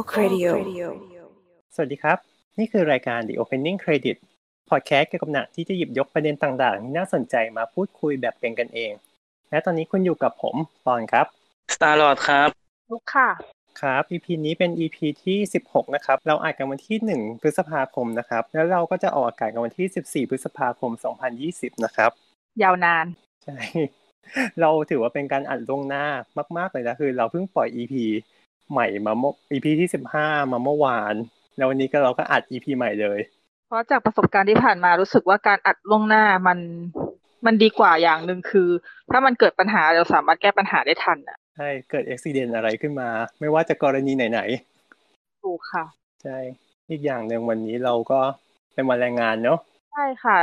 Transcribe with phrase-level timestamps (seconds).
[0.00, 0.52] Folk Radio
[1.74, 2.18] สวัสดีครับ
[2.58, 4.16] นี่คือรายการ The Opening Credit
[4.70, 8.92] พอดแคสต์เกี่ยวกับหนังที่จะหยิบยกประเด็นต่างๆ ที่น่าสนใจมาพูดคุยแบบเป็นกันเอง
[9.50, 11.26] และตอนนี้คุณอยู่กับผมปอนครับ
[11.74, 12.48] สตาร์ลอดครับ
[12.90, 13.30] ลูกค่ะ
[13.80, 20.92] ครับ EP นี้เป็น EP ที่ 16 นะครับ เราอัดกันวันที่ 1 พฤษภาคมนะครับ แล้วเราก็จะออกอากาศกันวันที่ 14 พฤษภาคม
[21.38, 22.10] 2020 นะครับ
[22.62, 23.06] ยาวนาน
[23.44, 23.58] ใช่
[24.60, 26.04] เราถือว่าเป็นการอัดล่วงหน้า
[26.58, 27.94] มาก ๆ เลยนะ คือเราเพิ่งปล่อย EP
[28.70, 29.88] ใหม่มาเมื่อ EP ที่
[30.20, 31.14] 15มาเมื่อวาน
[31.56, 33.20] แล้ววันนี้ก็เราก็อัด EP ใหม่เลย
[33.66, 36.58] เพราะจากประสบการณ์ที่ผ่านมารู้สึกว่าการอัดล่วงหน้ามัน
[37.46, 38.68] มันดีกว่าอย่างหนึ่งคือ
[39.10, 43.08] ถ้ามันเกิดปัญหาเราสามารถแก้ปัญหาได้ทันอะใช่เกิดอุบิเหตุอะไรขึ้นมา
[43.40, 44.40] ไม่ว่าจะกรณีไหน
[45.44, 46.38] ถูกค่ะๆใช่
[46.90, 48.20] อีกอย่างหนึ่งวันนี้เราก็
[48.74, 49.58] เป็นวันแรงงานเนาะ
[49.92, 50.38] ใช่ค่ะ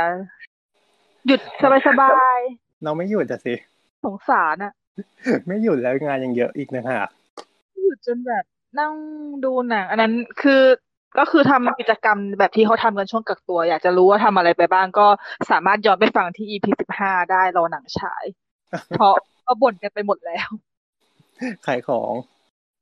[1.26, 1.64] หยุดส
[2.00, 2.38] บาย
[2.84, 4.72] เราไม่หยุดอะสิๆสงสารอะ
[5.46, 7.27] ไม่หยุดแล้วงานยังเยอะอีกนะฮะหยุด
[8.06, 8.44] จนแบบ
[8.78, 8.92] นั่ง
[9.44, 10.62] ดูหนังอันนั้นคือ
[11.18, 15.06] ก็คือทำกิจกรรมแบบที่เขาทำกันช่วงกักตัว อยากจะรู้ว่าทำอะไรไปบ้างก็
[15.50, 18.24] สามารถย้อนไปฟังที่ EP สิบห้าได้รอหนังฉาย
[18.90, 19.14] เพราะ
[19.46, 20.48] ก็บ่นกันไปหมดแล้ว
[21.66, 22.12] ขายของ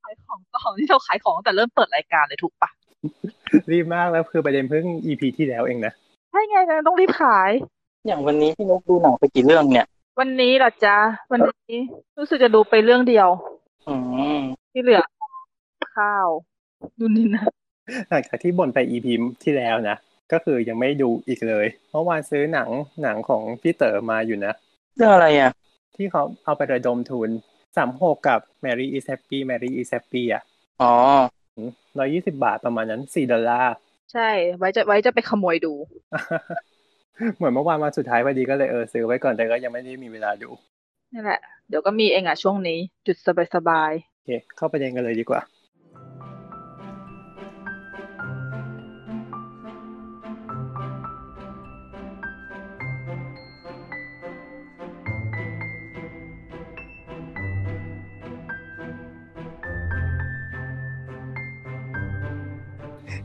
[0.04, 2.70] ขายของต่อที่เราขายของตั้งแต่เริ่มเปิดรายการเลยถูกปะ
[3.72, 5.92] รีบมากแล้วคือประเด็นเพิ่ง EP ที่แล้วเองนะ
[6.30, 7.50] ใช่ไงกันต้องรีบขาย
[8.06, 9.86] อย่างวันนี้พี่นกดูหนังไปกี่เรื่องเนี่ย
[10.18, 10.96] วันนี้เหรอจ๊ะ
[11.32, 11.78] วันนี้
[12.18, 13.28] รู้สึกจะดูไปเรื่องเดียว
[13.88, 13.94] อื
[14.36, 14.38] ม
[14.78, 15.02] ที่เหลือ
[15.96, 16.28] ข้าว
[16.98, 17.44] ดูนี่นะ
[18.08, 19.06] หลังจากที่บ่นไป EP
[19.44, 19.96] ที่แล้วนะ
[20.32, 22.68] ก็คือยังไม่ดูอีกเลยเมื่อวานซื้อหนัง
[23.02, 24.52] หนังของพี่เต๋อมาอยู่นะ
[24.96, 25.52] เรื่องอะไรอะ
[25.96, 27.30] ที่เขาเอาไประดมทุน
[27.76, 30.42] สามหกกับ Mary is happy Mary is happy อะ
[30.82, 30.92] อ๋อ
[31.98, 33.74] ร้อยยี่สิบาทประมาณนั้นสี่ดอลลาร์
[34.12, 35.74] ใช่ ไว้จะไว้จะไปขโมยดู
[37.36, 40.50] เหมือนเมื่อวานมาสุดท้ายพอดีก็เลยเออซื้อไว้ก่อนแต่ก็ยังไม่ได้มีเวลาดู
[41.12, 45.42] นี่แหละ เดี๋ยวก็มีเองอะช่วงนี้ จุดสบายโอเคเข้าประเด็นกันเลยดีกว่า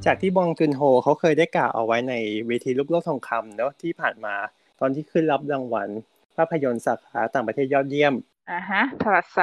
[0.05, 2.13] จากที่บองจุนโฮเขาเคยได้กล่าวเอาไว้ใน
[2.47, 4.35] เวทีลูกโลกทองคำเนาะที่ผ่านมา
[4.79, 5.89] ตอนที่ขึ้นรับรางวัล
[6.35, 9.39] ภาพยนตร์สาขาต่างประเทศยอดเยี่ยมๆอ่าฮะ Parasite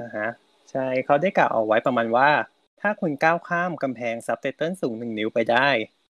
[0.00, 0.28] อ่าฮะ
[0.74, 2.30] ใช่เขาได้กล่าวเอาไว้ประมาณว่า
[2.80, 5.68] ถ้าคุณก้าวข้ามกำแพงซับไตเติลสูงหนึ่งนิ้วไปได้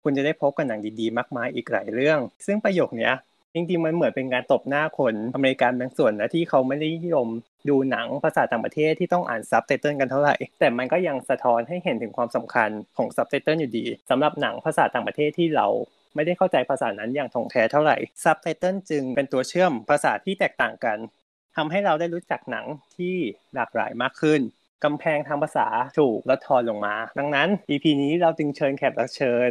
[0.02, 3.14] คุณจะได้พบกับหนังดีๆ มากมายอีกหลายเรื่อง ซึ่งประโยคเนี้ย
[3.54, 7.28] จริงๆมันเหมือนเป็นการตบหน้าคนอเมริกันบางส่วนนะที่เขาไม่ได้นิยม
[7.68, 15.66] ดูหนังภาษาต่างประเทศที่ต้องอ่านซับไตเติลกันเท่าไหร่ แต่มันก็ยังสะท้อนให้เห็นถึงความสำคัญของซับไตเติลอยู่ดีสำหรับหนังภาษาต่างประเทศที่เรา
[16.14, 20.98] ไม่ได้เข้าใจภาษานั้นอย่างถ่องแท้เท่าไหร่ซับไตเติลจึงเป็นตัวเชื่อมภาษาที่แตกต่างกัน
[21.58, 23.14] ทำให้เราได้รู้จักหนังที่
[23.54, 24.40] หลากหลายมากขึ้น
[24.84, 29.50] กำแพงทางภาษาถูกลดทอนลงมา ดังนั้น EP นี้เราจึงเชิญแขกรับเชิญ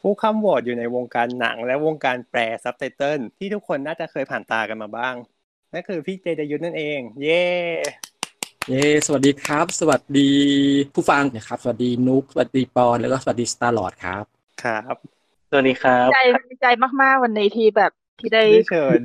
[0.00, 5.14] ผู้คร่ำหวอดอยู่ในวงการหนังและวงการแปลซับไตเติลที่ทุกคนน่าจะเคยผ่านตากันมาบ้าง
[5.72, 7.44] นั่นคือพี่เจไดยุทธนั่นเอง เย้
[8.68, 10.30] เย้สวัสดีครับ สวัสดี
[10.94, 14.24] ผู้ฟังนะครับ สวัสดีนุกสวัสดีปอน แล้วก็สวัสดีสตาร์ลอดครับ
[14.64, 14.96] ครับ
[15.50, 16.18] สวัสดีครับ ใจ
[16.50, 16.66] ดีใจ
[17.02, 19.00] มาก ๆ วันนี้ที่แบบที่ได้ได้เชิญ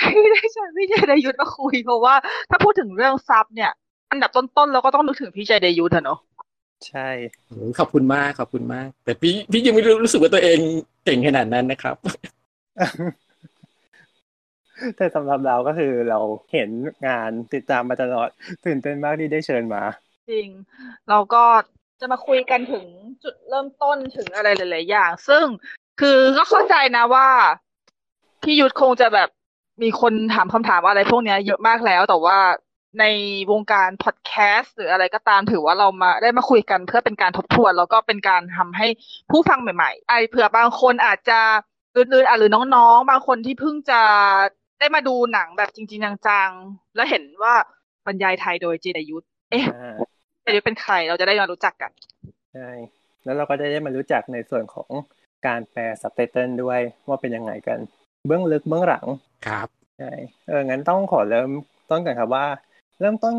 [0.00, 2.14] ที่ได้เชิญพี่เจไดยุทธมาคุยเพราะว่า
[2.50, 3.72] ถ้าพูดถึงเรื่องซับเนี่ย
[4.10, 6.18] อันดับต้นๆเราก็ต้องนึกถึงพี่เจไดยุทธอะเนาะ
[6.86, 7.08] ใช่
[7.46, 10.58] โอ้ยขอบคุณมากขอบคุณมาก แต่พี่พี่ยังไม่รู้รู้สึกว่าตัวเอง
[11.04, 11.96] เก่งขนาดนั้นนะครับ
[14.96, 16.18] แต่สำหรับเราก็คือเรา
[16.52, 16.70] เห็น
[17.06, 18.28] งานติดตามมาตลอด
[18.64, 19.82] ตื่นเต้นมากที่ได้เชิญมา
[20.30, 20.48] จริง
[21.08, 21.44] เราก็
[22.00, 22.84] จะมาคุยกันถึง
[23.24, 25.44] จุดเริ่มต้นถึงอะไรหลาย ๆ อย่าง ซึ่ง
[26.00, 27.28] คือก็เข้าใจนะว่า
[28.42, 29.28] พี่ยุทธคงจะแบบ
[29.82, 32.38] มีคนถามคำถามอะไรพวกเนี้ยเยอะมากแล้ว แต่ว่า
[33.00, 33.04] ใน
[33.50, 38.86] วงการพอดแคสต์หรืออะไรก็ตามถือว่าเรามาได้มาคุยกันเพื่อเป็นการทบทวน แล้วก็เป็นการทำให้
[39.30, 41.40] ผู้ฟังใหม่ๆไอเผื่อบางคนอาจจะ
[41.94, 44.00] ลื่นๆอะหรือน้องๆ บางคนที่เพิ่งจะ
[44.78, 47.54] ได้มาดูหนังแบบจริง ๆ จังๆ แล้วเห็นว่า
[48.06, 49.96] บรรยายไทยโดยเจดยุทธเอ๊ะอ่า
[50.42, 51.90] เจดยุทธเป็นใครเราจะได้มารู้จักกัน
[52.54, 52.70] ใช่
[53.24, 54.90] แล้วเราก็จะได้มารู้จักในส่วนของ
[55.46, 57.78] การแปลซับไตเติลด้วยว่าเป็นยังไงกัน
[58.28, 59.06] เบื้องลึกเบื้องหลัง
[59.46, 60.12] ครับใช่
[60.46, 61.50] เอองั้นต้องขอเริ่ม
[61.90, 62.46] ต้นกันครับว่า
[63.00, 63.34] เริ่มต้น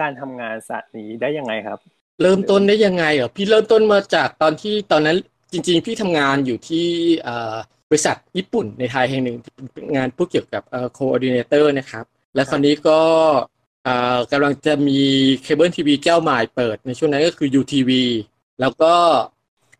[0.00, 1.78] การทำงานศาสตร์นี้ได้ยังไงครับ
[2.22, 5.16] เริ่มต้นได้ยังไงเหรอพี่เริ่มต้นมาจากตอนที่ตอนนั้น
[5.52, 6.86] จริง ๆ พี่ทำงานอยู่ที่
[7.22, 7.56] เอ่อ
[7.88, 9.36] บริษัทญี่ปุ่นในไทยแห่งหนึ่ง
[9.74, 12.04] เป็นงานพวกเกี่ยวกับเอ่อ coordinator นะครับ
[12.34, 13.00] และคราวนี้ก็
[13.84, 15.00] เอ่อกำลังจะมี
[15.42, 17.90] เคเบิลทีวีเจ้าใหม่เปิดในช่วงนั้นก็คือ UTV
[18.60, 18.94] แล้วก็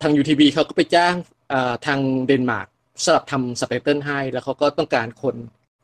[0.03, 1.15] ทาง UTV เขาก็ไปจ้าง
[1.51, 2.69] เอ่อทางเดนมาร์ก
[3.05, 5.37] สำหรับทำสับไตเติลให้ แล้วเขาก็ต้องการคน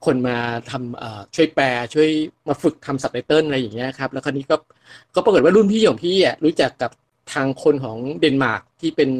[0.06, 0.38] คนมา
[0.70, 2.08] ทำช่วยแปลช่วย
[2.48, 4.56] มาฝึกทำสับไตเติลอะไรอย่างเงี้ยครับแล้วคราวนี้ก็
[5.14, 6.90] ก็ปรากฏว่ารุ่นพี่ของพี่อะรู้จักกับ
[7.34, 9.10] ทางคนของเดนมาร์กที่เป็น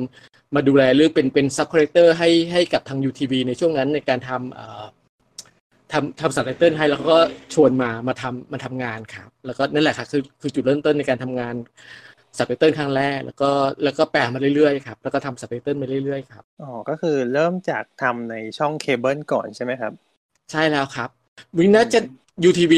[0.55, 7.19] มาดูแลเรื่อเป็นเป็น subcontractor ให้ให้กับทาง UTV ในช่วงนั้นในการทำทำทำสับไตเติลให้แล้วก็
[7.55, 11.55] ชวนมามาทำมาทำงานครับแล้วก็นั่นแหละครับคือคือจุดเริ่มต้นในการทำงาน
[12.37, 13.51] สับไตเติลครั้งแรก แล้วก็
[13.85, 19.93] แล้วก็แปลมาเรื่อยๆครับแล้วก็ทำสับไตเติลมาเรื่อยๆครับอ๋อก็คือเริ่มจากทำในช่องเคเบิลก่อนใช่ไหมครับ
[20.51, 21.09] ใช่แล้วครับ
[21.59, 22.01] วิน่าจะ
[22.49, 22.73] UTV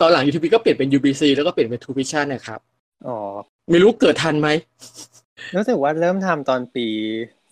[0.00, 2.60] ตอนหลัง UTV ก็เปลี่ยนเป็น UBC แล้วก็เปลี่ยนเป็น True Vision นะครับ
[3.06, 3.16] อ๋อ
[3.70, 4.48] ไม่รู้เกิดทันไหม
[5.56, 6.86] รู้สึกว่าเริ่มทำตอนปี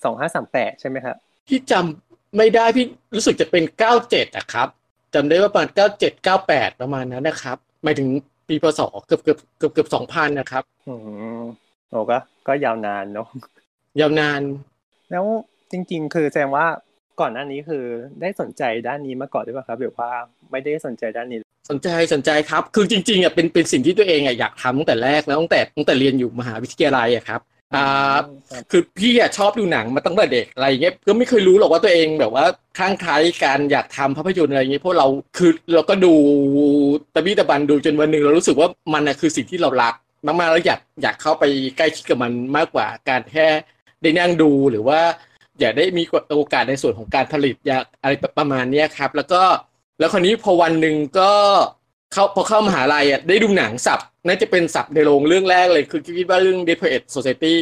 [0.04, 1.16] สองห้าสามแปดใช่ไหมครับ
[1.48, 3.64] พี่จำไม่ได้พี่รู้สึกจะเป็น
[4.00, 4.68] 97อะครับ
[5.14, 5.68] จำได้ว่าประมาณ
[6.00, 8.08] 97 98ประมาณนั้นนะครับหมายถึง
[8.48, 10.94] ปีพศเกือบเกือบเกือบเกือบ2,000นะครับอื
[11.38, 11.40] ม
[11.90, 12.18] โอ้ก็
[12.48, 13.28] ก็ยาวนานเนาะ
[14.00, 14.40] ยาวนาน
[15.10, 15.24] แล้ว
[15.72, 16.66] จริง ๆ คือแสดงว่า
[17.20, 17.84] ก่อนหน้านี้คือ
[18.20, 20.10] ได้สนใจด้านนี้มาก่อนหรือเปล่าครับหรือว่า
[20.50, 21.38] ไม่ได้สนใจด้านนี้
[21.70, 28.22] สนใจสนใจครับ คือจริงๆอะเป็นเป็นสิ่งที่ตัวเองอะอยากทำตั้งแต่แรกแล้วตั้งแต่ตั้งแต่เรียนอยู่มหาวิทยาลัยอะครับอ่า ครับ
[28.70, 32.44] คือพี่อะชอบดูหนังมาตั้งแต่เด็กอะไรเงี้ยก็ไม่เคยรู้หรอกว่าตัวเองแบบว่า
[32.78, 35.06] ข้างใคล้ายการอยากทำภาพยนตร์อะไรเงี้ยเพราะเรา
[35.38, 36.12] คือเราก็ดู
[37.14, 39.94] ตะบี้ตะบันดูจนวันหนึ่งเรารู้สึกว่ามันอะคือสิ่งที่เรารัก
[40.26, 41.44] มากๆแล้วอยากอยากเข้าไป
[41.76, 43.46] ใกล้ชิดกับมันมากกว่าการแค่
[44.02, 45.00] ได้นั่งดูหรือว่า
[45.60, 46.02] อยากได้มี
[46.36, 49.42] โอกาสในส่วนของการผลิตอยากอะไรประมาณเนี้ยครับ แล้วก็
[49.98, 51.32] แล้วคราวนี้พอวันหนึ่งก็
[52.12, 53.98] เข้าพอเข้ามหาลัยอะได้ดูหนังสับ
[54.28, 57.56] น่าจะเป็นสับในโรงเรื่องแรกเลย คือคิดว่าเรื่อง d e p r e t Society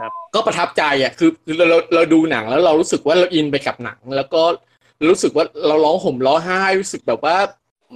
[0.00, 4.42] ครับก็ประทับใจอะคือคือเราเราเราดูหนังแล้วเรารู้สึกว่าเราอินไปกับหนัง แล้วก็
[5.10, 7.36] รู้สึกว่าเราร้องห่มร้องไห้รู้สึกแบบว่า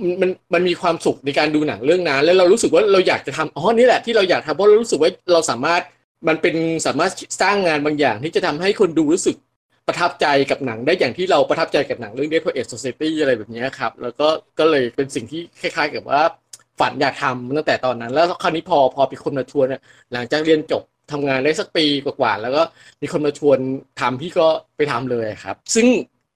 [0.03, 5.83] มันมันมันมีความสุขในการดูหนังเรื่องนั้น แล้วเรารู้สึกว่าเราอยากจะทำอ๋อนี่แหละที่เราอยากทำเพราะเรารู้สึกว่าเราสามารถ
[6.29, 6.55] มันเป็น
[6.87, 7.13] สามารถ
[7.43, 9.37] สร้างงานบางอย่าง ที่จะทำให้คนดูรู้สึก
[9.89, 16.23] ประทับใจกับหนังได้อย่างที่เราประทับใจกับหนังเรื่อง d e p r e t Society อะไรแบบเนี้ยครับ แล้วก็ก็เลยเป็นสิ่งที่คล้าย ๆ กับว่า
[16.81, 19.81] ฝันอยากทำตั้งแต่ตอนนั้น แล้วคราวนี้พอพอมีคนมาชวนเนี่ย
[20.13, 20.83] หลังจากเรียนจบ
[21.13, 22.63] ทำงานได้สักปีกว่าๆแล้วก็
[23.03, 23.59] มีคนมาชวน
[24.01, 25.87] ทำพี่ก็ไปทำเลยครับ ซึ่ง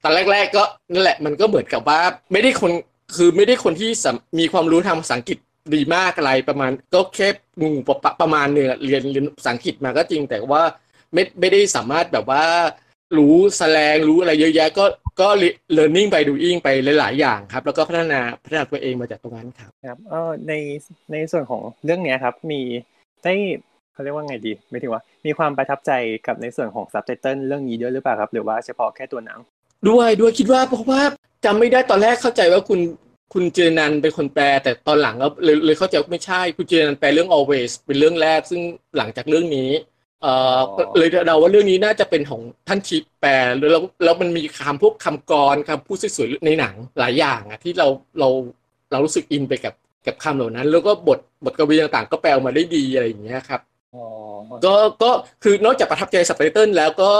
[0.02, 0.62] ตอนแรก ๆ ก็
[0.92, 2.00] นั่นแหละมันก็เหมือนกับว่า
[2.32, 2.72] ไม่ได้คน
[3.16, 3.90] คือไม่ได้คนที่
[4.38, 5.38] มีความรู้ทางภาษาอังกฤษ
[5.74, 7.28] ดีมากอะไรประมาณก็แค่
[7.62, 10.62] งูประประมาณหนึ่งอเรียนเรียนภาษาอังกฤษมาก็จริง แต่ว่า
[11.14, 12.42] ไม่ไม่ได้สามารถแบบว่า
[13.16, 14.84] รู้แสลงรู้อะไรเยอะแยะก็
[15.20, 15.28] ก็
[15.76, 16.68] learning by doing ไป
[16.98, 20.52] หลาย ๆ อย่างครับ แล้วก็พัฒนาพัฒนาตัวเองมาจากตรงนั้นครับครับเออใน
[21.12, 22.60] ในส่วนของเรื่องเนี้ยครับ มี
[23.24, 23.34] ได้
[23.92, 25.92] เขาเรียกว่าไงดีไม่ถึงว่า มีความประทับใจ
[26.26, 29.38] กับในส่วนของซับไตเติลเรื่องนี้ด้วยหรือเปล่าครับ หรือว่าเฉพาะแค่ตัวหนัง
[29.88, 31.00] ด้วยด้วยคิดว่าเพราะว่า
[31.44, 32.80] จำไม่ได้ตอนแรกเข้าใจว่าคุณ
[33.32, 38.60] คุณเจรนันเป็นคนแปล แต่ตอนหลังก็เลยเลยเข้าใจว่าไม่ใช่คุณเจรนันแปลเรื่อง always เป็นเรื่องแรก ซึ่ง
[38.96, 39.70] หลังจากเรื่องนี้
[40.22, 47.88] เอ่ออ๋อเลยเดาว่าเรื่องนี้น่าจะเป็นของท่านชิปแปลแล้วแล้วแล้วมันมีคำพวกคำกรคำพูดสวยๆในหนังหลายอย่างอะที่เรา
[48.20, 48.28] เรา
[48.90, 49.74] เรารู้สึกอินไปกับ
[50.06, 53.60] กับคำเหล่านั้น แล้วก็บทบทกวีต่างๆ ก็แปลออกมาได้ดีอะไรอย่างเงี้ยครับ
[53.94, 54.04] อ๋อ
[54.64, 55.10] ก็ก็
[55.42, 57.10] คือนอกจากประทับใจสับไตเติลแล้วก็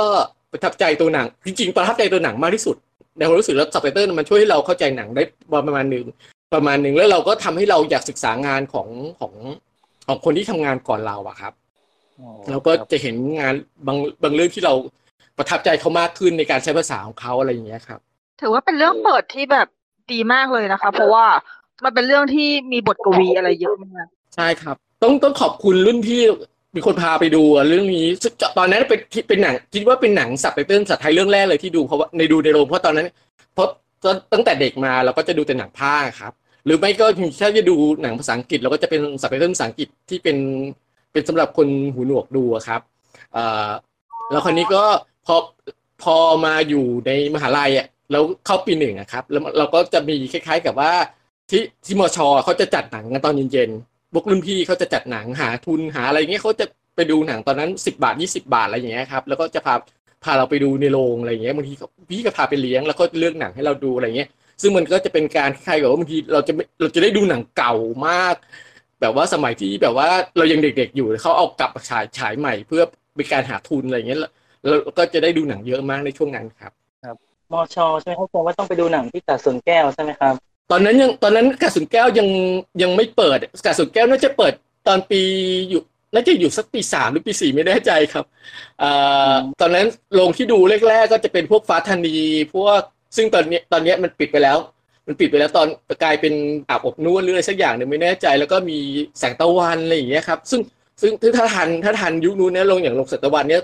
[0.52, 2.76] ประทับใจตัวหนัง จริงๆประทับใจตัวหนังมากที่สุด
[3.16, 5.22] ในความรู้สึกแล้วสับไตเติลมันช่วยให้เราเข้าใจหนังได้
[5.66, 6.06] ประมาณหนึ่ง
[6.54, 8.88] ประมาณหนึ่งแล้วเราก็ทำให้เราอยากศึกษางานของ
[9.20, 9.32] ของ
[10.06, 11.52] ของคนที่ทำงานก่อนเราอะครับ
[12.18, 13.54] อ๋อเราก็ครับจะเห็นงาน
[13.86, 14.74] บางบางเรื่องที่เรา
[15.38, 18.00] ประทับใจเขามากขึ้นในการใช้ภาษาของเขาอะไรอย่างเงี้ยครับ
[18.40, 19.68] ถือว่าเป็นเรื่องเปิดที่แบบ
[20.12, 21.26] ดีมากเลยนะคะ เพราะว่า
[21.84, 26.20] มันเป็นเรื่องที่มีบทกวีอะไรเยอะมากใช่ครับ ต้องต้องขอบคุณรุ่นพี่
[26.74, 33.08] มีคนพาไปดูอะเรื่องนี้ซึ่งตอนนั้นเป็นเป็นหนังคิดว่าเป็นหนังสับไตเติลสับไทยเรื่องแรกเลยที่ดูเพราะว่าในดูในโรงเพราะตอนนั้น
[33.54, 33.68] เพราะ
[34.32, 36.32] ตั้งแต่เด็กมาเราก็จะดูแต่หนังภาคครับ
[36.64, 37.06] หรือไม่ก็
[37.40, 40.36] ถ้าจะดูหนังภาษาอังกฤษเราก็จะเป็นสับไตเติลภาษาอังกฤษที่เป็น
[41.18, 42.80] เป็นสำหรับคนหูหนวกดูครับ
[43.34, 43.38] เอ
[44.30, 44.82] แล้วคราวนี้ก็
[45.26, 45.36] พอ
[46.02, 50.92] พอมาอยู่ในมหาลัยอะแล้วเข้าปีหนึ่งครับ แล้วเราก็จะมีคล้าย ๆ กับว่า
[51.50, 59.74] ที่ที่มชเขาจะจัดหนังกันตอนเย็นๆพวกรุ่นพี่เขาจะจัดหนังหาทุนหาอะไรเงี้ยเขาจะไปดูหนังตอนนั้นสิบาทยี่สิบาทอะไรอย่างเงี้ยครับแล้วก็จะพา
[60.24, 64.28] พาเราไปดูในโรงอะไรอย่างเงี้ยบางทีเขาพี่ก็พาไปเลี้ยงแล้วก็เลือกหนังให้เราดูอะไรเงี้ย
[64.62, 67.74] ซึ่งมันก็จะเป็นการคล้ายๆกับว่าบางทีเราจะไม่เราจะได้ดูหนังเก่า
[68.08, 68.34] มาก
[69.00, 72.82] แบบว่าสมัยที่แบบว่าเรายังเด็กๆอยู่เขาเอากลับมาฉายฉายใหม่ เพื่อ
[73.16, 74.30] เป็นการหาทุนอะไรอย่างเงี้ยแล้ว
[74.66, 76.72] แล้วก็จะได้ดูหนังเยอะมากในช่วงนั้นครับ
[77.52, 80.34] มอชอใช่ไหมเขาบอกว่าต้องไปดูหนังที่ตาดสวนแก้วใช่ไหมครับ
[80.70, 82.28] ตอนนั้นยังตอนนั้นกาสุนแก้วยัง
[82.82, 84.52] ยังไม่เปิดกาสุนแก้วน่าจะเปิด
[84.88, 85.20] ตอนปี
[85.70, 88.24] อยู่น่าจะอยู่สักปีสามหรือปีสี่ไม่แน่ใจครับ
[88.82, 92.16] อ่าตอนนั้นโรงที่ดูแรกๆ ก็จะเป็นพวกฟ้าธานี
[92.54, 92.80] พวก
[93.16, 94.58] ซึ่งตอนนี้ตอนนี้มันปิดไปแล้ว
[95.08, 95.66] มันปิดไปแล้วตอน
[96.02, 96.34] กลายเป็น
[96.68, 98.78] อาบอบนวดหรืออะไรสักอย่างหนึ่งไม่แน่ใจ แล้วก็มี
[99.18, 100.60] แสงตะวันอะไรอย่างเงี้ยครับซึ่ง
[101.00, 103.62] ซึ่งถ้าทันถ้าทันยุคนู้นเนี่ยโรงอย่างโรงแสงตะวันเนี่ย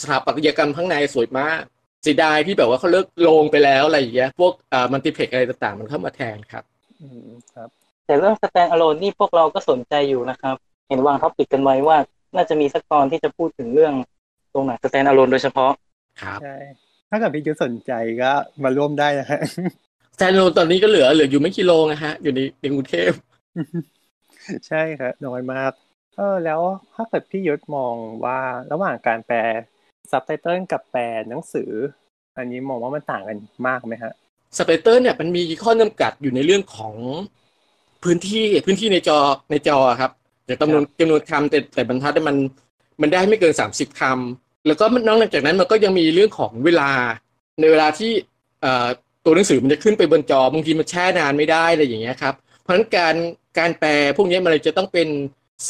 [0.00, 1.60] สถาปัตยกรรมข้างในสวยมาก
[2.02, 6.64] เสียดายที่แบบว่าเขาเลิกโรงไปแล้วอะไรอย่างเงี้ยพวกอ่า multiplex อะไรต่างๆ มันเข้ามาแทนครับ
[7.00, 7.68] อืมครับ
[8.06, 10.56] แต่เรื่อง stand alone นี่พวกเราก็สนใจอยู่นะครับ
[10.88, 11.96] เห็นวาง topic กันไว้ว่า
[12.34, 13.94] น่าจะมีสักตอนที่จะพูดถึงเรื่อง
[14.50, 15.72] โรงหนัง stand alone โดยเฉพาะ
[16.22, 16.56] ครับใช่
[17.10, 18.32] ถ้าเกิดพี่ยุทธสนใจก็
[18.62, 19.40] มาร่วมได้นะฮะ
[20.16, 23.10] stand alone ตอนนี้ก็เหลือเหลืออยู่ไม่กี่โรงนะฮะ อยู่ในในกรุงเทพ
[24.68, 25.72] ใช่ครับน้อยมาก
[26.16, 26.60] เออ แล้ว
[26.94, 27.94] ถ้าเกิดพี่ยุทธมอง
[28.24, 28.38] ว่า
[28.72, 29.38] ระหว่างการแปล
[30.10, 31.70] ซับไตเติลกับแปลหนังสือ
[32.36, 34.12] อันนี้มองว่ามันต่างกันมากไหมฮะ
[34.58, 36.94] สเปเตอร์เนี่ยมันมีข้อจำกัดอยู่ในเรื่องของ
[38.04, 39.18] พื้นที่พื้นที่ในจอ
[39.50, 40.10] ในจอครับ
[40.46, 42.36] แต่จำนวนจำนวนคำแต่แต่บรรทัดเนี่ยมัน
[43.00, 46.90] มันได้ไม่เกินสามสิบคำแล้วก็นอกจากนั้นมันก็ยังมีเรื่องของเวลา
[47.60, 48.12] ในเวลาที่
[48.60, 48.88] เอ่อ
[49.24, 53.14] ตัวหนังสือมันจะขึ้นไปบนจอบางทีมันแช่นานไม่ได้อะไรอย่างเงี้ยครับ เพราะฉะนั้นการ
[53.58, 55.08] การแปลพวกนี้มันเลยจะต้องเป็น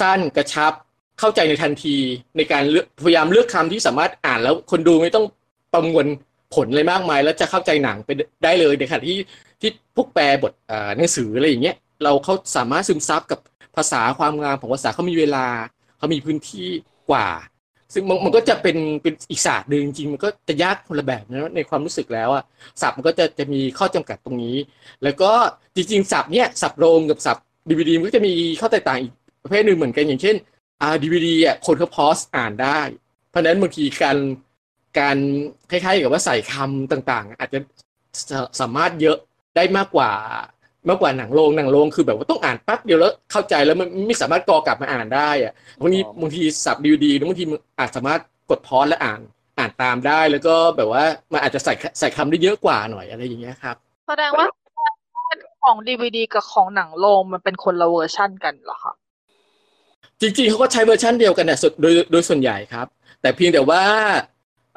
[0.01, 0.73] สั้นกระชับ
[1.21, 1.97] เข้าใจในทันที
[2.37, 5.27] ในการเลือกพยายามเลือกคำที่สามารถอ่านแล้วคนดูไม่ต้อง
[5.73, 6.07] ประมวล
[6.55, 8.11] ผลอะไรมากมาย แล้วจะเข้าใจหนังไป
[8.45, 9.19] ได้เลยในขณะที่
[9.61, 10.53] ที่พวกแปลบท
[10.97, 13.41] หนังสืออะไรอย่างเงี้ยเราเขาสามารถซึมซับกับ
[13.77, 15.47] ภาษาความงามของภาษาเขามีเวลา
[15.99, 16.69] เขามีพื้นที่
[17.11, 17.29] กว่า
[17.95, 22.45] ซึ่งมันมันก็จะเป็นเป็นอีกศาสตร์หนึ่งจริงๆมันก็จะยากคนละแบบนะในความรู้สึกแล้วอะ
[22.83, 24.57] ศัพท์มันก็จะจะมีข้อจำกัดตรงนี้
[25.03, 25.31] แล้วก็
[25.77, 30.37] จริงๆศัพท์เนี้ยศัพท์โรงกับศัพท์ดีวดีมันก็จะมีข้อแตกต่างอีกประเภทหนึ่งเหมือนกันอย่างเช่น
[30.81, 32.81] อ่าดีวดีอะคนเขาพอสอ่านได้
[33.31, 34.19] เพราะนั้นบางทีการ
[34.99, 35.17] การ
[35.71, 37.59] คล้ายๆกับว่าใส่คำต่างๆ อาจจะ
[38.61, 39.19] สามารถเยอะ
[39.57, 40.11] ได้มากกว่า
[40.89, 49.21] มากกว่าหนังโรงหนังโรงคือแบบว่าต้องอ่านแปั๊บเดียวแล้วเข้าใจแล้วมันไม่สามารถกอกลับมาอ่านได้อะบางทีอ๋อบางทีสับดีวดีบางทีมันอาจสามารถกด pause และอ่าน
[49.59, 53.77] อ่านตามได้แล้วก็แบบว่ามันอาจจะใส่ใส่คำได้เยอะกว่าหน่อยอะไรอย่างเงี้ยครับ
[54.09, 54.47] แสดงว่า
[55.65, 58.95] ของดีวีดีกับของหนังโรงมันเป็นคนละเวอร์ชั่นกันเหรอคะ
[60.21, 62.87] จริงๆเขาก็ใช้เวอร์ชันเดียวกันเนี่ยส่วนโดยโดยส่วนใหญ่ครับ
[63.21, 63.83] แต่เพียงแต่ว่า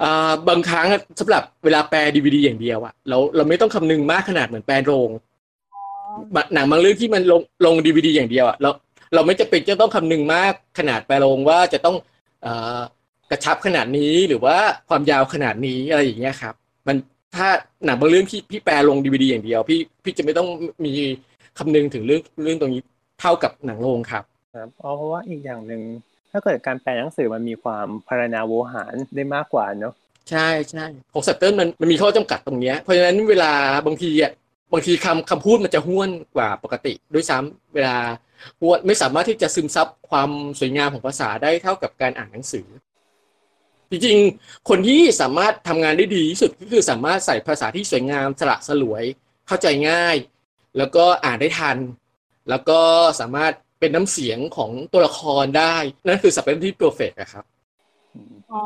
[0.01, 5.21] อ่าบางครั้งอะสำหรับเวลาแปลดีวีดีอย่างเดียวอะเราเราไม่ต้องคำนึงมากขนาดเหมือนแปลโรงอะ
[6.53, 8.69] หนังบางเรื่องที่มันลงลงดีวีดีอย่างเดียวอะเรา
[9.13, 11.95] เราไม่จะเป็นจะต้องคำนึงมากขนาดแปลโรงว่าจะต้อง
[12.43, 12.79] เอ่อ
[13.31, 14.55] กระชับขนาดนี้หรือว่า
[14.89, 16.53] ความยาวขนาดนี้อะไรอย่างเงี้ยครับ
[16.87, 16.97] มัน
[17.35, 17.47] ถ้า
[17.85, 20.47] หนังบางเรื่องที่พี่แปลลงดีวดีอย่างเดียว พี่พี่จะไม่ต้อง
[20.85, 20.93] มี
[21.57, 22.81] คำนึงถึงเรื่องเรื่องตรงนี้
[23.21, 24.23] เท่ากับหนังโรงครับ
[24.55, 25.81] ครับอ๋อเพราะว่าอีกอย่างหนึ่ง
[26.31, 29.93] ถ้าเกิดการแปลหนังสือมันมีความพารณาโวหารได้มากกว่าเนาะ
[30.29, 33.51] ใช่ใช่ของสัตเติลมันมันมีข้อจำกัดตรงเนี้ยเพราะฉะนั้นเวลา
[33.85, 34.31] บางทีอะ
[34.71, 37.97] บางทีคำคำพูดมันจะห้วนกว่าปกติ ด้วยซ้ำเวลา
[38.59, 42.67] ห้วนไม่สามารถที่จะซึมซับความสวยงามของภาษาได้เท่ากับการอ่านหนังสือ
[43.89, 49.03] จริงๆ คนที่สามารถทำงานได้ดีที่สุดก็คือสามารถใส่ภาษาที่สวยงามสละสลวย
[49.47, 50.15] เข้าใจง่าย
[50.77, 51.77] แล้วก็อ่านได้ทัน
[52.49, 52.79] แล้วก็
[53.19, 55.75] สามารถเป็นน้ำเสียงของตัวละครได้
[56.07, 57.45] นั่นคือซับเป็นที่ perfect ครับ
[58.51, 58.61] อ๋อ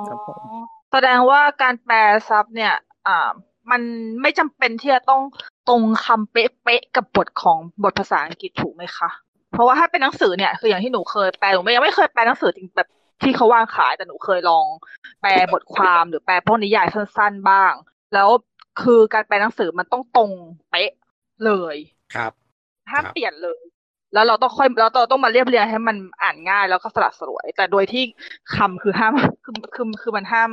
[0.91, 1.97] แสดงว่าการแปล
[2.29, 2.73] ซับเนี่ย
[3.07, 3.31] อ่า
[3.71, 3.81] มัน
[4.21, 5.21] ไม่จำเป็นที่จะต้อง
[5.69, 9.09] ตรงคำเป๊ะๆกับบทของบทภาษาอังกฤษถูกไหมคะ
[9.53, 12.89] เพราะว่าถ้าเป็นหนังสือเนี่ยคืออย่างที่หนูเคยแปลหนูไม่ยังไม่เคยแปลหนังสือจริงแบบ
[13.23, 14.65] ที่เขาวางขายแต่หนูเคยลอง
[15.21, 17.73] แปลบทความหรือแปลพวกนิยายสั้น ๆ บ้าง
[18.13, 18.29] แล้ว
[18.81, 20.31] คือการแปลหนังสือมันต้องตรง
[20.69, 20.91] เป๊ะ
[21.45, 21.75] เลย
[22.15, 22.31] ครับ
[22.91, 23.61] ห้ามครับเปลี่ยนเลย
[24.13, 28.03] แล้วเราต้องค่อยแล้วเราต้องมาเรียบเรียงให้มันอ่านง่ายแล้วก็สลัดสลวย แต่โดยที่
[28.55, 29.13] คำคือห้าม
[29.43, 30.51] คือคือคือมันห้าม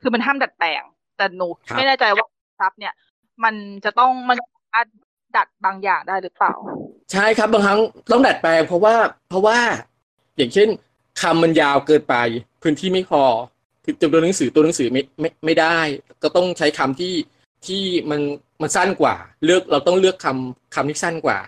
[0.00, 0.82] คือมันห้ามดัดแปลง
[1.16, 2.26] แต่หนูครับไม่แน่ใจว่า
[2.60, 2.94] ซับเนี่ย
[3.44, 4.86] มันจะต้องมันสามารถ
[5.36, 6.54] ดัดบางอย่างได้หรือเปล่า
[7.12, 8.94] ใช่ครับบางครั้งต้องดัดแปลงเพราะว่า
[9.28, 9.58] เพราะว่า
[10.36, 10.68] อย่างเช่น
[11.22, 12.14] คำมันยาวเกินไป
[12.62, 13.22] พื้นที่ไม่พอ
[13.84, 15.78] คือจำนวนหนังสือตัวหนังสือไม่ไม่ไม่ได้
[16.22, 17.14] ก็ต้องใช้คำที่
[17.66, 18.20] ที่มัน
[18.62, 21.38] มันสั้นกว่า เลือกเราต้องเลือกคำคำที่สั้นกว่า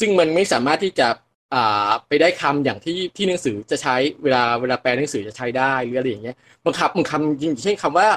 [0.00, 1.08] ซึ่งมันไม่สามารถที่จะ
[1.54, 8.08] อ่าไปได้คำอย่างที่ที่หนังสือจะใช้เวลาเวลาแปลหนังสือจะใช้ได้หรืออะไรอย่างเงี้ยบางคำบางคำจริงเช่นคำว่า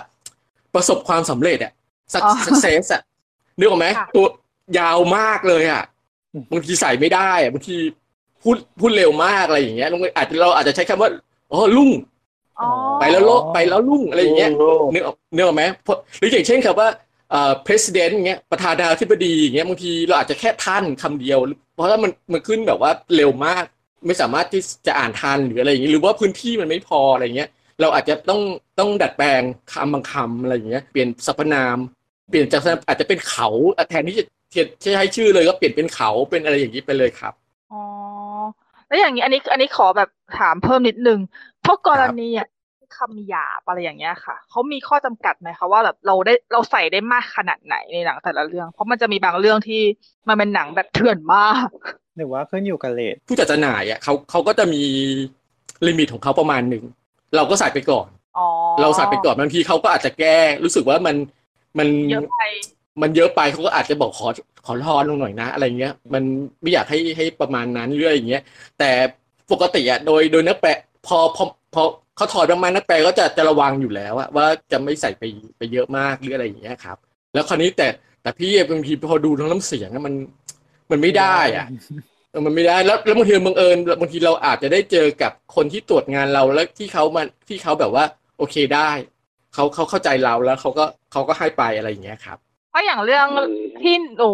[0.76, 1.74] ประสบความสำเร็จอะ
[2.24, 3.02] อ๋อ success อะ
[3.58, 4.28] นึกออกไหมค่ะตัว
[4.80, 5.84] ยาวมากเลยอะ
[6.52, 7.76] บางทีใส่ไม่ได้อะบางที
[8.44, 11.10] พูดพูดเร็วมากอะไรอย่างเงี้ยลงอาจจะเราอาจจะใช้คำว่า
[11.52, 11.92] อ๋อลุ่ง
[12.60, 12.68] อ๋อ
[13.00, 16.90] ไปแล้วโลกไปแล้วลุ่งอะไรอย่างเงี้ยโอ้นึกออกนึกออกไหมเพราะหรืออย่างเช่นครับว่า
[17.32, 21.40] เอ่อ president อย่างเงี้ยประธานาธิบดีอย่างเงี้ยบางทีเราอาจจะแค่ท่านคำเดียว
[21.74, 23.64] เพราะว่ามันมันขึ้นแบบว่าเร็วมาก
[24.08, 27.50] ไม่สามารถที่จะอ่านทันหรืออะไรอย่างเงี้ยหรือว่าพื้นที่มันไม่พออะไรเงี้ย
[27.82, 28.42] เราอาจจะต้อง
[28.80, 31.78] ต้องดัดแปลงคำบางคำอะไรอย่างเงี้ยเปลี่ยนสรรพนาม
[32.30, 33.48] เปลี่ยนจากอาจจะเป็นเขา
[33.90, 34.26] แทนที่จะ
[34.84, 37.34] จะใช้ชื่อเลยก็เปลี่ยนเป็นเขาเป็นอะไรอย่างนี้ไปเลยครับ
[37.72, 37.84] อ๋อ
[38.88, 40.10] แล้วอย่างนี้อันนี้อันนี้ขอแบบ
[40.40, 41.20] ถามเพิ่มนิดนึง
[41.66, 42.48] พวกกรณีอะ
[42.98, 49.82] คำหยาบอะไรอย่างเงี้ยค่ะเขามีข้อจำกัดไหมคะว่าแบบเราได้เราใส่ได้มากขนาดไหนในหนังแต่ละเรื่อง เพราะมันจะมีบางเรื่องที่
[50.28, 51.68] มันเป็นหนังแบบเถื่อนมาก
[52.18, 54.84] หรือว่าขึ้นอยู่กับเลทผู้จัดจำหน่ายอะเขาเขาก็จะมี
[55.88, 56.84] ลิมิตของเขาประมาณหนึ่ง
[57.36, 58.08] เราก็ใส่ไปก่อน
[58.38, 58.48] อ๋อ
[58.82, 61.16] เราใส่ไปก่อนบางทีเขาก็อาจจะแก้รู้สึกว่ามัน
[61.78, 62.42] มันเยอะไป
[63.02, 64.28] มันเยอะไปเขาก็อาจจะบอกขอ
[64.66, 66.24] ขอทอนลงหน่อยนะ อะไรเงี้ย มัน
[66.62, 68.44] ไม่อยากให้ให้ประมาณนั้นเรื่อยอย่างเงี้ย
[68.80, 68.92] แต่
[69.52, 70.70] ปกติอะโดยโดยนักแปล
[71.08, 71.82] พอพอพอ
[72.16, 75.24] เขาถอดออกมานักแปลก็จะจะระวังอยู่แล้วอะว่าจะไม่ใส่ไป
[75.58, 76.98] ไปเยอะมากหรืออะไรอย่างเงี้ยครับ
[77.34, 77.88] แล้วคราวนี้แต่
[78.22, 80.14] แต่พี่บางทีพอดูทั้งน้ำเสียงอะมัน
[80.92, 81.66] มันไม่ได้อะ
[82.32, 88.06] เออมันไม่ได้แล้วแล้วบางทีบังเอิญบางทีเราอาจจะได้เจอกับคนที่ตรวจงานเราแล้วที่เขามาที่เขาแบบว่า
[88.38, 88.92] โอเคได้
[89.60, 92.38] เขาเขาเข้าใจเราแล้วเขาก็เขาก็ให้ไปอะไรอย่างเงี้ยครับ
[92.72, 93.28] เพราะอย่างเรื่อง
[93.82, 94.32] ที่หนู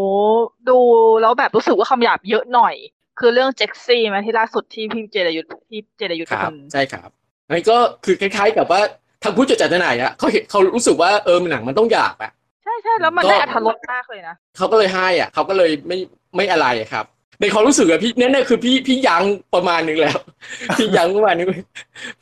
[0.69, 0.79] ดู
[1.21, 2.75] แล้วแบบรู้สึกว่าคำหยาบเยอะหน่อย
[3.19, 7.09] คือเรื่องเจ็กซี่ไหมที่ล่าสุดที่พี่เจดยุทธที่เจดยุทธครัเป็บนใช่ครับ
[7.47, 8.81] อันนี้ก็คือคล้าย ๆ กับว่า
[9.23, 12.31] ทางผู้จัดจำหน่ายอะเขาเห็นเขารู้สึกว่าเออหนังมันต้องหยาบอะ
[12.63, 15.97] ใช่ใช่แล้วมันก็ได้อรรถรสมากเลยนะเขาก็เลยให้อะเขาก็เลยไม่
[16.35, 17.05] ไม่อะไรอะครับ
[17.41, 19.23] ในความรู้สึกอะพี่นั่นๆคือพี่พี่ยั้ง
[19.55, 20.17] ประมาณนึงแล้ว
[20.77, 21.49] พี่ยั้งประมาณนึง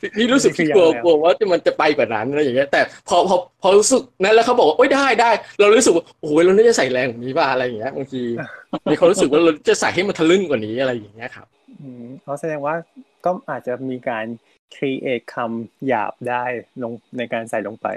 [0.00, 5.30] พี่พี่รู้สึกพี่กลัวกลัวว่ามันจะไปกว่านั้นอะไรอย่างเงี้ยแต่พอพอพอรู้สึกนั้นแล้วเขาบอกว่าโอ๊ยได้ได้
[5.60, 8.22] เรารู้สึกว่าโอ้ยเราน่าจะใส่แรงกว่านี้ป่ะอะไรอย่างเงี้ยบางที
[8.90, 11.46] มีความรู้สึกว่าเราจะใส่ให้มันทะลึ่งกว่านี้อะไรอย่างเงี้ยครับ
[11.80, 12.74] อืมเขาแสดงว่า
[13.24, 14.26] ก็อาจจะมีการ
[14.76, 16.44] ครีเอทคำหยาบได้
[16.82, 17.88] ลงในการใส่ลงไป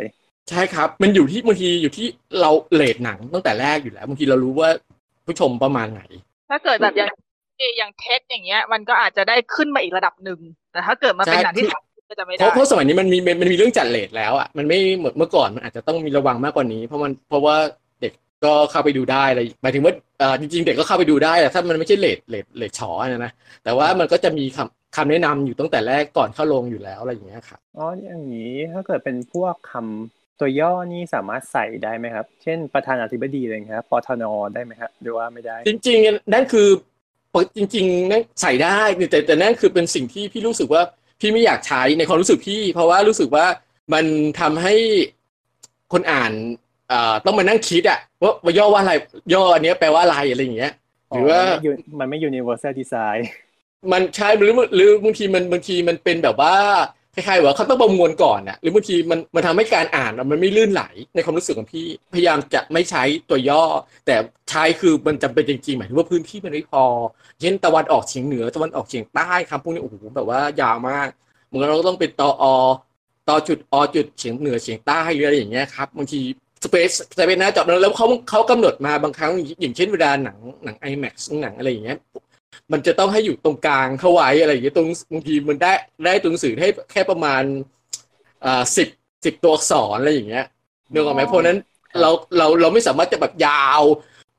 [0.49, 2.07] ใช่ครับ มันอยู่ที่บางทีอยู่ที่
[2.41, 4.69] เราเลทหนังตั้งแต่แรกอยู่แล้วบางทีเรารู้ว่า
[5.25, 6.01] ผู้ชมประมาณไหน
[6.49, 7.09] ถ้าเกิดแบบอย่าง
[7.77, 10.39] อย่างเท็ดอย่างเงี้ย มันก็อาจจะได้ขึ้นมาอีกระดับหนึ่ง
[10.71, 17.55] แต่ถ้าเกิดมาเป็นใช่หนังที่คือสามก็จะไม่เพได้ราะเพราะสมัยนี้มันมีมันมีเรื่องจัดเลทแล้วอะมันไม่เหมือนเมื่อก่อนมันอาจจะต้องมีระวังมากกว่านี้ เพราะมันเพราะว่า
[18.01, 18.13] เด็ก
[18.45, 23.31] ก็เข้าไปดูได้อะไรหมายถึงว่าเอ่อจริงๆ เด็กก็เข้าไปดูได้แต่ถ้ามันไม่ใช่เลทเลทเลทฉอนะนะ
[23.63, 36.69] แต่ว่ามันก็จะมีคำคำแนะนำอยู่ตั้งแต่แรกก่อนเข้าลงอยู่แล้วอะไรอย่างเงี้ยครับอ๋ออย่างนี้ถ้าเกิดเป็นพวกคำ ตัวย่อนี่สามารถใส่ได้ไหมครับ เช่นประธานาธิบดีอะไรอย่างเงี้ยครับปทนได้ไหมครับหรือว่าไม่ได้ จริงๆนั่นคือ
[37.57, 38.79] จริงๆนั่นใส่ได้
[39.11, 40.81] แต่แต่นั่นคือเป็นสิ่งที่พี่รู้สึกว่า
[41.19, 43.45] พี่ไม่อยากใช้ในความรู้สึกพี่ เพราะว่ารู้สึกว่า
[43.93, 44.05] มัน
[44.39, 44.73] ทำให้
[45.93, 46.31] คนอ่าน
[46.89, 48.93] เอ่อต้องมานั่งคิดอะว่าว่าย่อว่าอะไร
[49.33, 50.73] ย่ออันเนี้ยแปลว่าอะไรอะไรอย่างเงี้ย
[51.09, 53.21] หรือว่ามันไม่ uni- มันไม่ universal design
[53.91, 56.55] มันใช่หรือหรือบางทีมันบางทีมันเป็นแบบว่า
[57.17, 60.83] คล้ายๆว่าเขาต้องประมวลก่อนน่ะหรือบางทีมันมันทำให้การอ่านมันไม่ลื่นไหล
[61.15, 63.63] ในความรู้สึกของพี่พยายามจะไม่ใช้ตัวย่อ
[64.05, 64.15] แต่
[64.49, 66.83] ใช้คือมันจำเป็นจริงๆหมายถึงว่าพื้นที่มันไม่พอ
[67.41, 71.07] เช่นตะวันออกเฉียงเหนือตะวันออกเฉียงใต้คำพวกนี้โอ้โหแบบว่ายาวมาก
[71.51, 72.45] มันก็ต้องเป็นตออ
[73.27, 76.21] ตอจุดอจุดเฉียงเหนือเฉียงใต้หรืออะไรอย่างเงี้ยครับบางที
[76.63, 81.97] สเปซสเปซหน้าจอแล้วเขาเขากำหนดมาบางครั้งอย่างเช่นเวลาหนังหนัง IMAX หนังอะไรอย่างเงี้ย
[82.71, 85.73] มันจะต้องให้อยู่ตรงกลางเข้าไว้อะไรอย่างเงี้ยตรงบางทีมันได้
[86.05, 87.43] ได้ตัวหนังสือให้แค่ประมาณ
[88.45, 88.87] อ่าสิบ
[89.25, 90.45] สิบตัวอักษรอะไรอย่างเงี้ย
[90.93, 91.57] นึกออกไหมเพราะฉะนั้น
[92.01, 93.81] เราเราเราไม่สามารถจะแบบยาว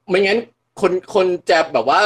[0.08, 0.38] ไม่งั้น
[0.80, 2.00] คนคนจะแบบว่า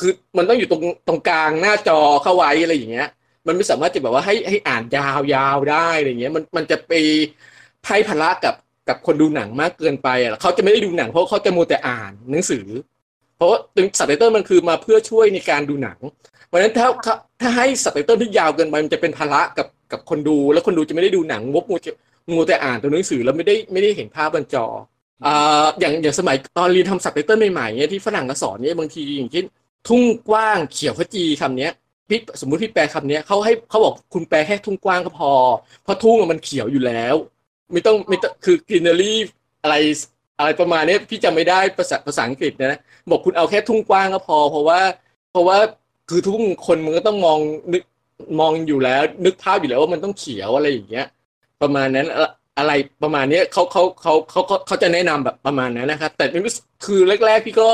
[0.00, 3.08] คือมันต้องอยู่ตรงตรงกลางหน้าจอเข้าไว้อะไรอย่างเงี้ย
[3.46, 6.92] มันไม่สามารถจะแบบว่าให้ให้อ่านยาวยาวได้อะไรอย่างเงี้ย มันมันจะไป
[7.88, 8.54] ให้พละกับ
[8.88, 12.66] กับคนดูหนังมากเกินไปอะเขาจะไม่ได้ดูหนังเพราะเขาจะมัวแต่อ่านหนังสือ
[13.36, 13.58] เพราะว่า
[13.98, 15.98] สับไตเติลมันคือมาเพื่อช่วยในการดูหนัง
[16.46, 21.92] เพราะฉะนั้นถ้าถ้าถ้าให้สับไตเติลที่ยาวเกินไปมันจะเป็นภาระกับกับคนดู แล้วคนดูจะไม่ได้ดูหนังงบมัวจะ
[22.30, 24.66] มัวแต่อ่านตัวหนังสือแล้วไม่ได้ไม่ได้เห็นภาพบนจอ
[25.24, 29.44] อ่าอย่างอย่างสมัยตอนเรียนทำสับไตเติลใหม่ๆเนี่ยที่ฝรั่งก็สอนเนี่ยบางทีอย่างเช่น
[29.88, 31.72] ทุ่งกว้างเขียวขจีคำเนี้ย
[32.08, 35.32] พี่สมมุติพี่แปลคำเนี้ยเขาให้เขาบอกคุณแปลแค่ทุ่งกว้างก็พอ
[35.82, 37.14] เพราะทุ่งอะมันเขียวอยู่แล้ว
[37.72, 39.12] ไม่ต้องไม่ต้องคือ greenery
[39.62, 39.74] อะไร
[40.38, 42.78] อะไรประมาณนี้พี่จำไม่ได้ภาษาภาษาอังกฤษนะ
[43.10, 44.80] บอกคุณเอาแค่ทุ่งกว้างก็พอ เพราะว่า
[45.32, 45.58] เพราะว่า
[46.10, 47.38] คือทุ่งคนมันก็ต้องมอง
[47.72, 47.82] นึก
[48.40, 51.06] มองอยู่แล้ว นึกภาพอยู่แล้วว่ามันต้องเขียวอะไรอย่างเงี้ย
[51.62, 52.06] ประมาณนั้น
[52.58, 52.72] อะไร
[53.02, 56.52] ประมาณนี้เขาเขาเขาเขาเขาเขาจะแนะนำแบบประมาณนั้นนะครับแต่นี่
[56.84, 57.68] คือแรก ๆ พี่ก็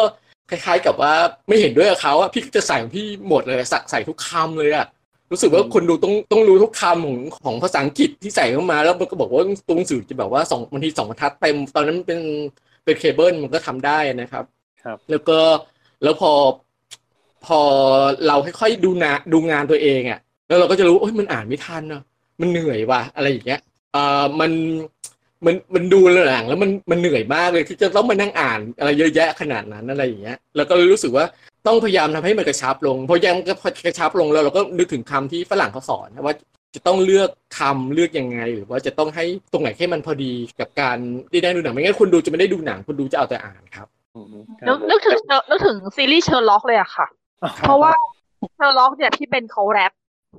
[0.51, 1.14] คล้าย ๆ กับว่า
[1.48, 4.87] ไม่เห็นด้วยกับเขาอะพี่ก็จะใส่ของพี่หมดเลยใส่ใส่ทุกคำเลยอะ
[5.33, 12.21] รู้สึกว่าคนดูต้องต้องรู้ทุกคำของของภาษาอังกฤษที่ใส่เข้ามา แล้วมันก็บอกว่าตรงสื่อจะแบบว่าสองบางทีสองบรรทัดเต็ม ตอนนั้นเป็น
[12.85, 14.45] เป็นเคเบิลมันก็ทำได้นะครับ
[14.85, 15.38] ครับ แล้วก็
[16.03, 16.33] แล้วพอ
[17.47, 17.61] พอ
[18.27, 20.18] เราค่อยๆดูนาดูงานตัวเองอะ่ะ
[20.49, 22.03] แล้วเราก็จะรู้โอ้ยมันอ่านไม่ทันเนาะ
[22.40, 23.61] มันเหนื่อยว่ะอะไรอย่างเงี้ย
[23.92, 24.53] เอ่อมัน
[25.47, 31.25] มันมันดูหลังแล้วมันมันเหนื่อยมากเลยที่จะต้องมานั่งอ่านอะไรเยอะแยะขนาดนั้นอะไรอย่างเงี้ย แล้วก็เลยรู้สึกว่า
[31.66, 33.37] ต้องพยายามทำให้มันกระชับลงพอยัง
[33.87, 36.35] กระชับลงแล้วเราก็นึกถึงคำที่ฝรั่งเขาสอนนะว่า
[36.75, 40.98] จะต้องเลือกคำเลือกยังไง หรือว่าจะต้องให้ตรงไหนให้มันพอดีกับการ
[41.31, 47.07] ที่ได้ดูหนังไม่งั้นคนดูจะไม่ได้ดูหนังคนดูจะเอาแต่อ่านครับอืมคนึรักบนึกถึงเชอร์นึกถึงซีรีส์เชอร์ล็อกเลยอะค่ะ
[47.62, 47.92] เพราะว่า
[48.55, 49.92] เชอร์ล็อกเนี่ยพี่เป็นเขาแรป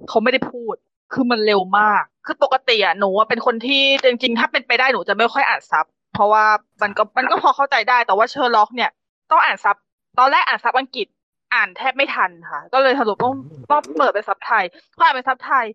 [0.10, 0.76] เขาไม่ได้พูด
[1.14, 6.46] คือมันเร็วมาก คือปกติอะหนูอะเป็นคนที่จริงๆ ถ้าเป็นไปได้หนูจะไม่ค่อยอ่านซับเพราะว่า
[6.82, 8.90] มันก็มันก็พอเข้าใจได้แต่ว่าเชอร์ล็อกเนี่ย
[9.32, 9.76] ต้องอ่านซับ
[10.20, 11.08] ตอนแรกอ่านซับอังกฤษ
[11.54, 13.34] อ่านแทบไม่ทันค่ะ ก็เลยสรุปต้อง
[13.72, 14.64] ต้องเปิดเป็นซับไทย
[14.98, 15.66] พออ่านเป็นซับไทย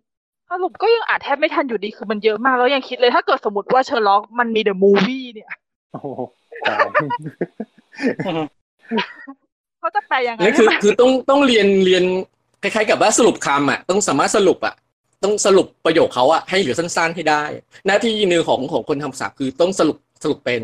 [0.51, 5.49] สรุปก็ยังอ่านแทบไม่ทันอยู่ดีคือมันเยอะมากแล้วยังคิดเลย ถ้าเกิดสมมติว่าเชอร์ล็อกมันมี the movie เนี่ย
[5.91, 6.07] โอ้โห
[6.67, 6.79] ตาย
[9.79, 12.03] เขาจะแปลยังไงนั่นคือให้มันคือต้องต้องเรียนเรียน
[12.61, 14.73] คล้ายๆกับว่าสรุปคำอะ ต้องสามารถสรุปอะ
[15.23, 17.43] ต้องสรุปประโยคเขาอะให้เหลือสั้นๆให้ได้
[17.87, 20.61] หน้าที่หนึ่งของของคนทำภาษาคือต้องสรุปสรุปเป็น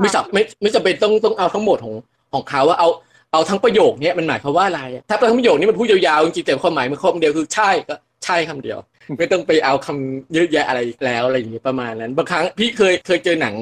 [0.00, 1.94] ไม่สับไม่ไม่จำเป็นต้องต้องเอาทั้งหมดของ
[2.32, 2.88] ของเขาว่าเอา
[3.32, 8.78] เอาทั้งประโยคเนี้ยมันหมายความว่าอะไรอะถ้าทั้งประโยคนี้มันพูดยาวๆจริงๆแต่ความหมายมันคำเดียวคือใช่ก็ใช่คำเดียว
[9.18, 13.56] ไม่ต้องไปเอาคำเยอะแยะอะไรแล้วอะไรอย่างนี้ประมาณนั้น บางครั้งพี่เคยเคยเจอหนัง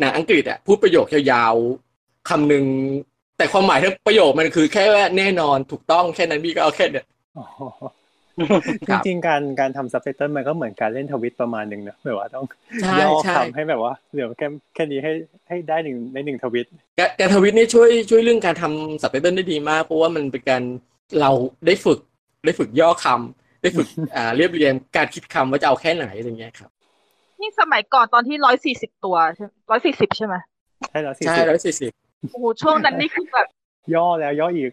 [0.00, 2.64] หนังอังกฤษอะพูดประโยคยาวๆคำหนึ่ง
[3.38, 7.44] แต่ความหมายทั้งประโยคมันคือแค่ว่าแน่นอนถูกต้องแค่นั้นพี่ก็เอาแค่เนี้ยอ๋อ
[7.80, 7.82] ค
[8.88, 12.44] จรับริงๆการการทำซับไตเติลมันก็เหมือนการเล่นทวิตประมาณหนึ่งนะแบบว่าต้อง
[12.82, 15.12] ใช่ย่อใช่คำให้แบบว่าเหลือแค่แค่นี้ให้
[15.48, 16.66] ให้ได้หนึ่งในหนึ่งทวิต
[16.98, 20.62] การการทวิตนี่ช่วยช่วยเรื่องการทำสับไตเติลได้ดีมาก เพราะว่ามันเป็นการ
[21.20, 21.30] เรา
[21.66, 22.00] ได้ฝึก
[22.44, 26.70] ได้ฝึกย่อคำได้ฝึกอ่าเรียบเรียงการคิดคำว่าจะเอาแค่ไหนอะไรเงี้ยครับ
[27.40, 30.34] นี่สมัยก่อนตอนที่ร้อยสี่สิบตัวใช่ร้อยสี่สิบใช่ไหม
[30.88, 31.92] ใช่แล้วสี่ใช่สิบร้อยสี่สิบ
[32.32, 33.46] โอ้โหช่วงนั้นนี่คือแบบ
[33.94, 34.72] ย่อแล้วย่ออีก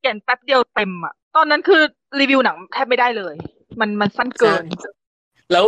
[0.00, 1.82] เขียนแป๊บเดียวเต็มอะ ตอนนั้นคือ
[2.20, 3.34] รีวิวหนังแทบไม่ได้เลย
[3.80, 4.64] มันมันสั้นเกิน
[5.52, 5.66] แล้ว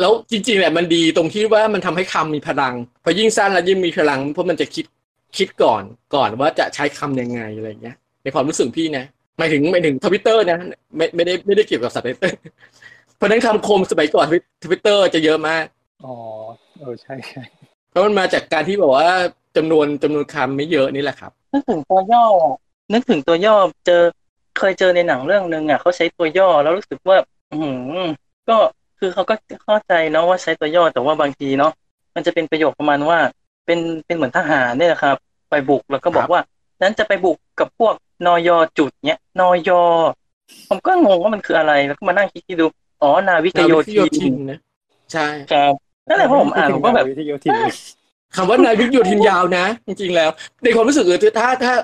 [0.00, 4.84] แล้วจริงๆแหละมันดีตรงที่ว่ามันทำให้คำมีพลัง พอยิ่งสั้นแล้วยิ่งมีพลัง เพราะมันจะคิด
[5.36, 5.82] คิดก่อน
[6.14, 9.04] ก่อนว่าจะใช้คำยังไงอะไรเงี้ย ในความรู้สึกพี่นะ
[9.38, 10.58] หมายถึงหมายถึงทวิตเตอร์นะ
[10.96, 12.34] ไม่ไม่ได้ไม่ได้เกี่ยวกับสับไตเติล
[13.16, 14.26] เพราะฉะนั้นคำคมสมัยก่อน
[14.64, 15.64] ทวิตเตอร์จะเยอะมาก
[16.04, 16.14] อ๋อ
[16.78, 17.42] เออใช่ใช่
[17.90, 19.08] เพราะมันมาจากการที่แบบว่า
[19.56, 22.56] จำนวนจำนวนคำไม่เยอะนี่แหละครับนึกถึงตัวย่ออะ
[22.92, 24.02] นึกถึงตัวย่อเจอ
[24.58, 27.16] เคยเจอในหนังเรื่องหนึ่งอะเขาใช้ตัวย่อแล้วรู้สึกว่า
[27.52, 27.70] อือหื
[28.06, 28.08] อ
[28.48, 28.56] ก็
[28.98, 29.34] คือเขาก็
[29.64, 31.72] เข้าใจเนาะว่าใช้ตัวย่อแต่ว่าบางทีเนาะ
[32.14, 33.18] มันจะเป็นประโยคประมาณว่า
[33.66, 35.16] เป็นเป็นเหมือนทหารเนี่ยนะครับ
[35.50, 36.40] ไปบุกแล้วก็บอกว่า
[36.82, 37.94] นั้นจะไปบุกกับพวก
[38.26, 39.70] นอยจุดเนี้ยนอย
[40.68, 42.66] ผมก็งงว่ามันคืออะไรแล้วก็มานั่งคิดดู
[43.02, 44.58] อ๋อนาวิกโยนาวิกโยธิธินนนะ
[45.12, 45.72] ใช่ครับ
[46.08, 47.50] นั่นแหละพอผมอ่านผมก็แบบวิทยุที
[48.36, 50.30] คำว่านายวิกโยธินยาวนะ จริงๆแล้ว
[50.62, 51.74] ในความรู้สึกคือถ้าถ้า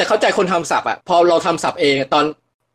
[0.00, 2.24] แต่เข้าใจคนทำศัพท์อะพอเราทำศัพท์เองอะตอน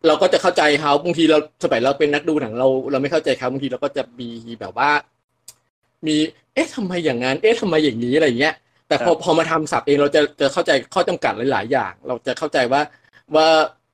[0.08, 4.90] เราก็จะเข้าใจเขาบางทีเราสมัยเราเป็นนักดูหนังเรา เราไม่เข้าใจเขาบางทีเราก็จะมีแบบว่า
[6.08, 6.16] มี
[6.54, 8.54] เอ๊ะทำไมอย่างนั้น เอ๊ะทำไมอย่างนี้อะไรอย่างเงี้ย
[8.88, 12.82] แต่พอพอมาทำศัพท์เองเราจะจะเข้าใจข้อจำกัดหลาย ๆ อย่าง เราจะเข้าใจว่า
[13.36, 13.48] ว่า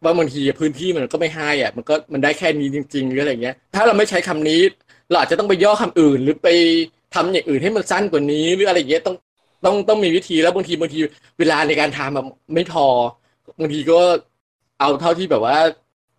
[0.04, 4.62] ว่าบางทีพื้นที่มันก็ไม่ให้อะ มันก็มันได้แค่นี้จริงๆหรืออะไรเงี้ย ถ้าเราไม่ใช้คำนี้
[5.10, 6.50] เราอาจจะต้องไปย่อคำอื่น หรือไป
[7.15, 9.15] ทำอย่างอื่นให้มันสั้นกว่านี้ หรืออะไรอย่างเงี้ยต้อง
[9.65, 11.00] ต้องต้องมีวิธีแล้วบางทีบางที
[11.39, 12.86] เวลาในการทำแบบไม่พอ
[13.60, 14.00] บางทีก็
[14.80, 15.58] เอาเท่าที่แบบว่า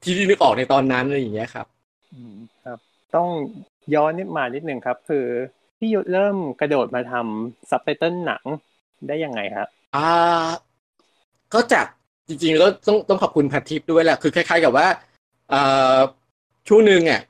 [0.03, 1.67] ที่ที่นึกออกในตอนนั้นอะไรอย่างเงี้ยครับ
[2.13, 2.79] อืมครับ
[3.15, 3.29] ต้อง
[3.95, 5.27] ย้อนนิดมานิดหนึ่งครับ คือ
[5.79, 8.43] พี่ยุทธเริ่มกระโดดมาทำซับไตเติลหนัง
[9.09, 10.63] ได้ยังไงครับอ่า
[11.55, 11.87] ก็จาก
[12.29, 14.87] จริงๆแล้วต้องต้องขอบคุณพันทิปด้วยแหละ คือคล้ายๆกับว่า
[15.53, 15.99] อ่า
[16.69, 17.21] ช่วงหนึ่งอะ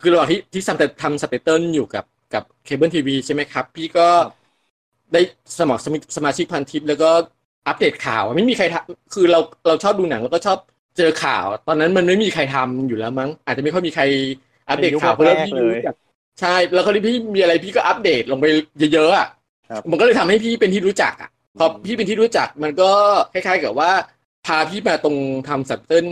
[0.00, 4.52] คือระหว่างที่ที่ทำทำซับไตเติลอยู่กับกับเคเบิลทีวีใช่ไหมครับ พี่ก็ครับ
[5.12, 5.20] ได้
[5.58, 7.10] สมัครสมิสมาชิกพันทิปแล้วก็
[7.66, 10.58] อัปเดตข่าวไม่มีใครทำคือเราเราชอบดูหนังแล้วก็ชอบ
[10.96, 14.02] เจอข่าว ตอนนั้นมันไม่มีใครทำอยู่แล้วมั้ง อาจจะไม่ค่อยมีใคร
[14.68, 15.96] อัปเดตข่าวเพราะเป็นเรายุคพี่แรกๆเลยรู้จัก
[16.40, 18.46] ใช่แล้วคราวนี้พี่มีอะไรพี่ก็อัปเดตลงไป
[18.92, 19.28] เยอะๆอะ
[19.70, 22.90] ครับมันก็เลยทำให้พี่เป็นที่รู้จักอะพอพี่เป็นที่รู้จักมันก็
[23.32, 23.90] คล้าย ๆ กับว่า
[24.46, 25.16] พาพี่มาตรง
[25.48, 26.06] ทำสับเติ้ล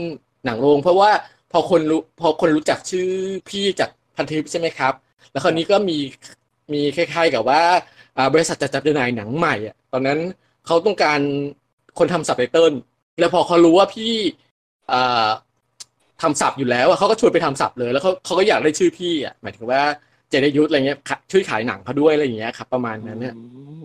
[0.44, 1.10] หนังโรง เพราะว่า
[1.52, 3.08] พอคนรู้พอคนรู้จักชื่อ
[3.48, 4.94] พี่จากพันทิปใช่ไหมครับ
[5.30, 5.98] แล้วคราวนี้ก็มี
[6.72, 7.62] มีคล้าย ๆ กับว่า
[8.16, 10.18] อ่าบริษัทจัดจำหน่ายหนังใหม่อะตอนนั้น
[10.66, 11.20] เขาต้องการ
[11.98, 12.72] คนทำสับไตเติ้ล
[13.20, 14.12] แล้วพอเขารู้ว่าพี่
[14.92, 15.28] อ่า
[16.22, 19.82] ทำสับอยู่แล้วอะเขาก็ชวนไปทำสับเลย แล้วเขาเขาก็อยากได้ชื่อพี่อะหมายถึงว่า
[20.28, 23.42] เจไดยุทธอะไรเงี้ยขะช่วยขายหนังเขาด้วยอะไรอย่างเงี้ยครับ ประมาณนั้นเนี่ยอื
[23.82, 23.84] ม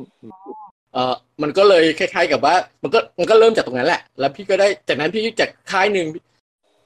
[0.94, 6.08] เออมันก็เลยคล้าย ๆ กับว่า มันก็มันก็เริ่มจากตรงนั้นแหละ แล้วพี่ก็ได้จากนั้นพี่จากค่ายหนึ่ง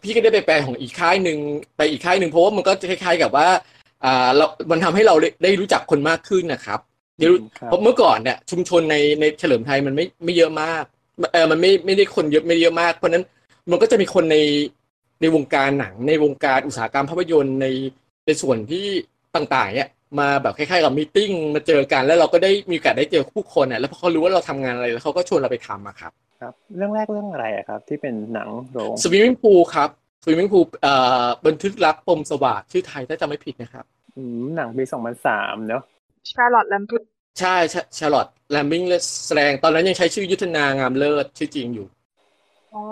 [0.04, 1.38] พี่ก็ได้ไปแปลของอีกค่ายหนึ่ง
[1.78, 3.48] ไปอีกค่ายหนึ่งเพราะว่ามันก็คล้าย ๆ กับว่า
[4.06, 6.80] อ่าเรา มันทำให้เราได้ได้รู้จักคนมากขึ้นนะครับ
[7.20, 10.84] เดี๋ยวครับเพราะเมื่อก่อนเนี่ยชุมชนในในเฉลิมไทยมันไม่ไม่เยอะมาก
[11.34, 13.24] เออมันไม่ไม่ได้คนเยอะไม่ได้เยอะมาก เพราะฉะนั้น
[13.72, 14.38] มันก็จะมีคนใน
[15.22, 17.68] ในวงการหนังในวงการอุตสาหกรรมภาพยนตร์ใน
[18.26, 18.86] ในส่วนที่
[19.36, 29.90] ต่างๆ เนี่ยมาแบบคล้ายๆกับมีตติ้งมาเจอกันแล้วเราก็ได้มีโอกาสได้เจอผู้คนอะแล้วพอเขารู้ว่าเราทำงานอะไรแล้วเขาก็ชวนเราไปทำอะครับครับ เรื่องแรกเรื่องอะไรอะครับ ที่เป็นหนังโรง Swimming Pool ครับ
[30.24, 33.86] Swimming Pool เอ่อบันทึกรักปมสวาทชื่อไทยถ้าจำไม่ผิดนะครับ
[34.18, 35.84] อืมหนังปีสองพันสามเนาะ
[36.32, 37.02] ชาร์ลอตต์ แรมปลิง
[37.40, 37.56] ใช่
[37.98, 38.82] ชาร์ลอตต์ แรมปลิง
[39.28, 41.88] แสดงตอนนั้นยังใช้ชื่อยุทธนางามเลิศชื่อจริงอยู่
[42.74, 42.84] อ๋อ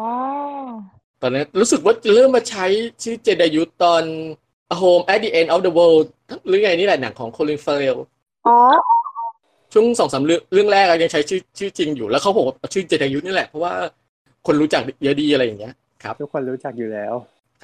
[1.22, 2.66] ตอนนั้นรู้สึกว่าจะเริ่มมาใช้
[3.04, 4.04] ชื่อเจไดยุทธตอน
[4.74, 6.08] A Home at the End of the World
[6.48, 7.96] หรือไงนี่แหละหนังของโคลินเฟล
[8.48, 8.58] อ๋อ
[9.74, 13.74] ช่วงสองสามเรื่องเรื่องแรกอะยังใช้ชื่อชื่อจริงอยู่แล้วเขาบอกว่าชื่อเจไดยุทธนี่แหละเพราะว่า
[14.46, 17.13] คนรู้จักเยอะดีอะไรอย่างเงี้ยครับ ทุกคนรู้จักอยู่แล้ว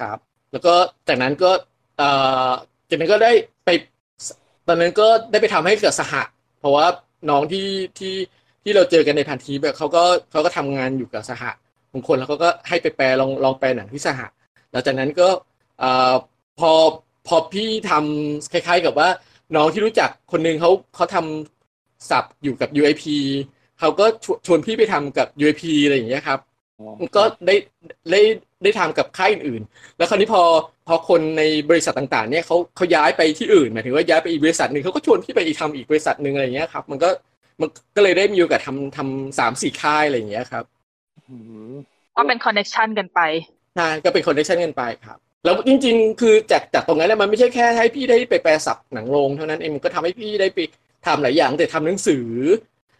[0.00, 0.18] ครับ
[0.52, 0.74] แล้วก็
[1.08, 1.50] จากนั้นก็
[1.98, 2.08] เอ่
[2.48, 2.50] อ
[2.88, 3.32] จากนั้นก็ได้
[3.64, 3.70] ไป
[4.68, 6.22] ตอนนั้นก็ได้ไปทำให้เกิดสหะ
[6.60, 6.86] เพราะว่า
[7.30, 8.14] น้องที่ที่
[8.62, 11.50] ที่เราเจอกันในพันทีแบบเขาก็เขาก็ทำงานอยู่กับสหะ
[11.92, 14.26] บางคนแล้วเขาก็ให้ไปแปลลองลองแปลหนังที่สหะ
[14.70, 15.28] หลังจากนั้นก็
[15.80, 16.14] เอ่อ
[16.58, 16.72] พอ
[17.26, 19.08] พอพี่ทำคล้าย ๆ กับว่า
[19.56, 23.04] น้องที่รู้จักคนหนึ่งเขาเขาทำสับอยู่กับ UIP
[23.80, 26.38] เขาก็ชวชวนพี่ไปทำกับ UIP อะไรอย่างเงี้ยครับ
[27.16, 27.54] ก็ได้
[28.10, 28.20] ได้
[28.64, 30.42] ได้ทำกับค่ายอื่นๆ แล้วคราวนี้พอ
[30.88, 37.08] พอคนในบริษัทต่างๆเนี่ยเขาเขาย้ายไปที่อื่นหมายถึงว่าย้ายไปอีกบริษัทหนึ่งเขาก็ชวนพี่ไปอีกทำอีกบริษัทหนึ่งอะไรอย่างเงี้ยครับ มันก็
[37.60, 40.64] มันก็เลยได้มีโอกาสทำทำสามสี่ค่ายอะไรอย่างเงี้ยครับ
[41.28, 41.36] อื
[41.72, 41.74] ม
[42.16, 43.20] ก็เป็นคอนเน c ชันกันไป
[43.76, 50.58] ใช่ก็เป็นคอนเนคชั่นกันไปครับแล้วจริง ๆ คือจากจากตรงนั้นเนี่ยมันไม่ใช่แค่ให้พี่ได้ไปแปลศัพท์หนังโรงเท่านั้นเองมันก็ทำให้พี่ได้ไป
[51.06, 52.26] ทำหลายอย่างแต่ทำหนังสือ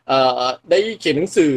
[0.09, 1.55] เอ่อได้เขียนหนังสือ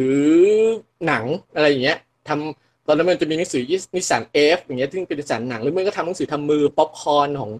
[1.06, 3.62] หนังอะไรอย่างเงี้ยทำ ตอนนั้นมันจะมีหนังสือ
[3.96, 7.50] นิสสันเอฟอย่างเงี้ยซึ่งเป็นนิสสันหนังหรือไม่ก็ทำหนังสือทำมือป๊อปคอนของ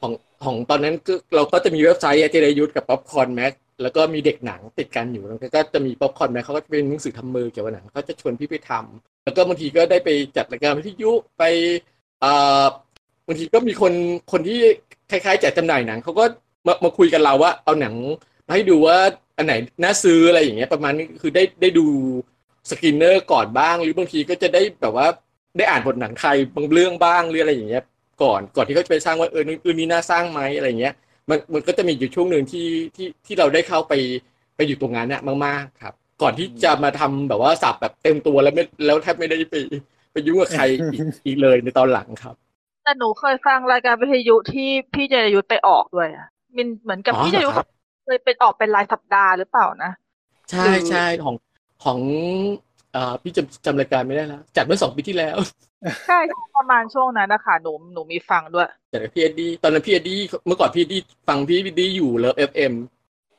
[0.00, 0.12] ของ
[0.44, 11.42] ของตอนนั้นก็เราก็จะมีเว็บไซต์เจเรยุทธกับป๊อปคอนแม็กแล้วก็มีเด็กหนังติดกันอยู่แล้วก็จะมีป๊อปคอนแม็กเขาก็เป็นหนังสือทำมือเกี่ยวกับหนังเขาจะชวนพี่ไปทำแล้วก็บางทีก็ได้ไปจัดรายการวิทยุไป
[12.22, 12.64] อ่อ
[13.26, 13.92] บางทีก็มีคน
[14.32, 14.60] คนที่
[15.10, 16.24] คล้ายๆจัดจำหน่ายหนังเขาก็
[16.66, 17.94] มามาคุยกันเราว่าเอาหนัง
[18.46, 18.98] มาให้ดูว่า
[19.36, 21.86] อันไหนน่าซื้ออะไรอย่างเงี้ยประมาณนี้คือได้ได้ดู
[22.70, 25.06] screener ก่อนบ้าง หรือบางทีก็จะได้แบบว่า
[25.56, 27.84] ได้อ่านบทหนังไทยบางเรื่องบ้างหรืออะไรอย่างเงี้ย
[28.22, 30.94] ก่อนก่อนที่เขาจะไปสร้างว่าเออเรื่องนี้น่าสร้างไหมอะไรอย่างเงี้ย
[31.30, 33.92] มันมันก็จะมีอยู่ช่วงหนึ่งที่ที่ที่เราได้เข้าไป
[34.56, 39.54] ไปอยู่ตรงนั้นเนี่ยมากๆครับ ก่อนที่จะมาทำแบบว่าซับแบบเต็มตัวแล้วไม่แล้วแทบไม่ได้ไป
[40.12, 42.34] ไปยุ่งกับใครอีกอีกเลยในตอนหลังครับ
[42.84, 47.68] แต่หนูเคยฟังรายการวิทยุที่พี่เจไดยุทธไปออกด้วยอะมินเหมือนกับอ๋อพี่เจไดยุทธเหรอครับ
[48.04, 49.90] เคยเป็นออกเป็นรายสัปดาห์หรือเปล่านะ
[50.50, 51.34] ใช่ใช่ของ
[51.82, 52.00] ของ
[52.92, 55.36] เอ่อพี่จำจำรายการไม่ได้แล้วจัดเมื่อสองปีที่แล้ว
[56.08, 56.18] ใช่
[56.56, 62.74] ประมาณช่วงนั้นนะคะหนูหนูมีฟังด้วยจัดกับพี่เอ็ดดี้ตอนนั้นพี่เอ็ดดี้เมื่อก่อนพี่เอ็ดดี้ฟังพี่เอ็ดดี้อยู่ Love FM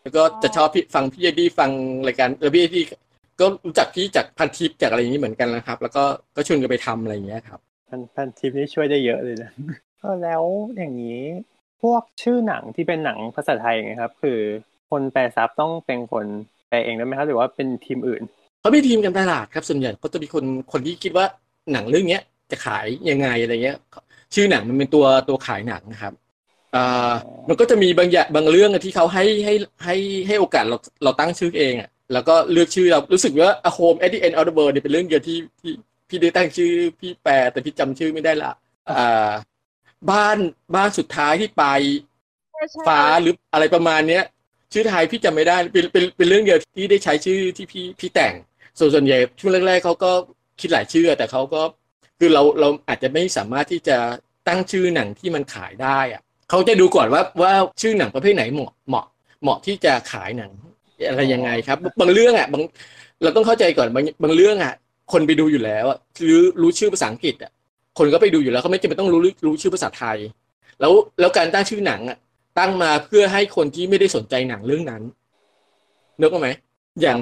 [0.01, 1.71] แล้วก็จะชอบพี่ฟังพี่เอ็ดดี้ฟัง
[2.07, 2.83] รายการแล้วพี่เอ็ดดี้
[3.39, 6.03] ก็รู้จักพี่จากพันทิปจากอะไรอย่างนี้เหมือนกันนะครับ แล้วก็
[6.35, 9.51] ก็ชวนกันไปทำอะไรอย่างเงี้ยครับพันพันทิปนี่ช่วยได้เยอะเลยนะ
[10.01, 10.43] ก็แล้ว
[10.77, 11.21] อย่างนี้
[11.81, 14.39] พวกชื่อหนังที่เป็นหนังภาษาไทยไงครับ คือ
[14.89, 16.52] คนแปลซับต้องเป็นคนแปล
[16.85, 18.21] เองได้ไหมครับหรือว่าเป็นทีมอื่น
[18.59, 21.25] เขามีทีมการตลาดครับส่วนใหญ่ก็จะมีคนคนที่คิดว่า
[21.71, 23.77] หนังเรื่องเนี้ยจะขายยังไงอะไรเงี้ย
[24.35, 26.13] ชื่อหนังมันเป็นตัวตัวขายหนังนะครับ
[26.75, 27.11] อ่า
[27.49, 29.95] มันก็จะมีบางอย่างบางเรื่องอะที่เขาให้ให้ให้
[30.27, 35.71] ให้โอกาสเราเราตั้งชื่อเองอะแล้วก็เลือกชื่อเรารู้สึกว่า A Home at the End of the World เนี่ยเป็นเรื่องเดียวที่ที่
[36.09, 38.51] พี่ได้ตั้งชื่อพี่แปลแต่พี่จำชื่อไม่ได้ละ
[38.89, 39.29] อ่า
[40.11, 40.37] บ้าน
[40.75, 41.63] บ้านสุดท้ายที่ไป
[42.51, 44.23] ใช่ใช่ฟ้าหรืออะไรประมาณเนี้ย
[44.73, 48.33] ชื่อไทยพี่จำไม่ได้เป็นเป็นเป็นเรื่องเดียวที่ได้ใช้ชื่อที่พี่พี่แต่ง
[48.79, 50.11] ส่วนส่วนใหญ่ช่วงแรกๆเขาก็
[50.59, 51.61] คิดหลายชื่อ แต่เขาก็
[52.19, 53.97] คือเราเราอาจจะไม่สามารถที่จะ
[54.47, 59.05] ตั้งชื่อหนังที่มันขายได้อะเขาจะดูก่อนว่าว่าชื่อหนังประเภทไหนเหมาะเหมาะ
[59.43, 60.51] เหมาะที่จะขายหนัง
[61.09, 62.61] อะไรยังไงครับ บางเรื่องอะบาง
[63.23, 64.73] เราต้องเข้าใจก่อนบางบางเรื่องอะ
[65.13, 67.51] คนไปดูอยู่แล้วอะหรือรู้ชื่อภาษาอังกฤษอะ
[67.97, 70.17] คนก็ไปดูอยู่แล้วเขาไม่จำเป็นต้องรู้รู้ชื่อภาษาไทย
[70.79, 72.17] แล้วแล้วการตั้งชื่อหนังอะ
[72.59, 75.01] ตั้งมาเพื่อให้คนที่ไม่ได้สนใจหนังเรื่องนั้น
[76.19, 76.49] นึกออกไหม
[77.01, 77.19] อย่าง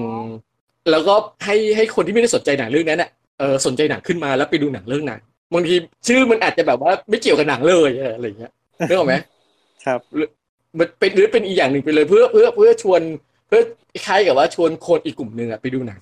[0.91, 1.13] แล้วก็
[1.45, 5.19] ให้ให้คนที่ไม่ได้สนใจหนังเรื่องนั้นอะเออสนใจหนังขึ้นมาแล้วไปดูหนังเรื่องนั้น
[5.53, 5.75] บางที
[6.07, 8.51] ชื่อมันอาจจะแบบว่าไม่เกี่ยวกับหนังเลยเอออะไรอย่างเงี้ย
[8.89, 9.15] นึกออกไหม
[9.85, 9.99] ครับ
[10.77, 13.01] มันเป็นหรือเป็นอีกอย่างหนึ่งไปเลยเพื่อเพื่อเพื่อชวน
[13.47, 13.61] เพื่อ
[14.05, 16.01] คล้ายกับว่าชวนคนอีกกลุ่มหนึ่งอะไปดูหนัง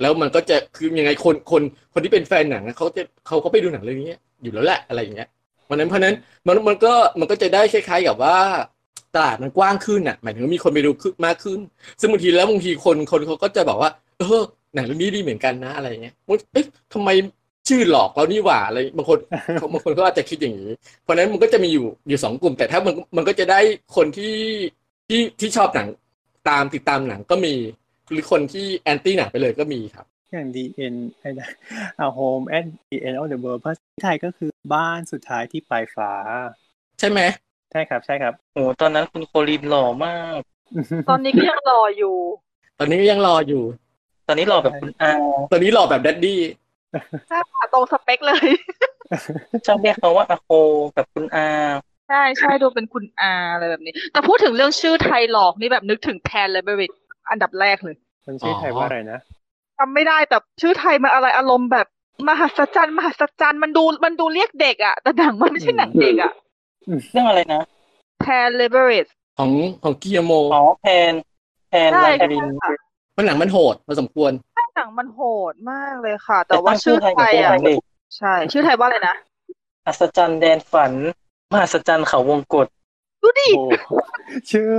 [0.00, 5.28] แล้วมันก็จะคือยังไงคนคนคนที่เป็นแฟนหนังอะเขาจะเขาก็ไปดูหนังเรื่องนี้อยู่แล้วแหละอะไรอย่างเงี้ย
[5.72, 6.14] เพราะนั้นเพราะนั้น
[6.46, 8.36] มันมันก็มันก็จะได้คล้ายๆกับว่า
[9.14, 11.58] ตลาดมันกว้างขึ้นอะหมายถึงมีคนไปดูขึ้นมากขึ้น
[12.00, 14.42] ซึ่งบางทีแล้วบางทีคนคนเขาก็จะบอกว่า เออ
[14.74, 16.14] หนังเรื่องนี้ดีเหมือนกันนะอะไรเงี้ย
[16.52, 17.08] เอ๊ะทำไม
[17.68, 19.18] ชื่อหลอกเรานี่หว่าอะไรบางคน
[19.72, 20.70] บางคนก็อาจจะคิดอย่างนี้
[21.02, 23.60] เพราะนั้นมันก็จะมีอยู่อยู่สองกลุ่ม แต่ถ้ามันมันก็จะได้
[23.96, 24.36] คนที่
[25.08, 25.88] ที่ที่ชอบหนัง
[26.48, 27.54] ตามติดตามหนังก็มี
[28.10, 31.48] หรือคนที่แอนตี้หนังไปเลยก็มีครับ อย่าง DN ไอ้นะ
[32.04, 36.12] A Home at the End of the World ภาษาไทยก็คือบ้านสุดท้ายที่ปลายฟ้า
[36.98, 37.20] ใช่ไหม
[37.72, 40.40] ใช่ครับใช่ครับโอ้ตอนนั้นคุณโคลินหล่อมาก
[41.10, 42.16] ตอนนี้ก็ยังรออยู่
[42.78, 43.62] ตอนนี้ก็ยังหล่ออยู่
[44.28, 45.10] ตอนนี้หล่อแบบคุณอา
[45.50, 46.40] ตอนนี้หล่อแบบ daddy
[47.28, 48.46] ใช่ค่ะตรงสเปคเลย
[49.66, 50.50] ชอบเรียกเขาว่าอาโค
[50.94, 51.48] แบบคุณอา
[52.08, 56.92] ใช่ใช่ดูเป็นคุณอาอะไรแบบนี้ แต่พูดถึงเรื่องชื่อไทยหลอกนี่แบบนึกถึง Pan's Labyrinth
[57.30, 59.18] อันดับแรกเลย มันชื่อไทยว่าอะไรนะ
[59.82, 61.86] จำไม่ได้แต่ชื่อไทยมันอะไรอารมณ์แบบ
[62.28, 66.32] มหัศจรรย์มหัศจรรย์มันดูมันดูเรียกเด็กอะแต่หนังมันไม่ใช่หนังเด็กอะ
[67.10, 67.62] เรื่องอะไรนะ
[68.20, 69.06] แพนเลเบริต
[69.38, 69.50] ของ
[69.82, 71.12] ของกิโมอ๋อแพน
[71.68, 72.70] แพนใช่ลาใช่รินค่ะ
[73.16, 74.32] มันหนังมันโหดพอสมควร
[74.76, 75.20] หนังมันโห
[75.52, 77.78] ดมากเลยค่ะ แต่ว่าชื่อไทยแต่อะตั้งชื่อไทยกับตัวหนังเด็ก
[78.16, 79.16] ใช่ ชื่อไทยว่าอะไรนะ
[79.86, 80.92] อัศจรรย์แดนฝัน
[81.52, 82.66] มหัศจรรย์เขาวงกฏ
[83.22, 83.96] ดูดิโอ้
[84.50, 84.70] ชื่อ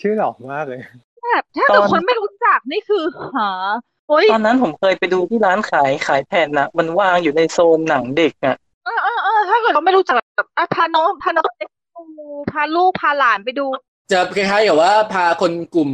[0.00, 0.80] ชื่อหลอกมากเลย
[1.24, 3.91] แบบถ้าเกิดคนไม่รู้จักนี่คือหาโอ้ย
[4.32, 11.62] ตอนนั้นผมเคยไปดูที่ร้านขายขายแผ่นนะมันวางอยู่ในโซนหนังเด็กอะเออเออเออถ้าเกิดเขาไม่รู้จักแบบอะพาน้องพาน้องไป
[11.94, 13.66] ดูพาลูกพาหลานไปดู
[14.12, 15.90] จะคล้ายๆกับว่าพาคนกลุ่ม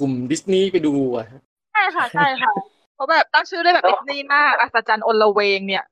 [0.00, 1.26] กลุ่มดิสนีย์ไปดูอะ
[1.72, 2.52] ใช่ค่ะใช่ค่ะ
[2.94, 5.84] เพราะแบบตั้งชื่อได้แบบดิสนีย์มากอัศจรรย์อนละเวงเนี่ย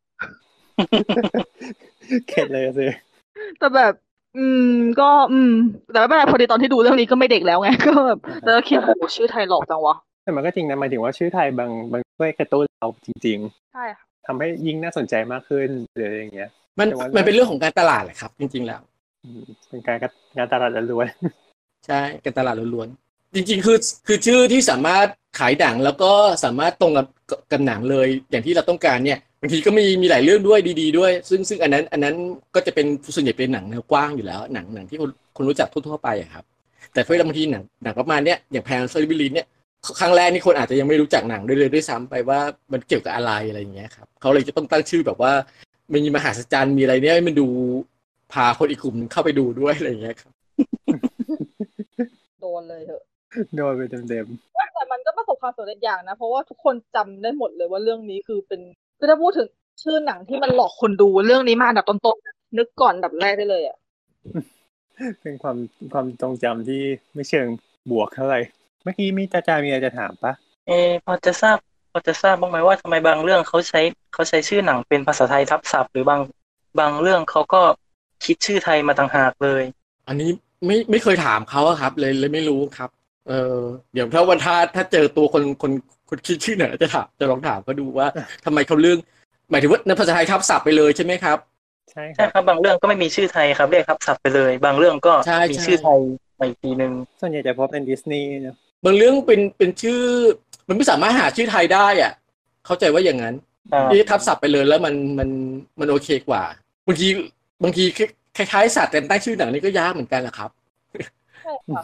[2.29, 2.89] เข็ดเลยสิ
[3.59, 3.93] แต่แบบ
[4.37, 5.53] อืม ก็ อืม
[5.93, 9.97] แต่ไม่เป็นไรพอดีตอนที่ดูเรื่องนี้ก็ไม่เด็กแล้วไงก็แบบแล้วก็คิดโอ้ชื่อไทยหลอกจังวะ
[10.29, 13.39] แต่มันก็จริงนะหมายถึงว่าชื่อไทยบางบางช่วยกระตุ้นเราจริง
[13.73, 18.81] ใช่ค่ะๆทำให้ยิ่งน่าสนใจมากขึ้นหรืออะไรอย่างเงี้ย มันแต่ว่ามันมันเป็นเรื่องของการตลาดแหละครับ จริง ๆ แล้ว
[19.25, 19.97] อืมเป็นการ
[20.37, 21.07] งานตลาดล้วน
[21.87, 25.07] ใช่การตลาดล้วนๆจริง ๆ คือคือชื่อที่สามารถ
[25.39, 26.13] ขายหนังแล้วก็
[26.45, 27.07] สามารถตรงกับ
[27.53, 32.15] กับหนังเลย อย่างที่เราต้องการเนี่ยบางทีก็มีมีหลายเรื่องด้วยดี ๆ ด้วย ซึ่งซึ่งอันนั้น อันนั้น
[32.55, 36.45] ก็จะเป็นส่วนใหญ่เป็นหนังแนวกว้างอยู่แล้วหนังหนังที่คนคนรู้จักทั่วๆไปอะครับ
[36.93, 39.47] แต่เพื่อบางทีหนังหนังประมาณเนี้ยอย่าง Pan's Labyrinth เนี่ย
[40.01, 42.41] ครั้งแรกนี่คนอาจจะยังไม่รู้จักหนังด้วยเลยด้วยซ้ำไปว่า
[42.73, 45.33] มันเกี่ยวกับอะไรอะไรอย่างเงี้ยครับเขาเลยจะต้องตั้งชื่อแบบว่า
[45.93, 47.47] มันมีมหาศจรรย์มีอะไรเนี่ยให้มันดู
[48.33, 50.33] พาคนอีกกลุ่มหนึ่งเข้าไปดูด้วยอะไรอย่างเงี้ยครับ
[52.41, 54.05] โดนเลยเถอะๆโดนไปเต็ม
[54.75, 58.61] แต่มันก็ประสบความสำเร็จอย่างนะ เพราะว่าทุกคนจำได้หมดเลยว่าเรื่องนี้คือเป็น
[58.99, 59.49] คือถ้าพูดถึง
[59.83, 65.57] ชื่อหนังที่มันหลอกคนดูเรื่องนี้มาอันดับต้นๆนึกก่อนอันดับแรกได้เลยอะๆเป็นความ
[65.93, 66.83] ความทรงจำที่
[67.15, 67.47] ไม่เชิง
[67.91, 68.41] บวกเท่าไหร่
[68.83, 70.33] เมื่อกี้มีจาจามีอะไรจะถามปะ
[70.67, 71.57] เออพอจะทราบ
[71.93, 73.81] พอจะทราบบ้างไหมว่าทำไมบางเรื่องเขาใช้
[74.13, 76.21] เขาใช้ชื่อหนังเป็นภาษาไทยทับศัพท์ หรือบาง
[76.79, 77.63] บางเรื่องเขาก็
[78.25, 79.63] คิดชื่อไทยมาต่างหากเลย
[80.09, 80.31] อันนี้
[80.67, 82.91] ไม่ไม่เคยถามเขาอะครับ เลยเลยไม่รู้ครับ
[83.29, 83.33] เออ
[83.93, 85.73] เดี๋ยวถ้าวันถ้าถ้าเจอตัวคนคน
[86.09, 88.07] คนคิดชื่อเนี่ยจะถามจะลองถามเขาดูว่า
[88.45, 88.99] ทำไมเขาเรื่อง
[89.51, 91.39] หมายถึงว่าในภาษาไทยทับศัพท์ไปเลยใช่ไหมครับ
[91.91, 96.01] ใช่คใช่รับครับบางเรื่องก็ไม่มีชื่อไทยครับเรียกทับศัพท์ไปเลย บางเรื่องก็ใช่มีใช่ชื่อไทย
[96.39, 100.01] มาอีกทีนึงส่วนใหญ่จะพบเป็นดิสนีย์นะ บางเรื่องเป็นเป็นชื่อ
[100.69, 102.13] มันไม่สามารถหาชื่อไทยได้อะ
[102.67, 103.35] เข้าใจว่าอย่างนั้น
[103.73, 105.29] อ่าที่ทับศัพท์ไปเลยแล้วมันมัน
[105.81, 106.43] มันโอเคกว่า
[106.87, 107.09] บางที
[107.63, 107.85] บางที
[108.37, 110.51] คล้ายๆสัตว์แต่ตั้งชื่อหนังนี่ก็ยากเหมือนกันแหละครับ
[111.43, 111.83] ใช่ค่ะ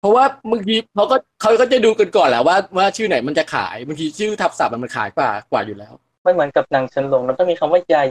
[0.00, 8.04] เพราะว่าบางทีเขาก็เขาก็จะดูกันก่อนแหละว่าว่าชื่อไหนมันจะขายบางทีชื่อทับศัพท์มันขายกว่ากว่าอยู่แล้วไม่เหมือนกับหนังเฉินหลงแล้วต้องมีคำว่าใหญ่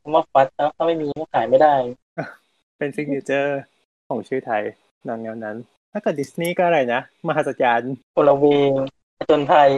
[0.00, 1.74] คำว่าฟัดนะถ้าไม่มีก็ขายไม่ได้
[2.78, 3.60] เป็น signature
[4.08, 4.62] ของชื่อไทย
[5.06, 5.56] นอนแนวนั้น
[5.92, 8.70] ถ้าเกิดดิสนีย์ก็อะไรนะมหัศจรรย์อลเวง
[9.18, 9.70] ผจญภัย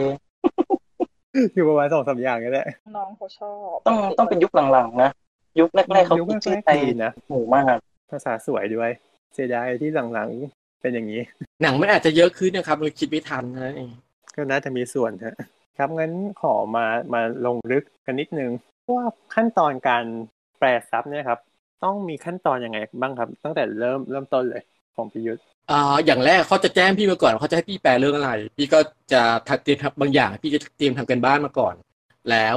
[1.53, 5.09] อยู่ประมาณสองสามอย่างนี่แหละน้องเขาชอบต้องต้องเป็นยุคหลังๆนะ
[5.59, 7.77] ยุคแรกๆเขายุคคิดชื่อแรกไทๆยดีนะหมู่มาก
[8.11, 8.91] ภาษาสวยด้วย
[9.33, 11.21] เสียดายที่หลังๆเป็นอย่างนี้
[11.61, 13.91] หนังมันอาจจะเยอะขึ้นนะครับเราคิดไม่ทันนะเอง
[14.35, 15.35] ก็น่าจะมีส่วนฮะ
[15.77, 18.51] ครับงั้นขอมามาลงลึกกันนิดนึง
[18.95, 20.05] ว่าขั้นตอนการ
[20.59, 21.39] แปลซับเนี่ยครับ
[21.83, 24.63] ต้องมีขั้นตอนยังไงบ้างครับ ตั้งแต่เริ่มเริ่มต้นเลย
[24.95, 28.79] ของพิยุทธ์อ่าอย่างแรกเขาจะแจ้งพี่มาก่อนเขาจะให้พี่แปลเรื่องอะไร พี่ก็
[29.11, 29.21] จะ
[29.63, 31.75] เตรียมบางอย่าง พี่จะเตรียมทำกันบ้านมาก่อน
[32.31, 32.55] แล้ว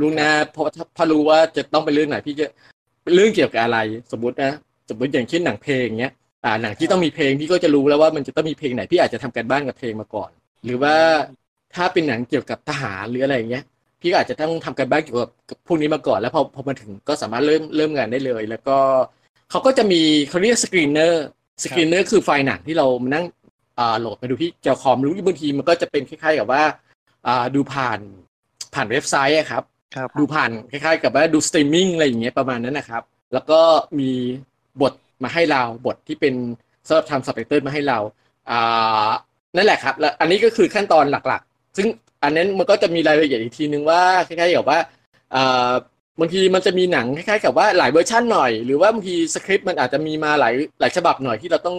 [0.00, 2.46] รู้หนะเพราะถ้ารู้ว่าจะต้องเป็นเรื่องไหน พี่จะ
[3.14, 3.78] เรื่องเกี่ยวกับอะไร
[4.12, 4.52] สมมตินะ
[4.88, 6.12] สมมติอย่างเช่นหนังเพลงเงี้ย
[6.44, 10.30] อ่าหนังที่ต้องมีเพลงพี่ก็จะรู้แล้วว่ามันจะต้องมีเพลงไหนพี่อาจจะทำการบ้านกับเพลงมาก่อน
[10.64, 10.94] หรือว่า
[11.74, 13.64] ถ้าเป็นหนังเกี่ยวกับทหารหรืออะไรเงี้ย
[14.00, 15.30] พี่ก็อาจจะต้องทำการบ้านเกี่ยวกับ
[15.66, 18.78] พวกนี้มาก่อน แล้วพอพอมาถึงก็สามารถเริ่มเริ่มงานได้เลย แล้วก็
[19.50, 23.24] เขาก็จะมีเขาเรียก screener screener คือไฟล์หนังที่เรามานั่ง
[23.78, 26.62] อ่าโหลดมาดูที่จอคอมหรือบางทีมันก็จะเป็นคล้ายๆกับว่า
[27.26, 27.98] อ่าดูผ่าน
[28.74, 29.62] ผ่านเว็บไซต์อะครับ
[29.94, 33.60] ครับ ดูผ่านคล้ายๆ กับว่าดูสตรีมมิ่งอะไรอย่างเงี้ยประมาณนั้นนะครับ แล้วก็
[33.98, 34.10] มี
[34.82, 36.34] บทมาให้เราบทที่เป็น
[36.86, 37.98] สำหรับทำสับไตเติลมาให้เรา
[38.50, 39.08] อ่า
[39.56, 41.86] นั่นแหละครับ แล้วอันนี้ก็คือขั้นตอนหลักๆ ซึ่ง
[42.22, 44.78] อันนั้นมันก็จะมีรายละเอียดอีกทีนึงว่าคล้ายๆกับว่า
[45.34, 45.72] อ่า
[46.20, 51.76] บางทีมันจะมีหนังคล้ายๆกับว่าหลายเวอร์ชันหน่อยหรือว่าบางทีสคริปต์มันอาจจะมีมาหลายหลายฉบับหน่อยที่เราต้อง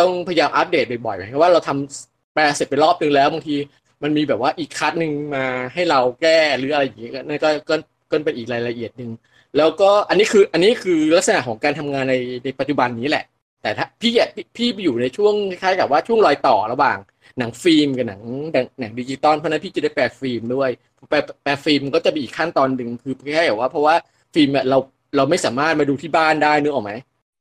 [0.00, 3.56] ต้องพยายามอัปเดตบ่อยๆหมายความว่าเราทำแปลเสร็จไปรอบนึงแล้วบางที
[4.02, 7.74] มันมีแบบว่าอีกคัดหนึ่งมาให้เราแก้หรืออะไรอย่างเงี้ยนั่นก็ก็
[8.10, 9.10] ก็เป็นอีกรายละเอียดหนึ่ง
[9.56, 13.24] แล้วก็อันนี้คืออันนี้คือลักษณะของการทำงานในในปัจจุบันนี้แหละ
[13.62, 14.12] แต่ถ้าพี่
[14.56, 16.98] พี่พี่อยู่ในช่วงคล้ายๆกับว่าช่วงรอยต่อระหว่าง
[17.40, 18.22] หนังฟิล์มกับหนัง
[18.52, 20.70] หนังหนังดิจิตอลเพราะฉะนั้นพี่จะได้แปลฟิล์มด้วย
[21.10, 23.94] แปลแปลฟิล์มก็จะมีอีกขั้นตอนหนึ่งคือคล้ายๆกับว่าเพราะว่า
[24.34, 24.78] ฟิล์มอะเรา
[25.16, 26.92] เราไม่สามารถมาดูที่บ้านได้นึกออกไหม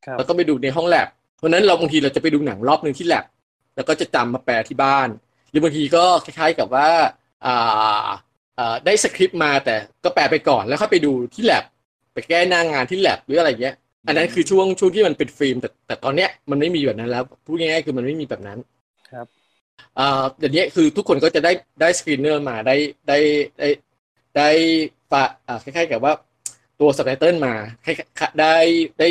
[0.05, 3.25] ครับเราต้องไปดูในห้องแล็บเพราะฉะนั้นเราบางทีเราจะไปดูหนังรอบหนึ่งที่แล็บ
[3.75, 5.07] แล้วก็จะจำมาแปลที่บ้าน
[5.49, 6.89] หรือบางทีก็คล้ายๆกับว่า
[7.45, 8.07] อ่า
[8.59, 11.63] อ่าได้สคริปต์มาแต่ก็แปลไปก่อนแล้วค่อยไปดูที่แล็บ
[12.13, 13.75] ไปแก้หน้างานที่แล็บหรืออะไรเงี้ย
[14.07, 18.59] อันนั้นคือช่วงช่วงที่มันเป็นฟิล์มแต่แต่ตอนเนี้ยมันไม่มีแบบนั้นแล้วพูดง่ายๆคือมันไม่มีแบบนั้น
[19.79, 21.51] ครับอ่าเดี๋ยวนี้คือทุกคนก็จะได้
[21.81, 22.75] ได้ screener มาได้
[23.07, 23.17] ได้
[23.59, 23.67] ได้
[24.37, 24.49] ได้
[25.11, 26.13] ฝาอ่าคล้ายๆกับว่า
[26.79, 27.53] ตัวสับไตเติลมา
[27.85, 28.55] คล้ายๆได้
[28.99, 29.07] ได้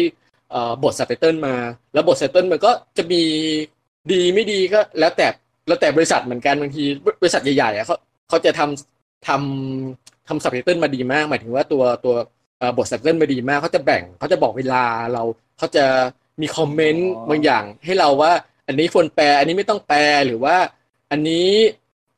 [0.50, 1.54] เอ่อบทสับไตเติลมา
[1.92, 3.22] แล้วบทสับไตเติลมันก็จะมี
[4.12, 5.26] ดีไม่ดีก็แล้วแต่
[5.68, 6.84] แล้วแต่บริษัทเหมือนกันบางที
[7.20, 7.96] บริษัทใหญ่ๆอะเขา
[8.28, 12.14] เขาจะทำทำทำสับไตเติลมาดีมาก หมายถึงว่าตัวตัว
[12.58, 15.22] เอ่อบทสับเติลมาดีมากเขาจะแบ่งเขาจะบอกเวลาเรา
[15.58, 15.84] เขาจะ
[16.40, 18.32] มีคอมเมนต์อ๋อบางอย่างให้เราว่า
[18.68, 20.56] อันนี้ควรแปล อันนี้ไม่ต้องแปลหรือว่า
[21.10, 21.50] อันนี้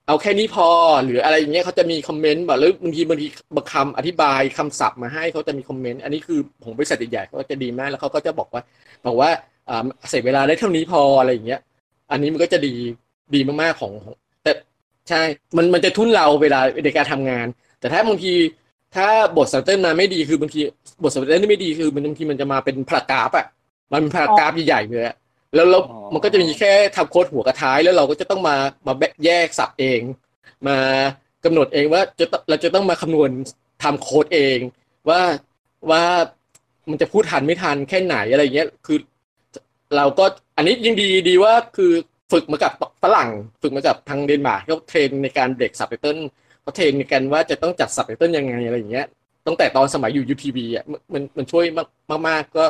[0.06, 0.68] เอาแค่นี้พอ
[1.04, 3.26] หรืออะไรอย่างเงี้ยเขาจะมีคอมเมนต์แบบหรือบางทีบางที
[3.56, 8.62] บางคำอธิบายคำศัพท์มาให้เขาจะมีคอมเมนต์อันนี้คือของบริษัทใหญ่ๆเขาก็จะดีมากแล้วเขาก็จะบอกว่า
[9.06, 9.30] บอกว่า
[9.68, 11.60] อ่าเสร็จเวลาได้เท่านี้พออะไรอย่างเงี้ย
[12.10, 12.74] อันนี้มันก็จะดี
[13.34, 13.92] ดีมากๆของ
[14.42, 14.52] แต่
[15.08, 15.22] ใช่
[15.56, 17.46] มันมันจะทุ่นเราเวลาในการทำงาน
[17.80, 18.32] แต่ถ้าบางที
[18.96, 20.60] ถ้าบทสับเติลมาไม่ดีคือบางที
[21.02, 23.46] บทสับเติลไม่ดีคือมันบางทีมันจะมาเป็นพารากราฟอะ
[23.92, 25.16] มันเป็นพารากราฟใหญ่ๆเลยอะ
[25.54, 28.92] แล้วแล้วอ๋อมันก็จะมีแค่ทำโค้ดหัวกับท้ายแล้วเราก็จะต้องมามา
[29.24, 30.00] แยกสับเอง
[30.68, 30.76] มา
[31.44, 33.30] กำหนดเองว่าจะต้องเราจะต้องมาคำนวณ
[33.82, 34.58] ทำโค้ดเอง
[35.08, 35.20] ว่า
[35.90, 36.02] ว่า
[36.90, 38.98] มันจะพูดทันไม่ทันแค่ไหนอะไรเงี้ยคือ
[39.96, 40.24] เราก็
[40.56, 41.92] อันนี้ยิ่งดีดีว่าคือ
[42.32, 42.72] ฝึกมากับ
[43.02, 43.28] ฝรั่ง
[43.62, 46.18] ฝึกมากับทางเดนมาร์กเขา train ในการ break subtitle
[46.62, 49.06] เขา train ในการว่าจะต้องจัดสับไตเติลยังไงอะไรอย่างเงี้ย
[49.46, 51.84] ตั้งแต่ตอนสมัยอยู่ UTV อะมันมันมันช่วยมา
[52.18, 52.64] กมากๆก็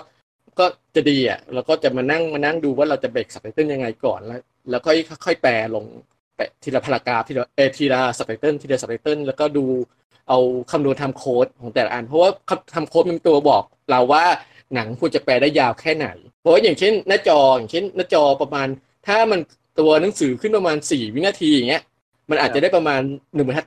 [0.61, 4.41] ก็จะดีอะแล้วก็จะมานั่งมานั่งดูว่าเราจะ break subtitle ยังไงก่อนแล้ว
[4.71, 5.85] แล้วค่อยค่อยแปลลง
[6.37, 9.65] แปะทีละ paragraph ทีละเอทีละสับไตเติลทีละสับไตเติลแล้วก็ดู
[10.29, 10.39] เอา
[10.71, 12.31] คำนวณทำโค้ดของแต่ละอัน เพราะว่า
[12.75, 14.25] ทำโค้ดมันเป็นตัวบอกเราว่า
[14.75, 16.09] หนังควรจะแปลได้ยาวแค่ไหน
[16.41, 18.69] เพราะอย่างเช่น หน้าจออย่างเช่น หน้าจอประมาณ
[19.07, 19.41] ถ้ามัน
[19.81, 21.83] ตัวหนังสือขึ้นประมาณสี่วินาทีอย่างเงี้ย
[22.31, 23.01] มันอาจจะได้ประมาณ
[23.35, 23.67] หนึ่งบรรทัด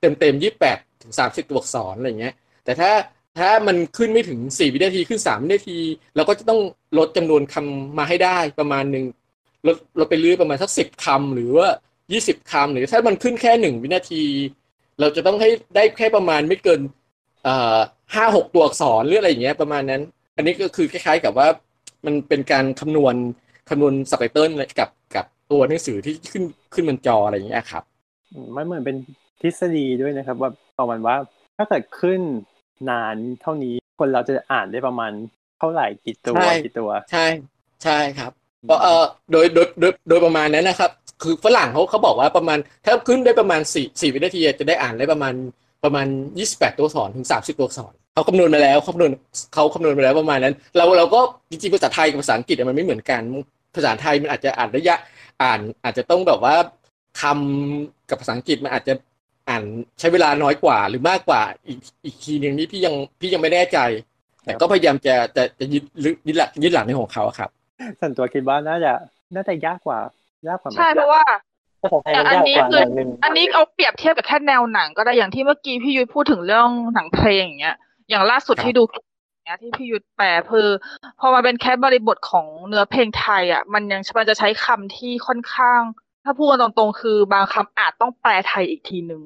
[0.00, 2.34] เต็มเต็มยี่แปดถึงสามสิบตัวอักษรอะไรเงี้ย
[2.64, 2.90] แต่ถ้า
[3.38, 5.78] ถ้ามันขึ้นไม่ถึงสี่วินาทีขึ้นสามวินาที
[6.16, 6.60] เราก็จะต้อง
[6.98, 9.04] ลดจำนวนคำมาให้ได้ประมาณหนึ่ง
[9.66, 11.68] ลดลดไปเรื่อยประมาณสักสิบคำหรือว่า
[12.12, 14.22] ยี่สิบคำหรือถ้ามันขึ้นแค่หนึ่งวินาที
[15.00, 16.80] เราจะต้องให้ได้แค่ประมาณไม่เกิน
[17.46, 17.78] อ่อ
[18.14, 20.02] ห้าหกตัวอักษรหรืออะไรอย่างเงี้ยประมาณนั้น
[20.36, 21.48] อันนี้ก็คือคล้ายๆกับว่า
[22.06, 23.14] มันเป็นการคำนวณ
[23.68, 27.82] คำนวณสับไตเติลกับกับตัวหนังสือที่ขึ้นขึ้นบนจออะไรอย่างเงี้ยครับ
[28.56, 28.96] มันเหมือนเป็น
[29.40, 31.16] ทฤษฎีด้วยนะครับ ว่าประมาณว่า
[31.56, 32.20] ถ้าเกิดขึ้น
[32.88, 35.12] นานเท่านี้คนเราจะอ่านได้ประมาณ
[35.58, 37.26] เท่าไหร่กี่ตัวใช่กี่ตัว ใช่
[37.84, 38.32] ใช่ครับ
[38.66, 40.90] เพราะเออโดยโดยโดยโดยประมาณนั้นนะครับ
[41.22, 45.34] คือฝรั่งเขาเขาบอกว่าประมาณถ้าขึ้นได้ประมาณสี่สี่วินาทีจะได้อ่านได้ประมาณ
[45.84, 46.06] ประมาณ
[46.38, 49.10] ยี่สิบแปดตัวอักษรถึงสามสิบตัวอักษรเขาคำนวณมาแล้วเขาคำนวณ
[49.54, 51.20] เขาคำนวณมาแล้วประมาณนั้น เราเราก็
[51.50, 53.22] จริงๆภาษาไทยกับภาษาอังกฤษอะมันไม่เหมือนกัน
[53.76, 54.96] ภาษาไทยมันอาจจะอ่านระยะ
[55.42, 56.54] อ่านอาจจะต้องแบบว่า
[57.22, 58.94] คำกับภาษาอังกฤษมันอาจจะ
[59.50, 59.64] อ่าน
[59.98, 63.78] ใช้เวลาน้อยกว่าหรือมากกว่าอีกอีกทีหนึ่งนี่พี่ยังพี่ยังไม่แน่ใจ
[64.44, 65.84] แต่ก็พยายามจะจะจะยึด
[66.26, 67.50] ยึดหลักยึดหลักในของเขาอะครับ
[68.00, 68.92] ส่วนตัวคิดว่าน่าจะ
[69.34, 69.98] น่าจะยากกว่า
[70.48, 71.22] ยากกว่าไหมใช่เพราะว่า
[71.82, 77.76] ภาษาไทยมันยากกว่าหน่อยนึงอันนี้เอาเปรียบเทียบกับแค่แนวหนัง ก็ได้อย่างที่เมื่อกี้พี่ยุทธพูดถึงเรื่องหนังเพลงอย่างเงี้ย
[78.08, 78.82] อย่างล่าสุดครับที่ดู
[79.32, 80.68] อย่างเงี้ยที่พี่ยุทธแปลคือ
[81.20, 85.80] พอมาเป็นแค่บริบทของเนื้อเพลงไทยอะมันยังมันจะใช้คำที่ค่อนข้าง
[86.24, 89.22] ถ้าพูดกันตรงๆคือบางคำอาจต้องแปลไทยอีกทีหนึ่ง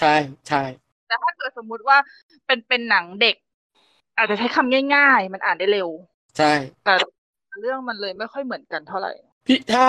[0.00, 0.14] ใช่
[0.48, 0.62] ใช่
[1.08, 1.96] แต่ถ้าเกิดสมมุติว่า
[2.46, 3.36] เป็นเป็นหนังเด็ก
[4.16, 5.88] อาจจะใช้คำง่าย ๆ มันอ่านได้เร็ว
[6.38, 6.52] ใช่
[6.84, 6.94] แต่
[7.60, 9.12] เรื่องมันเลยไม่ค่อยเหมือนกันเท่าไหร่
[9.46, 9.84] พี่ถ้า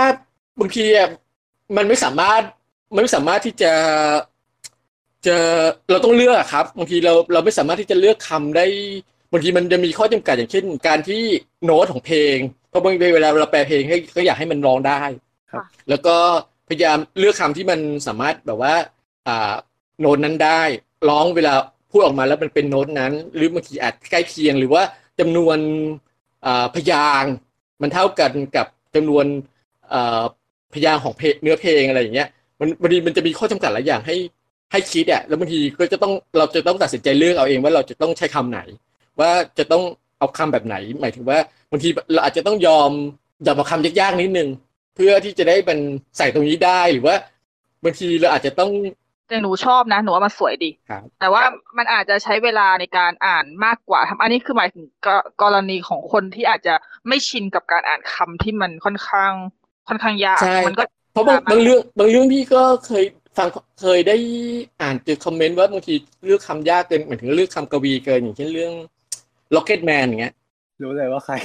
[0.59, 1.09] บางทีอะ
[1.77, 2.41] มันไม่สามารถ
[2.93, 3.73] มันไม่สามารถที่จะ
[5.25, 5.37] จะ
[5.89, 8.65] เราต้องเลือกอะครับบางทีเราเราไม่สามารถที่จะเลือกคำได้
[9.31, 11.23] บางทีมันจะมีข้อจำกัดอย่างเช่น การที่
[11.63, 12.37] โน้ตของเพลง
[12.69, 15.01] เพราะบางทีเวลาเราแปลเพลงให้ก็อยากให้มันร้องได้
[15.51, 16.15] ครับ แล้วก็
[16.67, 18.73] พยายามเลือกคำที่มันสามารถแบบว่า
[19.27, 19.53] อ่า
[19.99, 20.61] โน้ตนั้นได้
[21.09, 21.53] ร้องเวลา
[21.91, 24.83] พูดออกมาแล้วมันเป็นโน้ตนั้น หรือบางทีอาจใกล้เคียง หรือว่า
[25.19, 25.57] จำนวน
[26.45, 27.33] อ่าพยางค์
[27.81, 29.25] มันเท่ากันกับจำนวน
[29.93, 30.23] อ่า
[30.73, 32.27] พยางค์ของเพลงเนื้อเพลงอะไรอย่างเงี้ย
[32.59, 34.15] มันบางทีมันจะมีข้อจำกัดหลายอย่างให้
[34.71, 38.59] ให้คิดอะแล้วบางทีก็จะต้องเราจะต้องตัดสินใจเลือกเอาเองว่าเราจะต้องใช้คำไหน
[39.19, 39.83] ว่าจะต้อง
[40.19, 41.37] เอาคำแบบไหน หมายถึงว่า
[41.71, 42.91] บางทีเราอาจจะต้องยอม
[43.45, 44.49] ยอมเอาคำยากๆนิดนึง
[44.95, 45.79] เพื่อที่จะได้เป็น
[46.17, 47.15] ใส่ตรงนี้ได้หรือว่า
[47.83, 48.71] บางทีเราอาจจะต้อง
[49.27, 51.43] แต่หนูชอบนะหนูว่ามันสวยดีครับแต่ว่า
[51.77, 55.07] มันอาจจะใช้เวลาในการอ่านมากกว่าทำอันนี้คือหมายถึงก
[55.41, 56.73] กรณีของคนที่อาจจะ
[57.07, 59.33] ไม่ชินกับการอ่านคำที่มันค่อนข้าง
[59.87, 60.83] ค่อนข้างยากใช่มันก็
[61.13, 63.05] เพราะบางยากมากบางเรื่องบางเรื่องพี่ก็เคย
[63.37, 63.47] ฟัง
[63.81, 64.17] เคยได้
[64.81, 65.93] อ่านเจอคอมเมนต์ว่าบางที
[66.25, 68.73] เลือกคำยากเกินหมายถึงเลือกคำกวีเกินอย่างเช่นเรื่อง
[69.55, 70.33] Rocket Man อย่างเงี้ย
[70.83, 71.35] รู้เลยว่าใคร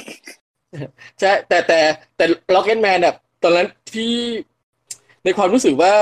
[1.20, 1.80] ใช่แต่แต่
[2.16, 2.24] แต่
[2.54, 4.14] Rocket Man แบบ ตอนนั้นที่
[5.24, 5.92] ในความรู้สึกว่า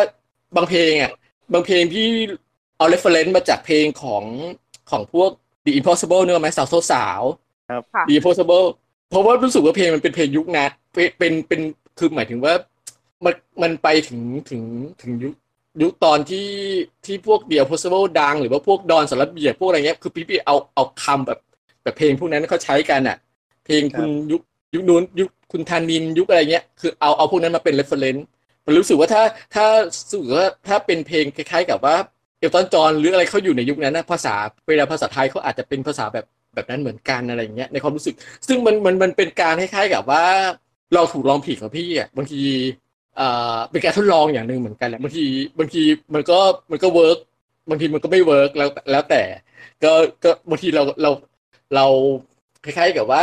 [0.57, 1.13] บางเพลงอะ
[1.53, 2.09] บางเพลงพี่
[2.77, 4.25] เอา reference มาจากเพลงของ
[4.91, 5.31] ของพวก
[5.65, 7.23] The Impossible เนกอะไหมสาวโซสาว
[7.71, 8.67] ครับค่ะ The Impossible
[9.11, 11.61] เพราะว่ารู้สึกว่าเพลงมันเป็นเพลงยุคนั้นเป็นเป็นเป็น
[11.99, 12.55] คือหมายถึงว่า
[13.25, 14.21] มันมันไปถึง
[14.51, 14.63] ถึง
[15.03, 15.35] ถึงยุค
[15.83, 16.49] ยุคตอนที่
[17.05, 21.39] ที่พวก The Impossible ดัง หรือว่าพวกดอนสารเบียบพวกอะไรเงี้ยคือพี่พี่เอาเอาคำแบบ
[21.83, 23.17] แบบเพลงพวกนั้นเขาใช้กันอะ
[23.67, 24.43] เพลงคุณยุค
[24.75, 28.23] ยุคนู้นยุคคุณธานินยุคอะไรเงี้ยคือเอาเอาพวกนั้นมาเป็น reference
[28.67, 29.23] มันรู้สึกว่าถ้า
[29.55, 31.97] ถ้ารู้สึกว่าถ้าเป็นเพลงคล้ายๆ กับว่า
[32.39, 34.35] เอลตันจอนหรืออะไรเขาอยู่ในยุคนั้นนะภาษา
[34.69, 38.15] เวลาภาษาไทยเขาอาจจะเป็นภาษาแบบแบบนั้นเหมือนกันอะไรเงี้ยในความรู้สึก
[38.49, 40.25] ซึ่งมันมันมันเป็นการคล้ายๆ กับว่า
[40.95, 42.43] เราถูกลองผิดกับพี่อะบางที
[43.17, 45.25] เอ่อเป็นการทดลองอย่างหนึ่งเหมือนกันแหละบางที
[45.59, 45.83] บางที
[46.15, 46.39] มันก็
[46.71, 47.19] มันก็ work
[47.71, 49.23] บางทีมันก็ไม่ work แล้วแล้วแต่
[49.85, 49.93] ก็
[50.25, 51.11] ก็บางทีเราเรา
[51.75, 51.87] เรา
[52.65, 53.21] คล้ายๆ กับว่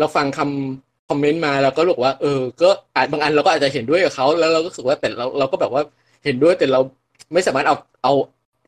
[0.00, 5.82] เราฟังคำ comment มาเราก็บอกว่าเออ ก็อาจบางอันเราก็อาจจะเห็นด้วยกับเขาแล้วเราก็รู้สึกว่าแต่เราเราก็แบบว่า
[6.24, 6.80] เห็นด้วยแต่เรา
[7.32, 8.12] ไม่สามารถเอาเอา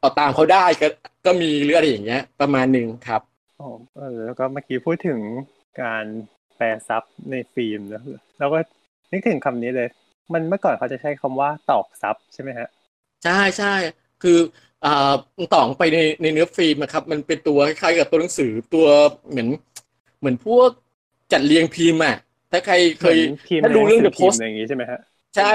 [0.01, 0.89] เอาตามเขาได้ก็
[1.26, 3.22] ก็มีหรืออะไรอย่างเงี้ย ประมาณหนึ่งครับ
[3.61, 5.20] อ๋อเออแล้วก็เมื่อกี้พูดถึง
[5.83, 6.05] การ
[6.57, 8.03] แปลซับในฟิล์มนะ
[8.39, 8.59] แล้วก็
[9.12, 9.89] นึกถึงคำนี้เลย
[10.33, 12.68] มันเมื่อก่อนเขาจะใช้คำว่าตอกซับใช่ไหมฮะ
[13.24, 13.74] ใช่ใช่
[14.22, 14.39] คือ
[14.85, 15.12] อ่า
[15.55, 18.87] ต่องไปในในเนื้อฟิล์มนะครับ มันเป็นตัวคล้ายๆกับตัวหนังสือตัว
[19.30, 19.49] เหมือน
[20.18, 20.70] เหมือนพวก
[21.33, 22.16] จัดเรียงพิมพ์อะ
[22.53, 25.01] ถ้าใครเคยหมือนพิมพ์ถ้าดูเรื่องในห The นัสืพิม Post พ์อะไรอย่างงี้ใช่ไหมฮะ
[25.37, 25.53] ใช่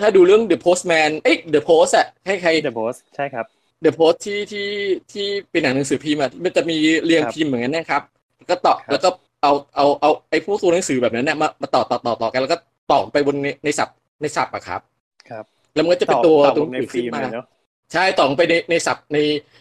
[0.00, 3.46] ถ้าดูเรื่อง The Postman เอ้ย The Post อะให้ใคร The Post ใช่ครับ
[3.84, 4.68] The Post ที่ที่
[5.12, 8.02] ที่เป็นหนังหนังสือพิมพ์อะมันจะมีเรียงครับพิมพ์เหมือนกันนะครับ
[8.38, 9.08] แล้วก็ต่อครับแล้วก็
[9.42, 12.58] เอาเอาเอาไอ้พวกตัวหนังสือแบบนั้นเนี่ยมามาต่อต่อต่อต่อกันแล้วก็
[12.92, 14.80] ต่อไปบนในในศัพท์ในศัพท์อะครับ
[15.30, 15.44] ครับ
[15.74, 17.46] แล้วมันก็จะเป็นต่อตัวต่อตัวในหนังสืฟิอล์มขึ้นเลมายเนาะ
[17.92, 19.18] ใช่ต่อไปในในศัพท์ใน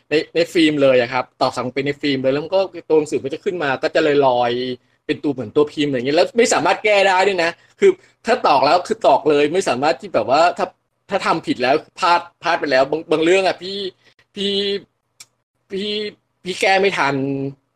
[0.09, 2.59] ในในฟิล์มเลยอะครับ ต่อสั่งไปในฟิล์มเลยแล้วมันก็
[2.89, 7.91] ตัวหนังสือมันจะขึ้นมาก็จะลอยลอยๆ เป็นตัวเหมือนตัวพิมพ์อะไรอย่างเงี้ยแล้วไม่สามารถแก้ได้ด้วยนะ คือ
[8.26, 10.68] ถ้าตอกแล้วคือตอกเลยไม่สามารถที่แบบว่าถ้า
[11.10, 13.78] ถ้าทำผิดแล้วพลาดพลาดไปแล้วบางบางเรื่องอะพี่
[14.36, 14.54] พี่
[15.72, 15.89] พี่
[16.43, 17.16] พี่แก้ไม่ทัน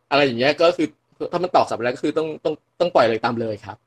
[0.10, 0.88] อะไรอย่างเงี้ย ก็คือ
[1.32, 3.78] ถ้ามันตอกสับแล้วก็คือต้องต้องต้องปล่อยเลยตามเลยครับ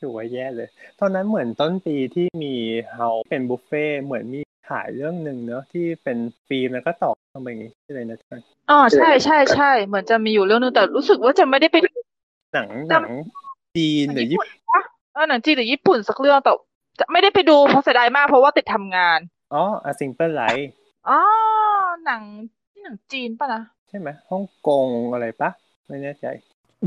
[0.00, 0.68] ถือว่าแย่เลย
[1.00, 2.54] ตอนนั้นเหมือนต้นปีที่มี
[2.92, 11.90] เฮาเป็นบุฟเฟ่ต์เหมือนมีถ่ายเรื่องหนึ่งเนอะที่เป็นฟิล์มแล้วก็ตอกทำไมอย่างงี้ชื่ออะไรนะท่านอ๋อใช่ใช่ใช่เหมือนจะมีอยู่เรื่องนึงแต่รู้สึกว่าจะไม่ได้ไปดู
[12.52, 13.08] หนังหนัง
[13.76, 14.82] จีนหรือญี่ปุ่นปะ
[15.14, 16.52] เออหนังจีนหรือญี่ปุ่นสักเรื่องแต่
[17.00, 19.18] จะไม่ได้ไปดูเพราะเสียดายมากเพราะว่าติดทำงาน
[19.54, 20.64] อ๋อ A Simple Life
[21.08, 21.18] อ๋อ
[22.04, 22.22] หนัง
[22.70, 25.50] ที่หนังจีนป่ะนะใช่ไหมฮ่องกงอะไรปะ
[25.88, 26.26] ไม่แน่ใจ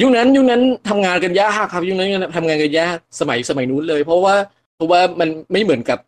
[0.01, 4.35] ยุคนั้นยุคนั้นทำงานกันยากครับยุคนั้นทำงานกันยากสมัยสมัยนู้นเลย เพราะว่า
[4.75, 5.99] เพราะว่ามันไม่เหมือนกับ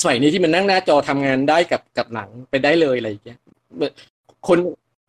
[0.00, 3.38] สมัยนี้ที่มันนั่งหน้าจอทำงานได้กับกับหนังไปได้เลยอะไรอย่างเงี้ย
[4.48, 4.58] คน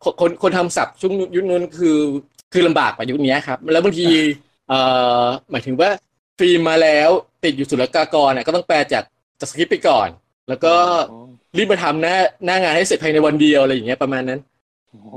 [0.02, 1.98] คนคนคนทำศัพท์ช่วงยุคนั้นคือ
[2.52, 4.06] คือลำบากกว่ายุคนี้ครับ แล้วบางที
[4.68, 4.78] เอ่
[5.24, 5.90] อหมายถึงว่า
[6.38, 7.10] ฟิล์มมาแล้ว
[7.44, 9.04] ติดอยู่ศุลกากรน่ะก็ต้องแปลจาก
[9.40, 10.08] จากสคริปต์ไปก่อน
[10.48, 10.74] แล้วก็
[11.06, 11.16] อ๋อ
[11.56, 14.40] รีบมาทำหน้าหน้างานให้เสร็จภายในวันเดียวอะไรอย่างเงี้ยประมาณนั้น
[14.88, 15.16] โอ้โห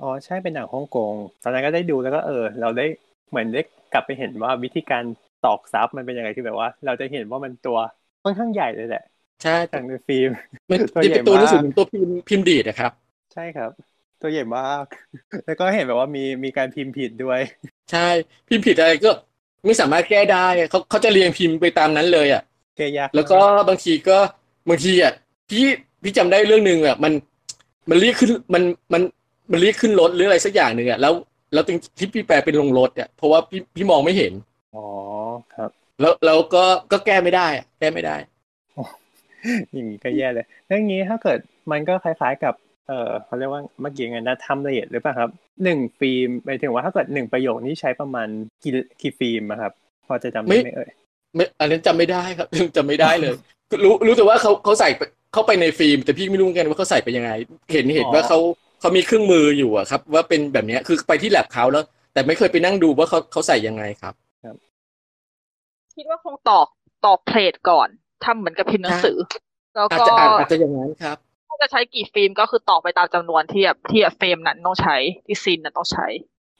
[0.00, 2.84] อ๋อใช่เป็นหนังฮ่องกงตอนนั้นก็ได้ดูแล้วก็เออ เราได้
[3.30, 3.60] เหมือนได้
[3.92, 5.04] กลับไปเห็นว่าวิธีการ
[5.40, 7.78] ตอก sub มันเป็นยังไงคือแบบว่า เราจะเห็นว่ามันตัว
[8.24, 9.00] ค่อนข้างใหญ่เลยแหละ
[9.42, 10.30] ใช่จากในฟิล์ม
[10.70, 12.92] มันตัวจะใหญ่เป็นตัวหนังสือมากเหมือนตัวพิมพ์พิมพ์ดีดนะครับ
[13.32, 13.70] ใช่ครับ
[14.24, 14.84] ตัวใหญ่มาก
[15.46, 17.40] แล้วก็เห็นแบบว่ามีมีการพิมพ์ผิดด้วย
[17.90, 18.08] ใช่
[18.48, 19.10] พิมพ์ผิดอะไรก็
[19.66, 22.42] ไม่สามารถแก้ได้เขาเขาจะเรียงพิมพ์ไปตามนั้นเลยอะ
[22.76, 24.18] แกยากแล้วก็บางทีก็
[24.68, 25.12] บางทีอะ
[25.50, 25.64] พี่
[26.02, 27.12] พี่จำได้เรื่องหนึ่งอะมัน
[27.90, 28.62] มันเรียกขึ้นมัน
[28.92, 29.02] มัน
[29.50, 31.12] มันเรียกขึ้นรถหรืออะไรสักอย่างหนึ่งอะแล้ว
[31.52, 31.64] แล้ว
[31.98, 34.32] ที่พี่แปลเป็นลงรถอะเพราะว่าพี่พี่มองไม่เห็น
[34.74, 34.84] อ๋อ
[35.54, 35.70] ครับ
[36.00, 38.16] แล้วแล้วก็ก็แก้ไม่ได้อะแก้ไม่ได้
[39.72, 41.38] อย่างนี้ก็แย่เลยเรื่องนี้ถ้าเกิด
[41.70, 42.54] มันก็คล้ายๆกับ
[42.88, 45.30] เออเขาเรียกว่าเมื่อกี้ไงนะทำละเอียดหรือเปล่าครับ
[45.64, 48.28] หนึ่งฟิล์มหมายถึงว่าถ้าเกิดหนึ่งประโยคนี้ใช้ประมาณ
[48.62, 49.72] กี่กี่ฟิล์มอะครับ
[50.06, 50.90] พอจะจำได้ไหมเอ่ย
[51.34, 53.34] ไม่อันนั้นจำไม่ได้ครับจำไม่ได้เลย
[53.84, 57.30] รู้รู้แต่ว่าเขาเขาใส่ไปเข้าไปในฟิล์ม แต่พี่ไม่รู้เหมือนกันว่าเขาใส่ไปยังไง
[57.72, 58.38] เห็นเห็นว่าเขา
[58.80, 64.14] เขามีเครื่องมืออยู่อะครับ ว่าเป็นแบบเนี้ยคือไปที่แลบเขาแล้ว แต่ไม่เคยไปนั่งดูว่าเขาเขาใส่ยังไงครับ
[65.96, 66.66] คิดว่าคงตอก
[67.04, 67.88] ตอก plate ก่อน
[68.24, 69.16] ทำเหมือนกับพิมพ์หนังสือ
[69.74, 74.96] แล้วอาจก็จะอาจอาจจะอย่างนั้นครับถ้าจะใช้กี่ฟิล์มก็คือตอกไปตามจำนวนที่แบบที่แบบ frame นั้นต้องใช้
[75.26, 76.06] ที่ scene นั้นต้องใช้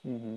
[0.09, 0.33] อือฮึ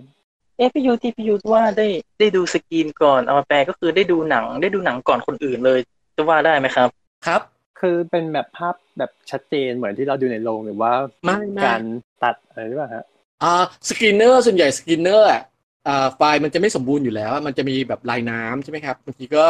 [0.57, 1.87] เอะพี่ยูที่พี่ยูว่าได้
[2.19, 5.79] ได้ดูสกรีนก่อนเอามาแปลก็คือได้ดูหนัง ได้ดูหนังก่อนคนอื่นเลย
[6.15, 6.89] จะว่าได้ไหมครับ
[7.27, 7.41] ครับ
[7.79, 10.93] คือเป็นแบบภาพแบบชัดเจนเหมือนที่เราดูในโรงหรือว่า
[11.23, 11.81] ไม่ไม่การ
[12.23, 13.05] ตัดอะไรหรือเปล่าฮะ
[13.43, 15.41] อ่า screener ส่วนใหญ่ screener อะ
[15.87, 19.45] อ่าไฟล์มันจะไม่สมบูรณ์อยู่แล้ว มันจะมีแบบลายน้ำใช่ไหมครับบางทีก็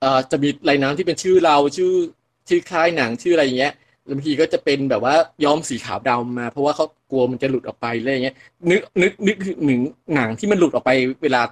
[0.00, 1.92] เอ่อจะมีลายน้ำที่เป็นชื่อเราชื่อ
[2.50, 3.72] ชื่อค่ายหนังชื่ออะไรอย่างเงี้ย
[4.06, 8.34] แล้วบางทีก็จะเป็นแบบว่าย้อมสีขาวดำมา เพราะว่าเขากลัวมันจะหลุดออกไปอะไรอย่างเงี้ย
[8.70, 9.80] นึกนึกนึกถึง
[10.14, 10.90] หนังที่มันหลุดออกไป
[11.22, 11.42] เวลา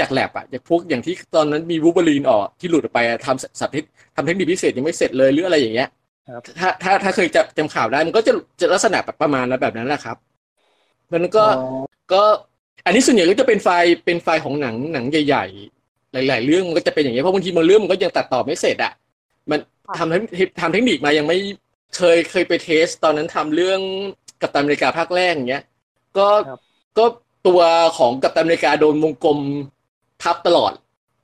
[0.00, 3.84] จากแล็บอะอย่างพวกอย่างที่ตอนนั้นมีวูบลีนออกที่หลุดออกไปอะทำสับเทค
[4.16, 5.88] ทำเทคนิคพิเศษยังไม่เสร็จเลยหรืออะไรอย่างเงี้ย
[6.34, 10.16] ครับถ้าถ้าถ้าเคยจำจำข่าวได้มันก็จะจะลักษณะแบบประมาณนั้นแบบนั้นแหละครับ
[11.12, 12.22] มันก็อ๋อก็
[12.84, 15.46] อันนี้ส่วนใหญ่ก็จะเป็นไฟล์เป็นไฟล์ของหนังหนังใหญ่
[15.80, 18.92] ๆ หลาย ๆ เรื่องมันก็จะเป็นอย่างนี้ยเพราะบางทีบางเรื่องมันก็ยังตัดต่อไม่เสร็จอะ
[19.50, 21.38] มันค่ะทำเทคทำเทคนิคมายังไม่
[21.96, 23.80] เคยเคยไปเทส ตอนนั้นทำเรื่อง
[24.42, 25.64] กัปตันอเมริกาภาคแรกอย่างเงี้ย
[26.18, 26.58] ก็ครับ
[26.98, 27.04] ก็
[27.46, 27.60] ตัว
[27.98, 29.38] ของกัปตันอเมริกาโดนวงกลม
[30.22, 30.72] ทับตลอด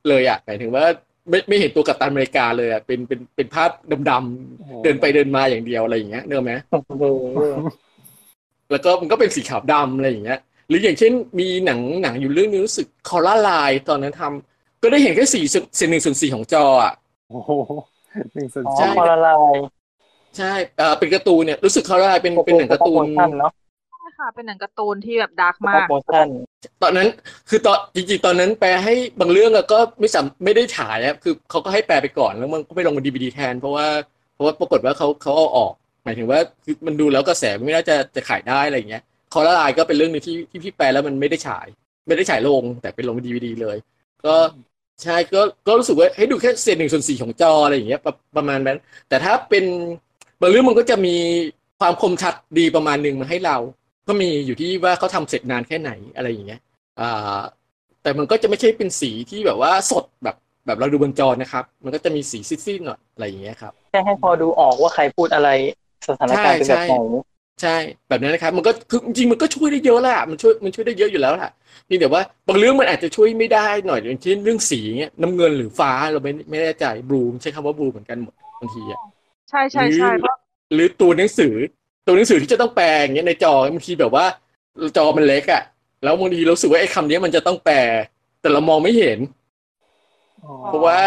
[0.09, 0.85] เลยอะหมายถึงว่า
[1.29, 3.69] ไม่ไม่เห็นตัวกัปตันอเมริกาเลยอะเป็นเป็นเป็นภาพ
[4.09, 6.53] ดำๆเดินไปเดินมาอย่างเดียวอะไรอย่างเงี้ยเนอะไหม
[6.87, 7.03] โอ้โห
[8.71, 15.43] แล้วก็มันก็เป็นสีขาวดำอะไรอย่างเงี้ย หรืออย่างเช่นมีหนังหนังอยู่เรื่องนึงรู้สึกคอร่าไลน์ตอนนั้นทำก็ได้เห็นแค่สี่
[15.77, 16.93] เซนหนึ่งส่วนสี่ของจออะ
[17.29, 19.55] โอ้โหหนึ่งส่วนอ๋อใช่สี่พอละลาย
[20.37, 23.51] ใช่เอ่อเป็นการ์ตูนเนี่ยรู้สึกคอร่าไลน์เป็นเป็นหนังการ์ตูนโปรโมชั่นเนาะ
[23.91, 26.27] ใช่ค่ะ เป็นหนังการ์ตูนที่แบบดาร์กโปมารกโมชั่น
[26.83, 27.07] ตอนนั้น
[27.49, 33.87] คือตอนจริงๆตอนนั้นแปลให้บางเรื่องอะก็ไม่สามไม่ได้ฉายอะคือเขาก็ให้แปลไปก่อนแล้วมันก็ไปลงบนดีวดีแทน เพราะว่า
[34.33, 39.03] เพราะว่าปรากฏว่าเขาเขาเอาออก หมายถึงว่าคือมันดูแล้วกระแสไม่น่าจะจะขายได้อะไรอย่างเงี้ย
[39.33, 41.67] คอร์ลายก็เป็นเรื่องหนึงที่ที่พี่แปลแล้วมันไม่ได้ฉาย
[42.07, 43.77] ไม่ได้ฉายลงแต่เป็นลงดีวดีเลย
[44.25, 44.35] ก็
[45.03, 48.77] ใช่ก็ก็รู้สึกว่าให้ดูแค่เศษหนึ่งส่วนสี่ของจออะไรอย่างเงี้ยประประมาณนั้น
[49.09, 49.65] แต่ถ้าเป็น
[50.41, 51.15] บางเรื่องมันก็จะมี
[51.79, 53.57] ความคมชัดดีประมาณหนึ่งมาให้เรา
[54.07, 56.61] ก็มีอยู่ที่ว่าเขาทำเสร็จนานแค่ไหนอะไรอย่างเงี้ย
[56.99, 57.39] อ่า
[58.01, 60.35] แต่มันก็จะไม่ใช่เป็นสีที่แบบว่าสดแบบ
[60.65, 65.49] แบบเราดูบนจอนะครับ มันก็จะมีสีซีดๆหน่อยอะไรอย่างเงี้ยครับแค่ให้พอดูออกว่าใครพูดอะไร
[66.07, 66.95] สถานการณ์เป็นแบบไหน
[67.61, 67.75] ใช่
[68.07, 71.51] แบบนั้นนะครับ มันก็คือจริงๆมันก็ช่วยได้เยอะแหละมันช่วยมันช่วยได้เยอะอยู่แล้วแหละ
[71.85, 78.99] เพียงแต่ว่าบางเรื่องมันอาจจะช่วยไม่ได้หน่อยอย่างเช่นเรื่องสีเงี้ยน้ำเงินหรือฟ้าเราไม่ไม่แน่ใจบลูใช้คำว่าบลูเหมือนกันหมดบางทีอะ
[79.49, 80.37] ใช่ใช่ใช่หรือเพราะ
[80.73, 81.53] หรือตัวหนังสือ
[82.05, 84.25] ตัวหนังสือที่จะต้องแปลอย่างเงี้ยในจอบางทีแบบว่า
[84.97, 85.63] จอมันเล็กอะ
[86.03, 87.77] แล้วบางทีเรารู้สึกว่าไอ้คำนี้มันจะต้องแปล
[88.41, 89.19] แต่เรามองไม่เห็น
[90.43, 90.97] อ๋อเพราะว่า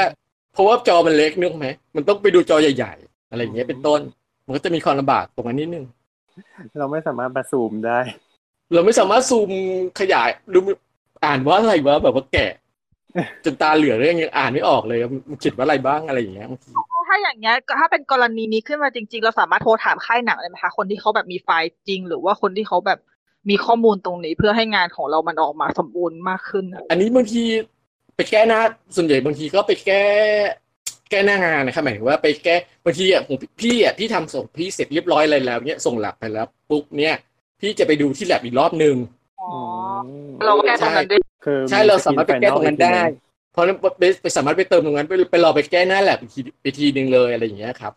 [0.52, 4.00] เพราะว่าจอมันเล็กนึกไหมมันต้องไปดูจอใหญ่ ๆ อะไรอย่างเงี้ยเป็นต้น
[4.46, 5.84] มันก็จะมีความลำบากตรงนั้นนิดนึง
[6.78, 7.98] เราไม่สามารถมาซูมได้
[8.74, 9.50] เราไม่สามารถซูม
[10.00, 10.58] ขยายดู
[11.24, 12.46] อ่านว่าอะไรวะแบบว่าแก่
[13.44, 16.70] จนตาเหลือกเลยยังอ่านไม่ออกเลยมันเขียนว่าอะไรบ้างอะไรอย่างเงี้ยบางที
[17.08, 22.98] ถ้าอย่างเงี้ยถ้าเป็นกรณีนี้ขึ้นมาจริง ๆ เราสามารถโทรถามค่ายหนังเลยไหมคะคนที่เขาแบบมีไฟล์จริง หรือว่าคนที่เขาแบบ
[23.50, 27.42] มีข้อมูลตรงนี้เพื่อให้งานของเรามันออกมาสมบูรณ์มากขึ้นอะอันนี้บางที
[28.16, 28.60] ไปแก้หน้า
[28.96, 30.04] ส่วนใหญ่บางทีก็ไปแก้
[31.10, 37.14] แก้หน้างานนะครับหมายถึงว่าไปแก้บางทีอะผมพี่อะพี่ทำส่งพี่เสร็จเรียบร้อยอะไรแล้วเนี่ยส่งแลบไปแล้วปุ๊บเนี่ย
[37.60, 38.96] พี่จะไปดูที่แลบอีกรอบนึง
[39.40, 39.50] อ๋อ
[40.04, 40.06] ม
[40.46, 43.00] เราก็แก้ตรงนั้นด้วยคือใช่เราสามารถไปแก้ตรงนั้นได้
[43.52, 47.92] เพราะฉะนั้นไปไปสามารถไปเติมตรงนั้น ไปไปรอไปแก้หน้าแล็บอีกทีไปทีนึงเลยอะไรอย่างเงี้ยครับ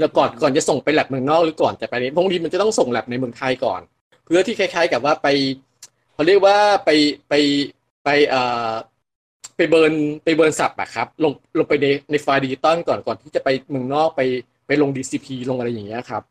[0.00, 3.80] แล้วก่อนก่อนจะส่งไปแล็บเมืองนอกหรือก่อนจะไปนี้บางทีมันจะต้องส่งแล็บในเมืองไทยก่อน
[4.24, 5.28] เพื่อที่คล้าย ๆ กับว่าไป
[6.14, 6.90] เขาเรียกว่าไป
[7.28, 7.34] ไป
[8.04, 8.70] ไปเอ่อ
[9.60, 9.94] ไป burn
[10.24, 14.20] ไป burn sub อะครับ ลงลงไปในในไฟล์ดิจิตอลก่อนก่อนที่จะไปเมืองนอกไป
[14.66, 16.22] ไปลง DCP ลงอะไรอย่างเงี้ยครับ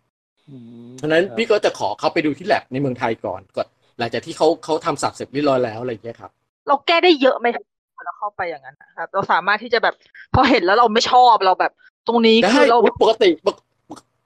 [0.50, 0.56] อื
[0.88, 3.68] มเพราะฉะนั้นพี่ก็จะขอเขาไปดูที่แลบในเมืองไทยก่อนก่อน
[4.00, 6.32] หลังจากที่เขาเขาทำสับเสร็จเรียบร้อยแล้วอะไรอย่างเงี้ยครับ
[6.68, 7.64] เราแก้ได้เยอะไหมคะ
[7.96, 9.96] พอเราเข้าไปอย่างนั้นนะครับ เราสามารถที่จะแบบ
[10.34, 11.72] พอเห็นแล้วเราไม่ชอบเราแบบ
[12.08, 13.56] ตรงนี้ได้คือเราปกติปก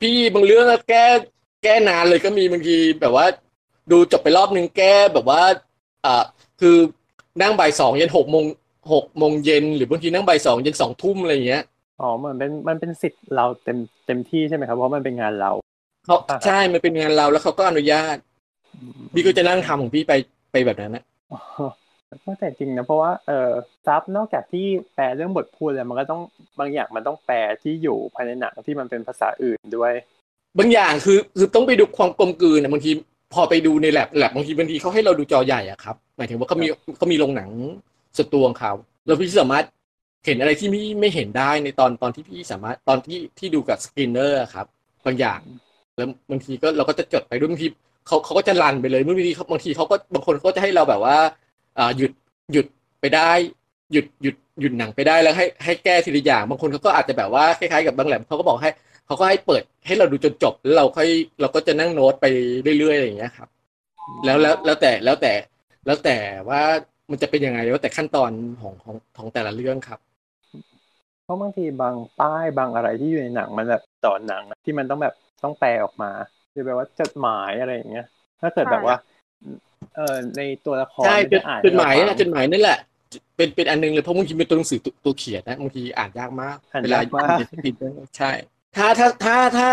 [0.01, 1.05] พี่บางเรื่องอะแก้
[1.63, 3.25] แก้นานเลยก็มีบางทีแบบว่า
[3.91, 5.41] ดูจบไปรอบนึงแก้แบบว่า
[6.05, 6.23] อ่า
[6.61, 6.77] คือ
[7.41, 8.45] นั่งบ่ายสองเย็นหกโมง
[8.91, 11.63] หกโมงเย็นหรือบางทีนั่งบ่ายสองเย็นสองทุ่มอะไรอย่างเงี้ย
[12.01, 13.77] อ๋อมันเป็นมันเป็นสิทธิ์เราเต็ม
[14.07, 15.51] เต็มที่ใช่ไหมครับเพราะมันเป็นงานเรา
[16.05, 18.17] เขาอ่าฮะใช่มันเป็นงานเราแล้วเขาก็อนุญาต
[18.75, 20.13] อืมพี่ก็จะนั่งทำของพี่ไป
[20.51, 21.41] ไปแบบนั้นนะอ๋อ
[22.39, 23.49] แต่จริงนะเพราะว่าเออ
[23.85, 24.65] ซับนอกจากที่
[24.95, 26.21] แปลเรื่องบทพูดแล้วมันก็ต้อง
[26.59, 29.93] บางอย่างมันต้องแปลที่อยู่ภายในหนังที่มันเป็นภาษาอื่นด้วย
[30.59, 32.91] บางอย่างคือคือต้องไปดูความกลมกลืนนะบางที
[33.33, 36.67] พอไปดูในแลบแลบบางทีบางทีเขาให้เราดูจอใหญ่อะครับหมายถึงว่าเขามี
[36.97, 37.49] เขามีโรงหนัง
[38.17, 38.73] สตูของเขา
[39.05, 39.65] แล้วพี่สามารถ
[40.25, 44.65] เห็นอะไรที่พี่ไม่เห็นได้ในตอนตอนที่พี่สามารถตอนที่ที่ดูกับ screener ครับ
[45.05, 45.39] บางอย่าง
[45.95, 47.67] แล้วบางทีก็เราก็จะจดไปด้วยบางที
[48.07, 51.17] เขาเขาก็จะ run ไปเลยบางทีบางทีเขาก็บางคนก็จะให้เราแบบว่า
[51.77, 52.11] อ่าหยุด
[52.51, 52.65] หยุด
[53.01, 53.31] ไปได้
[53.91, 58.71] หยุดหยุดหยุดหนังไปได้แล้วให้ให้แก้ทีละอย่าง บางคนเขาก็อาจจะแบบว่าคล้ายๆกับบางแล็บเขาก็บอกให้
[59.05, 61.07] เขาก็ให้เปิดให้เราดูจนจบแล้วเราค่อย
[61.41, 62.25] เราก็จะนั่งโน้ตไป
[62.79, 63.49] เรื่อยๆอย่างเงี้ยครับ
[64.25, 65.33] แล้วแล้วแล้วแต่แล้วแต่
[65.85, 66.17] แล้วแต่
[66.49, 66.61] ว่า
[67.11, 68.31] มันจะเป็นยังไงแล้วแต่ขั้นตอน
[68.61, 69.99] ของของของแต่ละเรื่องครับ
[71.23, 76.11] เพราะบางทีบางป้ายบางอะไรที่อยู่ในหนังมันแบบต่อหนังอะที่มันต้องแบบต้องแปลออกมา
[76.51, 78.05] หรือแบบว่าจดหมายอะไรอย่างเงี้ย
[78.41, 78.97] ถ้าเกิดแบบว่า
[79.95, 82.79] เออในตัวละครใช่ไม่จได้ดอ่านจดหมายให้นะเรจฟังดหมายนั่นแหละ
[83.37, 87.31] เป็นเป็นอันนึงเลยเพราะบางทีเป็นตัวหนังสือตัวตัวเขียนนะบางทีอ่านยากมากอ่านเวลายากมากอ่าน
[87.65, 87.73] ผิด
[88.17, 88.31] ใช่
[88.75, 89.69] ถ้าถ้าถ้าถ้า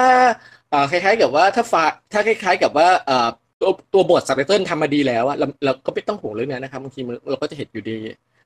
[0.72, 3.28] อ่าคล้ายๆกับว่าถ้าฟาถ้าคล้ายๆกับว่าอ่า
[3.60, 7.90] ตัวตัวบทซับไตเติลทำมาดีแล้วอะเราเราก็ไม่ต้องห่วงเรื่องนี้นะครับบางทีมันเราก็จะเห็นอยู่ใน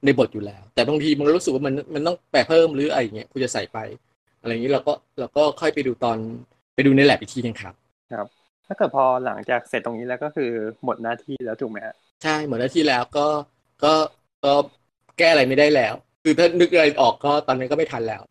[0.04, 3.78] ในบทอยู่แล้ว แต่บางทีมันรู้สึกว่ามันมันต้องแปลเพิ่มหรืออะไรอย่างเงี้ยคุณจะใส่ไป
[4.40, 6.18] อะไรอย่างนี้เราก็เราก็ค่อยไปดูตอน
[6.74, 7.74] ไปดูในแลบอีกทีนึงครับ
[8.66, 10.50] ถ้าเกิดพอหลังจากเสร็จตรงนี้แล้วก็คือ
[10.84, 13.26] หมดหน้าที่แล้วถูกไหมฮะใช่หมดหน้าที่แล้วก็
[13.82, 13.92] ก็
[14.44, 14.52] ก็
[15.18, 18.22] แก้อะไรไม่ได้แล้ว คือถ้านึกอะไรออกก็ตอนนั้นก็ไม่ทันแล้ว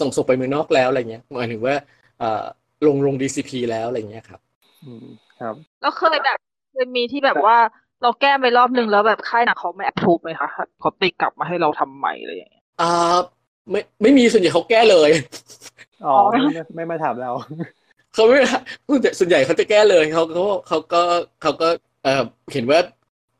[0.00, 1.74] ส่งส่งไปเมืองนอกแล้วอะไรเงี้ยหมายถึงว่า
[2.18, 2.44] เอ่อ
[2.86, 4.40] ลงลง DCP แล้วอะไรเงี้ยครับ
[4.82, 5.06] อืม
[5.40, 6.38] ครับแล้วเคยแบบ
[6.72, 7.56] เคยมีที่แบบว่า
[8.02, 10.48] เราแก้ไปรอบนึงแล้วแบบค่ายหนังเขาไม่ approve ไหมคะ
[10.80, 13.16] เขาติกลับมาให้เราทำใหม่อะไรอย่างเงี้ยอ่า
[13.70, 15.10] ไม่ไม่มีส่วนใหญ่เขาแก้เลย
[16.04, 17.30] อ๋อไม่ไม่ไม่มาถามเรา
[18.14, 18.38] เขาไม่
[19.18, 21.02] ส่วนใหญ่เขาจะแก้เลยเขาเขาเขาก็
[21.42, 21.68] เขาก็
[22.04, 22.22] เออ
[22.52, 22.80] เห็นว่า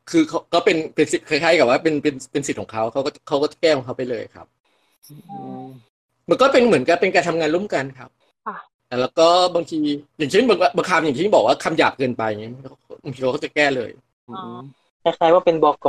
[0.09, 4.47] คือเขาก็เป็นเป็นสิทธิ์คล้ายๆกับว่าเป็นเป็นเป็นสิทธิ์ของเขาเขาก็เขาก็แก้ของเขาไปเลยครับ
[5.09, 5.15] อื
[5.63, 5.65] ม
[6.29, 8.09] มันก็เป็นเหมือนกับเป็นการทำงานร่วมกันครับ
[8.47, 8.57] ค่ะ
[9.01, 9.79] แล้วก็บางที
[10.17, 12.53] อย่างเช่นบางบางคำอย่างที่บอกว่าคำหยาบเกินไปอย่างเงี้ย
[13.03, 13.89] บางทีเขาก็จะแก้เลย
[14.29, 14.57] อืม
[15.03, 15.87] คล้ายๆว่าเป็นบก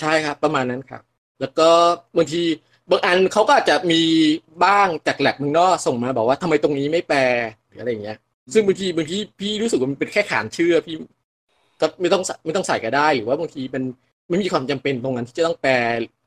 [0.00, 1.02] ใช่ครับ ประมาณนั้นครับ
[1.40, 1.68] แล้วก็
[2.16, 2.42] บางที
[2.90, 4.02] บางอันเขาก็อาจจะมี
[4.64, 7.20] บ้างจากแลบเมืองนอกส่งมาบอกว่าทำไมตรงนี้ไม่แปล
[7.66, 8.18] หรืออะไรอย่างเงี้ย
[8.52, 10.96] ซึ่งบางทีบางทีพี่รู้สึกว่ามันเป็นแค่ขานชื่อพี่
[11.80, 13.82] ก็ไม่ต้องไม่ต้องใส่ก็ได้หรือว่าบางทีมัน
[14.28, 15.72] ไม่มีความจำเป็นตรงนั้นที่จะต้องแปล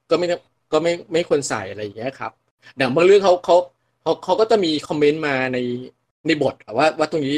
[0.10, 0.40] ก็ไม่ต้อง
[0.74, 2.32] ก็ไม่ไม่ควรใส่อะไรอย่างเงี้ยครับ
[2.80, 3.56] ดังบางเรื่องเขาเขา
[4.02, 5.58] เขาเขาก็จะมีคอมเมนต์มาใน
[6.28, 7.38] ในบทอะว่าว่าตรงนี้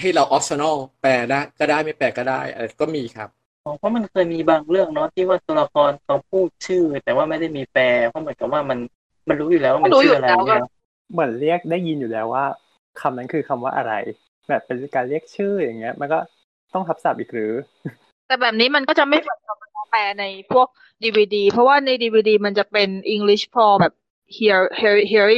[0.00, 3.28] ให้เราออ t ชั่นอลแปลได้ก็ได้ไม่แปลก็ได้อะไรก็มีครับ
[3.64, 8.78] อ๋อเพราะมันเคยมีบางเรื่องเนาะที่ว่าตัวละครเขาพูดชื่อ แต่ว่าไม่ได้มีแปลเพราะเหมือนกับว่ามัน
[9.28, 10.62] มันรู้อยู่แล้วว่ามันรู้อชื่อยู่อะไรแล้วก็เนี่ย
[11.12, 12.44] เหมือนเรียกได้ยินอยู่แล้วว่า
[13.00, 13.92] คำนั้นคือคำว่าอะไร
[14.48, 16.18] แบบเป็นการเรียกชื่ออย่างเงี้ย มันก็
[16.74, 17.52] ต้องทับศัพท์อีกหรือ
[18.26, 19.56] แต่แบบนี้มันก็จะไม่เหมือนกับ
[19.90, 20.68] แปลในพวก
[21.04, 23.94] ดีวดีเพราะว่าในดีวดีมันจะเป็น English for แบบ
[24.36, 24.60] hear
[25.10, 25.28] hear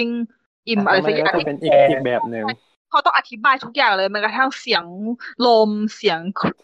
[0.66, 2.46] hearing im อะไรสักอย่างมันก็จะเป็นอีกอีกแบบหนึ่ง
[2.90, 4.84] เขาต้องอธิบายทุกอย่างเลยแมันกระทั่งเสียง
[5.46, 6.20] ลมเสียง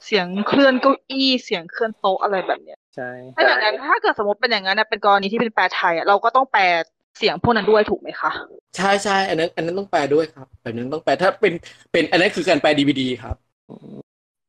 [0.06, 6.62] เสียงเคลื่อนเก้าอี้เสียงเคลื่อนโต๊ะอะไรแบบเนี้ยใช่ถ้าอย่างนั้นถ้าเกิดสมมติเป็นอย่างนั้นนะเป็นกรณีที่เป็นแปลไทยอะเราก็ต้องแปล
[7.18, 8.30] เสียงพวกนั้นด้วยถูกไหมคะ
[8.76, 11.52] ใช่ใช่อันนั้น อันนั้นต้องแปลด้วยครับแบบนั้นต้องแปลถ้าเป็น
[11.92, 13.36] เป็นอันนั้นคือการแปลดีวดีครับ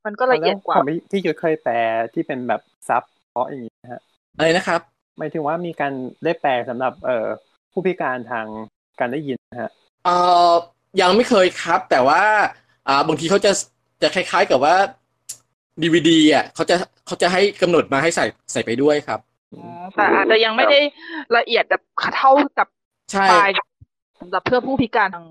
[0.05, 1.73] มันก็ละเอียดกว่าแล้วของพี่พี่ยุทธเคยแปล
[2.13, 4.01] ที่เป็นแบบซับเพราะอย่างนี้นะฮะ
[4.37, 4.81] อะไรนะครับ
[5.17, 5.93] หมายถึงว่ามีการ
[6.23, 7.27] ได้แปลสำหรับเอ่อ
[7.71, 8.47] ผู้พิการทาง
[8.99, 9.71] การได้ยินนะฮะ
[10.05, 10.15] เอ่
[10.49, 10.51] อ
[11.01, 12.21] ยังไม่เคยครับ แต่ว่า
[12.87, 13.51] อ่าบางทีเขาจะ
[14.01, 14.75] จะคล้าย ๆกับว่า
[15.81, 16.75] ดีวดีอะเขาจะ
[17.05, 19.19] เขาจะให้กำหนดมาให้ใส่ใส่ไปด้วยครับ
[19.53, 19.65] อ๋อ
[19.95, 20.79] แต่อาจจะยังไม่ได้
[21.37, 21.81] ละเอียดแบบ
[22.17, 22.67] เท่ากับ
[23.11, 23.49] ใช่ปลาย
[24.19, 25.27] สำหรับเพื่อผู้พิการทาง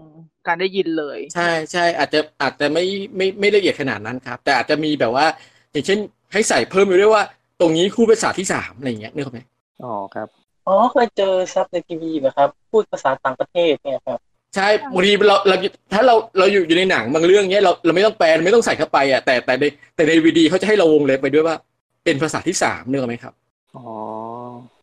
[0.46, 2.84] การได้ยินเลย ใช่ใช่อาจจะอาจจะไม่
[3.16, 5.26] ไม่ไม่ละเอียดขนาดนั้นครับ แต่อาจจะมีแบบว่า
[5.72, 5.98] อย่างเช่น
[6.32, 7.24] ให้ใส่เพิ่มไปด้วยว่า
[7.60, 9.40] ตรงนี้คู่ภาษาที่สามอะไรอย่างเงี้ยนึกออกไหม
[9.84, 10.28] อ๋อครับ
[10.66, 14.20] อ๋อเคยเจอซับในทีวีนะครับ พูดภาษาต่างประเทศเนี่ยครับ
[14.56, 15.56] ใช่บางทีเราเรา
[15.92, 21.56] ถ้าเราเราอยู่อยู่ในหนังบางเรื่องเนี้ยเราเราไม่ต้องแปลไม่ต้องใส่เข้าไปอะแต่แต่ในแต่ในวีดีเขาจะให้เราวงเล็บไปด้วยว่า
[22.04, 23.34] เป็นภาษาที่สามนึกออกไหมครับ
[23.76, 23.84] อ๋อ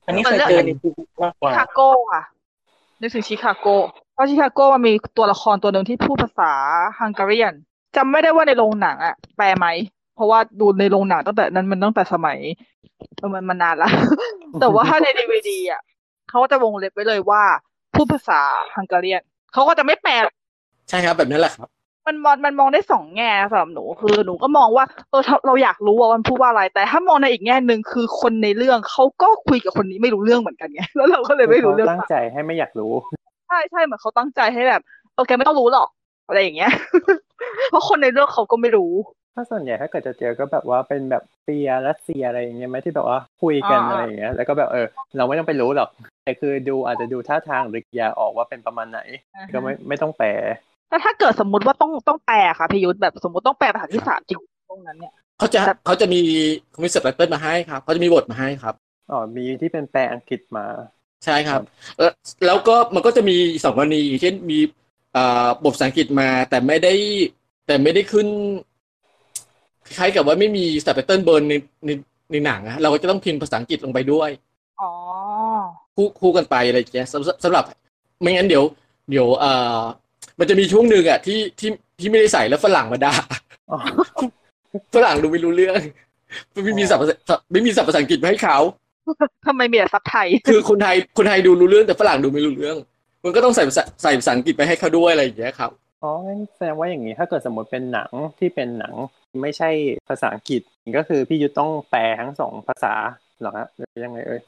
[0.05, 1.79] อันนี้เคยเจอในทีวีมากกชิว่าคาโก
[2.13, 2.23] อะ
[3.01, 3.67] นึกถึงชิคาโก
[4.13, 6.51] เพราะชิคาโกมันมีตัวละครตัวหนึ่งที่พูดภาษา
[6.99, 7.53] ฮังการีน
[7.95, 9.65] จำไม่ได้ว่าในโรงหนังอะแปลไหม
[10.17, 12.37] เพราะว่าดูในโรงหนังตั้งแต่นั้นมันตั้งแต่สมัย
[13.17, 13.89] เออมันมันนานละ
[14.59, 15.81] แต่ว่าถ้าในดีวดีอะ
[16.29, 17.43] เขาก็จะวงเล็บไว้เลยว่า
[17.95, 18.41] พูดภาษา
[18.75, 20.13] ฮังการีนเขาก็จะไม่แปล
[20.89, 21.67] ใช่ครับแบบนั้นแหละครับ
[22.07, 32.91] มันมองมันมองได้สองแง่สำหรับหนูคือหนูก็มองว่าเออถ้าเราอยากรู้ว่ามันพูดว่าอะไร แต่ถ้ามองในอีกแง่หนึ่งคือคนในเรื่องเขาก็คุยกับคนนี้ไม่รู้เรื่องเหมือนกันไงแล้วเราก็เลยไม่รู้เรื่องขาตั้งใจให้ไม่อยากรู้
[33.47, 34.81] ใช่ใช่เหมือนเขาตั้งใจให้แบบ
[35.15, 35.87] โอเคไม่ต้องรู้หรอก
[36.27, 36.71] อะไรอย่างเงี้ย
[37.69, 38.91] เพราะคนในเรื่องเขาก็ไม่รู้
[39.39, 44.85] ถ้าส่วนใหญ่ถ้าเกิดจะเจอก็แบบว่าเป็นแบบเปียรัสเซียอะไรอย่างเงี้ยไหมที่แบบว่าคุยกันอ่าอะไรอย่างเงี้ย แล้วก็แบบเออ
[45.17, 45.89] เราไม่ต้องไปรู้หรอก
[46.23, 48.99] แต่คือดูอาจจะดูท่าทางหรือกิริยาออกว่าเป็นประมาณไหน
[49.53, 50.29] ก็ไม่ไม่ต้องแปล
[50.89, 56.21] แล้วถ้าเกิดสมมุติว่าต้องต้องแปลค่ะพิยุทธแบบสมมติต้องแปลภาษาที่สามจริงตรงนั้นเนี่ยเขาจะเขาจะมี
[56.71, 58.75] เขามีสับไตเติลมาให้ครับเขาจะมีบทมาให้ครับ
[59.11, 60.65] อ๋อมีที่เป็นแปลอังกฤษมา
[61.25, 61.61] ใช่ครับ
[61.97, 62.11] เอ่อ
[62.45, 64.59] แล้วก็มันก็จะมีสองกรณีเช่นมี
[65.15, 66.93] อ่าบทภาษาอังกฤษมาแต่ไม่ได้
[67.67, 68.27] แต่ไม่ได้ขึ้น
[69.87, 71.53] คล้ายๆกับว่าไม่มีสับไตเติลเบิร์นใน
[71.85, 71.89] ใน
[72.31, 74.29] ในหนังอะเราก็จะต้องพิมพ์ภาษาอังกฤษลงไปด้วย
[74.81, 74.91] อ๋อ
[75.95, 77.63] คู่คู่กันไปอะไรอย่างเงี้ยสำหรับสำหรับ
[78.21, 78.63] ไม่งั้นเดี๋ยว
[79.09, 79.81] เดี๋ยวเอ่อ
[80.39, 81.69] มันจะมีช่วงหนึ่งอะที่ที่
[81.99, 83.13] ที่ไม่ได้ใส่แล้วฝรั่งมาด่า
[83.71, 83.77] อ๋อ
[84.95, 85.79] ฝรั่งดูไม่รู้เรื่อง
[86.65, 87.15] ไม่มีศัพท์ภาษา
[87.51, 88.57] ไม่มีศัพท์ภาษาอังกฤษมาให้เขา
[89.47, 92.77] ทำไมมีแต่ซับไทย คือคนไทยคนไทยดูรู้เรื่องแต่ฝรั่งดูไม่รู้เรื่อง
[93.23, 95.71] มันก็ต้องใส่ภาษาใส่ภาษาอังกฤษไปให้เขาด้วยอะไรอย่างเงี้ยครับ
[96.03, 98.09] อ๋องั้นแสดงว่าอย่างนี้ถ้าเกิดสมมติเป็นหนัง
[98.39, 98.93] ที่เป็นหนัง
[99.41, 99.69] ไม่ใช่
[100.09, 100.61] ภาษาอังกฤษ
[100.97, 102.93] ก็คือพี่ยุทธต้องแปลทั้งสองภาษา
[103.39, 104.39] เหรอฮะหรือยังไงเอ่ย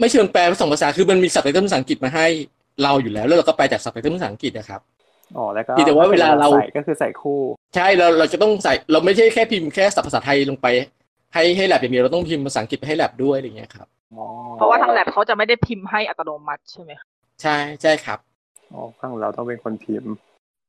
[0.00, 2.26] ไม่เชิงแปลสองภาษาคือมันมีศัพท์ไตเติลภาษาอังกฤษมาให้
[2.82, 4.80] เราอยู่แล้ว แล้วเราก็แปลจากศัพท์ไตเติลภาษาอังกฤษนะครับ
[5.36, 7.40] อ๋อแล้วก็เพียงแต่ว่าเวลาเราใส่ก็คือใส่คู่
[7.76, 10.66] ใช่เราเราจะต้องใส่เราไม่ใช่แค่พิมพ์แค่ศัพท์ภาษาไทยลงไป
[11.34, 14.24] ให้ให้แลบอย่างเดียวเราต้องพิมพ์ภาษาอังกฤษไปให้แลบด้วยอะไรอย่างเงี้ยครับอ๋อ
[14.56, 17.06] เพราะว่าทางแลบเขาจะไม่ได้พิมพ์ให้อัตโนมัติใช่ไหมคะ
[17.42, 18.18] ใช่ใช่ครับ
[18.72, 20.12] อ๋อข้างเราต้องเป็นคนพิมพ์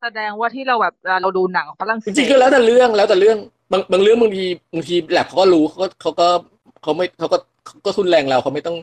[0.02, 3.38] แสดงว่าที่เราแบบเวลาเราดูหนังฝรั่งเศจสริงๆก็แล้วแต่เรื่องแล้วแต่เรื่อง
[3.72, 6.28] บางบางเรื่องบางทีบางทีแลบเขาก็รู้เขาก็เขาก็
[6.84, 8.78] เขาไม่เขาก็เขาก็ทุนแรงเราเขาไม่ต้อง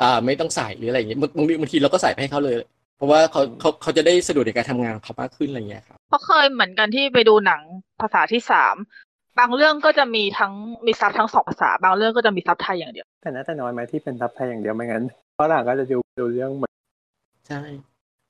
[0.00, 2.56] อ่าไม่ต้องใส่หรืออะไรอย่างเงี้ยบางบางทีบางทีเราก็ใส่ไปให้เขาเลย
[2.96, 7.60] เพราะว่าเขาเขาเขาจะได้สะดวกในการทำงานของเขามากขึ้นอะไรอย่างเงี้ยครับเพราะเคยเหมือนกันที่ไปดูหนัง
[8.00, 8.76] ภาษาที่สาม
[9.38, 10.52] บางเรื่องก็จะมีทั้ง
[10.86, 15.04] มีซับทั้งสองภาษา บางเรื่องก็จะมีซับไทยอย่างเดียว แต่น่าจะน้อยไหมที่เป็นทับไทยอย่างเดียวไม่งั้น
[15.40, 16.72] ฝรั่งก็จะดูดูเรื่องเหมือน
[17.48, 17.60] ใช่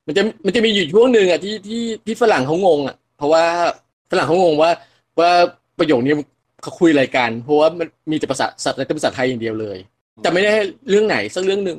[0.08, 3.44] มันจะมันจะมีอยู่ช่วงหนึ่งอะที่ที่ที่ฝรั่งเขางงอะ เพราะว่า
[4.10, 4.70] ฝรั่งเขางงว่า
[5.20, 5.30] ว่า
[5.78, 6.14] ประโยคนี้
[6.62, 9.78] เขาคุยอะไรกันเพราะว่ามันมีแต่ภาษาสัตว์แต่ภาษาไทยอย่างเดียวเลย
[10.22, 10.52] แต่ไม่ได้
[10.88, 11.78] เรื่องไหนสักเรื่องหนึ่ง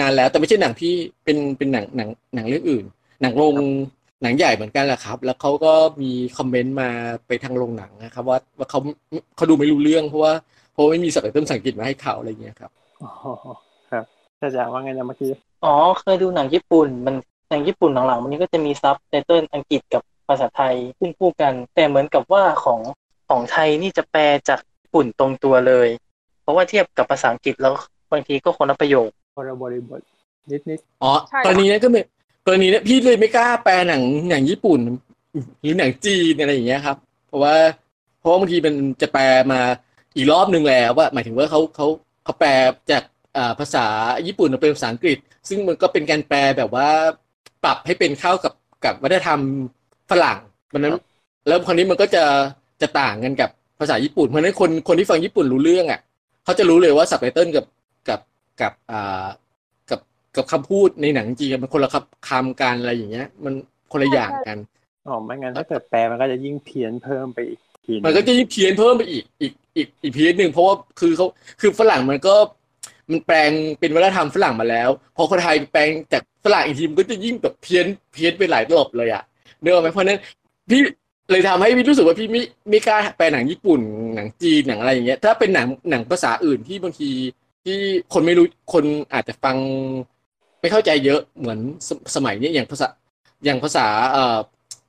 [0.00, 0.92] นานแล้วแต่ไม่ใช่หนังพี่
[1.24, 2.84] เป็นเป็นหนังหนังหนังเรื่องอื่น
[3.22, 3.54] หนังโรง
[4.22, 5.72] หนังใหญ่เหมือนกันแหละครับ แล้วเขาก็
[6.02, 6.88] มีคอมเมนต์มา
[7.26, 8.80] ไปทางโรงหนังนะครับ ว่าว่าเขา
[9.36, 10.32] เขาดูไม่รู้เรื่องเพราะว่า
[10.72, 12.70] เพราะไม่มีสับไตเติลภาษาอังกฤษมาให้เขาอะไรเงี้ยครับ
[13.02, 13.10] อ๋อ
[13.90, 14.04] ครับ
[14.40, 15.30] จะจะว่าไงนะเมื่อกี้
[15.64, 17.14] อ๋อเคยดูหนังญี่ปุ่นมัน
[17.48, 22.80] หนังญี่ปุ่นหลังๆมันนี้ก็จะมีซับไตเติลอังกฤษกับภาษาไทยขึ้นคู่กัน แต่เหมือนกับว่าของ
[23.28, 25.88] ของไทยนี่จะแปลจากญี่ปุ่นตรงตัวเลย
[26.42, 27.74] เพราะว่าเทียบกับภาษาอังกฤษแล้ว
[28.12, 30.00] บางทีก็คนละประโยคคนละบริบท
[30.50, 32.00] นิดนิดอ๋อใช่กรณีนี้ก็ไม่
[32.46, 34.80] กรณีนี้พี่เลยไม่กล้าแปลหนังหนังญี่ปุ่น
[35.60, 36.96] หรือหนังจีนอะไรอย่างเงี้ยครับ
[37.26, 37.54] เพราะว่า
[38.18, 39.60] เพราะว่าบางทีมันจะแปลมา
[40.16, 41.86] อีกรอบหนึ่งแล้วว่าหมายถึงว่าเขาเขา
[42.24, 42.50] เขาแปล
[42.90, 43.02] จาก
[43.36, 43.86] อ่าภาษา
[44.26, 45.18] ญี่ปุ่นมาเป็นภาษาอังกฤษ
[45.48, 46.88] ซึ่งมันก็เป็นการแปลแบบว่า
[47.64, 48.52] ปรับให้เป็นเข้ากับ
[48.84, 49.40] กับวัฒนธรรม
[50.10, 50.38] ฝรั่ง
[50.72, 50.94] มันนั้น
[51.46, 52.24] แล้วคราวนี้มันก็จะ
[52.82, 53.50] จะต่างกันกับ
[53.80, 56.00] ภาษาญี่ปุ่น เพราะฉะนั้นคนคนที่ฟังญี่ปุ่นรู้เรื่องอะ
[56.44, 57.64] เขาจะรู้เลยว่าสับไตเติลกับ
[58.08, 58.20] กับ
[58.60, 59.26] กับอ่า
[59.90, 60.00] กับ
[60.36, 63.54] กับคำพูดในหนังจริงๆมันคนละคำคำกันอะไรอย่างเงี้ย มัน
[63.92, 64.58] คนละอย่างกัน
[65.06, 71.26] อ๋อไม่งั้นถ้าเกิดแปลมันก็จะยิ่งเพี้ยนเพิ่มไปอีกทีหงมันก็จะยิ่งเพี้ยนเพิ่มไปอีกอีกอีกอีกเพี้ยนหนึ่งเพราะว่าคือเขา
[71.60, 72.34] คือฝรั่งมันก็
[73.10, 73.50] มันแปลง
[73.80, 79.22] เป็นวัฒนธรรมฝรั่งมาแล้ว พอคนไทยแปลงจาก ฝรั่งอีกทีมันก็จะยิ่งแบบเพี้ยนเพี้ยนไปหลายตลบเลยอะ
[79.60, 80.18] เนื้ออกไหมเพราะนั้น
[80.70, 80.80] พี่
[81.30, 83.80] เลยทำให้พี่รู้สึกว่าพี่ไม่ไม่กล้าแปลหนังญี่ปุ่น
[84.14, 87.10] หนังจีนหนังอะไรอย่างเงี้ย ถ้าเป็นหนังหนังภาษาอื่นที่บางที
[87.64, 87.78] ที่
[88.12, 88.84] คนไม่รู้คน
[89.14, 89.56] อาจจะฟัง
[90.60, 92.88] ไม่เข้าใจเยอะเหมือนสสมัยนี้อย่างภาษา
[93.44, 94.38] อย่างภาษาเอ่อ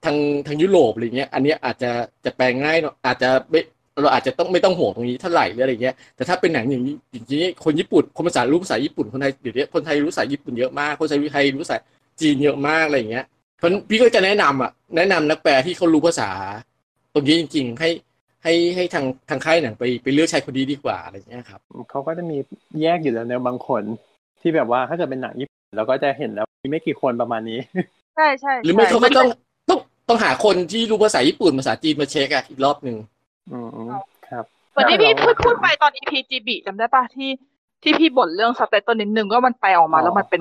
[0.05, 1.91] ทางทางยุโรปอะไรเงี้ย อันเนี้ยอาจจะ
[2.26, 3.62] จะแปลงง่ายเนอะอาจจะไม่
[4.02, 11.78] เราอาจจะต้องไม่ต้องห่วงตรงนี้เท่าไหร่หรืออะไรเงี้ยแต่ถ้าเป็นหนังอย่างนี้อย่างนี้คนญี่ปุ่นคนภาษารู้ภาษาญี่ปุ่นคนไทยเดี๋ยวนี้คนไทยรู้ภาษาญี่ปุ่นเยอะมากคนไทยไทยรู้ภาษา
[12.22, 13.26] จีนเยอะมากอะไรเงี้ย
[13.58, 16.30] เพราะพี่ก็จะแนะนำอะแนะนำนักแปลที่เขารู้ภาษา
[17.14, 17.89] ตรงนี้จริง ๆ ให้
[18.43, 22.38] ให้ให้ทางทางค่ายหนังไปไปเลือกใช้คนดีดีกว่าอะไรเงี้ยครับเขาก็จะมี
[22.82, 23.84] แยกอยู่แล้วเนอะบางคน
[24.41, 27.60] ที่แบบว่าถ้าเกิดเป็นหนังญี่ปุ่นเราก็จะเห็นแล้วมีไม่กี่คนประมาณนี้
[28.16, 29.28] ใช่ใช่หรือไม่ใช่เขาก็ต้อง
[29.70, 29.80] ต้อง
[30.10, 32.97] ต้องหาคนที่รู้ภาษาญี่ปุ่นภาษาจีนมาเช็คอะอีกรอบหนึ่ง
[33.52, 33.89] อืม
[34.30, 37.30] ครับเหมือนที่พี่พูดพูดไปตอน EP GB จำได้ปะที่
[37.84, 40.39] ที่พี่บ่นเรื่องซับไตเติลนิดนึงว่ามันแปลออกมาอ๋อแล้วมันเป็น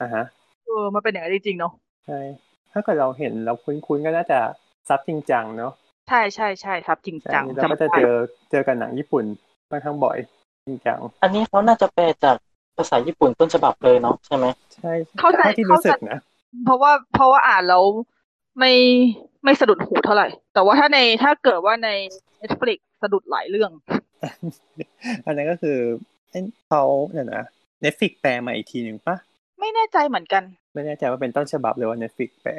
[0.00, 0.24] อ่าฮะ
[0.66, 1.72] เออมันเป็นอย่างนั้นจริงๆเนาะ
[2.06, 2.18] ใช่
[2.72, 4.38] ถ้าเกิดเราเห็นเราคุ้นๆก็น่าจะ
[4.88, 5.72] ซับจริงจังเนาะ
[6.08, 8.12] ใช่ใช่ใช่ครับจริงใช่จังเราก็จะเจอ
[8.50, 9.24] เจอกันหนังญี่ปุ่น
[9.70, 10.18] ค่อนข้างบ่อย
[10.66, 12.36] จริงจัง อันนี้เขาน่าจะแปลจาก
[12.76, 16.18] ภาษาญี่ปุ่นต้นฉบับเลยเนาะใช่ไหมใช่เข้าใจเท่าที่รู้สึกนะ
[16.64, 17.84] เพราะว่าเพราะว่าอ่านแล้ว
[18.58, 18.72] ไม่
[19.44, 21.88] ไม่สะดุดหูเท่าไหร่ แต่ว่าถ้าในถ้าเกิดว่าใน
[22.42, 23.70] Netflix สะดุดหลายเรื่อง
[25.26, 25.78] อันนั้นก็คือ
[26.30, 26.82] เอ้ยเขา
[27.12, 27.44] เนี่ยนะ
[27.84, 29.16] Netflix แปลมาอีกทีหนึ่งปะ
[29.60, 30.42] ไม่แน่ใจเหมือนกัน
[30.74, 32.52] ไม่แน่ใจว่าเป็นต้นฉบับหรือว่า Netflix แปล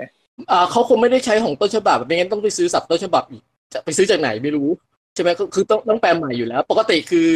[0.51, 3.43] อ่าเขาคงไม่ได้ใช้ของต้นฉบับไม่งั้นต้องไปซื้อสับต้นฉบับอีก
[3.73, 4.69] จะไปซื้อจากไหนไม่รู้
[5.13, 7.27] ใช่ไหมก็คือต้องต้องแปลใหม่อยู่แล้ว ปกติคือ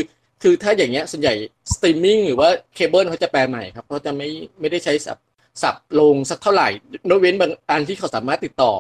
[0.43, 1.34] คือถ้าอย่างเงี้ยส่วนใหญ่
[1.74, 4.30] สตรีมมิ่งหรือว่าเคเบิลเขาจะแปลใหม่ครับเขาจะไม่
[4.60, 5.18] ไม่ได้ใช้ซับ
[5.62, 6.70] ซับโรงสักเท่าไหร่
[7.08, 8.74] ยกเว้นบางอันที่เขาสามารถติดต่อ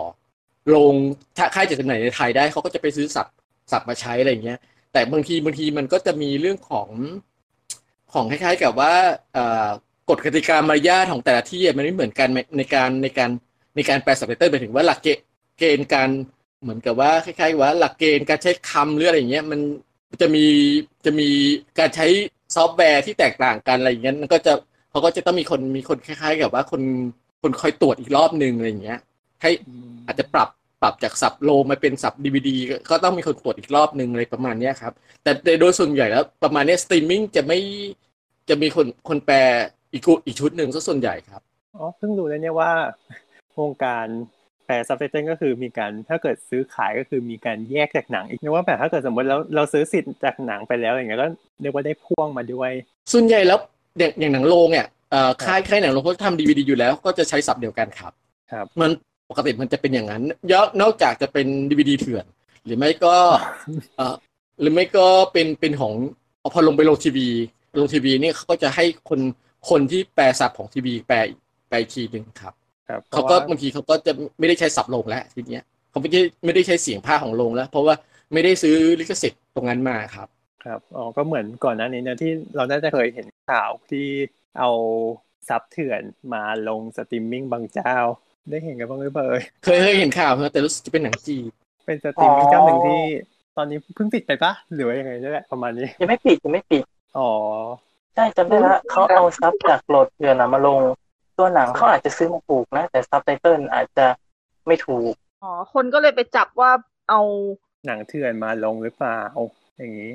[0.75, 0.93] ลง
[1.37, 3.27] ถ้าค่ายจัดจำหน่ายในไทยได้เขาก็จะไปซื้อซับ
[3.71, 4.59] ซับมาใช้อะไรอย่างเงี้ย
[4.93, 6.89] แต่บางทีบางทีมันก็จะมีเรื่องของ
[8.13, 8.93] ของคล้ายๆกับว่า
[10.09, 13.29] กฎกติกามารยาทของแต่ละที่มันไม่เหมือนกันในการในการ
[13.75, 15.07] ในการแปลซับไตเติลหมายถึงว่าหลักเก
[15.59, 16.09] เกณฑ์การ
[16.61, 19.59] เหมือนกับว่าคล้ายๆว่าหลักเกณฑ์การใช้คำหรืออะไรอย่างเงี้ยมัน
[20.21, 20.45] จะมี
[21.05, 21.29] จะมี
[21.79, 22.07] การใช้
[22.55, 24.53] ซอฟต์แวร์ที่แตกต่างกันอะไรอย่างเงี้ยมันก็จะ
[24.91, 26.81] เขาก็จะต้องมีคนมีคนคล้าย ๆ กับว่าคน
[27.41, 28.99] คนคอยตรวจอีกรอบหนึ่งอะไรอย่างเงี้ย
[29.41, 29.51] ให้
[30.07, 30.49] อาจจะปรับ
[30.81, 32.57] ปรับจากซับโรงมาเป็นซับดีวีดี
[32.89, 37.59] ก็ต้องมีคนตรวจอีกรอบหนึ่งอะไรประมาณเนี้ยครับ แต่แต่โดยส่วนใหญ่แล้วประมาณเนี้ยสตรีมมิ่งจะไม่
[38.49, 39.37] จะมีคนคนแปล
[39.93, 41.41] อีกกลุ่มอีกชุดหนึ่งซะส่วนใหญ่ครับ
[41.75, 42.71] อ๋อเพิ่งรู้เลยเนี่ยว่า
[43.59, 44.07] วงการ
[44.65, 51.27] แปลซับไตเติลก็คือมีการถ้าเกิดซื้อขายก็คือมีการแยกจากหนังอีกนึกว่าแบบถ้าเกิดสมมติเราเราซื้อสิทธิ์จากหนังไปแล้วอย่างเงี้ยก็
[51.61, 52.71] เรียกว่าได้พ่วงมาด้วย
[53.13, 53.59] ส่วนใหญ่แล้ว
[53.99, 58.13] อย่างอย่างหนังโรงเนี่ยเอ่อค่ายค่ายหนังโรงเขาทำดีวดีอยู่แล้ว ก็จะใช้สับเดียวกันครับ
[58.51, 58.91] ครับ มัน
[59.29, 62.25] ปกติมันจะเป็นอย่างนั้นยอกนอกจากจะเป็นดีวดีเถื่อน
[62.65, 63.15] หรือไม่ก็
[63.97, 64.15] เอ่อ
[64.59, 65.93] หรือไม่ก็เป็นเป็นของ
[66.53, 67.27] พอลงไปลงทีวี
[67.79, 69.19] ลงทีวีเนี่ยเขาก็จะให้คน
[69.69, 71.17] คนที่แปลสับของทีวีแปล
[71.69, 72.53] แปลอีกทีหนึ่งครับ
[72.89, 77.95] ครับเขาก็พระว่บางทีเขาก็จะไม่ได้ใช้สับลงแล้วทีเนี้ยเขาไม่ได้ไม่ได้ใช้เสียงพากย์ของโรงแล้ว เพราะว่า
[78.33, 80.27] ไม่ได้ซื้อลิขสิทธิ์ตรงนั้นมาครับ
[80.65, 84.07] ครับอ๋อก็เหมือนก่อนหน้านี้เนี่ยที่เราน่าจะเคยเห็นข่าวที่
[84.59, 84.69] เอา
[85.49, 86.01] ซับเถื่อน
[86.33, 87.95] มาลงสตรีมมิ่งบางเจ้า
[88.49, 91.45] ได้เห็นกันบ้างหรือเปล่าเอ่ยเคยเคยเห็นข่าวครับแต่รู้สึกจะเป็นหนังจีน
[91.85, 93.01] เป็นสตรีมมิ่งเจ้าหนึ่งที่
[93.57, 96.83] ตอนนี้เพิ่งปิดไปปะหรือว่ายังไงนี่แหละประมาณนี้ยังไม่ปิดยังไม่ปิด
[97.17, 97.29] อ๋อ
[98.15, 100.79] ใช่จำได้ละเขาเอาซับจากโหลดเถื่อนอะมาลง
[101.37, 104.05] ตัวหนังเขาอาจจะซื้อมาถูกนะ แต่ซับไตเติลอาจจะ
[104.67, 106.71] ไม่ถูกอ๋อคนก็เลยไปจับว่า
[107.09, 107.21] เอา
[107.85, 109.19] หนังเถื่อนมาลงหรือเปล่า
[109.77, 110.13] อย่างนี้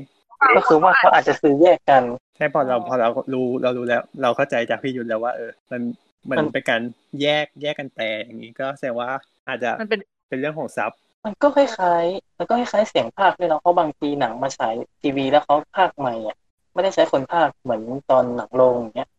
[0.56, 2.02] ก็คือว่าเขาอาจจะซื้อแยกกัน
[2.36, 5.80] ใช่พอเราพอเรารู้เรารู้แล้ว เราเข้าใจจากพี่ยุทธแล้วว่าเออ มัน
[6.30, 6.82] มันมันเป็นการ
[7.22, 9.08] แยกแยกกันแปลอย่างนี้ก็แสดงว่า
[9.48, 10.92] อาจจะมันเป็นเป็นเรื่องของซับ
[11.24, 16.36] มันก็คล้ายๆมันก็คล้ายๆเสียงภาคด้วยเนาะเพราะบางทีหนังมาฉายทีวีแล้วเขาภาคใหม่อะ
[16.72, 19.10] ไม่ได้ใช้คนภาคเหมือนตอนหนังโรงอย่างเงี้ย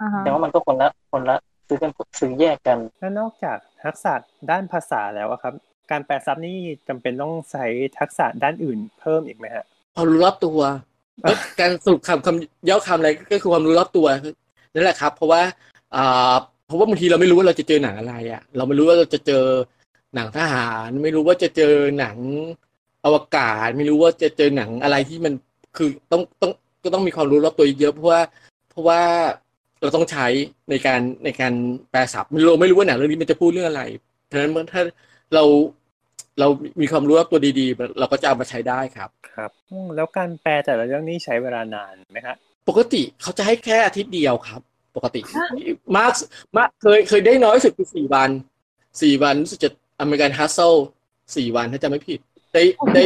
[0.00, 1.36] อ่าฮะแต่ว่ามันก็คนละคนละ
[1.68, 1.90] ซื้อกัน
[2.20, 4.12] ซื้อแยกกันแล้วนอกจากทักษะ
[4.50, 5.54] ด้านภาษาแล้วอะครับ
[5.90, 6.58] การแปลซับนี่
[6.88, 7.66] จำเป็นต้องใช้
[7.98, 10.58] ทักษะด้านอื่นเพิ่มอีกไหมฮะ ความรู้รอบตัว
[11.22, 14.06] แล้วการสรุปคำคำย่อคำอะไรก็คือความรู้รอบตัว
[14.74, 15.42] นั่นแหละครับ เพราะว่า
[15.94, 16.34] อ่า
[16.66, 19.44] เพราะว่าบางทีเราไม่รู้ว่าเราจะเจอหนังอะไรอะ เราไม่รู้ว่าเราจะเจอ
[20.14, 22.16] หนังทหาร ไม่รู้ว่าจะเจอหนัง
[23.04, 25.32] อวกาศ ไม่รู้ว่าจะเจอหนังอะไรที่มัน
[25.76, 26.52] คือต้องต้อง
[26.84, 28.20] ก็ต้องมีความรู้รอบตัวเยอะเพราะว่า
[28.70, 29.00] เพราะว่า
[29.80, 30.26] เราต้องใช้
[30.70, 31.52] ในการในการ
[31.90, 33.82] แปลศัพท์เราไม่รู้ว่าหนังเรื่องนี้มันจะพูดเรื่องอะไร
[34.26, 34.82] เพราะฉะนั้นถ้า
[35.34, 35.44] เรา
[36.40, 36.48] เรา
[36.80, 42.36] มีความรู้รอบตัวดีๆ เราก็จะเอามาใช้ได้ครับ ครับอืมแล้วการแปลแต่ละเรื่องนี่ใช้เวลานานไหมครับ
[42.68, 44.60] ปกติเขาจะให้แค่อาทิตย์เดียวครับ
[44.96, 45.20] ปกติ
[45.96, 46.12] มาก
[46.56, 48.30] มากเคยเคยได้น้อยสุดคือสี่วัน
[49.02, 49.70] สี่วันรู้สึกจะ
[50.00, 50.74] American Hustle
[51.36, 52.18] สี่วันถ้าจำไม่ผิด
[52.54, 52.62] ได้
[52.94, 53.04] ได้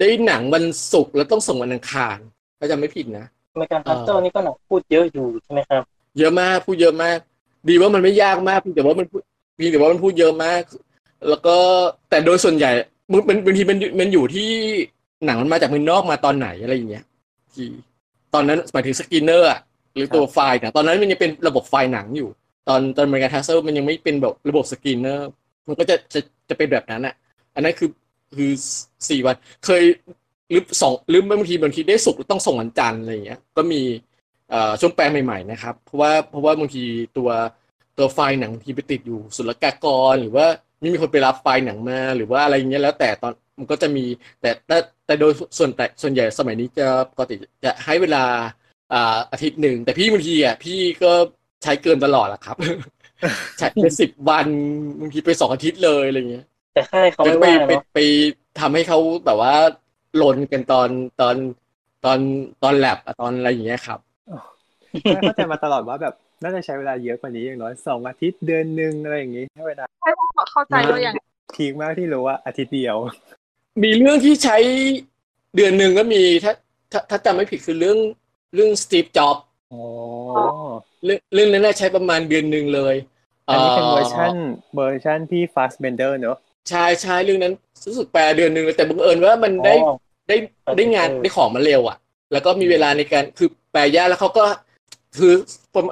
[0.00, 2.18] ได้หนังวันศุกร์แล้วต้องส่งวันอังคาร
[2.58, 5.82] ถ้าจำไม่ผิดนะ American Hustle นี่ก็หนังพูดเยอะอยู่ใช่ไหมครับ
[6.18, 7.18] เยอะมากพูดเยอะมาก
[7.68, 9.22] ดีว่ามันไม่ยากมากเพียงแต่ว่ามันพูด
[9.56, 10.62] เพียงแต่ว่ามันพูดเยอะมาก
[11.28, 11.56] แล้วก็
[12.10, 12.70] แต่โดยส่วนใหญ่
[13.12, 14.50] มันมันบางทีมันมันอยู่ที่
[15.26, 17.04] หนังมันมาจากเมืองนอกมาตอนไหนอะไรอย่างเงี้ย
[17.54, 17.68] ที่
[18.34, 19.60] ตอนนั้นหมายถึง screener อะ
[19.94, 22.28] หรือตัวฟิล์มนะตอนนั้นมันยังเป็นระบบฟิล์มหนังอยู่
[22.68, 25.28] ตอนตอน American Hustle มันยังไม่เป็นแบบระบบ screener
[25.68, 27.14] มันก็จะจะจะเป็นแบบนั้นอะ
[27.54, 27.90] อันนั้นคือ
[28.36, 28.50] คือ
[29.08, 29.82] สี่วันเคย
[30.50, 33.82] หรือสองหรือบางทีบางทีได้ศุกร์ต้องส่งวันจันทร์อะไรอย่างเงี้ย ก็มี
[34.50, 36.84] เอ่อช่วงแปลใหม่ๆนะครับ เพราะว่าเพราะว่าบางที
[37.16, 37.30] ตัว
[37.98, 40.46] ตัวฟิล์มหนังบางทีไปติดอยู่ศุลกากร หรือว่า
[40.80, 44.04] ไม่มีคนไปรับฟิล์มหนังมาหรือว่าอะไรอย่างเงี้ยแล้วแต่ตอนมันก็จะมี
[44.40, 44.76] แต่แต่
[45.06, 47.34] แต่โดยส่วนแต่ส่วนใหญ่สมัยนี้จะปกติ
[47.64, 48.24] จะให้เวลา
[48.92, 51.12] อ่าอาทิตย์หนึ่งแต่พี่บางทีอะพี่ก็
[51.62, 52.56] ใช้เกินตลอดแหละครับ
[53.58, 54.46] ใช้ไปสิบวัน
[55.00, 57.98] บางทีไปสองอาทิตย์เลยอะไรเงี้ย แต่ค่ายเขาก็ไม่ไปว่าไปเนาะไป
[58.60, 59.54] ทำให้เขาแบบว่า
[60.22, 60.88] ลนกันตอน
[61.20, 61.36] ตอน
[62.04, 62.18] ตอน
[62.62, 64.00] ตอนแลบอะตอนอะไรอย่างเงี้ยครับ
[65.24, 70.10] เข้าใจมาตลอดว่าแบบ น่าจะใช้เวลาเยอะกว่านี้อย่างน้อยสองอาทิตย์เดือนหนึ่งอะไรอย่างนี้ให้เวลาให้
[70.52, 71.14] เข้าใจด้วยอย่าง
[71.54, 72.96] พีคมากที่รู้ว่าอาทิตย์เดียว
[73.82, 74.56] มีเรื่องที่ใช้
[75.56, 76.52] เดือนหนึ่งก็มีถ้า
[76.92, 77.98] ถ้าถ้าจำไม่ผิดคือเรื่อง
[78.54, 79.36] เรื่อง Steve Jobs
[79.72, 79.82] อ๋อ
[81.04, 82.94] เรื่องเรื่องนั้นน่าใช้ประมาณเดือนหนึ่งเลย
[83.48, 84.34] อันนี้เป็นเวอร์ชัน
[84.74, 86.36] เวอร์ชันพี่ Fassbender เนอะ
[86.70, 87.54] ใช่ใช่เรื่องนั้น
[87.86, 89.94] รู้สึกแปลเดือนหนึ่งเลยแต่บังเอิญว่ามันได้อ๋อ
[90.28, 90.36] ได้
[90.76, 91.96] ได้งานเออได้ของมาเร็วอะ
[92.32, 94.44] แล้วก็มีเวลาในการคือแปลยากแล้วเขาก็
[95.18, 95.32] คือ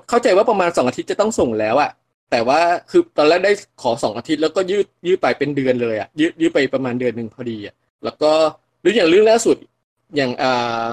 [0.09, 1.91] เข้าใจว่าประมาณสองอาทิตย์จะต้องส่งแล้วอะ
[2.31, 2.61] แต่ว่า
[2.91, 3.53] คือตอนแรกได้
[3.83, 8.31] ขอสองอาทิตย์แล้วก็ยืดยืดไปเป็นเดือนเลยอะยืดยืดไปประมาณเดือนหนึ่งพอดีอะแล้วก็
[8.81, 9.57] หรืออย่างเรื่องล่าสุด
[10.17, 10.89] อย่างอ่า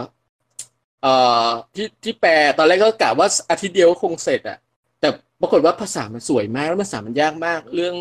[1.05, 1.13] อ่
[1.45, 4.57] อที่ที่แปลตอนแรกก็กะว่าอาทิตย์เดียวก็คงเสร็จอะ
[4.99, 5.07] แต่
[5.41, 7.95] ปรากฏว่าภาษามันสวยมากแล้วภาษามันยากมาก เรื่อง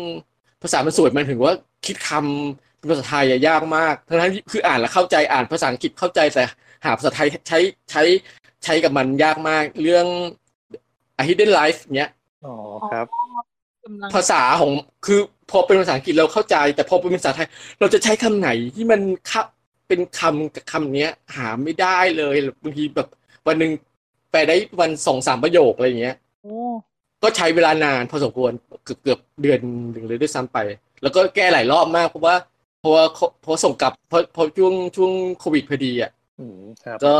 [0.63, 1.53] ภาษามันสวยมันถึงว่า
[1.85, 6.43] คิดคำเป็นภาษาไทยอะยากมากทั้งนั้นคืออ่านแล้วเข้าใจอ่านภาษาอังกฤษเข้าใจแต่
[6.85, 7.59] หาภาษาไทยใช้
[7.91, 8.03] ใช้
[8.63, 10.05] ใช้กับมันยากมากเรื่อง
[11.17, 12.11] A Hidden Life เนี้ย
[12.45, 12.55] อ๋อ
[12.91, 13.05] ครับ
[13.83, 14.71] กำลังภาษาของ
[15.05, 15.19] คือ
[15.51, 17.47] พอเป็นภาษาอังกฤษเราเข้าใจ แต่พอเป็นภาษาไทย
[17.79, 19.01] เราจะใช้คำไหนที่มัน
[19.31, 19.45] คับ
[19.87, 23.07] เป็นคำกับคำเนี้ย หาไม่ได้เลยบางทีแบบ
[23.47, 23.71] วันหนึ่ง
[24.31, 26.55] แปลได้วันสองสามประโยคอะไรอย่างเงี้ยโอ้
[27.23, 28.51] ก็ใช้เวลานานพอสมควร
[28.83, 29.59] เกือบเกือบเดือน
[29.91, 30.57] หนึ่งเลยด้วยซ้ำไป
[31.01, 32.35] แล้วก็แก้หลายรอบมากเพราะว่า
[32.79, 33.03] เพราะว่า
[33.41, 37.15] เพราะส่งกลับเพราะเพราะช่วงช่วงโควิดพอดีอะอืมครับก็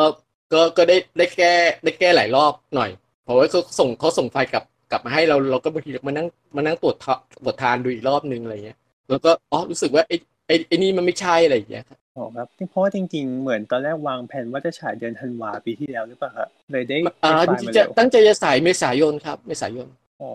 [0.54, 2.90] ก็ก็ได้ได้แก้ได้แก้หลายรอบหน่อย
[3.24, 8.78] เพราะว่าเขาส่งเขาส่งไฟล์กลับกลับมาให้เราเราก็บางทีมานั่งมานั่งตรวจทะตรวจทานดูอีกรอบนึงอะไรเงี้ย
[9.10, 10.16] แล้วก็อ๋อรู้สึกว่าไอ้
[10.48, 19.88] ไอ้ไอ้นี่มันไม่ใช่อะไรอย่างเงี้ยครับอ๋อครับเพราะว่าจริง ๆ เหมือนตอนแรกวางแผนว่าจะฉายเดือนธันวาปีที่แล้วหรือเปล่าครับเลยได้อ่าได้จไฟล์ริงมาๆจะเร็วตั้งใจจะสายเมษายนครับ เมษายน
[20.20, 20.26] อ๋อ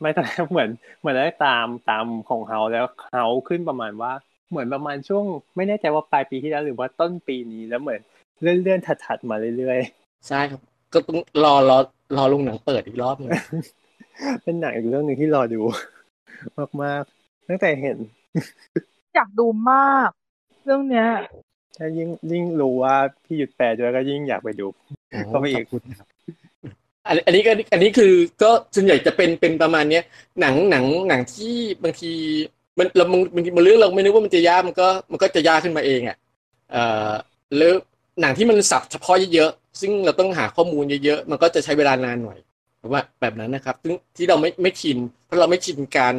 [0.00, 4.12] ไม่ตอนแรกเหมือนเหมือนได้ตามตามของเฮาแล้วเฮาขึ้นประมาณว่า
[4.50, 5.24] เหมือนประมาณช่วง
[5.56, 8.00] ไม่แน่ใจว่าปลายปีที่แล้วหรือว่าต้นปีนี้แล้วเหมือน
[8.42, 9.78] เลื่อนเลื่อนๆถัดๆมาเรื่อย
[10.28, 10.60] ใช่ครับ
[10.92, 11.78] ก็ต้องรอรอ
[12.16, 15.60] รอลงหนังเปิดอีกรอบหนึงๆเป็นหนังอีกเรื่องหนึ่งที่รอดู
[16.82, 17.98] มากๆตั้งแต่เห็น
[19.14, 20.08] อยากดูมาก
[20.64, 21.08] เรื่องเนี้ย
[21.76, 24.66] ถ้ายิ่งยิ่งรู้ว่าพี่หยุดแปลด้วยก็ยิ่งอยากไปดู
[25.28, 26.08] เข้าไปอีกขบคุณครับ
[27.06, 28.12] อันอันนี้ก็อันนี้คือ
[28.42, 30.04] ก็ส่วนใหญ่จะเป็นเป็นประมาณเนี้ย
[30.40, 32.12] หนังหนังหนังที่บางที
[32.78, 36.16] มันเราบางบางทีมันเรื่องเราไม่นึกว่ามันจะยากมันก็มันก็จะยากขึ้นมาเองอะ
[36.72, 37.10] เอ่อ
[37.56, 37.74] แล้ว
[38.20, 42.38] หนังที่มันสับเฉพาะเยอะๆซึ่งเราต้องหาข้อมูลเยอะๆมันก็จะใช้เวลานานหน่อย
[42.92, 46.14] ว่าแบบนั้นนะครับ ซึ่งที่เราไม่ไม่ชินเพราะเราไม่ชินการ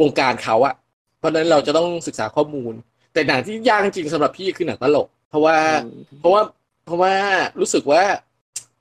[0.00, 0.74] วงการเขาอะ
[1.18, 2.72] เพราะฉะนั้นเราจะต้องศึกษาข้อมูล
[3.12, 5.56] แต่หนังที่ยากจริงๆสำหรับพี่คือหนังตลก เพราะว่า
[6.20, 6.42] เพราะว่า
[6.86, 7.12] เพราะว่า
[7.60, 8.02] รู้สึกว่า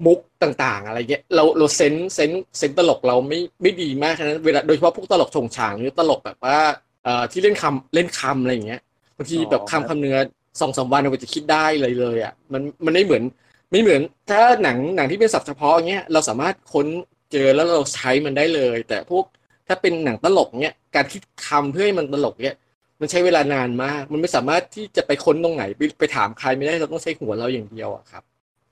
[0.06, 6.58] มุกต่างๆ อะไรเงี้ยเราเราเซนเซนเซนตลกเราไม่ไม่ดีมากฉะนั้นเวลาโดยเฉพาะพวกตลกชงฉางหรือตลกแบบว่า
[7.04, 8.82] เอ่อที่เล่นคำเล่นคำอะไรอย่างเงี้ย
[9.18, 10.18] บางทีแบบคำคำเนื้อ
[10.60, 13.24] สองสามวันเราจะคิดได้เลยเลยอะมันมันไม่เหมือน
[13.72, 16.88] ไม่เหมือน ถ้าหนังหนังที่เป็นศัพท์เฉพาะเงี้ยเราสามารถค้น
[17.32, 19.26] เจอแล้วเราใช้มันได้เลย แต่พวก
[19.68, 22.56] ถ้าเป็นหนังตลกเนี้ยการคิดคำเพื่อให้มันตลกเนี้ย
[23.02, 28.24] มันใช้เวลานานมาก มันไม่สามารถที่จะไปค้นตรงไหนไปไปถามใครไม่ได้เราต้องใช้หัวเราอย่างเดียวอะครับ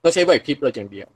[0.02, 1.08] เราใช้ไหวพริบเราอย่างเดียว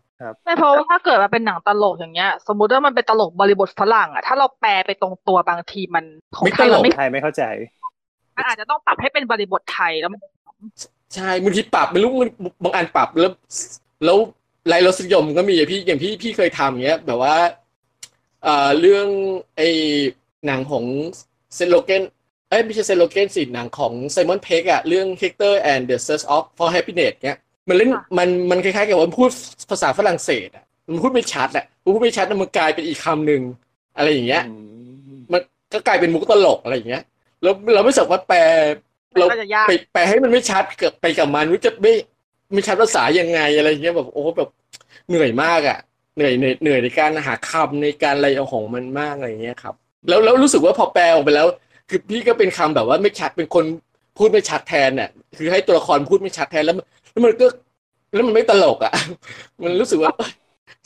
[0.45, 6.05] ไม่เพราะว่าถ้าเกิดมันเป็นหนังตลกอย่างเงี้ย สมมุติว่ามันเป็นตลกบริบทฝรั่งอะถ้าเราแปลไปตรงตัวบางทีมัน
[6.37, 7.43] ของไม่ไทยตลเรากไม่ไทยไม่เข้าใจ
[8.37, 10.21] มันอาจจะต้องปรับให้เป็นบริบทไทยแล้วมัน
[11.15, 12.31] ใช่บางทีปรับไม่รู้มัน
[12.65, 13.33] บางอันปรับแล้ว
[14.05, 14.19] แล้ว
[14.73, 17.37] รายรสนิยมก็มีอะพี่อย่างพี่พี่เคยทำอย่างเงี้ย แบบว่า
[18.43, 19.07] เอ่อเรื่อง
[19.57, 19.69] ไอ้
[20.47, 20.85] หนังของ
[21.55, 22.03] เซโลเกน
[22.49, 27.39] เอ้ยไม่ใช่เซโลเกนสิหนังของไซมอนเพกอะเรื่อง Hector and the Search of for Happiness เงี้ย
[27.69, 29.31] มันเล่นมันมันคล้ายๆกับว่ามันพูด
[29.71, 33.43] ภาษาฝรั่งเศสอะมันพูดไม่ชัดอะมันพูดไม่ชัดแล้วมันกลายเป็นอีกคำหนึ่ง
[33.97, 34.43] อะไรอย่างเงี้ย
[35.33, 35.41] มัน
[35.73, 37.03] ก็กลายเป็นมุกตลกอะไรอย่างเงี้ย
[37.43, 38.39] แล้วเราไม่สามารถแปล
[39.19, 41.93] เราก็จะยากไปแปลให้มันไม่ชัดเกิดไปกับมันว่าจะไม่
[42.53, 44.49] ไม่ชัดภาษายังไงอะไรอย่างเงี้ยแบบโอ้แบบ
[45.09, 45.79] เหนื่อยมากอะ
[46.17, 49.75] เหนื่อยเหนื่อยเหนื่อยในการหาคำในการอะไรเอาของมันมากอะไรอย่างเงี้ยครับ
[50.09, 51.47] แล้วแล้วรู้สึกว่าพอแปลออกไปแล้ว
[51.91, 53.65] คือพี่ก็เป็นคำแบบว่าไม่ชัดเป็นคน
[54.19, 55.09] พูดไม่ชัดแทนเนี่ย
[55.39, 57.47] คือให้ตัวละครพูดไม่ชัดแทนแล้วมันแล้วมันก็
[58.15, 58.93] แล้วมันไม่ตลกอะ
[59.65, 60.33] มันรู้สึกว่าเอ้ย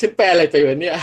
[0.01, 0.95] ฉันแปลอะไรไปวะเนี่ย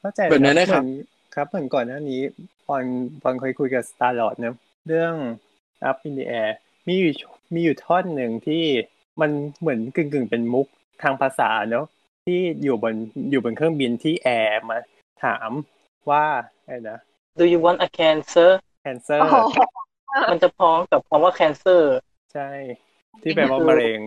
[0.00, 0.96] เข้าใจแบบนั้นนะครับเหมือ
[1.34, 2.20] ครับเหมือนก่อนหน้านี้
[2.68, 2.84] ปอน
[3.22, 4.54] ปอนเคยคุยกับ Star Lord นะ
[4.88, 5.14] เรื่อง
[5.88, 6.50] Up in the Air
[6.86, 7.12] มีอยู่
[7.54, 8.64] มีอยู่ท่อนหนึ่งที่
[9.20, 9.30] มัน
[9.60, 10.66] เหมือนกึ่งกึ่งๆเป็นมุก
[11.02, 11.86] ทางภาษาเนอะ
[12.26, 12.94] ที่อยู่บน
[13.30, 14.78] อยู่บนเครื่องบินที่แอร์มา
[15.24, 15.50] ถาม
[16.10, 16.24] ว่า
[16.64, 16.98] อะไรนะ
[17.40, 18.50] Do you want a cancer
[18.84, 19.36] cancer โอ้โห
[20.30, 21.82] มันจะพ้องกับคำว่า cancer
[22.34, 22.50] ใช่
[23.22, 24.00] ที่แปลว่ามะเร็ง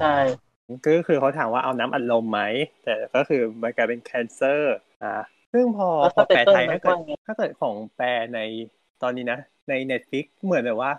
[0.00, 0.16] ใช่
[0.84, 2.40] ก็คือเขาถามว่าเอาน้ำอัดลมไหม
[2.84, 4.60] แต่ก็คือมันกลายเป็น cancer
[5.02, 5.14] อ่า
[5.52, 8.40] ซึ่งพอแล้วพอแปลไทย subtitle ถ้าเกิดมันว่าไงถ้าเกิดของแปลใน
[9.02, 9.38] ตอนนี้นะ
[9.68, 10.92] ใน Netflix เหมือนแบบว่า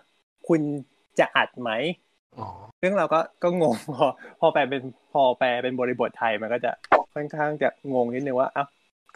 [0.50, 0.62] คุณ
[1.20, 1.72] จะอัดไหม
[2.39, 2.47] อ๋อ
[2.82, 4.06] ซึ่งเราก็ก็งงพอ
[4.39, 4.82] พอแปลเป็น
[5.14, 6.72] พอแปลเป็นบริบทไทยมันก็จะ
[7.14, 8.68] ค่อนข้างจะงงนิดนึงว่าอ้าว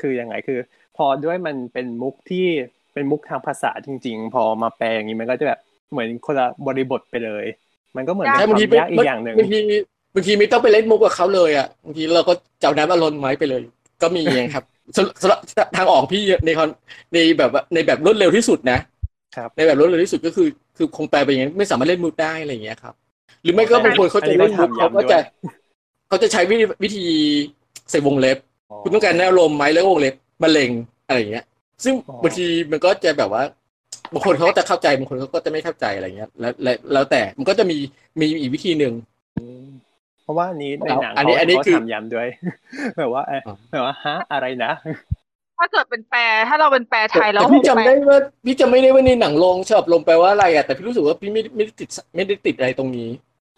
[0.01, 0.59] คือยังไงคือ
[0.97, 2.45] พอด้วยมันเป็นมุกที่
[2.93, 5.59] เป็นมุกทางภาษาจริง ๆ พอมาแปลอย่างนี้มันก็จะแบบ
[5.91, 7.45] เหมือนคนละบริบทไปเลย
[7.95, 9.59] มันก็เหมือนเป็นใช่คบางทีวามไม่ยากอีกอย่างหนึ่งบางที
[10.15, 13.61] บางทีไม่ต้องไปเล่นมุกกับเขาเลยอะบางทีเราก็เจ้าน้ำอารมณ์ไว้ไปเลย
[14.01, 14.63] ก็มีไงครับ
[14.97, 15.39] สำสำหรับ
[15.77, 16.69] ทางออกพี่ในคอน
[17.13, 18.79] ในแบบว่าในแบบรวดเร็วที่สุดนะ
[19.35, 22.93] ครับในแบบรวดเร็วที่สุดก็คือ คือคงแปลไปอย่างนี้ไม่สามารถเล่นมุกได้อะไรอย่างเงี้ยครับ
[23.43, 25.17] หรือไม่ก็บางคนเขาจะเล่นมุกเขาก็จะ
[26.07, 27.05] เขาจะใช้วิธีวิธี
[27.91, 28.37] ใส่วงเล็บ
[28.83, 30.71] คุณต้องการแนวลมไหมแล้ววงเล็บมะเร็ง
[31.07, 31.45] อะไรอย่างเงี้ย
[31.83, 33.43] ซึ่งบางทีมันก็จะแบบว่า
[34.13, 37.77] บางคนเขาก็จะเข้าใจบางคนเขาก็จะไม่เข้าใจอะไรเงี้ย แล้วแล้วแล้วแต่มันก็จะมี
[38.19, 38.93] มีอีกวิธีหนึ่ง
[39.37, 39.67] อืม
[40.23, 42.27] เพราะว่าอันนี้ในหนังอันนี้เขาอันนี้เขาคือถามย้ำด้วย
[42.97, 44.71] แบบว่าเอ้ยอ๋อแบบว่าฮะอะไรนะ
[45.59, 53.09] ถ้าเกิดเป็นแปลถ้าเราเป็นแปลไทยแล้วแต่พี่จำแปลได้ว่าพี่จำไม่ได้ว่าในหนังลงชอบลงแปลว่าอะไรอะแต่พี่รู้สึกว่าพี่ไม่ไม่ได้ติดไม่ได้ติดอะไรตรงนี้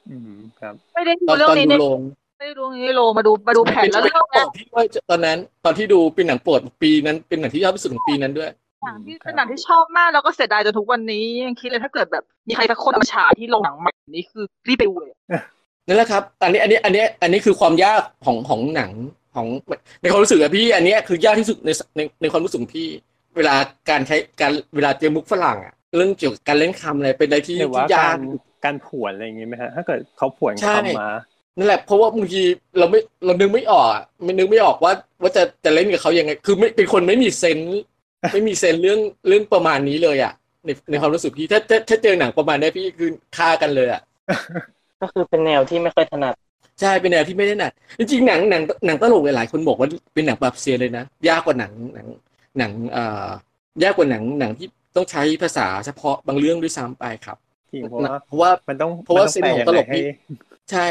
[0.09, 1.99] อืมครับ ไม่ได้ตดูอนเรื่อตองนนี้ดูในลง
[2.37, 8.49] ไม่ได้ดูเรื่องนี้โลมาดูมาดูแผ่นแล้วเรื่องเป็เนี้นยพี่ว่าตอนนั้น ตอนที่ดูเป็นหนังโปรดปีนั้นเป็นหนังที่ชอบที่สุดของปีนั้นด้วย
[8.85, 15.13] หนังที่เป็นหนังที่ชอบมากแล้วก็เสียดายจนทุกวันนี้ยังคิดเลยถ้าเกิดแบบมีใครสักคนเอามาฉายที่โรงหนังใหม่นี้คือรีบไปดูเลย
[15.87, 18.91] นั่นแหละครับ อันนี้อันนี้อันนี้อันนี้คือความยากของของหนัง
[19.35, 19.47] ของ
[20.01, 22.87] ในความรู้สึกอะพี่ อันเนี้ยคือยากที่สุดในในในความรู้สึกของพี่
[23.37, 23.55] เวลา
[23.89, 28.19] การใช้การเวลาเจอมุกฝรั่งอะเรื่องเกี่ยวกับการเล่นคำอะไรเป็นอะไรที่หรือว่าที่ยากการ
[28.65, 31.09] การผวนอะไรอย่างงี้ไหมฮะถ้าเกิดเขาผวนใช่คำมา
[31.57, 32.41] นั่นแหละเพราะว่าบางที
[32.79, 37.81] เราไม่เรานึกไม่ออกอะไม่นึกไม่ออกว่า ว่าจะจะเล่นกับเขายังไง คือไม่เป็นคนไม่มีเซนส์
[38.33, 40.33] ไม่มีเซนส์เรื่องเรื่องประมาณนี้เลยอะ
[40.65, 44.01] ในในความรู้สึกพี่ถ้าถ้าถ้าเจอหนังประมาณเนี้ยพี่คือฆ่ากันเลยอะ
[45.01, 46.33] ก็คือเป็นแนวที่ไม่ค่อยถนัด
[46.81, 52.07] ใช่เป็นแนวที่ไม่ได้หนักจริงๆหนังหนังหนังตลกหลายๆคนบอกว่าเป็นหนังปรับเซียนเลยนะยากกว่าหนังหนัง
[52.57, 53.03] หนังเอ่
[53.81, 57.37] อยากกว่าหนังหนังที่ต้องใช้ภาษาเฉพาะบางเรื่องด้วยซ้ำไปครับ
[57.73, 60.03] จริงเพราะว่าเพราะว่ามันต้องเพราะว่ามันเส้นแปลของยังตลไงกให้นี่
[60.71, 60.87] ใช่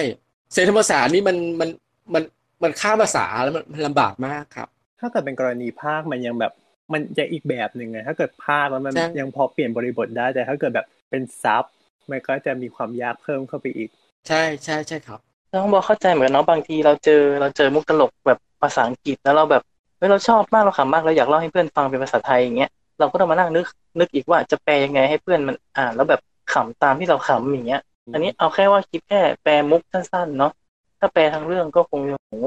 [0.53, 1.69] เซนธรรมศาสตร์นี่มันมัน
[2.15, 2.23] มัน
[2.63, 4.69] มันข้ามภาษาแล้วมันมันลำบากมากครับ
[5.01, 6.53] ถ้าเกิดเป็นกรณีภาคมันยังแบบ
[6.93, 11.65] มันจะอีกแบบหนึ่งไงถ้าเกิดภาคแล้วมันใช่ยังพอเปลี่ยนบริบทได้แต่ถ้าเกิดแบบเป็นซับ
[12.11, 13.91] มันก็จะมีความยากเพิ่มเข้าไปอีก
[14.29, 15.21] ใช่ใช่ใช่ครับ
[15.63, 19.63] ต้องบอกเข้าใจเหมือนกันเนาะบางทีเราเจอเราเจอมุกตลกแบบภาษาอังกฤษแล้วเราแบบ
[19.99, 23.67] เฮ้ยเราชอบมากเราขำมากเราอยากเล่าให้เพื่อนฟังเป็นภาษาไทยอย่างเงี้ยเราก็ต้องมานั่งนึก
[23.99, 26.21] นึกอีกว่าจะแปลยังไงให้เพื่อนมันอ่านแล้วแบบ
[26.53, 27.81] ขำตามที่เราขำอย่างเงี้ย
[28.13, 30.53] อันนี้เอาแค่ว่าคิดแค่แปลมุกสั้นๆเนาะ
[31.01, 32.01] ถ้าแปลทั้งเรื่องก็คง
[32.31, 32.47] โอ้โ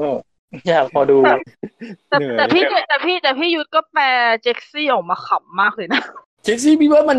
[0.68, 1.18] อยากพอดู
[2.08, 4.04] แต่เหนื่อยแต่พี่แต่พี่แต่พี่ยุทธก็แปล
[4.42, 6.02] เจ็กซี่ออกมาขำมากเลยนะ
[6.44, 7.18] เช็คซี่พี่ว่ามัน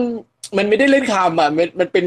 [0.57, 2.05] มันไม่ได้เล่นคำอะมันมันเป็น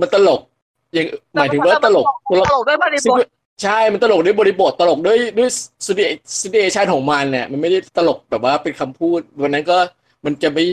[0.00, 0.55] มันตลกอ
[0.96, 3.26] ย่างหมายถึงว่าตลกตลกตลกด้วยบริบท
[3.62, 5.48] ใช่มันตลกด้วยบริบทตลกด้วยด้วย
[5.84, 9.78] situa- situation ของมันเนี่ยมันไม่ได้ตลกแบบว่าเป็นคำพูด วันนั้นก็
[10.24, 10.64] มันจะไม่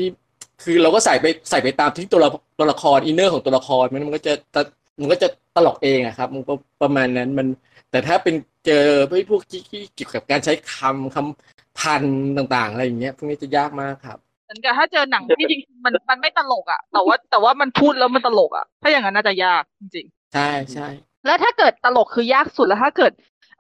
[0.64, 4.62] คือเราก็ใส่ไปใส่ไปตามที่ตัวละตัวละคร inner ของตัวละครมันมันก็จะตะ
[5.00, 7.48] มันก็จะตลกเองอะครับ มันก็ประมาณนั้นมัน
[7.92, 8.36] แต่ถ้าเป็น
[8.66, 8.86] เจอ
[9.30, 23.12] พวกที่ที่เกี่ยวกับการใช้คำคำ pun ต่าง ๆ อะไรอย่างเงี้ยพวกนี้จะยากมากครับเห เหมือนกับถ้าเจอหนังที่จริงๆมันมันไม่ตลกอะ แต่ว่าแต่ว่ามันพูดแล้วมันตลกอะ ถ้าอย่างนั้นน่าจะยากจริงใช่ใช่ๆแล้วถ้าเกิดตลกคือยากสุดแล้วถ้าเกิด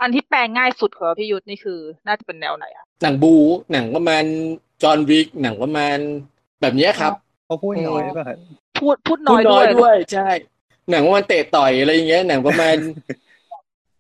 [0.01, 3.33] อันที่แปลง่ายสุดของพี่ยุทธนี่คือ น่าจะเป็นแนวไหนอะหนังบู
[3.71, 4.23] หนังประมาณ
[4.83, 5.97] จอห์นวิกหนังประมาณ
[6.61, 7.13] แบบเนี้ยครับ
[7.47, 8.37] เขาพูดน้อยหรือเปล่าครับ
[8.79, 10.29] พูดพูดพูน้ดอยน้ด้อวยยด้วย ใช่
[10.89, 12.75] หนังประมาณเตะต่อยอะไรอย่างเงี้ยหนังประมาณ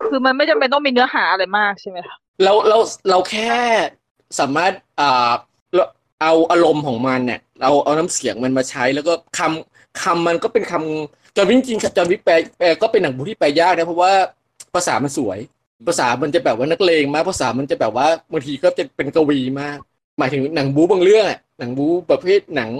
[0.07, 2.77] คือมันไม่จำเป็นต้องมีเนื้อหาอะไรมากใช่ไหมคะเราเรา
[3.09, 3.53] เราแค่
[4.39, 5.31] สามารถอ่า
[6.23, 14.11] เอาอารมณ์ของมันเนี่ยเราเอาน้ำเสียงมันมาใช้แล้วก็คำคำมันก็เป็นคำจอห์นวิกจริงจอห์นวิกแปลแปลก็เป็นหนังบูที่แปลยากนะเพราะว่า
[14.75, 15.39] ภาษามันสวย
[15.87, 19.77] ภาษามันจะแบบว่านักเลงมากภาษามันจะแบบว่าบางทีก็จะเป็นกวีมาก
[20.19, 22.71] หมายถึงหนังบูบางเรื่องอะหนังบูประเภทหนัง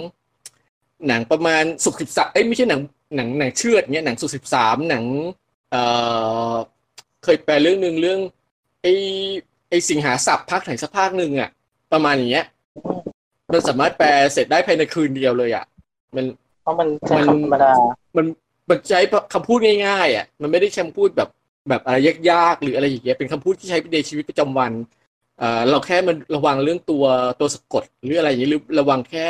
[1.07, 2.81] หนังประมาณสุขสิบสามเอ้ยไม่ใช่หนัง
[3.15, 5.05] หนังหนังเชือดเงี้ยหนังสุขสิบสามหนัง
[5.71, 5.81] เอ่
[6.51, 6.53] อ
[7.23, 8.19] เคยแปลเรื่องหนึ่งเรื่อง
[8.81, 8.87] ไอ
[9.69, 11.49] ไอสิงหาศัพท์ภาคไหนสักภาคหนึ่งอะ
[11.93, 12.45] ประมาณอย่างเงี้ย
[13.53, 15.65] มันสามารถแปลเสร็จได้ภายในคืนเดียวเลยอะ
[16.15, 16.25] มัน
[16.63, 17.71] เพราะมันใช้มันคำธรรมดา
[18.17, 18.25] มัน
[18.69, 18.99] มันใช้
[19.33, 21.29] คำพูดง่ายๆอะ มันไม่ได้คำพูดแบบ
[21.69, 21.97] แบบอะไร
[22.31, 24.71] ยากๆหรืออะไรอย่างเงี้ย เป็นคำพูดที่ใช้ในชีวิตประจำวัน
[25.39, 27.05] เอ่อเราแค่มันระวังเรื่องตัว
[27.39, 29.25] ตัวสะกดหรืออะไรอย่างเงี้ยหรือระวังแค่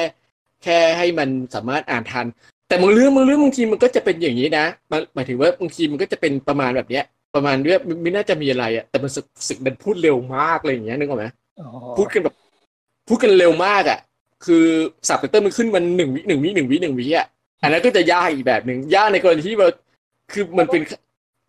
[0.63, 2.25] แค่ให้มันสามารถอ่านทัน
[2.67, 7.03] แต่บางเรื่องบางเรื่องบางทีมันก็จะเป็นอย่างนี้นะมันหมายถึงว่าบางทีมันก็จะเป็นประมาณแบบเนี้ย
[7.35, 11.25] ประมาณเรื่องไม่น่าจะมีอะไรอะ แต่มันสึกสึกมันพูดเร็วมากอะไรอย่างเงี้ยนึกออกไหม
[11.59, 11.67] อ๋อ
[11.97, 12.35] พูดกันแบบ
[13.07, 13.99] พูดกันเร็วมากอะ
[14.45, 14.65] คือ
[15.07, 17.27] สับไตเติลมันขึ้นมันหนึ่งวิหนึ่งวิหนึ่งวิหนึ่งวิอะ
[17.61, 19.69] อันนั้นก็จะยากอีกแบบหนึ่งยากในกรณีที่ว่า
[20.31, 20.81] คือมันเป็น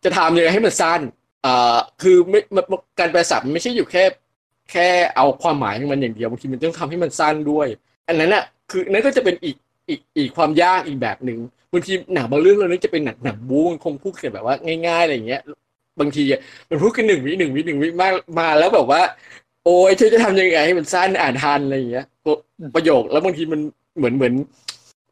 [0.04, 1.00] จะทำยังไงให้มันสั้น
[1.46, 2.40] อ่าคือไม่
[3.00, 4.04] การแปลศัพท์มันไม่ใช่อยู่แค่
[4.70, 7.66] แค่เอาความหมายของมันอย่างเดียวบางทีมันต้องทำให้มันสั้นด้วย
[8.08, 9.56] อันนั้นอะคือนั่นก็จะเป็นอีก
[9.88, 11.38] อีกอีกความยากอีกแบบหนึ่ง
[11.72, 14.54] บางทีหนังบางเรื่องเรานึกจะเป็นหนังหนังบู๊มันคงพูดกันแบบว่า
[14.86, 15.42] ง่ายๆอะไรอย่างเงี้ย
[16.00, 16.22] บางที
[16.70, 19.02] มันพูดกันหนึ่งวิหนึ่งวิหนึ่งวิมากมาแล้วแบบว่า
[19.64, 22.06] โอ้ยเธอจะทำยังไงให้มันสั้นอ่านทันอะไรอย่างเงี้ย
[22.74, 23.60] ประโยคแล้วบางทีมัน
[23.96, 24.34] เหมือนเหมือน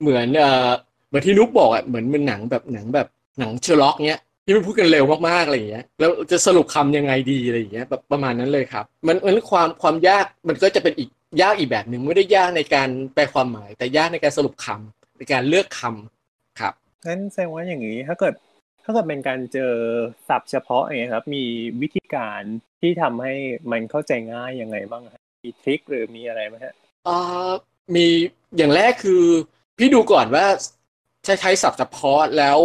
[0.03, 0.71] เหมือนเอ่อ
[1.09, 3.07] เหมือนที่นุ๊กบอกอะเหมือนมันหนังแบบหนังแบบ
[3.39, 11.09] หนังเชอร์ล็อกเนี้ยที่มันพูดกันเร็วมากๆอะไรอย่างเงี้ยแล้วจะสรุปคำยังไงดีอะไรอย่างเงี้ยแบบประมาณนั้นเลยครับ มันมันความความยากมันก็จะเป็นอีก
[11.43, 16.75] ยากอีกแบบหนึ่งไม่ได้ยากในการแปลความหมาย แต่ยากในการสรุปคำในการเลือกคำครับ
[17.07, 18.35] งั้นแสดงว่าอย่างนี้ถ้าเกิด
[18.85, 19.73] ถ้าเกิดเป็นการเจอ
[20.29, 21.45] ศัพท์เฉพาะอย่างเงี้ยครับ มี
[21.83, 22.43] วิธีการ
[22.81, 23.35] ที่ทำให้
[23.71, 27.17] มันเข้าใจง่ายยังไงบ้างครับมีทริคหรือมีอะไรไหมฮะเอ่
[27.49, 27.51] อ
[27.95, 28.07] มี
[28.57, 29.25] อย่างแรกคือ
[29.79, 30.47] พี่ดูก่อนว่า
[31.25, 32.59] ใช้ใช้ศัพท์เฉพาะแล้ว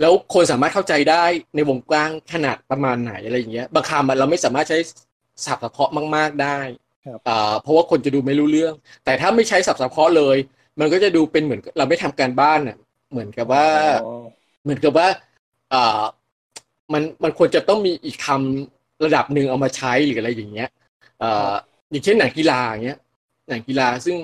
[0.00, 1.24] แล้วคนสามารถเข้าใจได้
[1.54, 4.78] ในวงกว้างขนาดประมาณไหนอะไรอย่างเงี้ยบางคำอะเราไม่สามารถใช้
[5.46, 6.58] ศัพท์เฉพาะมาก ๆได้
[7.04, 8.74] ครับอ่าเพราะว่าคนจะดูไม่รู้เรื่อง
[9.04, 10.36] แต่ถ้าไม่ใช้ศัพท์เฉพาะเลย
[10.80, 12.76] มันก็จะดูเป็นเหมือนเราไม่ทำการบ้านอะ
[13.10, 13.66] เหมือนกับว่า
[14.02, 14.10] อ๋อ
[14.62, 15.06] เหมือนกับว่า
[15.72, 16.02] อ่า
[16.92, 20.68] มันมันควรจะต้องมีอีกคำระดับหนึ่งเอามาใช้หรืออะไรอย่างเงี้ย
[21.18, 21.52] เอ่อ
[21.90, 22.98] อย่างเช่นหนังกีฬาอย่างเงี้ย
[23.48, 24.16] หนังกีฬาซึ่ง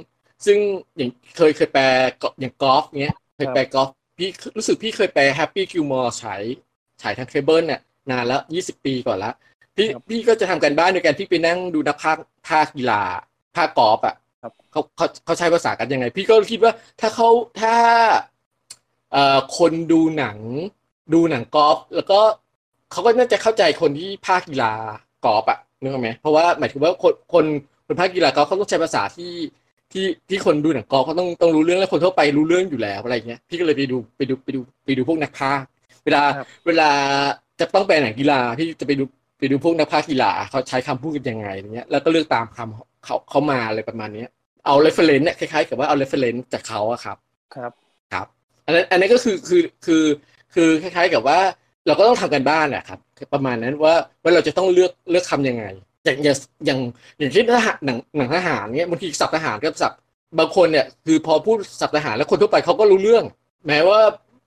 [0.47, 0.59] ซึ่ง
[0.97, 1.85] อย่างเคยเคยแปล
[2.41, 3.89] อย่างกอล์ฟเงี้ยเคยแปลกอล์ฟ
[4.19, 6.43] พี่รู้สึกพี่เคยแปล Happy Gilmore ฉาย
[7.03, 7.81] ฉายทางเคเบิลเนี่ย
[8.11, 9.33] นานแล้วยี่สิบปีก่อนละ
[9.77, 12.17] พี่พี่ก็จะทำการบ้านโดยการพี่ไปนั่งดูนักภาค
[12.49, 13.03] ภาคกีฬา
[13.57, 17.29] ภาคกอล์ฟอะครับเขาเขาเขาใช้ภาษากันยังไง พี่ก็คิดว่าถ้าเขา
[17.61, 17.75] ถ้า
[19.13, 20.39] เอ่อคนดูหนัง
[21.15, 22.21] ดูหนังกอล์ฟแล้วก็
[22.93, 24.73] เขาก็น่าจะเข้าใจคนที่ภาคกีฬา
[25.25, 27.45] กอล์ฟอะนึกออกไหมเพราะว่าหมายถึงว่าคนคน
[27.91, 29.33] คนภาคกีฬากอล์ฟเขาต้องใช้ภาษาที่
[29.93, 35.67] ที่ที่คนดูหนังกอล์ฟเขาต้องต้องรู้เรื่องและคนทั่วไปรู้เรื่องอยู่แล้วอะไรเงี้ยพี่ก็เลยไปดูไปดูไปดูไปดูพวกนักพากย์
[36.05, 36.91] เวลาครับเวลา
[37.61, 39.05] จะต้องแปลหนังกีฬาพี่จะไปดู
[39.39, 44.29] ไปดูพวกนักพากย์กีฬาเขาใช้คำพูดกันยังไงอย่างเงี้ยแล้วก็เลือกตามคำเขาเขามาอะไรประมาณเนี้ย
[44.67, 47.17] เอา reference เนี่ยคล้ายๆกับว่าเอา reference จากเขาอะครับ
[47.55, 47.73] ครับ
[48.13, 48.27] ครับ
[48.67, 50.05] อันนั้นอันนั้นก็คือคือคือ
[50.55, 51.39] คือคล้ายๆกับว่า
[51.87, 52.99] เราก็ต้องทำกันบ้านแหละครับ
[53.35, 55.65] ประมาณนั้นว่าว่าเราจะต้องเลือกเลือกคำยังไง
[56.05, 56.37] อย่างอย่าง
[56.67, 56.79] อย่าง
[57.19, 59.99] อย่างเช่นทหารหนังหนังทหารเนี้ยบางทีศัพท์ทหารกับศัพท์
[60.39, 63.25] บางคนเนี่ยคือพอพูดศัพท์ทหารแล้วคนทั่วไปเขาก็รู้เรื่อง
[63.67, 64.01] แม้ว่า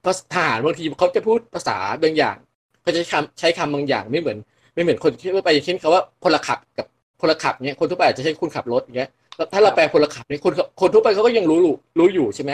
[0.06, 2.38] ภาษาทหารบางทีเขาจะพูดภาษาบางอย่าง
[2.82, 4.38] เขาจะใช้คำใช้คำบางอย่างไม่เหมือน
[4.74, 6.86] ไม่เหมือนคนที่ทั่วไปอย่างเช่นคำว่าพลขับกับ
[7.22, 12.52] พลขับเนี้ยคนทั่วไปอาจจะใช้คนขับรถอย่างเงี้ยแล้วถ้าเราแปลพลขับเนี่ยคนคนทั่วไปเขาก็ยังรู้รู้รู้อยู่ใช่ไหม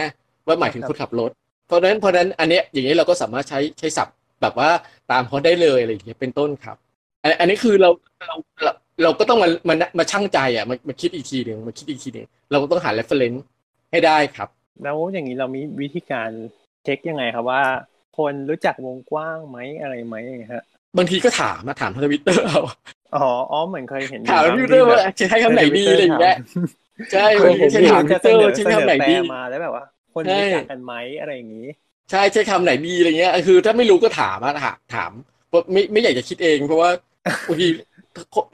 [0.48, 1.32] ว่าหมายถึงคนขับรถ
[1.68, 4.70] เพราะฉะนั้นเพราะฉะนั้นอันเนี้ยอย่างนี้เราก็สามารถใช้ใช้ศัพท์แบบว่า
[5.12, 6.78] ตามเขาได้เลยอะไรอย่างเงี้ยเป็นต้นครับ
[7.24, 7.90] อันอันนี้คือเรา
[8.28, 8.36] เรา
[9.02, 13.40] เราเราก็ต้องมามามาชั่งใจอะมามาคิดอีกทีหนึ่งมาคิดอีกทีหนึ่งเราก็ต้องหา reference
[13.92, 14.50] ให้ได้ครับ
[14.84, 16.30] แล้วอย่างนี้เรามีวิธีการ
[16.84, 17.64] เช็คยังไงครับว่า
[18.18, 20.64] คนรู้จักวงกว้างไหมอะไรไหมอย่างเงี้ยฮะ
[20.98, 22.60] บางทีก็ถามมาถามทางทวิตเตอร์เอา
[23.16, 26.36] อ๋ออ๋อเหมือนเคยเห็นถามทวิตเตอร์ว่าจะใช้คำไหนดีอะไรอย่างเงี้ย
[27.12, 31.68] ใช่เคบายงทีเห็นใช้อยู่ถามทวิจะตเสเตอร์นอว่าใช้เสนอคำไหนแปลดีมาแล้วแบบว่า คนใช่รู้จักกันไหมอะไรอย่างนี้
[32.12, 35.12] ใช่ใช้คำไหนดีอะไรเงี้ยคือ ถ้าไม่รู้ก็ถามอะถามถาม
[35.50, 36.90] เพราะไม่ไม่อยากจะคิดเอง เพราะว่า
[37.48, 37.68] บางที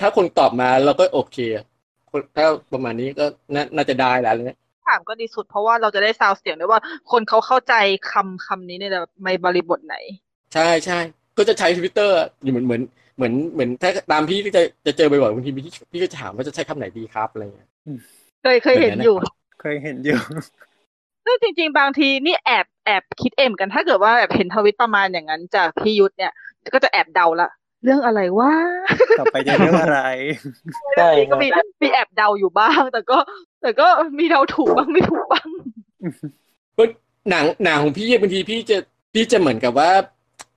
[0.02, 1.66] ถ้าคนตอบมาเราก็โอเคอะ
[2.12, 3.26] คนถ้าประมาณนี้ก็
[3.56, 6.82] น่าน่าจะได้แล้วเนี่ยถามก็ดีสุดเพราะว่าเราจะได้ซาวเสียงด้วยว่า
[7.12, 7.74] คนเขาเข้าใจ
[8.12, 9.96] คำคำนี้ในแบบในบริบทไหน
[10.54, 11.00] ใช่ใช่
[11.38, 12.16] ก็จะใช้ทวิตเตอร์
[12.52, 12.82] เหมือนเหมือน
[13.18, 17.70] เหมือนเหมือนถ้าตามพี่ก็จะจะเจอบ่อยๆบางทีพี่พี่ก็จะถามว่าจะใช้คำไหนดีครับอะไรเงี้ย
[18.44, 19.18] เคยเคยเห็นแบบนั้นนะอยู่
[19.62, 20.20] เคยเห็นอยู่
[21.26, 26.32] ซึ่งจริง ๆ บางทีนี่แอบแอบคิดเองเหมือนกันถ้าเกิดว่าแบบเห็นทวิตประมาณอย่างนั้นจากพี่ยุทธเนี่ย
[26.74, 27.50] ก็จะแอบเดาละ
[27.86, 28.54] เรื่องอะไรว่า
[29.20, 30.00] ต่อไปจะเรื่องอะไร
[30.98, 31.48] ใช่คก็รับมี
[31.82, 33.18] มีแอบเดาอยู่บ้าง แต่ก็
[33.62, 33.88] แต่ก็
[34.20, 35.48] มีเดาถูกบ้างไม่ถูกบ้าง
[36.78, 36.84] ก็
[37.30, 38.78] หนังหนังของพี่บางทีพี่จะ
[39.14, 39.92] พี่จะเหมือนกับว่า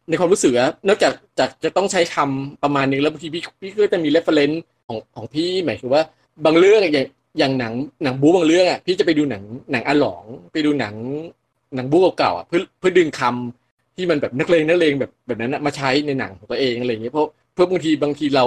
[0.09, 6.03] ในความรู้สึกอะนอกจากจากจะต้องใช้คำประมาณนึงแล้วบางทีพี่พี่ก็จะมี reference ของของพี่หมายถึงว่า
[6.45, 7.07] บางเรื่องอย่าง
[7.39, 7.75] อย่างหนัง
[8.05, 9.43] หนังบู๊บางเรื่องอะพี่จะไปดูหนัง
[9.73, 10.95] หนังอาหลอง ไปดูหนัง
[11.75, 13.68] หนังบู๊เก่าๆอะเพื่อเพื่อดึงคำ
[13.99, 18.45] ที่มันแบบนักเลงนักเลงแบบแบบนั้นอะมาใช้ในหนังของตัวเองอะไรอย่างเงี้ยเพราะเพื่อบางทีบางทีเรา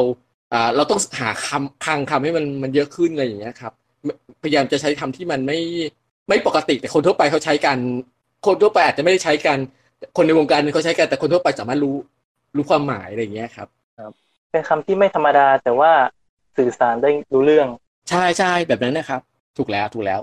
[0.53, 3.73] อ่าเราต้องหาคำคลังคำให้มันมันเยอะขึ้นอะไรอย่างเงี้ยครับ
[4.43, 5.59] พยายามจะใช้คำที่มันไม่
[6.29, 7.77] ไม่ปกติแต่คนทั่วไปเขาใช้กัน
[8.45, 9.57] คนทั่วไปอาจจะไม่ได้ใช้กัน
[10.17, 11.95] คนในวงการเขาใช้กันแต่คนทั่วไปสามารถรู้
[12.55, 13.67] รู้ความหมายอะไรอย่างเงี้ยครับ
[14.51, 15.91] เป็นคำที่ไม่ธรรมดาแต่ว่า
[16.57, 17.67] สื่อสารได้รู้เรื่อง
[18.09, 19.21] ใช่ใช่แบบนั้นนะครับ
[19.57, 20.19] ถูกแล้วถูกแล้ว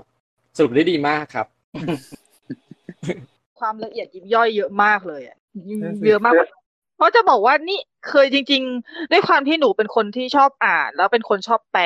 [0.57, 1.47] สรุปได้ดีมากครับ
[3.59, 5.37] ความละเอียดยิบย่อยเยอะมากเลยอะ
[5.83, 6.47] นั่นสิเยอะมากกว่า
[6.97, 7.79] เพราะจะบอกว่านี่
[8.09, 11.85] เคยจริง ๆ ด้วยความที่หนูเป็นคนที่ชอบอ่าน แล้วเป็นคนชอบแปล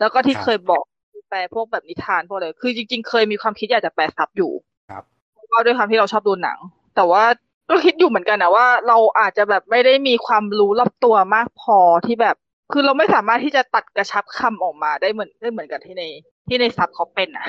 [0.00, 0.84] แล้วก็ที่ครับเคยบอก
[1.30, 4.52] แปลพวกแบบนิทานพวกอะไรคือจริง ๆ เคยมีความคิดอยากจะแปลซับอยู่
[4.90, 5.02] ครับ
[5.34, 6.58] เพราะว่าด้วยความที่เราชอบดูหนัง
[6.96, 7.24] แต่ว่า
[7.70, 12.36] ก็คิดอยู่เหมือนกันนะว่า เราอาจจะแบบไม่ได้มีความรู้รอบตัวมากพอที่แบบ
[12.72, 16.02] คือเราไม่สามารถที่จะตัดกระชับคำออกมาได้เหมือนได้เหมือนกับที่ใน
[16.48, 17.46] ที่ในซับเขาเป็นอะ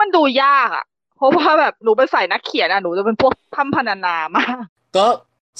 [0.00, 0.91] มันดูยากอะเพ
[1.22, 4.54] ราะว่าแบบหนูเป็นสายนักเขียนอะหนูจะเป็นพวกพัมพนานามาก
[4.96, 5.06] ก็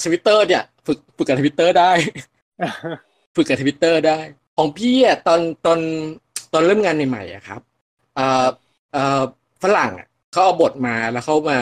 [0.04, 1.90] ทวิตเตอร์เนี่ย ฝึกฝึกกับทวิตเตอร์ได้
[3.34, 4.18] ฝึกกับทวิตเตอร์ได้
[4.56, 5.80] ของพี่อะตอนตอน
[6.52, 7.60] ตอนเริ่มงานใหม่ๆอะครับ
[8.18, 8.46] อ่า
[8.94, 9.22] อ่า
[9.62, 11.58] ฝรั่งอะเขาเอาบทมาแล้วเขามา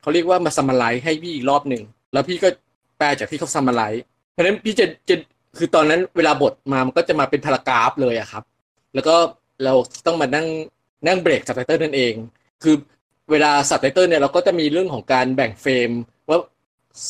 [0.00, 1.82] เขาเรียกว่ามา summarize ให้พี่อีกรอบหนึ่ง
[2.12, 2.48] แล้วพี่ก็
[2.98, 5.14] แปลจากที่เขา summarize เพราะฉะนั้นพี่จะจะ
[5.58, 8.44] คือตอนนั้นเวลาบทมามันก็จะมาเป็น paragraph เลยอะครับ
[8.94, 9.16] แล้วก็
[9.64, 9.74] เรา
[10.06, 10.46] ต้องมานั่ง
[11.06, 12.14] นั่งเบรกซับไตเติลนั่นเอง
[12.62, 12.74] คือ
[13.30, 15.90] เวลาซับไตเติลเนี่ยเราก็จะมีเรื่องของการแบ่งเฟรม
[16.28, 16.38] ว่า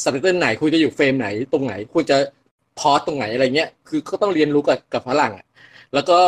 [0.03, 2.17] ซับไตเติลไหนควรจะอยู่เฟรมไหนตรงไหนควรจะ
[2.79, 5.47] pause ตรงไหนอะไรเงี้ยคือก็ต้องเรียนรู้กับกับฝรั่งอะ
[5.95, 6.19] แล้วก็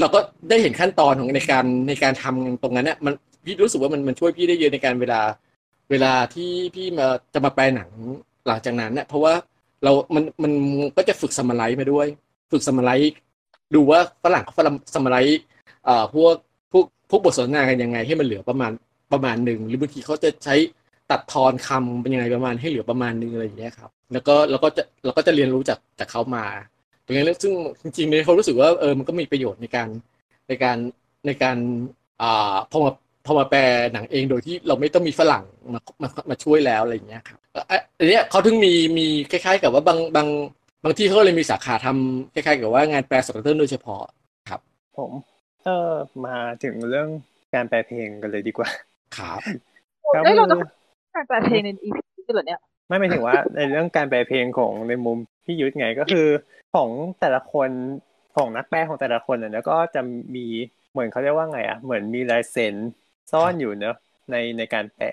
[0.00, 5.20] เราก็ได้เห็นขั้นตอนของในการในการทำตรงนั้นเนี่ยมันพี่รู้สึกว่ามันมันช่วยพี่ได้เยอะในการเวลา
[5.90, 7.90] เวลาที่พี่มาจะมาแปลหนัง
[8.46, 9.34] หลังจากนั้นเนี่ยเพราะว่า
[9.84, 10.52] เรามันมัน
[10.96, 12.06] ก็จะฝึกสมาไลซ์มาด้วย
[12.52, 13.12] ฝึกสมาไลซ์
[13.74, 14.54] ดูว่าฝรั่งเขา
[14.94, 15.40] สมาไลซ์
[15.88, 16.34] อ่อพวก
[16.72, 18.72] พวกพวกบทสนทนากันยังไงให้มันเหลือประมาณ
[19.12, 20.54] ประมาณหนึ่งหรือบางทีเขาจะใช้
[21.10, 26.44] ตัดทอนคำเป็นยังไงประมาณให้เหลือประมาณหนึงอะไรอย่างเงี้ยครับ แล้วก็เราก็จะเราก็จะเรียนรู้จากจากเขามา
[27.04, 29.88] ตรงนี้ซึ่งจริงๆเนี่ยเขารู้สึกว่าเออมันก็มีประโยชน์ในการ
[30.48, 30.76] ในการ
[31.26, 31.56] ในการ
[32.22, 32.92] อ่าพอมา
[33.26, 33.60] พอมาแปล
[33.92, 37.38] หนังเองโดยที่เราไม่ต้องมีฝรั่งมามามาช่วยแล้วอะไรอย่างเงี้ยครับ
[37.98, 40.28] อันเนี้ยเขาถึงมีมีคล้าย ๆ กับว่าบางบาง
[40.84, 44.02] บางที่เขาเลยมีสาขาทำคล้ายๆ กับว่างานแปลสดเตอร์โดยเฉพาะ
[44.48, 44.60] ครับ
[44.98, 45.12] ผม
[45.64, 45.92] เออ
[46.26, 47.08] มาถึงเรื่อง
[47.54, 48.68] การแปลเพลงกันเลยดีกว่า
[49.16, 49.40] ครับ
[50.14, 50.68] ครับเอ้ยเราจะคือ
[51.14, 56.28] การแปลเพลงในอีพีนี้เหรอเนี่ยไม่หมายถึงว่า ในเรื่องการแปลเพลงของในมุมพี่ยุทธไงก็คือ
[56.74, 57.70] ของแต่ละคน
[58.36, 60.00] ของนักแปลของแต่ละคนเนี่ยก็จะ
[60.34, 60.46] มี
[60.92, 62.74] เหมือนเขาเรียกว่าไงอะเหมือนมีลายเซ็น
[63.32, 63.96] ซ่อนอยู่เนอะ
[64.30, 65.06] ในในการแปล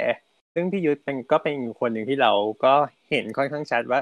[0.53, 2.31] ซึ่งพี่ยุทธเป็นก็เป็นคนหนึ่งที่เรา
[2.63, 2.73] ก็
[3.09, 3.99] เห็นค่อนข้างชัดว่า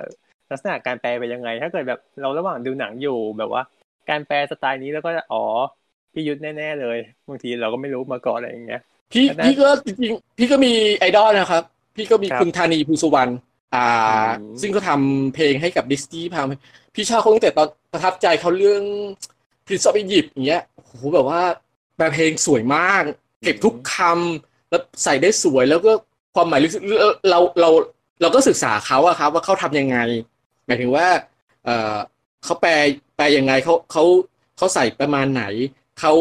[0.52, 3.64] ลักษณะการแปลเป็นยังไง ถ้าเกิดแบบเราระหว่างดูหนังอยู่แบบว่า
[4.10, 5.44] การแปลสไตล์นี้แล้วก็จะอ๋อ
[6.14, 6.98] พี่ยุทธแน่ๆเลย
[7.28, 11.64] บางทีเราก็ไม่รู้มาก่อนอะไรอย่างเงี้ย พี่ก็ได้พี่ก็จริงๆพี่ก็มีไอดอลนะครับ
[11.96, 13.32] พี่ก็มีครับคุณธานีภูสุวรรณ
[13.76, 13.86] อ่า
[14.40, 16.42] อืมซึ่งเขาทำเพลงให้กับดิสนีย์พา
[16.96, 18.84] พี่ชอบเขาตั้งแต่ตอนประทับใจเขาเรื่อง
[19.66, 21.42] Prince of Egypt อย่างเงี้ยโอ้โหแบบว่า
[21.96, 23.02] แปลเพลงสวยมาก
[23.44, 25.92] เก็บทุกคำแล้วใส่ได้สวยแล้วก็
[26.36, 27.70] ความหมายลึกซึ้งเราเราเรา
[28.22, 29.98] เราก็ศึกษาเขาอะครับ ว่าเขาทำยังไง
[30.66, 31.08] หมายถึงว่า
[31.66, 31.96] เออ
[32.44, 32.72] เขาแปล
[33.16, 34.04] แปลยังไงเขาเขา
[34.58, 35.44] เขาใส่ประมาณไหน
[36.00, 36.14] เขา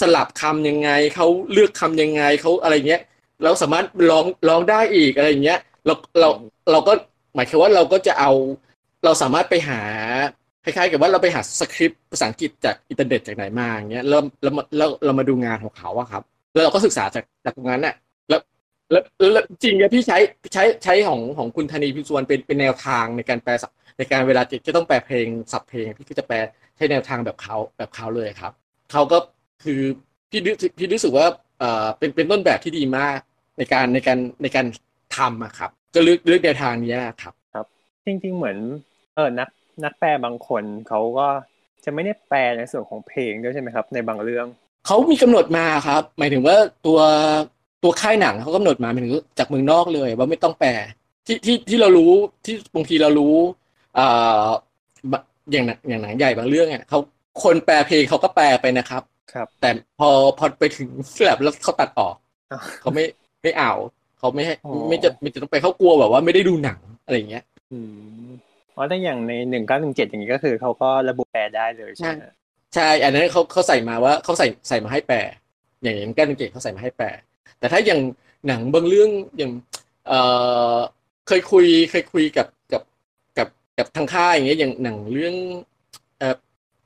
[0.00, 3.02] สลับคำยังไงเขาเลือกคำยังไงเขาอะไรเงี้ย
[3.44, 6.28] เราสามารถร้องร้องได้อีกอะไรอย่างเงี้ยเราเรา
[6.72, 6.92] เราก็
[7.34, 8.30] หมายความว่าเราก็จะเอา
[9.04, 9.80] เราสามารถไปหา
[10.64, 16.22] คล้ายๆกับว่าเราไปหาสคริปต์ภาษาอังกฤษจากอินเทอร์เน็ตจากไหนมาอย่างเงี้ยแล้วแล้วแล้วเรามาดูงานของเขาอะครับ
[16.52, 17.94] แล้วเราก็ศึกษาจากจากตรงนั้นน่ะ
[18.28, 18.40] แล้ว
[18.90, 19.02] แล้ว
[19.32, 20.18] แล้วจริงเนี่ยพี่ใช้
[20.52, 23.52] ใช้ใช้ของของคุณธนีพิสุวรรณเป็นเป็นแนวทางในการแปล
[23.98, 26.36] ในการเวลาจะต้องแปลเพลงสับเพลงพี่ก็จะแปล
[26.76, 28.52] ใช้แนวทางแบบเขาแบบเขาเลยครับ
[28.92, 29.18] เขาก็
[29.64, 29.80] คือ
[30.30, 30.40] พี่
[30.78, 31.26] พี่รู้สึกว่า
[31.58, 33.18] เอ่อเป็นเป็นต้นแบบที่ดีมาก
[33.58, 34.66] ในการในการในการ
[35.16, 37.66] ทำอะครับ ก็เลือกเลือกแนวทางนี้ครับ ครับ
[38.06, 38.58] จริง ๆ เหมือน
[39.14, 39.48] เออนัก
[39.84, 41.26] นักแปลบางคนเขาก็
[41.84, 44.46] จะไม่ได้แปลในส่วนของเพลงด้วยใช่ไหมครับ ในบางเรื่อง
[44.86, 46.56] เขามีกำหนดมาครับ หมายถึงว่า
[46.86, 46.98] ตัว
[47.82, 50.70] ตัวค่ายหนังเขากำหนดมาหมายถึงจากเมืองนอกเลย ว่าไม่ต้องแปล
[51.26, 52.12] ที่ที่ที่เรารู้
[52.44, 53.34] ที่บางทีเรารู้
[53.98, 54.48] อ่า
[55.52, 56.98] อย่างอย่างหนังใหญ่บางเรื่องเนี่ยเขา
[57.42, 59.02] คนแปลเพลงเขาก็แปลไปนะครับ
[59.32, 60.88] ครับ แต่พอพอไปถึง
[61.24, 62.14] แลบแล้วเขาตัดออก
[62.80, 63.04] เขาไม่
[63.42, 63.72] ไม่เอา
[64.18, 64.54] เขาไม่ให้
[64.88, 67.78] ไม่จะไม่จะต้องไปเขากลัวแบบว่าไม่ได้ดูหนังอะไรอย่างเงี้ย อื
[68.26, 68.28] ม
[68.74, 72.24] อ๋อแต่อย่างในหนึ่งเก้าหนึ่งเจ็ดอย่างนี้ก็คือเขาก็ระบุแปลได้เลยใช่ไหม
[72.74, 75.18] ใช่ อันนั้นเขาเขาใส่มาว่าเขาใส่ใส่มาให้แปล
[75.82, 77.06] อย่างอย่างก้าหนึ่งเจ็ดเขาใส่มาให้แปล
[77.58, 78.00] แต่ถ้าอย่าง
[78.46, 79.52] หนังบางเรื่องอย่าง
[80.08, 80.18] เอ่
[80.74, 80.76] อ
[81.28, 82.82] เคยคุยเคยคุยกับกับ
[83.38, 83.48] กับ
[83.78, 85.34] กับทางค่ายอย่างเงี้ยอย่างหนังเรื่อง
[86.18, 86.34] เอ่อ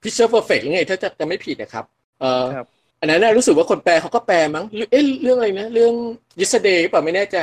[0.02, 1.84] Pitch Perfect ยังไงถ้าจะจำไม่ผิดนะครับ
[2.22, 2.46] เอ่อ
[3.00, 5.92] อันนั้นรู้สึกว่าคนแปลเขาก็แปลมั้งเอ๊ะเรื่องอะไรนะ เรื่อง
[6.40, 7.38] Yesterday ป่ะไม่แน่ใจ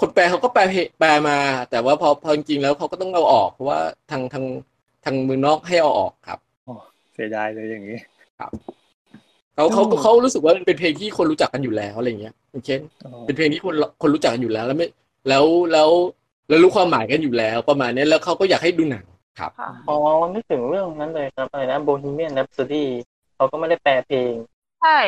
[0.00, 0.62] คนแปลเขาก็แปล
[0.98, 1.38] แปลมา
[1.70, 3.78] แต่ว่าพอพอจริงๆแล้วเขาก็ต้องเอาออกเพราะว่า
[4.10, 4.44] ทางทาง
[5.04, 6.38] ทางเมืองนอกให้เอาออกครับ
[6.68, 6.74] อ๋อ
[7.14, 7.98] เสียดายเลยอย่างนี้
[8.38, 8.52] ครับ
[9.54, 12.34] เขาเขาเขารู้สึกว่าเป็นเพลงที่คนรู้จักกันอยู่แล้วอะไรเงี้ย
[12.66, 12.80] เช่น
[13.26, 14.86] เป็นเพลงที่คนคนรู้จักกันอยู่แล้ว แล้วไม่
[15.28, 15.90] แล้วแล้ว
[16.48, 19.04] แล้วรู้ความหมายกันอยู่แล้ว ประมาณนี้แล้วเขาก็อยากให้ดูหนัง
[19.38, 19.50] ครับ
[19.88, 19.96] อ๋อ
[20.34, 22.88] นึกถึงเรื่องนั้นเลยครับอะไรนะโบฮีเมียนแรปโซดี้
[23.44, 24.32] เขาก็ไม่ได้แปลเพลง
[24.82, 24.98] ใช่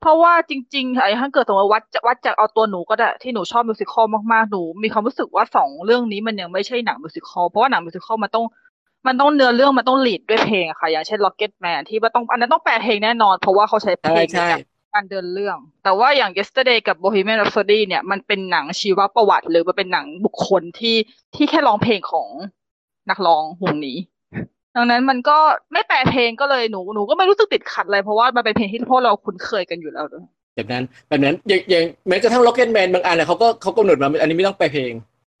[0.00, 8.44] เพราะว่าจริงๆไอ้ถ้าเกิดสมมติวัดวัดจากเอาตัวหนูก็ได้ที่หนูชอบมิวสิควลมากๆหนูมีความรู้สึกว่าสองเรื่องนี้มันยังไม่ใช่หนังมิวสิควลเพราะว่าหนังมิวสิควลมันต้อง
[9.06, 14.40] มันต้องเนื้อเรื่องมันต้องลีดด้วยเพลงอะค่ะ อย่างเช่น Rocket Man ที่ว่าต้องอันนั้นต้องแปลเพลงแน่นอน เพราะว่าเขาใช้เพลงใน
[14.94, 20.96] การเดินเรื่อง แต่ว่าอย่าง Yesterday กับ Bohemian Rhapsody เนี่ยมันเป็นหนังชีวประวัติ หรือมันเป็นหนังบุคคลที่
[21.34, 22.28] ที่แค่ร้องเพลงของ
[23.10, 23.96] นักร้องวงนี้
[24.78, 25.38] ดังนั้นมันก็
[25.72, 30.24] ไม่แปลเพลงก็เลยหนูหนูก็ไม่รู้สึกติดขัดอะไรเพราะว่ามันเป็นเพลงที่พวกเราคุ้นเคยกันอยู่แล้วด้วย
[30.54, 34.92] แบบนั้นแบบนั้นอย่างอย่างแม้กระทั่ง Rocket Man บางอันเนี่ยเขาก็เขากำหนดมาอันนี้ไม่ต้องแปลเพลง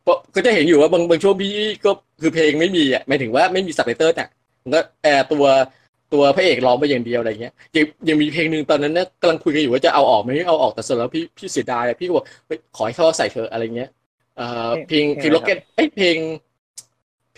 [0.02, 1.52] เพราะก็จะเห็นอยู่ว่าบางบางช่วงพี่
[1.84, 1.90] ก็
[2.20, 4.28] คือเพลงไม่มีอะหมายถึงว่าไม่มีซับไตเติลอะ
[4.74, 5.44] ก็แอร์ตัว
[6.12, 12.24] ตัวพระเอกร้องไปอย่างเดียวอะไรเงี้ยยังยังมีเพลงหนึ่งตอนนั้นเนี่ยกำลังคุยกันอยู่ว่าจะเอาออกไหมเอาออกแต่สุดแล้วพี่พี่เสียดายพี่ก็บอก
[12.76, 13.90] ขอให้เขาใส่เธออะไรเงี้ย
[14.36, 16.16] เอ่อเพลงเพลงล็อกเก็ตเอ้เพลง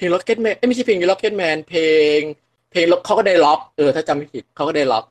[0.01, 1.83] เพลง Rocketman ไม่ใช่เพลง Rocketman เพล
[2.17, 2.19] ง
[2.73, 5.05] เพลงเขาก็ได้ล็อกเออถ้าจำไม่ผิดเขาก็ได้ล็อก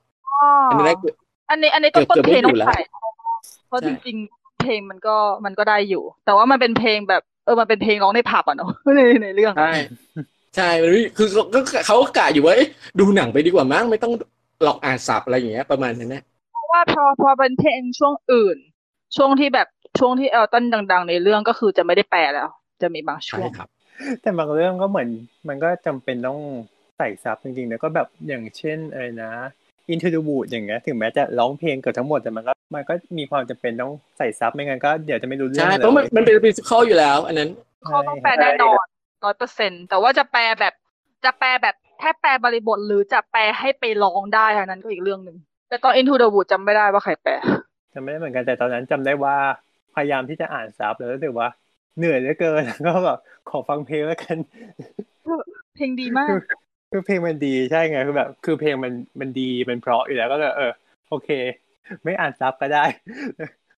[0.71, 0.95] อันนี้
[1.49, 2.79] อันนี้ อันนี้ต้นต้นเพลงต้องใส่
[3.67, 9.73] เพราะจริงๆ เพลงมันก็มันก็ได้อยู่ แต่ว่ามันเป็นเพลงแบบเออมันเป็นเพลงร้องในผับอะเนาะในในเรื่องใช่
[10.55, 12.55] ใช่มันคือเขาเขากะอยู่ว่า
[12.99, 14.13] ดูหนังไปดีกว่ามั้งไม่ต้อง
[14.63, 18.57] หลอกอ่านสับอะไรอย่างเงี้ยประมาณนั้นนะเพราะว่าพอพอเป็นเพลงช่วงอื่น
[19.15, 19.67] ช่วงที่แบบ
[19.99, 22.49] ช่วงที่เอลตันดัง ๆ ในเรื่องก็คือจะไม่ได้แปลแล้ว
[22.81, 23.69] จะมีบางช่วงครับ
[24.21, 25.09] แต่บางเรื่องก็เหมือน
[25.47, 26.39] มันก็จำเป็นต้อง
[26.97, 29.31] ใส่ซับจริงๆแล้วก็แบบอย่างเช่นอะไรนะ
[29.91, 37.49] Into the Wood อย่างเงี้ยถึงแม้จะร้องเพลงเกือบทั้งหมดแต่มันก็มันก็มีความจำเป็นต้องใส่ซับไม่งั้นก็เดี๋ยวจะไม่รู้เรื่องใช่เพราะมันมันเป็นฟิสิกอลอยู่แล้ว อันนั้น
[37.85, 38.85] เขาต้องแปลแน่นอน
[39.25, 40.73] ร้อยเปอร์เซ็นแต่ว่าจะแปลแบบ
[41.25, 45.37] จะแปลแบบแค่แปลบริบทหรือจะแปลให้ไปร้องได้อันนั้นก็อีกเรื่องหนึ่ง
[45.69, 47.33] แต่ตอน Into the Wood จำไม่ได้ว่าใครแปล
[47.93, 49.35] จำไม่ได้เหมือนกันแต่ตอนนั้นจำได้ว่า
[49.95, 51.47] พยายามที่จะอ่านซับแล้วรู้สึกว่า
[51.99, 53.19] เหนื่อยเหลือเกินก็แบบ
[53.49, 54.37] ขอฟังเพลงแล้วกัน
[55.75, 56.29] เพลงดีมาก
[56.91, 60.71] คือเพลงมันดีใช่ไงคือแบบ คือเพลงมันมันดีมันเพราะอยู่แล้วก็เลยเออ
[61.09, 61.29] โอเค
[62.03, 62.83] ไม่อ่านซับก็ได้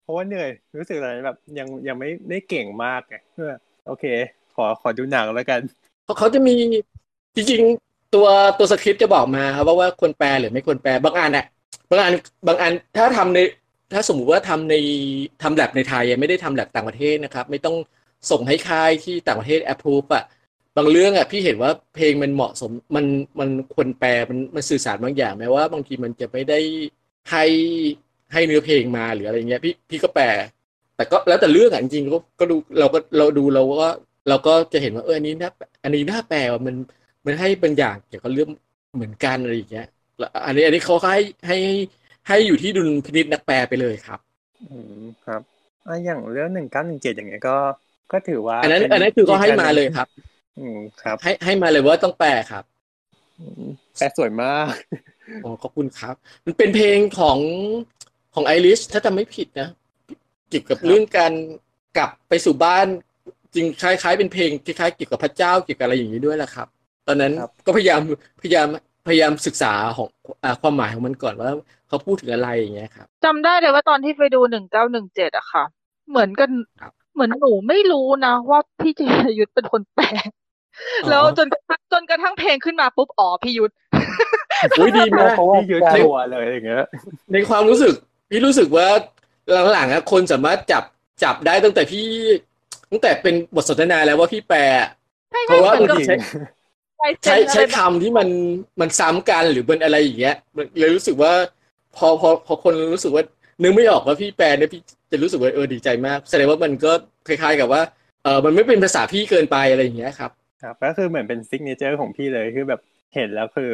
[0.01, 3.51] เพราะว่าเหนื่อยรู้สึกอะไรแบบ ยังยังไม่ได้เก่งมากไงเพื่อ
[3.87, 4.05] โอเค
[4.55, 5.59] ขอขอดูหนังแล้วกัน
[6.17, 6.55] เขาจะมี
[7.35, 8.27] จริงๆตัว
[8.57, 11.45] ตัวสคริปต์จะบอกมาครับว่าว่าควรแปลหรือไม่ควรแปลบางอันอะ
[11.89, 12.13] บางอัน
[12.47, 13.39] บางอันถ้าทำใน
[13.93, 14.75] ถ้าสมมุติว่าทำใน
[15.41, 17.75] ทำแลบในไทยไม่ได้ทำแลบต่างประเทศนะครับ ไม่ต้อง
[18.31, 20.23] ส่งให้ค่ายที่ต่างประเทศแอปพูฟอะ
[20.77, 23.05] บางเรื่องอะพี่เห็นว่าเพลงมันเหมาะสมมัน
[23.39, 26.59] มันควรแปลมันมันสื่อสารบางอย่างแม้ว่า บางทีมันจะไม่ได้
[27.31, 27.45] ให้
[28.33, 30.25] ให้เนื้อเพลงมาหรืออะไรเงี้ยพี่พี่ก็แปล
[30.95, 33.89] แต่ก็แล้วแต่เรื่องอะจริงๆก็ก็ดูเราก็เราดูเราก็
[34.29, 35.51] เราก็จะเห็นว่าเอออันนี้น่า
[35.83, 36.75] อันนี้น่าแปลว่ามัน
[37.25, 38.49] มันให้บางอย่างเกี่ยวกับเรื่อง
[38.95, 39.87] เหมือนกันอะไรอย่างเงี้ย
[40.45, 41.17] อันนี้อันนี้เขาให้
[41.47, 41.57] ให้
[42.27, 44.19] ให้อยู่ที่ดุลพินิจนักแปลไปเลยครับ
[44.71, 45.41] อืมครับ
[45.85, 47.57] อะอย่างเรื่องหนึ่งเก้าหนึ่งเจ็ดอย่างเงี้ยก็
[48.11, 50.07] ก็ถือว่า อันนั้น อันนั้นคือก็ให้มาเลยครับ
[50.59, 52.63] อืมครับ ให้ให้มาเลยว่าต้องแปลครับ
[53.97, 54.73] แปลสวยมาก
[55.43, 56.15] อ๋อขอบคุณครับ
[56.45, 57.39] มันเป็นเพลงของ
[58.33, 59.69] ของไอริชถ้าจำไม่ผิดนะ
[60.49, 61.33] เกี่ยวกับเรื่องการ
[61.97, 62.85] กลับไปสู่บ้าน
[63.55, 66.67] จริงคล้าย ๆ เป็นเพลงคล้ายๆเกี่ยวกับพระเจ้าเกี่ยวกับอะไรอย่างนี้ด้วยแหละครับ
[67.07, 68.01] ตอนนั้นครับก็พยายาม
[68.41, 68.67] พยายาม
[69.07, 70.07] พยายามศึกษาของ
[70.43, 71.49] อ่าความหมายของมันก่อนว่า
[71.87, 75.63] เขาพูดถึงอะไรอย่างเงี้ยครับจำได้เลยว่าตอนที่ไปดูหนึ่งเก้าหนึ่งเจ็ดอะค่ะ
[76.09, 76.49] เหมือนกัน
[76.81, 80.05] ครับ เหมือนหนูไม่รู้นะว่าพี่จิรายุทธเป็นคนแปล
[81.03, 83.73] อ๋อแล้วจนกระทั่งจนกระทั่งเพลงขึ้นมาปุ๊บอ๋อพี่ยุทธ
[84.77, 86.85] อุ้ยดีมากเพราะว่าพี่ยุทธการตัวเลยอย่างเงี้ย
[87.31, 87.93] ในความรู้สึก
[88.29, 88.87] พี่รู้สึกว่า
[89.73, 90.83] หลังๆอะคนสามารถจับ
[91.23, 92.05] จับได้ตั้งแต่พี่
[92.91, 94.61] ตั้งแต่เป็นบทสนทนาแล้วว่าพี่แปล
[95.31, 96.05] ใช่เพราะว่าเหมือนกับบางที
[97.01, 98.27] ลายเซ็ใช้นอะไรใช้แบบคำที่มัน
[98.79, 100.35] มันซ้ำกันหรือเป็นอะไรอย่างเงี้ย
[100.79, 101.33] เลยรู้สึกว่า
[101.95, 103.23] พอพอพอคนรู้สึกว่า
[103.61, 104.81] นึกไม่ออกว่าพี่แปลเนี่ยพี่
[105.11, 106.91] จะรู้สึกว่าเออดีใจมากแสดงว่ามันก็
[107.27, 107.81] คล้ายๆกับว่า
[108.23, 110.31] เออมันไม่เป็นภาษาพี่เกินไปอะไรอย่างเงี้ยครับ
[110.63, 112.81] ครับก็คือเหมือนเป็น signature ของพี่เลยคือแบบ
[113.15, 113.71] เห็นแล้วคือ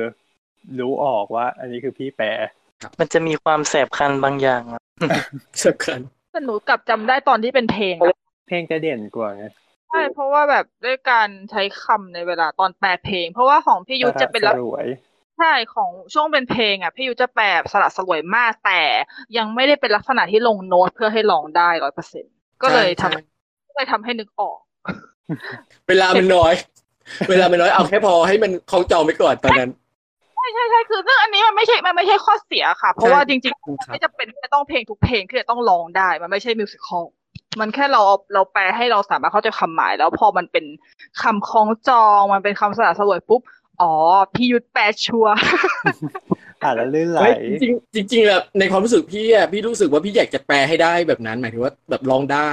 [0.80, 2.28] รู้ออกว่า อันนี้คือพี่แปล
[3.00, 4.82] มันจะมีความแสบคันบางอย่างอะ
[5.64, 6.00] สำคัญ
[6.32, 8.16] แต่หนูกลับจำได้ตอนที่เป็นเพลงอะ
[8.48, 9.46] เพลงจะเด่นกว่าไง
[9.90, 14.88] ใช่เพราะว่าแบบด้วยการใช้คำในเวลาตอนแปลเพลง เพราะว่าของพี่ยุทธจะเป็นสลักรวย
[15.38, 18.82] ใช่ของช่วงเป็นเพลงอะพี่ยุทธจะแปลสละสลวยมากแต่
[19.38, 22.26] ยังไม่ได้เป็นลักษณะที่ลงโน้ตเพื่อให้ร้องได้ร้อยเปอร์เซ็น
[22.62, 23.22] ก็เลยทำใช่
[23.68, 24.60] ก็เลยทำให้นึกออก
[25.88, 26.54] เวลามันน้อย
[27.30, 29.72] เวลามันน้อยเอาแค่พอให้มันคล้องจองไปก่อนตอนนั้น
[30.36, 37.04] ใช่ใช่ใช่คือซึ่งอันนี้มันไม่ใช่มันไม่ใช่ข้อเสียค่ะ เพราะว่าจริงครัๆบไม่จะเป็นที่จะต้องเพลงทุกเพลงที่จะต้องร้องได้ มันไม่ใช่มิวสิควล
[37.60, 40.66] มันแค่เราเอาเราแปลให้เราสามารถเข้าใจความหมาย แล้วพอมันเป็น
[41.22, 43.42] คำคล้องจองมันเป็นคำสละสลวยปุ๊บ
[43.82, 43.94] อ๋อ
[44.34, 45.36] พี่ยุทธแปลชัวร์
[46.62, 52.50] อ่านแล้วลื่นไหลเฮ้ยจริงๆจริงๆแบบในความรู้สึกพี่อะพี่รู้สึกว่าพี่อยากจะแปลให้ได้แบบนั้น หมายถึงว่าแบบร้องได้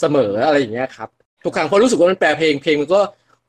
[0.00, 1.08] เสมออะไรอย่างเงี้ยครับ
[1.44, 3.00] ทุกครั้งเพราะรู้สึกว่ามันแปลเพลงเพลงมันก็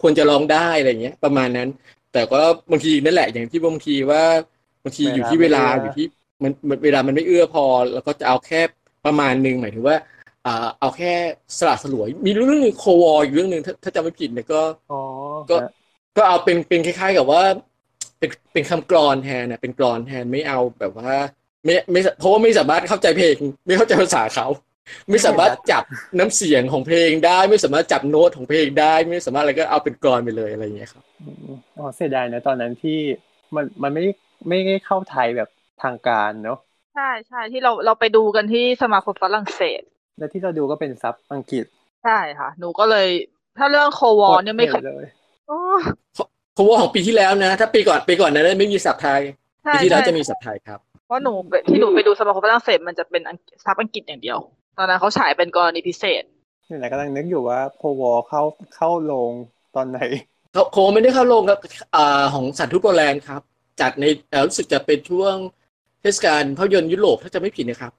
[0.01, 1.67] ควรจะร้องได้อะไรอย่างเงี้ย ประมาณนั้น
[2.13, 4.23] แต่ก็บางทีนั่นแหละอย่างที่บางทีว่า
[4.83, 6.05] บางทีอยู่ที่เวลาอยู่ที่
[6.43, 8.61] มันมันเวลามันไม่เอื้อพอ แล้วก็จะเอาแค่
[9.05, 9.97] ประมาณหนึ่งหมายถึงว่า
[10.45, 11.13] อ่าเอาแค่
[11.59, 14.95] สละสลวย มีเรื่องหนึงโควออีกเรื่องหนึ่งถ้าถ้าจำไม่ผิดเนี่ยก็อ๋อ
[15.49, 15.63] ก็ฮะ
[16.17, 17.43] ก็เอาเป็นเป็นคล้าย ๆ กับว่า
[18.19, 21.13] เป็นเป็นคำกรอนแทนนะเป็นกรอนแทนไม่เอาแบบว่า
[21.65, 23.35] ไม่ไม่เพราะว่าไม่สามารถเข้าใจเพลง
[23.65, 24.47] ไม่เข้าใจภาษาเขา
[25.09, 25.83] ไม่สามารถจับ
[26.19, 32.99] น้ำเสียงของเพลงได้ ไม่สามารถจับโน้ตของเพลงได้ ไม่สามารถอะไรก็เอาเป็นกรอนไปเลยอะไรอย่างเงี้ยครับอืมอ๋อเสียดายนะตอนนั้นที่
[33.55, 34.11] มันมันไม่ได้
[34.49, 35.49] ไม่ได้เข้าไทยแบบ
[35.83, 36.59] ทางการเนาะ
[36.95, 39.81] ใช่ใช่ที่เราเราไปดูกันที่สมาคมฝรั่งเศส
[40.17, 41.65] แล้วที่เราดูก็เป็นซับอังกฤษ
[42.05, 43.07] ใช่ค่ะ หนูก็เลย
[43.57, 44.75] ถ้าเรื่องโควอเนี่ยไม่เค
[45.47, 45.83] โคยตรเลย
[46.15, 49.21] โอ้เพราะว่าของปีที่แล้วนะ ถ้าปีก่อนปีก่อนนั้นไม่มีศัพท์ไทย
[49.63, 54.37] ใช่ปีที่แล้วใช่จะมีศัพท์ไทยครับ เพราะหนูไปที่หนูไปดูสมาคมฝรั่งเศสมันจะเป็นอังซับอังกฤษอย่างเดียว
[54.77, 56.23] ตอนนั้นเขาฉายเป็นกรณีพิเศษ
[56.67, 58.41] นี่แหละกำลังนึกอยู่ว่าโควอเข้า
[58.75, 59.31] เข้าลง
[59.75, 59.99] ตอนไหน
[60.53, 61.59] เขาโคไม่ได้เข้าลงครับ
[61.95, 63.41] อ่าของสันทุโปแลนด์ครับ
[63.81, 65.35] จัดในเอ่อรู้สึกจะเป็นช่วง
[66.01, 67.93] เทศกาลภาพยนตร์ยุโรปถ้าจะไม่ผิดนะครับ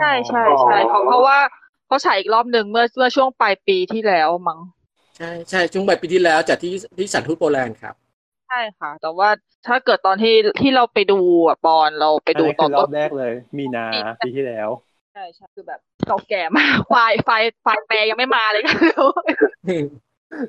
[0.00, 1.38] ใช่ใช่ใช่เพราะเพราะว่า
[1.86, 4.58] เขาฉายอีกรอบหนึ่งเมื่อเมื่อช่วงปลายปีที่แล้วมั้ง
[5.16, 7.94] ใช่ใช่ช่วงปลายปีที่แล้วจัดที่ที่สันทุโปแลนด์ครับ
[8.48, 9.28] ใช่ค่ะ แต่ว่า
[9.66, 13.86] ถ้าเกิดตอนที่ที่เราไปดูอะบอลเราไปอันดูนี้ตอคืนอรต้อนบแรกเลย มีนา
[14.24, 14.68] ปีที่แล้ว
[15.14, 18.62] ใช่ใช่คือแบบเก่าแก่มากไฟล์ไฟล์ไฟล์แปลยังไม่มาเลย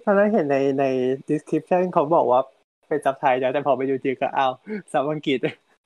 [0.03, 0.85] ตอนนั้นเห็นในใน
[1.29, 2.41] description เขาบอกว่า
[2.87, 4.51] เป็นซับไทยแล้วแต่พอไปดูจริงก็อ้าว
[4.91, 5.37] ซับอังกฤษ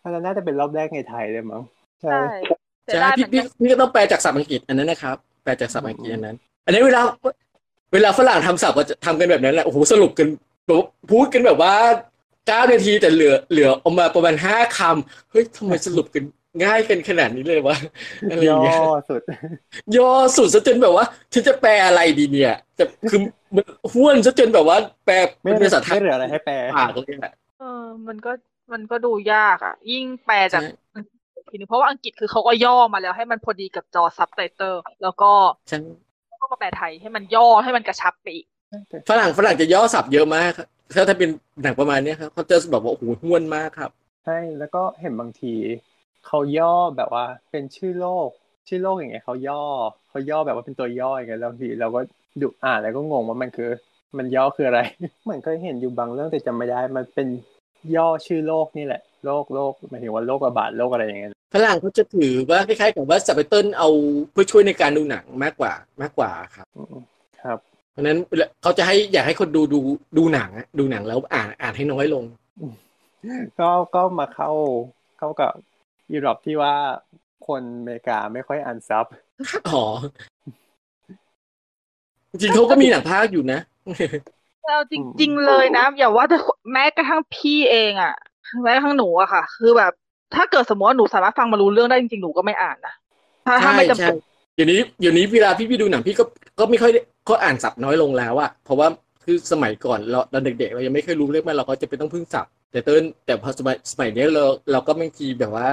[0.01, 1.63] ตอนนั้นน่าจะเป็นรอบแรกในไทยเลยมั้ง
[2.01, 2.17] ใช่ใช่
[2.85, 7.01] เสียใช่ดายเหพี่มือนกันพี่พี่ก็ต้องแปลจากศัพท์อังกฤษอันนั้นนะครับ แปลจากศัพท์อังกฤษอันนั้น อันนี้เวลา
[7.93, 10.27] เวลาฝรั่งทำศัพท์ก็จะทำกันแบบนั้นแหละโอ้โหสรุปกัน
[10.67, 11.73] แบบว่าพูดกันแบบว่า
[12.47, 16.23] เก้านาทีแต่เหลือเหลือออกมาประมาณห้าคำเฮ้ยทำไมสรุปกัน
[16.63, 17.77] ง่ายกันขนาดนี้เลยวะ
[18.31, 19.21] อะไรอย่ย่างเงี้ยอสุด
[19.97, 23.19] ย่อสุดซะจนแบบว่าฉันจะแปลอะไรดีเนี่ยจะคือ
[23.55, 28.31] มันห้วนซะจนแบบว่า แปลไม่เป็นภาษาไทยไม่เหลืออะไรให้แปลปากเลยอะเออ มันก็
[28.71, 35.31] มันก็ดูยากอะ ยิ่งแปลจากใช่อังกฤษอีกทีนึงเพราะว่าอังกฤษคือเขาก็ย่อมาแล้วให้มันพอดีกับจอซับไตเติลแล้วก็
[35.71, 35.93] ฉันก็
[36.51, 38.45] มาแปลไทยให้มันย่อให้มันกระชับไปอีก
[39.09, 41.29] ฝรั่งฝรั่งจะย่อศัพท์เยอะมากครับถ้าถ้าเป็น
[41.63, 43.91] หนังประมาณเนี้ยครับเขาจะแบบว่าโอ้โหห้วนมากครับ
[44.25, 45.53] ใช่แล้วก็เห็นบางที
[46.25, 48.29] เขาย่อแบบว่าเป็นชื่อโลก
[48.67, 49.63] ชื่อโลกอย่างเงี้ยเขาย่อ
[50.09, 51.99] เขาย่อแบบว่าเป็นตัวย่ออย่างเงี้ยแล้วบางทีเราก็
[52.41, 53.69] ดูอ่านแล้วก็งงว่ามันคือ
[54.17, 54.79] มันย่อคืออะไร
[55.23, 57.27] เหมือนเคยเห็นอยู่บางเรื่องแต่จำไม่ได้มันเป็น
[57.95, 63.89] ย่อชื่อโลกนี่แหละโลกโลกหมายถึงว่าโลกระบาดโลกอะไรอย่างเงี้ยฝรั่งเขาจะถือว่าคล้ายๆกับว่าสับไตเติลเอา
[64.31, 66.97] เพื่อช่วยในการดูหนังมากกว่ามากกว่าครับอืม
[67.43, 67.57] ครับ
[67.91, 69.79] เพราะฉะนั้นเวลาเขาจะให้อยากให้คนดูดู
[70.17, 72.23] ดูหนังอะดูหนังแล้วอ่านอ่านให้น้อยลง
[73.59, 74.51] ก็ก็มาเข้า
[75.17, 75.51] เข้ากับ
[76.13, 76.73] ยุโรปที่ว่า
[77.47, 79.05] คนอเมริกาไม่ค่อยอ่านซับ
[79.69, 79.83] อ๋อ
[82.31, 83.59] จริงๆเขาก็มีหนังภาคอยู่นะ
[84.67, 86.37] แล้วจริง ๆ เลยนะอย่าว่าแต่
[86.73, 88.13] แม้กระทั่งพี่เองอะ
[88.63, 89.91] แม้กระทั่งหนูอะค่ะ คือแบบ
[90.35, 92.93] ถ้าเกิดสมมติว่าหนูสามารถฟังมารู้เรื่องได้จริงๆหนูก็ไม่อ่านนะ
[93.47, 94.17] ถ้าถ้าใช่ไม่จำใช่เป็น
[94.55, 96.23] เดี๋ยวนี้เดี๋ยวนี้เวลาพี่พี่ดูหนังพี่ก็
[96.59, 98.87] ก็ไม่ค่อยได้ก็อ่านศัพท์น้อยลงแล้วอะเพราะว่า
[99.23, 105.67] คือสมัยก่อนเราเราเด็ก ๆ เรายังไม่เคยรู้เรื่องมันเราก็จะเป็นต้องพึ่งศัพท์แต่เต้นแต่พอสมัยสมัยนี้เราเราก็บางทีแบบว่า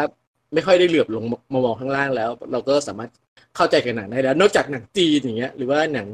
[0.55, 3.11] ไม่ค่อยได้เหลือบลงมามองข้างล่างแล้ว เราก็สามารถ
[3.57, 6.07] เข้าใจกันหนังได้แล้ว นอกจากหนังจีนอย่างเงี้ยหรือว่าหนัง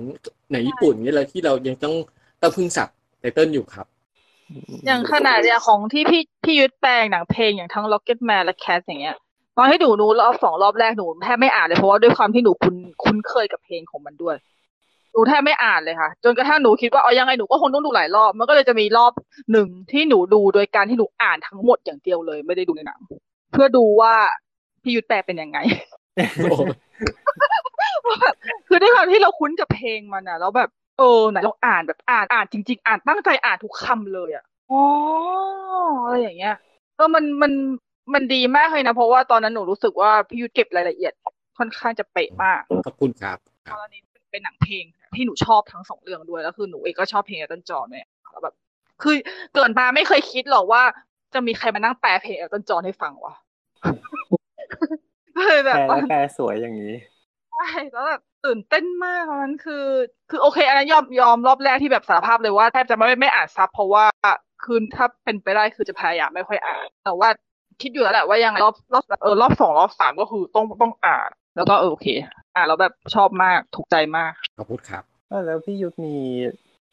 [0.51, 1.95] หนังญี่ปุ่นเงี้ยเราที่เรายังต้อง
[2.43, 3.87] ต้องพึ่งศัพท์ไตเติ้ลอยู่ครับ
[4.87, 9.17] อย่างขนาดอย่างของที่พี่พี่ยุทธแปลงหนังเพลงอย่างทั้ง Rocket Man และ Cat อย่างเงี้ย
[9.57, 14.37] ตอนให้หนูดูรอบสองรอบแรกหนูแทบไม่อ่านเลยเพราะว่าด้วยความที่หนูคุ้นคุ้นเคยกับเพลงของมันด้วย
[15.13, 19.13] หนูแทบไม่อ่านเลยค่ะ จนกระทั่งหนูคิดว่าเอายังไงหนูก็คงต้องดูหลายรอบ มันก็เลยจะมีรอบ
[19.53, 23.01] หนึ่งที่หนูดูโดยการที่หนูอ่านทั้งหมดอย่างเดียวเลย ไม่ได้ดูในหนัง
[23.53, 24.15] เพื่อดูว่า
[24.83, 25.59] พี่ยุทธแปลเป็นยังไง
[28.69, 34.83] คือด้วยความที่เราคุ้นกับเพลงมันอะแล้วแบบเออไหนลองอ่านแบบอ่านอ่านจริง ๆ อ่านตั้งใจอ่านทุกคำเลยอะอ๋อ
[36.05, 36.57] อะไรอย่างเงี้ย
[36.97, 37.53] เออมันมัน
[38.15, 41.13] มันดีมากเลยนะ เพราะว่าตอนนั้นหนูรู้สึกว่าพี่ยุทธเก็บรายละเอียด
[41.59, 44.01] ค่อนข้างจะเป๊ะมากขอบคุณครับคตรับอนนี้
[44.33, 44.85] เป็นหนังเพลง
[45.17, 48.55] ที่หนูชอบทั้งสองเรื่องด้วยแล้วคือหนูเองก็ชอบเพลงเอลตันจอห์นเนี่ยแล้วแบบ
[49.03, 49.15] คือ
[49.55, 50.83] เกิดมาไม่เคยคิดหรอกว่า
[51.35, 53.35] จะมีใครมานั่งแปลเพลงเอลตันจอห์นให้ฟังวะ
[55.37, 56.95] ก็เลยแบแปลบและแปลสวยอย่างนี้
[57.53, 59.87] ใช่แล้วแบบตื่นเต้นมากตอนนั้นคือ
[60.31, 64.05] คือโอเค อันนั้นยอมยอมรอบแรกที่แบบสารภาพเลยว่าแทบจะไม่ไม่อ่านซับเพราะว่า
[64.65, 67.29] คือถ้าเป็นไปได้คือจะพยายามไม่ค่อยอ่าน แต่ว่า
[67.83, 72.09] คิดอยู่แล้วแหละว่ายังไงรอบรอบเออรอบสองรอบสามก็คือต้องต้องอ่าน แล้วก็เออโอเค
[72.57, 75.05] อ่านแล้วแบบชอบมากถูกใจมากขอบคุณครับ
[75.47, 76.17] แล้วพี่ยุทธมี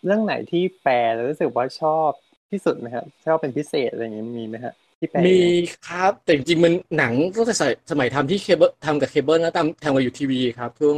[0.05, 2.09] เรื่องไหนที่แปลแล้วรู้สึกว่าชอบ
[2.51, 5.39] ที่สุดไหมครับชอบเป็นพิเศษอะไรอย่างนี้มีไหมฮะ ที่แปลมี
[5.87, 10.97] ครับแต่จริงๆมันหนังตั้งแต่สมัยสมัยทำที่เคเบิลทำกับเคเบิลนะทำทำกับ UTV ครับช่วง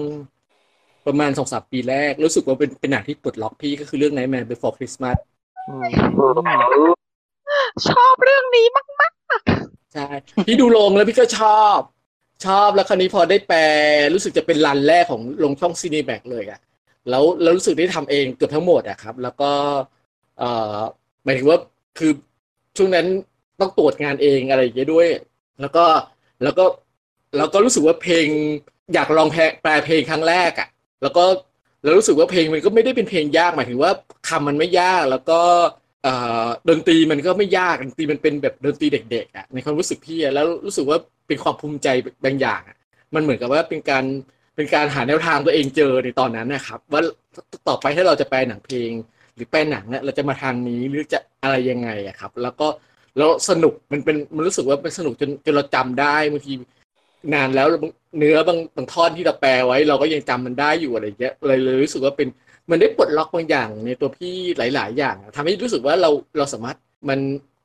[1.07, 5.17] ประมาณสองสามปีแรก รู้สึกว่าเป็นเป็นหนังที่ปลดล็อกพี่ก็คือเรื่อง Nightmare Before Christmas
[5.67, 5.89] อืม
[7.87, 9.11] ชอบเรื่องนี้มาก
[9.93, 10.07] ใช่
[10.47, 11.79] พี่ดูโรงแล้วพี่ก็ชอบ
[12.45, 13.59] ชอบแล้วคราวนี้พอได้แปล
[14.13, 16.59] รู้สึกจะเป็นรันแรกของลงช่องซีนีแบกเลยอะ
[17.09, 19.51] แล้วแล้วรู้สึกได้ทำเองเกือบทั้งหมดอะครับ แล้วก็
[20.39, 20.77] เอ่อ
[21.23, 21.59] หมายถึงว่า
[21.97, 22.11] คือ
[22.77, 23.05] ช่วงนั้น
[23.61, 25.07] ต้องตรวจงานเองอะไรอย่างเงี้ยด้วย
[25.61, 25.85] แล้วก็
[26.43, 26.65] แล้วก็
[27.37, 28.27] แล้วก็รู้สึกว่าเพลง
[28.93, 29.27] อยากลอง
[29.61, 30.67] แปลเพลงครั้งแรกอะ
[31.01, 31.23] แล้วก็
[31.83, 33.91] แล้วรู้สึกว่าเพลงมันก็ไม่ได้เป็นเพลงยากหมายถึงว่า
[34.29, 35.39] คำมันไม่ยากแล้วก็
[36.03, 36.13] เอ่
[36.45, 40.97] อดนตรีมันก็ไม่ยากดนตรีมันเป็นแบบดนตรีเด็กๆอะในความรู้สึกพี่อะแล้วรู้สึกว่า
[41.27, 41.87] เป็นความภูมิใจ
[42.23, 42.77] บางอย่างอะ
[43.15, 44.05] มันเหมือนกับว่าเป็นการ
[44.55, 47.01] เป็นการหาแนวทางตัวเองเจอในตอนนั้นนะครับ ว่า
[47.67, 48.91] ต่อไปถ้าเราจะแปลหนังเพลง
[49.35, 52.67] หรือแปลหนังเนี่ยเราจะมาทางนี้หรือจะอะไรยังไงอะครับ แล้วก็
[53.17, 56.53] แล้วสนุกมันเป็นมันรู้สึกว่าเป็นสนุกจนจนเราจำได้บางที
[57.33, 57.67] นานแล้ว
[58.17, 62.27] เนื้อบางบางท่อนที่เราแปลไว้ เราก็ยังจำมันได้อยู่อะไรอย่างเงี้ยเลยเลยรู้สึกว่าเป็น
[62.69, 66.77] มันได้ปลดล็อกบางอย่างในตัวพี่หลาย ๆ อย่างทำให้รู้สึกว่าเราเราสามารถ
[67.09, 67.19] มัน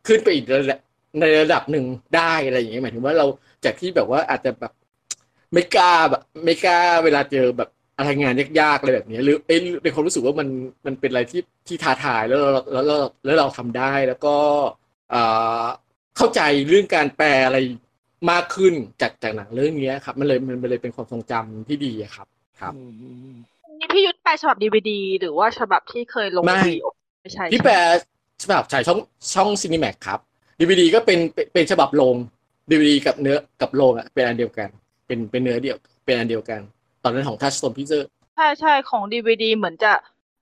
[0.06, 0.78] ขึ้นไปอีกระดับ
[1.20, 1.85] ในระดับหนึ่ง
[2.16, 3.27] ได้อะไรอย่างเงี้ยหมายถึงว่าเรา
[3.64, 4.73] จากที่แบบว่าอาจจะแบบ
[5.52, 7.68] ไม่กล้าแบบไม่กล้าเวลาเจอแบบ
[7.98, 10.48] อะไรงานยากๆอะไรแบบนี้หรือเอ้ในความรู้สึกว่ามัน
[10.86, 14.36] มันเป็นอะไรที่ที่ท้าทายแล้วเราแล้วเราแล้วเราทำได้แล้วก็
[15.11, 15.23] เอ่
[15.62, 15.65] อ
[16.16, 17.59] เข้าใจเรื่องการแปลอะไร
[18.31, 22.27] มากขึ้นจากจากหนังเรื่องนี้ครับ มันเลยมันเลยเป็นความทรงจำที่ดีอะครับ
[22.61, 22.83] ครับอื
[23.33, 26.87] มๆนี่พี่ยุทธแปลฉบับดีวดีหรือว่าฉบับที่เคยลงไม่วิดีโอ
[27.23, 27.74] ไม่ใช่พี่แปล
[28.43, 28.99] ฉบับฉายช่อง
[29.35, 30.20] ช่องซีนิแม็กครับ
[30.61, 32.16] ดีวดีก็เป็นเป็นเป็นฉบับโรง
[32.70, 34.69] ดีวดีกับเนื้อกับโรงอะเป็นอันเดียวกัน
[35.07, 36.61] เป็นเป็นเนื้อเดียว เป็นอันเดียวกัน
[37.03, 39.93] ตอนนั้นของทัชสโตนพิเซอร์ใช่ใช่ของดีวดีเหมือนจะ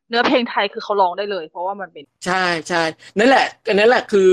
[0.08, 2.82] เนื้อเพลงไทยคือเขาร้องได้เลย เพราะว่ามันเป็นใช่ใช่
[3.18, 4.28] นั่นแหละอันนั้นแหละคือ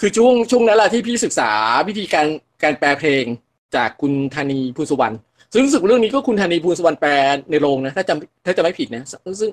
[0.00, 1.50] คือช่วงช่วงนั้นแหละที่พี่ศึกษา
[1.88, 2.26] วิธีการ
[2.62, 3.24] การแปลเพลง
[3.76, 5.16] จากคุณธานีภูลสุวรรณ
[5.52, 7.10] ซึ่งรู้สึกเรื่องนี้ก็คุณธานีภูลสุวรรณแปล
[7.50, 9.50] ในโรงนะถ้าจำถ้าจะไม่ผิดนะซึ่งซึ่ง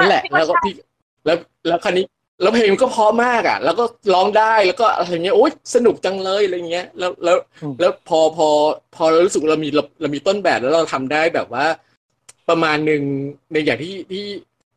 [0.00, 0.74] นั่นแหละแล้วก็พี่
[1.26, 1.36] แล้ว
[1.68, 2.06] แล้วคันนี้
[2.42, 7.36] แล้วเพลงมันก็เพราะมากอะ แล้วก็ร้องได้แล้วก็อะไรเงี้ยโอ๊ยสนุกจังเลยอะไรเงี้ย แล้วแล้ว
[7.80, 8.48] แล้วพอพอ
[8.96, 11.64] พอเรารู้สึกเรามีเราเรามีต้นแบบแล้วเราทำได้แบบว่า
[12.48, 13.02] ประมาณหนึ่ง
[13.52, 14.26] ในอย่างที่ที่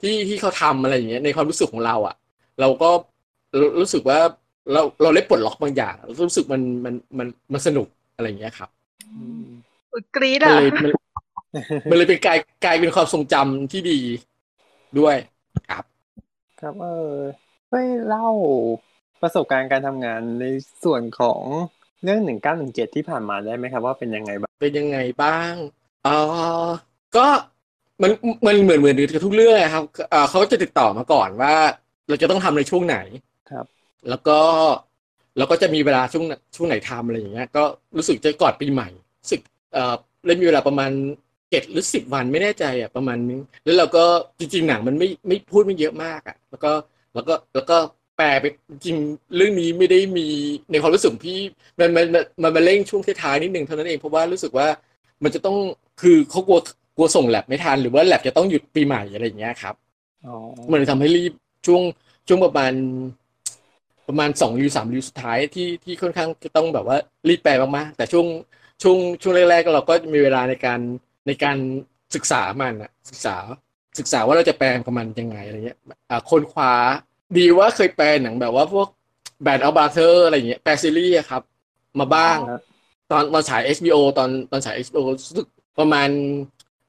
[0.02, 2.16] ที่ที่เขาทำอะไรอย่างเงี้ยในความรู้สึกของเราอะ
[2.60, 2.90] เราก็
[3.60, 4.20] รู้รู้สึกว่า
[4.74, 5.96] เราเราได้ปลดล็อกบางอย่าง
[6.28, 8.70] รู้สึกมันมันมันมันสนุกอะไรอย่างเงี้ยครับ
[9.16, 9.46] อืม
[9.92, 10.92] อุ๊ยกรี๊ดมันอะเลยมัน
[11.90, 14.00] มันเลยเป็นกลายกลายเป็นความทรงจำที่ดี
[15.00, 15.16] ด้วย
[15.70, 15.84] ครับ
[16.60, 17.16] ครับเออ
[17.70, 18.28] ช่วยเล่า
[19.22, 20.46] ประสบการณ์การทำงานใน
[20.84, 21.42] ส่วนของ
[22.04, 25.54] เรื่องหนึ่งเก้าหนึ่งเจ็ดที่ผ่านมาได้ไหมครับ ว่าเป็นยังไงบ้างเป็นยังไงบ้าง
[26.04, 26.10] เอ
[26.68, 26.70] อ
[27.18, 27.28] ก็
[28.02, 28.12] มัน
[28.46, 31.54] มันเหมือนเหมือนกับทุกเรื่องอะครับเอ่อเขาจะติดต่อมาก่อนว่า
[32.10, 32.98] เราจะต้องทำในช่วงไหน
[33.50, 33.66] ครับ
[34.10, 34.40] แล้วก็
[35.38, 36.26] แล้วก็จะมีเวลาช่วง
[36.56, 37.64] ช่วงไหนทำอะไรอย่างเงี้ย ก็
[37.98, 38.90] รู้สึกจะก่อนปีใหม่
[39.22, 39.41] รู้สึก
[39.73, 39.95] เอ่อ
[40.26, 40.91] เล่นมีเวลาประมาณ
[41.52, 44.06] เจ็ดหรือสิบวันไม่แน่ใจอะประมาณนึงแล้วเราก็
[44.40, 46.72] จริง ๆ หนังมันไม่ไม่พูดไม่เยอะมากอะ แล้วก็
[47.14, 47.77] แล้วก็แล้วก็
[48.18, 48.45] แปลไป
[48.86, 48.98] จริง
[49.36, 50.27] เรื่องนี้ไม่ได้มี
[50.72, 51.40] ในความรู้สึกของพี่
[51.80, 54.68] มันมันมันมันมาเร่งช่วงท้ายๆนิดนึงเท่านั้นเองเพราะว่ารู้สึกว่า
[55.23, 55.57] มันจะต้อง
[56.02, 56.60] คือเขากลัว
[56.98, 59.76] กลัวส่งแลบไม่ทันหรือว่าแลบจะต้องหยุดปีใหม่อะไรอย่างเงี้ยครับ
[60.26, 60.36] อ๋อ
[60.72, 61.34] มันเลยทำให้รีบ
[61.65, 61.82] ช่วง
[62.27, 62.73] ช่วงประมาณ
[64.07, 66.98] ประมาณสองรีวสามรีวสุดท้ายที่ที่ค่อนข้างจะต้องแบบว่า
[67.30, 68.27] รีบแปลมากๆแต่ช่วง
[68.84, 70.80] ช่วงช่วงแรกๆก็เราก็มีเวลาในการ
[71.27, 71.57] ในการ
[72.15, 73.36] ศึกษามันอะศึกษา
[73.99, 75.77] ศึกษาว่าเราจะแปลกับมันยังไงอะไรเงี้ย
[76.10, 76.73] อ่าค้นคว้า
[77.38, 78.88] ดีว่าเคยแปลหนังแบบว่าพวก
[79.41, 81.41] แบนด์อัลบาเธอร์อะไรเงี้ยแปลซีรีส์อะครับ
[81.99, 82.61] มาบ้างครับ
[83.11, 85.48] ตอนตอนฉาย HBO ตอนตอนฉาย HBO รู้สึก
[85.80, 86.10] ประมาณ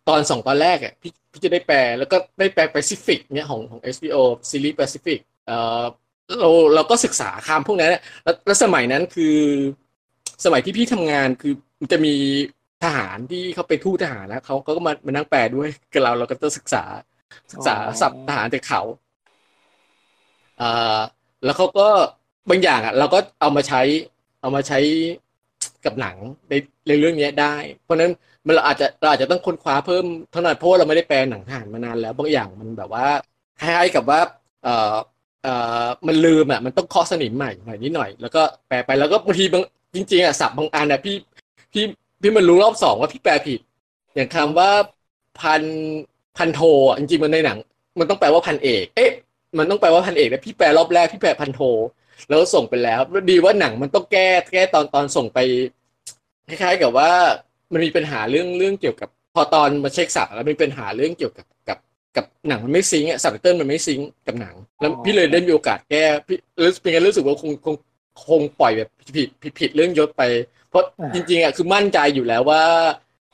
[0.09, 4.17] ตอนสองตอนแรกอะพี่พี่จะได้แปลแล้วก็ได้แปล Pacific เนี่ยของของ HBO
[4.51, 5.83] ซีรีส์ Pacific เอ่อ
[6.41, 9.37] เราเราก็ศึกษาคำพวกนั้นอะแล้วแล้วสมัยนั้นคือ
[10.45, 12.15] สมัยที่พี่ทำงานคือมันจะมี
[12.85, 16.85] ทหารที่เขาเป็นทูตทหารนะเขาเขาก็มามานั่งแปลด้วยกับเราเราก็ต้องศึกษา
[17.53, 18.83] ศึกษาอ๋อศัพท์ทหารจากเขา
[20.59, 21.01] เอ่อ
[21.45, 21.89] แล้วเขาก็
[22.51, 23.81] บางอย่างอะ เราก็เอามาใช้
[24.41, 24.79] เอามาใช้
[25.85, 26.17] กับหนัง
[26.49, 26.55] ใน
[26.89, 27.55] ในเรื่องเนี้ยได้
[27.85, 28.13] เพราะฉะนั้น
[28.47, 33.07] มันเราอาจจะเราอาจจะต้องค้นคว้าเพิ่มเท่านั้นเพราะว่าเราไม่ได้แปลหนังทหารมานานแล้ว บางอย่างมันแบบว่า
[33.61, 34.21] คล้ายๆกับว่า
[34.65, 34.95] เอ่อ
[35.47, 39.63] เอ่อมันลืมอะมันต้องเคาะสนิมใหม่หน่อยนิดหน่อย แล้วก็แปลไปแล้วก็บางทีบาง
[39.95, 41.17] จริง ๆอะศัพท์บางอันอะพี่
[41.73, 41.85] พี่
[42.21, 43.61] พี่มันรู้รอบสองว่าพี่แปลผิด
[44.15, 44.71] อย่างคำว่า
[45.41, 45.63] พัน
[46.37, 47.59] พันโทอะจริงๆมันในหนัง
[47.99, 49.11] มันต้องแปลว่าพันเอกเอ๊ะ
[49.59, 51.61] มันต้องแปลว่าพันเอกแต่พี่แปลรอบแรกพี่แปลพันโท
[52.29, 53.01] แล้วส่งไปแล้ว
[53.31, 55.39] ดีว่าหนังมันต้องแก้แก้ตอนตอนส่งไป
[56.49, 57.11] คล้ายๆกับว่า
[57.73, 61.79] มันมีปัญหาเรื่องเรื่องเกี่ยวกับ พอตอนมาเช็คสับแล้วมีปัญหาเรื่องเกี่ยวกับกับ
[62.17, 67.77] กับหนังมันไม่ซิงค์อะสับไตเติลมันไม่ซิงค์กับหนัง แล้วพี่เลยได้มีโอกาสแก้พี่รู้สึกเป็นไงรู้สึกว่าคงคง
[68.29, 70.23] คงปล่อยแบบผิดผิดผิดเรื่องยศไป
[70.71, 70.85] เพราะ
[71.15, 72.63] จริงๆอะคือมั่นใจอยู่แล้วว่า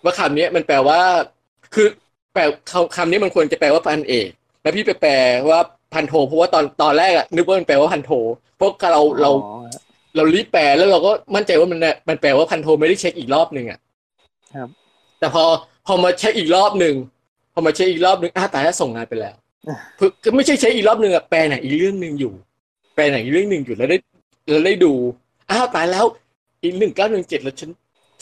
[0.04, 1.00] ว่าคำนี้มันแปลว่า
[1.74, 1.86] คือ
[2.34, 4.28] แปลคำคำนี้มันควรจะแปลว่าพันเอก
[4.62, 5.12] แล้วพี่ไปแปล
[5.50, 5.60] ว่า
[5.94, 8.10] พันโท เพราะว่าตอนตอนแรกอะนึกว่ามันแปลว่าพันโท
[8.56, 9.32] เพราะเราเราอ๋อ
[10.16, 13.78] เรารีบแปลแล้วเราก็มั่นใจว่ามันเนี่ยมันแปลว่าพันโทไม่ได้เช็คอีกรอบหนึ่งอะ
[14.54, 14.68] ครับ
[15.18, 15.44] แต่พอ
[15.86, 16.94] พอมาเช็คอีกรอบหนึ่ง
[17.52, 19.34] พอมาเช็คอีกรอบหนึ่งอ้าวตายแล้วส่งงานไปแล้ว
[19.98, 22.32] คือก็ไม่ใช่เช็คอีกรอบหนึ่งอะแปลหนังอีกเรื่องหนึ่งอยู่
[22.94, 23.98] แปลหนังอีกเรื่องหนึ่งอยู่แล้วได้
[24.48, 24.92] แล้วได้ดู
[25.50, 26.04] อ้าวตายแล้ว
[26.62, 27.70] อีกหนึ่งเก้าหนึ่งเจ็ดแล้วฉัน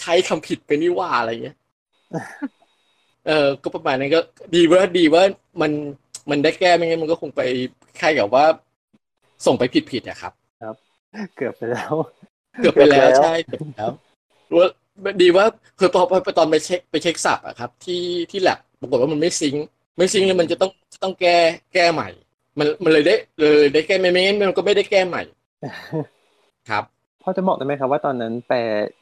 [0.00, 1.56] ใช้คำผิดไปนี่ว่าอะไรเงี้ย
[3.26, 4.20] เออก็ประมาณนั้นก็
[4.54, 5.22] ดีว่าดีว่า
[5.60, 5.72] มัน
[6.30, 7.40] มันได้แก้ไม่งั้นมันก็คงไป
[8.00, 8.44] คล้ายกับว่า
[9.46, 10.32] ส่งไปผิดผิดๆอะครับ
[11.36, 11.92] เกือบไปแล้ว
[12.60, 13.90] เกือบไปแล้วเกือบแล้วใช่เกือบไปแล้ว
[14.56, 14.68] ว่า
[15.22, 15.44] ดีว่า
[15.78, 19.64] คือพอพอพอตอนไปเช็คไปเช็คสับอะครับ ที่ที่แลบ ปรากฏว่ามันไม่ซิงค์
[19.96, 20.70] ไม่ซิงค์เลยมันจะต้อง
[21.02, 21.36] ต้องแก้
[21.74, 22.08] แก้ใหม่
[22.58, 25.22] มันมันเลยได้เลยได้แก้ไม่ไม่งั้นมันก็ไม่ได้แก้ใหม่
[26.70, 26.84] ครับ
[27.22, 28.58] พอจะบอกได้ไหมครับว่าตอนนั้นแปล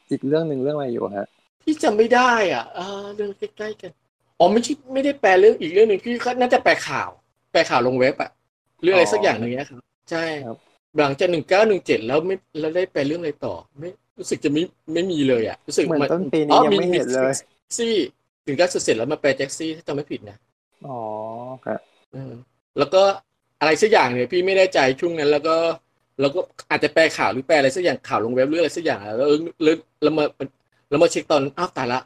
[0.09, 1.27] อีกเรื่องหนึ่งเรื่องอะไรอยู่ฮะ
[1.61, 3.91] พี่จำไม่ได้อะอ่าเรื่องใกล้ๆกัน
[4.39, 7.09] อ๋อไม่ใช่ไม่ได้แปลเรื่องอีกเรื่องหนึ่งพี่ก็น่าจะแปลข่าว
[7.51, 8.31] แปลข่าวลงเว็บอะ
[8.83, 9.81] เรื่องอะไรสักอย่างหนึ่งเนี้ยครับ
[10.11, 10.57] ใช่ครับ
[10.99, 13.89] หลังจากหนึ่งเก้าหนึ่งเจ็ดแล้วไม่แล้วได้แปลเรื่องอะไรต่อ ไม่
[14.19, 17.33] รู้สึกจะไม่ไม่มีเลยอะรู้สึกเหมือนต้นปีนี้ยังไม่เห็นเลย
[17.77, 17.95] ซี่
[18.49, 20.37] ถึงก้าเสร็จแล้วมาแปลแจ็คซี่ถ้าจำไม่ผิดนะ
[20.87, 20.99] อ๋อ
[21.65, 21.79] ครับ
[22.11, 22.33] เออ
[22.77, 23.01] แล้วก็
[23.59, 25.55] อะไรสักอย่างเนี่ยพี่ไม่แน่ใจช่วงนั้น แล้วก็
[26.21, 26.39] แล้วก็
[26.69, 30.23] อาจจะแปลข่าวหรือแปลอะไรสักอย่างข่าวลงเว็บหรืออะไรสักอย่างแล้วแล้วแล้วแล้วมา
[30.89, 32.01] แล้วมาเช็คตอนอ้าวตายละ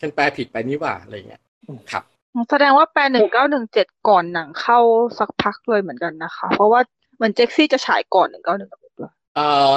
[0.00, 1.42] ฉันแปลผิดไปนี่หว่าอะไรเงี้ย
[1.90, 2.02] ครับ
[2.50, 4.78] แสดงว่าแปลหนึ่งเก้าหนึ่งเจ็ดก่อนหนังเข้า
[5.18, 6.80] สักพักเลยเหมือนกันนะคะ เพราะว่า
[7.16, 9.74] เหมือนเจ็กซี่จะฉายก่อนหนึ่งเก้าหนึ่งเลยเอ่อ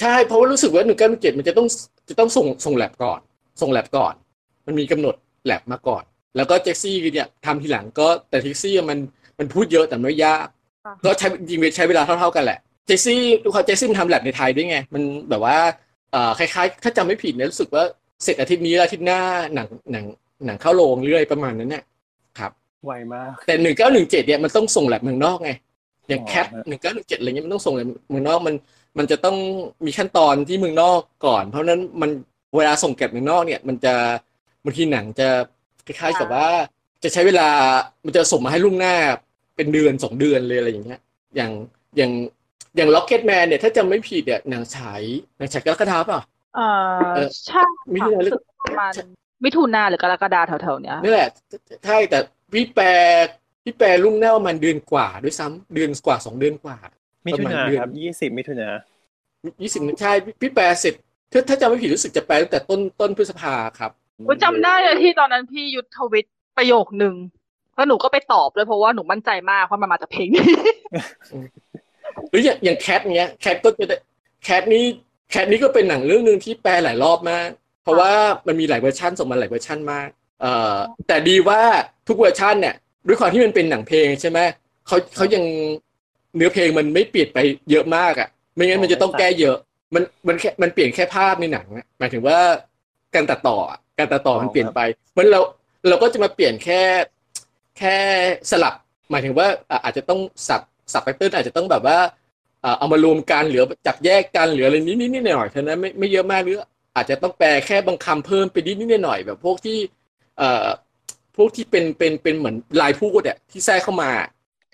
[0.00, 1.66] ใช่เพราะว่ารู้สึกว่าหนึ่งเก้าหนึ่งเจ็ดมันจะต้อง
[2.08, 3.20] จะต้องส่งส่งแลบก่อน
[3.60, 4.14] ส่งแลบก่อน
[4.66, 5.14] มันมีกำหนด
[5.44, 6.04] แลบมาก่อน
[6.36, 8.98] แล้วก็เจ็กซี่เนี่ยทำทีหลังก็แต่เจ็กซี่มัน
[9.38, 10.46] มันพูดเยอะแต่ไม่ยาก
[11.04, 15.58] ก็ใช้จริงๆใช้เวลาเท่า ๆกันแหละเจสซี่ดูเขาเจสซี่มันทำแลบในไทยด้วยไง มันแบบว่า
[16.12, 17.84] เอ่อคล้ายๆ ถ้าจำไม่ผิดเนี่ยรู้สึกว่า
[18.24, 19.20] เสร็จอาทิตย์นี้แล้วอาทิตย์หน้า
[19.54, 20.04] หนังหนัง
[20.46, 21.84] หนังเข้าโรงเรื่อยประมาณนั้นเนี่ย
[22.38, 22.52] ครับ
[22.84, 25.50] ไวมากแต่หนึ่งเก้าหนึ่งเจ็ดเนี่ยมันต้องส่งแลบเมืองนอกไง
[26.08, 28.54] อย่างอ๋อแคทฮะหนึ่งเก้าหนึ่งเจ็ดอะไรเงี้ยมันต้องส่งแลบเมืองนอกมัน
[28.98, 29.36] มันจะต้อง
[29.86, 32.10] มีขั้นตอนที่เมืองนอกก่อน เพราะฉะนั้นมัน
[32.56, 35.28] เวลาส่งแกลบเมืองนอกเนี่ยมันจะบางทีหนังจะ
[35.86, 36.48] คล้ายๆกับว่า
[37.04, 37.48] จะใช้เวลา
[38.04, 38.94] มันจะส่งมาให้ล่วงหน้า
[39.56, 41.00] เป็นเดือนสองเดือนเลยอะไรอย่างเงี้ย
[41.36, 41.52] อย่าง
[41.96, 42.12] อย่าง
[42.76, 45.02] อย่างล็อกเก็ตแมนเนี่ยถ้าจำไม่ผิดเนี่ยหนังฉาย
[45.38, 46.20] หนังฉายกรกฎาเปล่า
[46.56, 47.62] เอ่อเออใช่
[47.94, 48.92] มิถุนาหรือรู้สึกประมาณ
[49.44, 51.28] มิถุนาหรือกรกฎาแถวๆเนี้ยนี่แหละ
[51.84, 52.18] ใช่แต่
[52.52, 52.86] พี่แปล
[53.64, 56.76] พี่แปลลุ่งหน้าประมาณเดือนกว่าด้วยซ้ำเดือนกว่าสองเดือนกว่า
[57.26, 58.68] มิถุนาประมาณเดือนครับยี่สิบมิถุนา
[59.62, 60.94] ยี่สิบใช่พี่พี่แปลเสร็จ
[61.32, 63.92] ถ้าถ้าจำไม่ผิดรู้สึกจะแปลตั้งแต่ต้นต้นพฤษภาครับ
[64.26, 66.26] กูจำได้เลยที่ตอนนั้นพี่ยุทธทวิต
[66.56, 67.14] ประโยคหนึ่ง
[67.74, 70.48] แล้วหนูก็ไปตอบเลยเพราะว่าหนูมั่นใจมากว่ามันมาจากเพลงนี้
[72.30, 73.96] หรืออย่างอย่าง Cats เนี้ย Cats ก็จะได้
[74.44, 74.84] Cats นี้
[75.30, 77.48] Cats นี้ก็เป็นหนังเรื่องหนึ่งที่แปลหลายรอบมาก
[77.82, 78.12] เพราะว่า
[78.46, 80.08] มันมีหลายเวอร์ชันส่งมาหลายเวอร์ชันมาก
[80.40, 80.76] เอ่อ
[81.08, 81.60] แต่ดีว่า
[82.08, 82.74] ทุกเวอร์ชันเนี่ย
[83.06, 84.38] ด้วยความที่มันเป็นหนังเพลงใช่ไหม
[84.86, 85.44] เขาเขายัง
[86.36, 87.38] เนื้อเพลงมันไม่เปลี่ยนไป
[87.70, 89.56] เยอะมากอะ ไม่งั้นมันจะต้องแก้เยอะ
[89.94, 92.38] มันมันแค่มันเปลี่ยนแค่ภาพในหนังอะหมายถึงว่า
[93.14, 94.80] การตัดต่ออะ การตัดต่อมันเปลี่ยนไป
[95.12, 95.40] เหมือนเรา
[95.88, 96.80] เราก็จะมาเปลี่ยนแค่
[97.78, 97.96] แค่
[98.50, 98.74] สลับ
[99.10, 100.62] หมายถึงว่าอะอาจจะต้องสับ
[100.92, 101.98] สับไปเติลอาจจะต้องแบบว่า
[102.64, 106.62] อะเอามารวมกันหรือจับแยกกันหรืออะไรนิดนิดนิดหน่อยๆเท่านั้นไม่ไม่เยอะมากหรือ
[106.96, 109.78] อาจจะต้องแปลแค่บางคำเพิ่มไปนิดนิดหน่อยๆแบบพวกที่
[110.38, 110.66] เอ่อ
[111.36, 114.10] พวกที่เป็นเป็นเป็นเหมือนลายพูดอะที่แทรกเข้ามา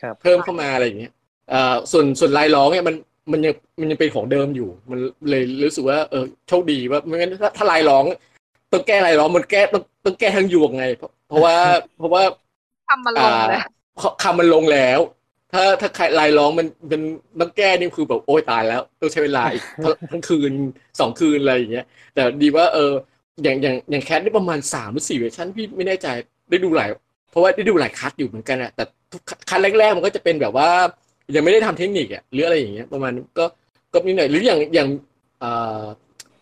[0.03, 1.13] ครับเพิ่มเข้ามาอะไรอย่างเงี้ย
[1.51, 2.97] เอ่อส่วนส่วนลายร้องเนี่ยมัน
[3.33, 4.99] มันยังมันยังเป็นของเดิมอยู่ มัน
[5.31, 8.05] เลยรู้สึกว่าเออโชคดีว่าไม่งั้นถ้าถ้าลายร้อง
[8.75, 11.57] ต้องแก้ลายร้องมันแก้ต้องต้องแก้ทั้งยวงไง เพราะเพราะว่า
[11.97, 12.23] เพราะว่า
[12.89, 15.01] ทำมาลงเลยอ่าคำมันลงแล้ว
[15.53, 17.01] ถ้าถ้าใครลายร้องมันมัน
[17.41, 20.53] ต้องแก้นี่คือแบบโอ้ยตายแล้ว ต้องใช้เวลาอีกทั้งทั้งคืน
[21.01, 22.93] สองคืนอะไรอย่างเงี้ย แต่ดีว่าเออ
[23.43, 26.07] อย่างอย่างอย่างแคทได้ประมาณสามหรือสี่เวอร์ชันพี่ไม่แน่ใจ
[26.51, 26.89] ได้ดูหลาย
[27.31, 30.69] เพราะว่าได้ดูหลายคัดอยู่เหมือนกันอะแต่ทุก cut แรกๆมันก็จะเป็นแบบว่า
[31.35, 33.45] ยังไม่ได้ทำเทคนิคอะหรืออะไรอย่างเงี้ย ประมาณนั้นก็
[33.93, 34.89] ก็นิดหน่อยหรืออย่างอย่าง
[35.41, 35.85] เอ่อ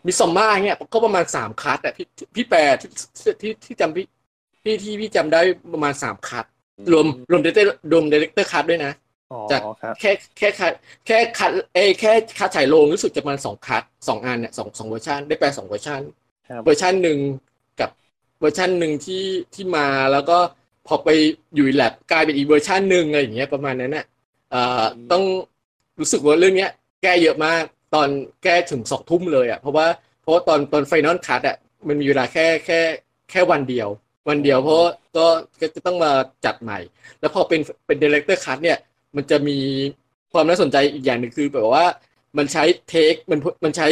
[0.05, 2.89] Midsommar เงี้ยก็ประมาณสาม cut อะพี่พี่แปลที่
[3.41, 4.05] ที่ที่จำพี่
[4.63, 5.41] พี่ที่พี่จำได้
[5.73, 6.45] ประมาณสาม cut
[6.91, 8.93] รวมรวม director รวม director's cut ด้วยนะ
[9.31, 10.73] อ๋อจากครับแค่แค่ cut
[11.05, 16.01] แค่ cut เอยแค่ cut ฉายโรงรู้สึกจะประมาณสอง cut สองอันเนี่ยสองสองเวอร์ชันได้แปลสองเวอร์ชัน
[16.49, 17.19] ครับเวอร์ชันหนึ่ง
[17.79, 17.89] กับ
[18.39, 20.37] เวอร์ชันหนึ่งที่ที่มาแล้วก็
[20.87, 21.09] พอไป
[21.55, 24.05] อยู่แล็บกลายเป็นอีกเวอร์ชันหนึ่งอะไรอย่างเงี้ยประมาณนั้นน่ะ
[24.51, 25.23] เอ่อต้อง
[25.99, 26.71] รู้สึกว่าเรื่องเนี้ย
[27.01, 27.63] แก้เยอะมาก
[27.93, 28.09] ตอน
[28.43, 29.87] แก้ถึงสองทุ่มเลยอะเพราะว่า
[30.21, 31.57] เพราะว่าตอนตอน final cut อะ
[31.87, 32.79] มันมีเวลาแค่แค่
[33.29, 33.89] แค่วันเดียว
[34.29, 34.77] วันเดียวเพราะ
[35.17, 35.25] ก็
[35.61, 36.11] ก็จะต้องมา
[36.45, 36.79] จัดใหม่
[37.19, 38.77] แล้วพอเป็นเป็น director's cut เนี่ย
[39.15, 39.57] มันจะมี
[40.33, 41.85] ความน่าสนใจอีกอย่างหนึ่งคือแบบว่า
[42.37, 43.87] มันใช้take มันมันใช้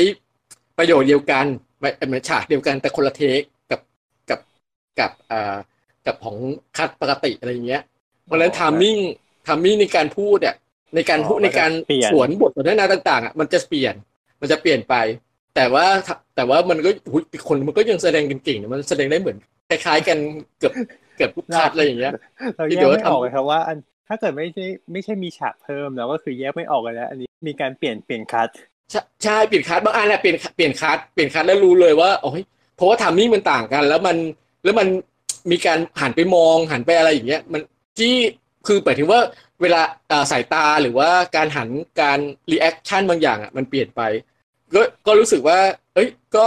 [0.77, 1.45] ประโยคเดียวกัน
[1.79, 3.39] ไม่เหมือนฉากเดียวกันแต่คนละ take
[3.71, 3.79] กับ
[4.29, 4.39] กับ
[4.99, 5.57] กับอ่า
[6.05, 6.37] กับของ
[6.77, 7.81] cut ปกติอะไรอย่างเงี้ย
[8.25, 8.97] เพราะฉะนั้น timing
[9.47, 10.55] timing ในการพูดเนี่ย
[10.95, 13.95] ในการพูดอ๋อในการมันจะเปลี่ยนสวนบทสนทนาต่างๆอะมันจะเปลี่ยน
[14.41, 14.95] มันจะเปลี่ยนไป
[15.55, 15.85] แต่ว่า
[16.35, 19.37] แต่ว่ามันก็อุ๊ยคนมันก็ยังแสดงกันเก่งนะมันแสดงได้เหมือน
[19.69, 20.17] คล้ายๆกัน
[20.59, 20.73] เกือบ
[21.15, 22.13] เกือบทุก cut อะไรอย่างเงี้ย
[22.55, 23.77] เดี๋ยวเราที่แยกยวไม่ออกทำเลยครับว่าอัน
[24.07, 28.49] ถ้าเกิดไม่ใช่ไม่ใช่มีฉากเพิ่มเราก็คือแยกไม่ออกเลยแล้วอันนี้มีการเปลี่ยนเปลี่ยน cut
[28.91, 32.43] ใช่ใช่เปลี่ยน cut บางอันแหละเปลี่ยนเปลี่ยน cut เปลี่ยน cut แล้วรู้เลยว่าโอ้ย
[32.75, 34.17] เพราะว่า timing มันต่างกัน แล้วมัน
[34.63, 34.87] แล้วมัน
[35.51, 37.61] มีการหันไปมองหันไปอะไรอย่างเงี้ย มัน
[37.99, 38.13] ที่
[38.67, 39.19] คือหมายถึงว่า
[39.61, 39.81] เวลา
[40.31, 41.69] สายตาหรือว่าการหัน
[42.01, 42.19] การ
[42.51, 44.01] reaction บางอย่างอะมันเปลี่ยนไป
[44.73, 45.59] ก็ก็รู้สึกว่า
[45.93, 46.45] เอ้ยก็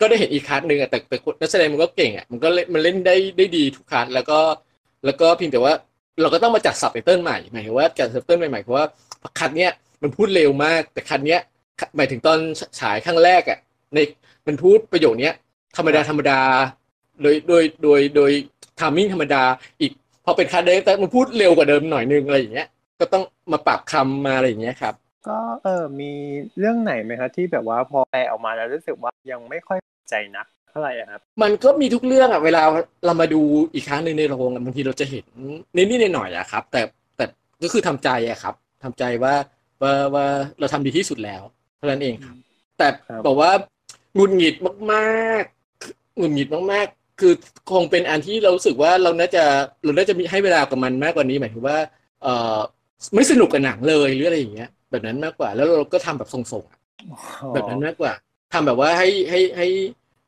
[0.00, 4.38] ก็ได้เห็นอีก cut หนึ่งอะแต่แต่คนนักแสดงมันก็เก่งอะมันก็เล่นมันเล่นได้ได้ดีทุก cut แล้วก็
[5.04, 5.74] แล้วก็เพียงแต่ว่า
[6.20, 8.84] เราก็ต้องมาจัดซับไตเติลใหม่หมายถึงว่าจัดซับไตเติลใหม่ๆเพราะว่า
[9.38, 9.72] cut เนี้ย
[10.02, 11.40] มันพูดเร็วมากแต่ cut เนี้ย
[11.96, 12.38] หมายถึงตอน
[12.80, 13.58] ฉายครั้งแรกอะ
[13.94, 13.98] ใน
[14.46, 15.34] มันพูดประโยคเนี้ย
[15.76, 16.40] ธรรมดาธรรมดา
[17.22, 18.32] โดยโดยโดยโดย
[18.80, 19.42] timing ธรรมดา
[19.80, 19.92] อีก
[20.26, 22.68] พอเป็นคัดเดแต่มันพูดเร็วกว่าเดิมหน่อยนึงอะไรอย่างเงี้ย
[23.00, 24.94] ก็ต้องมาปรับคำมาอะไรอย่างเงี้ยครับ
[25.28, 26.12] ก็เออมี
[26.58, 29.78] เรื่องไหนไหมครับที่แบบว่าพอแปลออกมาแล้วรู้สึกว่ายังไม่ค่อย
[30.10, 32.62] ใจนักเท่าไหร่อะครับ มันก็มีทุกเรื่องอะเวลา
[33.06, 33.42] เรามาดู
[33.74, 35.26] อีกครั้งหนึ่งในโรงอะบางทีเราจะเห็น
[35.76, 36.80] นิดๆหน่อยๆอะครับ แต่
[37.16, 37.24] แต่
[37.62, 38.54] ก็คือทำใจอะครับ
[38.84, 39.34] ทำใจว่า
[39.82, 40.26] ว่าว่า
[40.58, 41.42] เราทำดีที่สุดแล้ว
[41.76, 42.36] เท่านั้นเองครับ
[42.78, 43.50] แต่ครับบอกว่า
[44.14, 44.54] หงุดหงิด
[44.92, 47.32] มากๆหงุดหงิดมากๆ คือ
[47.70, 49.44] คงเป็นอันที่เรารู้สึกว่าเราน่าจะ
[49.84, 51.78] เราน่าจะมีให้เวลากับมันมากกว่านี้หมายถึงว่า
[52.22, 52.26] เอ
[52.56, 52.58] อ
[53.14, 56.78] ไม่สนุกกับหนังเลยหรืออะไรอย่างเงี้ย แบบนั้นมากกว่า แล้วเราก็ทำแบบทรงๆอะ
[57.52, 58.12] แบบนั้นมากกว่า
[58.52, 59.66] ทำแบบว่าให้ให้ให้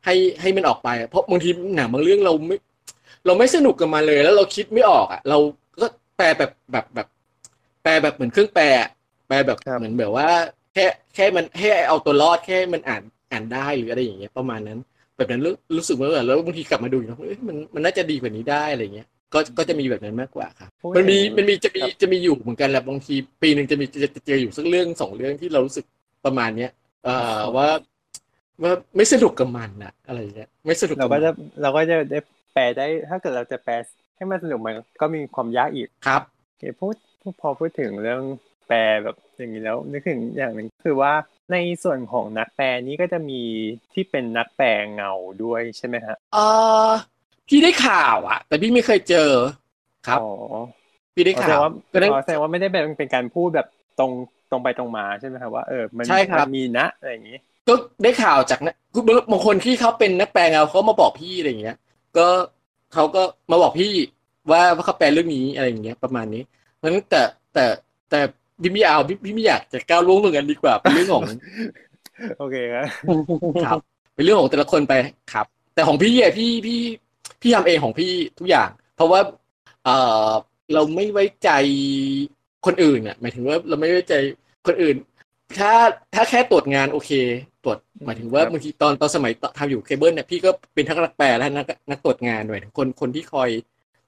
[0.04, 2.56] ให้ให้มันออกไปอะเพราะบางทีหนังบางเรื่องเราไม่
[3.26, 5.38] เราไม่สนุกกับมันเลย แล้วเราคิดไม่ออกอะ เรา
[5.80, 5.86] ก็
[6.16, 7.06] แปลแบบแบบแบบ
[7.82, 8.88] แปลแบบเหมือนเครื่องแปลอะ
[9.28, 10.28] แปลแบบครับเหมือนแบบว่า
[10.74, 13.02] แค่แค่มันให้เอาตัวรอดแค่มันอ่าน
[13.32, 14.78] อ่านได้หรืออะไรอย่างเงี้ยประมาณนั้น
[15.18, 25.84] แบบนั้นรู้รู้สึกว่าแบบแล้วบางทีกลับมาดูอีกนะเอ้ยมันมันน่าจะดีกว่านี้ได้อะไรเงี้ยก็ก็จะมีแบบนั้นมากกว่าครับโอ้ยมันมีอย่างนี้มันมีจะมีครับจะมีอยู่เหมือนกันแหละบางทีปีหนึ่งจะมีจะจะเจออยู่สักเรื่องสองเรื่องที่เรารู้สึก
[26.24, 26.70] ประมาณเนี้ย
[27.04, 27.68] เอ่อว่า
[28.62, 31.30] ว่าไม่สนุกกับมันนะอะไรเงี้ยไม่สนุกเราบก็มันจะ
[31.62, 32.18] เราก็จะได้
[32.54, 33.74] แปลได้ถ้าเกิดเราจะแปล
[34.16, 38.22] ให้มันสนุกมันก็มีความยากอีกครับโอเคพูดพูดพอพูดถึงเรื่อง
[38.68, 41.12] แปลแบบอย่างนี้แล้วนึกถึงอย่างหนึ่งคือว่า
[41.52, 43.40] ในส่วนของนักแปลนี้ก็จะมี
[43.92, 45.12] ที่เป็นนักแปลเงา
[45.44, 46.38] ด้วยใช่ไหมฮะเอ
[46.88, 46.90] อ
[47.48, 49.30] พี่ได้ข่าวอะแต่พี่ไม่เคยเจอ
[50.06, 50.28] ครับอ๋อ
[51.14, 53.66] พี่ได้อ๋อแสดข่างวว่าก็นั้นอ๋อแสดงว่าไม่ได้เป็นเป็นการพูดแบบ
[53.98, 54.12] ตรง
[54.50, 57.38] ตรงไปตรงมาใช่ไหมครับว่าเออมันใช่ครับมันมีนะอะไรอย่างนี้
[57.68, 61.76] ก็ได้ข่าวจากนะคือบางคนที่เขาเป็นนักแปลเงาเขามาบอกพี่อะไรอย่างเงี้ย
[62.16, 62.26] ก็
[62.94, 63.92] เขาก็มาบอกพี่
[64.50, 66.42] ว่าว่าเขาแปลเรื่องนี้อะไรอย่างเงี้ยประมาณนี้
[66.76, 67.22] เพราะฉะนั้นแต่
[67.54, 67.64] แต่
[68.10, 68.20] แต่
[68.62, 71.24] พี่ไม่เอาพี่พี่ไม่อยากจะก้าวล่วงตรงนั้นดีกว่าเป็นเรื่องของ
[72.38, 72.86] โอเคครับ
[73.64, 73.78] ครับ
[74.14, 74.94] เป็นเรื่องของแต่ละคนไป
[75.32, 76.80] ครับ แต่ของพี่อะพี่พี่
[77.42, 79.20] พี่ทำเองของพี่ทุกอย่าง เพราะว่า
[79.84, 79.88] เอ
[80.28, 80.30] อ
[80.74, 81.50] เราไม่ไว้ใจ
[82.66, 84.14] คนอื่นอะหมายถึงว่าเราไม่ไว้ใจ
[84.66, 84.96] คนอื่น
[85.58, 85.72] ถ้า
[86.14, 87.10] ถ้าแค่ตรวจงานโอเค
[87.64, 93.50] ตรวจตรวจหมายถึงว่าครับบางทีตอนตอนสมัยทำอยู่เคเบิลเนี่ยพี่ก็เป็นทั้งนักแปลและนักนักตรวจงานหมายถึงคนคนที่คอย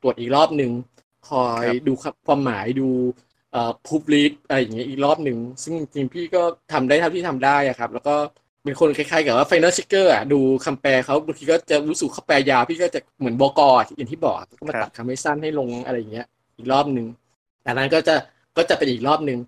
[0.02, 0.70] ตรวจอีกรอบหนึ่ง
[1.30, 2.88] คอยดูครับความหมายดู
[3.52, 8.14] เอ่อ proofread อะไรอย่างเงี้ยอีกรอบหนึ่งซึ่งจริงๆพี่ก็ทำได้เท่าที่ทำได้อะครับ แล้วก็
[8.64, 13.60] เป็นคนคล้ายๆ กับว่า final checker อะดูคำแปลเขาบางทีก็จะรู้สึกเขาแปลยาวพี่ก็จะเหมือนบก
[13.96, 17.06] อย่างที่บอกก็มาตัดคำให้สั้นให้ลงอะไรอย่างเงี้ย อีกรอบหนึ่ง
[17.62, 18.14] แต่นั้นก็จะ
[18.56, 19.38] ก็จะเป็นอีกรอบหนึ่ง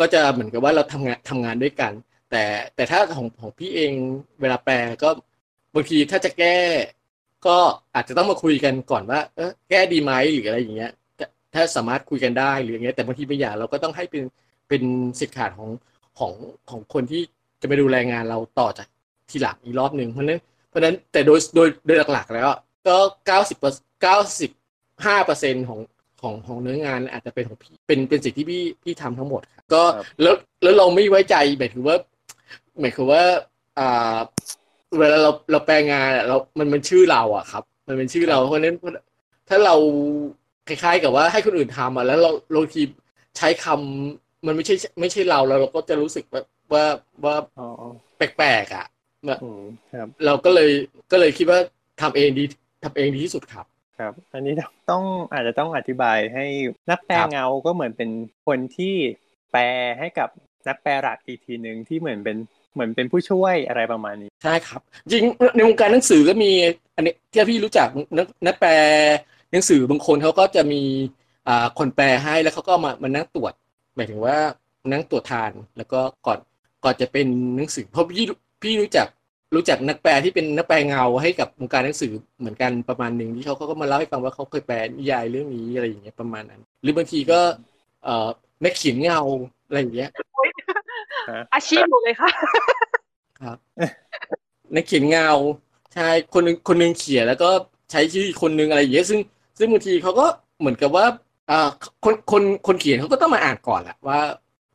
[0.00, 1.92] ก็จะเหมือนกับว่าเราทำงานทำงานด้วยกัน
[2.30, 2.42] แต่
[2.74, 3.92] แต่ถ้าของของพี่เอง
[4.40, 5.10] เวลาแปลก็
[5.74, 6.56] บางทีถ้าจะแก้
[7.46, 7.56] ก็
[7.94, 10.92] อาจจะต้องมาคุยกันก่อนว่า เออแก้ดีไหมหรืออะไรอย่างเงี้ย
[11.54, 14.22] ถ้าถ้าสามารถคุยกันได้หรืออย่างเงี้ยแต่บางทีบางอย่างเราก็ต้องให้เป็น
[14.68, 14.82] เป็น
[15.20, 15.70] สิทธิ์ขาดของ
[16.18, 16.32] ของ
[16.70, 17.22] ของคนที่
[17.62, 18.86] จะไปดูแลงานเราต่อจาก
[19.30, 22.48] ทีหลังอีกรอบหนึ่งเพราะฉะนั้นเพราะฉะนั้นแต่โดยโดยโดยหลักๆ แล้ว
[22.86, 22.96] ก็
[23.26, 23.58] เก้าสิบ
[24.02, 24.50] เก้าสิบ
[25.06, 25.80] ห้าเปอร์เซ็นของ
[26.22, 31.96] ของของเนื้องานอาจจะเป็นของพี่เป็นเป็นสิ่งที่พี่พี่ทำทั้งหมดครับก็ครับแล้วแล้วเราไม่ไว้ใจหมายถึงว่า
[32.80, 33.22] หมายถึงว่า
[33.78, 34.18] อ่า
[34.98, 38.76] เวลาเราเราแปลงานอะเรา มันมันชื่อเราอะครับ มันเป็นชื่อเราเพราะฉะนั้น
[39.48, 39.76] ถ้าเรา
[40.68, 42.82] คล้ายๆ กับว่าให้คนอื่นทำอะแล้วเราบางที
[43.38, 46.84] ใช้คำมันไม่ใช่ไม่ใช่เราแล้วเราก็จะรู้สึกว่าว่า
[47.24, 47.66] ว่าอ๋อ
[48.16, 48.86] แปลกๆอะ
[49.42, 49.62] อืม
[49.94, 50.70] ครับเราก็เลย
[51.12, 51.58] ก็เลยคิดว่า
[52.00, 52.44] ทำเองดี
[52.84, 53.66] ทำเองดีที่สุดครับ
[53.98, 54.54] ครับ อันนี้
[54.90, 56.46] ต้องอาจจะต้องอธิบายให้
[56.90, 58.10] นักแปลครับเงาก็เหมือนเป็น
[58.46, 58.94] คนที่
[59.52, 59.62] แปล
[59.98, 60.28] ให้กับ
[60.68, 62.36] นักแปลหลักอีกทีหนึ่งที่เหมือนเป็น
[62.74, 64.80] เหมือนเป็นผู้ช่วยอะไรประมาณนี้ใช่ครับ
[65.10, 65.24] จริง
[65.56, 66.50] ในวงการหนังสือก็มี
[66.96, 68.72] อันนี้ที่พี่รู้จักนักนักแปล
[69.52, 70.82] หนังสือบางคนเขาก็จะมี
[71.48, 73.52] อ่าคนแปลให้แล้วเขาก็มามานั่งตรวจ
[73.96, 74.36] หมายถึงว่า
[74.92, 76.38] นั่งตรวจทาน แล้วก็ก่อน
[76.84, 77.26] ก่อนจะเป็น
[77.56, 78.24] หนังสือเพราะพี่
[78.62, 79.06] พี่รู้จัก
[79.54, 87.40] รู้จักนักแปลที่เป็นนักแปลเงาให้กับวงการหนังสือเหมือนกันประมาณหนึ่งที่เขาเขาก็มาเล่าให้ฟังว่าเขาเคยแปลนิยายเรื่องนี้อะไรอย่างเงี้ยประมาณนั้น หรือบางทีก็
[88.04, 88.28] เอ่อ
[88.64, 89.20] นักเขียนเงา
[89.66, 90.10] อะไรอย่างเงี้ย
[91.54, 92.30] อาชีพหมดเลยค่ะ
[93.40, 93.58] ครับ
[94.74, 95.28] นักเขียนเงา
[95.94, 97.50] ใช่คนหนึงคนหนึงเขียนแล้วก็
[97.90, 99.20] ใช้ชื่ออีกคนหนึงอะไรอย่างเงี้ยซึ่ง
[99.58, 100.26] ซึ่งบางทีเขาก็
[100.60, 101.06] เหมือนกับว่า
[101.50, 101.68] อ่า
[102.04, 104.20] คนคนคนเขียนเขาก็ต้องมาอ่านก่อนแหละว่า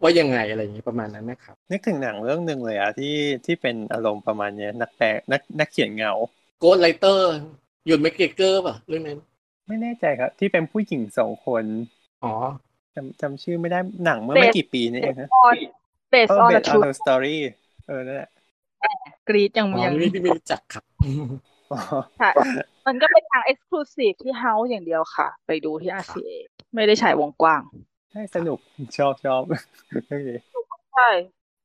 [0.02, 6.12] ว่ายังไงอะไรอย่างเงี้ยประมาณนั้นนะครับ นึกถึงหนังเรื่องหนึ่งเลยอะที่ที่เป็นอารมณ์ประมาณเนี้ยนักแปลนักนักเขียนเงา
[6.60, 9.20] Ghost Writer Ewan McGregor ป่ะเรื่องนั้น
[9.68, 11.64] ไม่แน่ใจครับ ที่เป็นผู้หญิงสองคน
[12.24, 12.34] อ๋อ
[12.96, 15.58] จำจำชื่อไม่ได้หนังเมื่อไม่ Based กี่ปีนี่เองฮะ on
[16.14, 17.38] based เออ on the based on truth the story
[17.88, 18.30] เออนั่นแหละ
[19.28, 21.26] กรีดยังอ๋อยังนี่พี่ไม่รู้จักครับอ๋อ
[22.22, 22.32] ค่ะ
[22.88, 26.32] มันก็เป็นทาง exclusive ที่ House อย่างเดียวค่ะ ไปดูที่ RCA
[26.76, 27.62] ไม่ได้ฉายวงกว้าง
[28.12, 28.60] ใช่สนุก
[28.98, 29.42] ชอบชอบ
[30.08, 30.30] โอเค
[30.94, 31.10] ใช่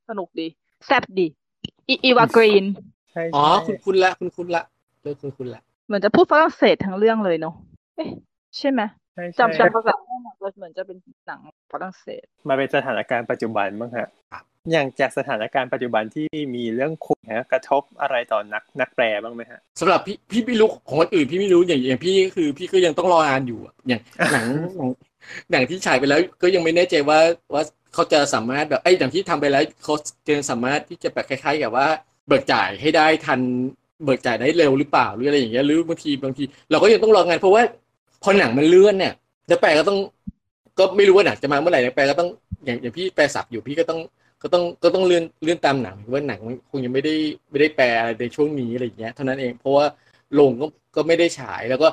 [0.09, 0.47] สนุกดี
[0.87, 1.27] แซ่บดี
[1.89, 2.65] อีอีวากรีน
[3.13, 4.63] ใช่อ๋อใช่คุณคุณละ คุณคุณละ
[5.03, 7.55] เรื่องคุณคุณละ เหมือนจะพูดฝรั่งเศสทั้งเรื่องเลยเนาะ
[7.97, 8.09] เอ๊ะ
[8.59, 8.81] ใช่ไหม
[9.15, 10.97] ใช่ใช่จำจำภาษาไม่ได้เลยเหมือนจะเป็น
[11.27, 11.41] หนัง
[11.73, 14.09] ฝรั่งเศส มาเป็นสถานการณ์ปัจจุบันบ้างฮะ
[14.71, 24.01] อย่างจากสถานการณ์ปัจจุบันที่มีเรื่องขุดฮะกระทบอะไรต่อนักนักแปลบ้างไหมฮะสำหรับพี่พี่ไม่รู้ของคนอื่นพี่ไม่รู้อย่างอย่างพี่ก็คือ พี่ก็ยังต้องรองานอยู่อย่าง
[24.33, 24.47] หนัง
[25.51, 27.19] หนังที่ฉายไปแล้วก็ยังไม่แน่ใจว่า
[27.55, 27.63] ว่า
[27.95, 29.95] เขาจะสามารถแบบไอ้ยอย่างที่ทำไปแล้วเขา
[30.29, 31.87] จะสามารถที่จะแบบคล้ายๆกับว่า
[32.29, 33.41] เบิกจ่ายให้ได้ทัน
[34.05, 37.63] เบิกจ่ายได้เร็วหรือเปล่าหรืออะไรอย่างเงี้ยหรือบางทีบางที เราก็ยังต้องรองานเพราะว่า
[38.23, 39.13] พอหนังมันเลื่อนเนี่ย
[39.51, 39.99] จะแปลก็ต้อง
[40.79, 42.29] ก็ไม่รู้ว่าหนังจะมาเมื่อไหร่นะแปลก็ต้อง
[42.65, 44.01] อย่างอย่างพี่แปลสับอยู่พี่ก็ต้อง
[44.43, 47.15] ก็ต้องก็ต้องเลื่อนเลื่อนตามหนังว่าหนังมันคงยังไม่ได้
[47.51, 49.87] ไม่ได้แปลอะไรในช่วงนี้อะไรอย่างเงี้ยเท่านั้นเองเพราะว่า
[50.35, 50.67] โรงก็
[50.97, 51.89] ก็ไม่ได้ฉายแล้วก็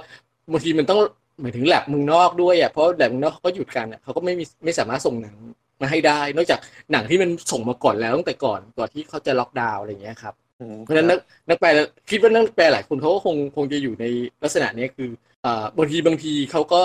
[0.52, 1.00] บางทีมันต้อง
[1.42, 5.36] หมายถึงแลบเมืองนอกด้วยอะเพราะแลบเมืองนอกเขาก็หยุดกันอะเขาก็ไม่มีไม่สามารถส่งหนัง
[5.82, 6.60] มาให้ได้ นอกจาก
[6.92, 11.20] หนังที่มันส่งมาก่อนแล้วตั้งแต่ก่อนก่อนที่เขาจะล็อกดาวน์อะไรอย่างเงี้ยครับอืมเพราะฉะนั้นนัก
[11.50, 11.68] นักแปล
[12.10, 14.06] คิดว่านักแปลหลายคนเขาก็คงคงจะอยู่ใน
[14.44, 15.10] ลักษณะเนี้ยคือ
[15.46, 16.82] อ่าบางทีบางทีเขาก็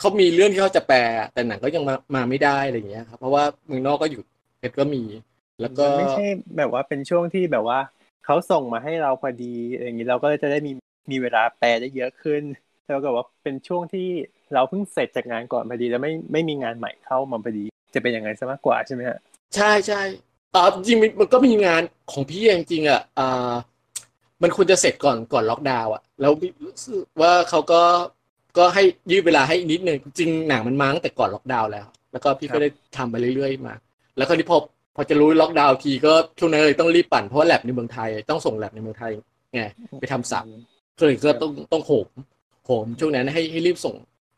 [0.00, 0.98] เขามีเรื่องที่เขาจะแปล
[1.32, 4.24] แต่หนังก็ยังมามาไม่ได้อะไรอย่างเงี้ยครับเพราะว่าเมืองนอกก็หยุด
[4.60, 5.02] เอ็ดก็มี
[5.60, 6.26] แล้วก็มันไม่ใช่
[6.56, 7.78] แบบว่าเป็นช่วงที่แบบว่า
[8.24, 10.72] เขาส่งมาให้เราพอดีอะไรอย่างนี้เราก็จะได้มี
[11.10, 12.42] มีเวลาแปลได้เยอะขึ้น
[12.86, 14.08] แล้วก็ว่าเป็นช่วงที่
[14.54, 17.64] เราเพิ่งเสร็จจากงานก่อนพอดี แล้วไม่ไม่มีงานใหม่เข้ามาพอดี
[17.94, 19.18] จะเป็นยังไงซะมากกว่าใช่ไหมฮะ
[19.56, 20.02] ใช่ใช่
[20.54, 21.82] อ่าจริงๆมันก็มีงาน
[22.12, 23.52] ของพี่จริงๆอะอ่า
[24.42, 26.32] มันควรจะเสร็จก่อนก่อนล็อกดาวน์อะแล้ว
[26.66, 27.82] รู้สึกว่าเขาก็
[28.58, 33.74] ก็ให้ยืดเวลาให้อีกนิดนึงจริงหนังมันมาตั้งแต่ก่อนล็อกดาวน์แล้ว แล้วก็พี่ก็ได้ทำไปเรื่อยๆมา
[34.18, 34.58] แล้วคราวนี้พอ
[34.96, 39.12] พอจะรู้ล็อกดาวน์ทีก็ช่วงนั้นเลยต้องรีบปั่นเพราะว่าแลบในเมืองไทย ต้องส่งแลบในเมืองไทย
[39.54, 39.62] ไง
[40.00, 40.44] ไปทำสับ
[40.98, 42.08] ก็เลยก็ต้องต้องโหม
[42.66, 43.94] โหมช่วงนั้นให้ให้รีบส่ง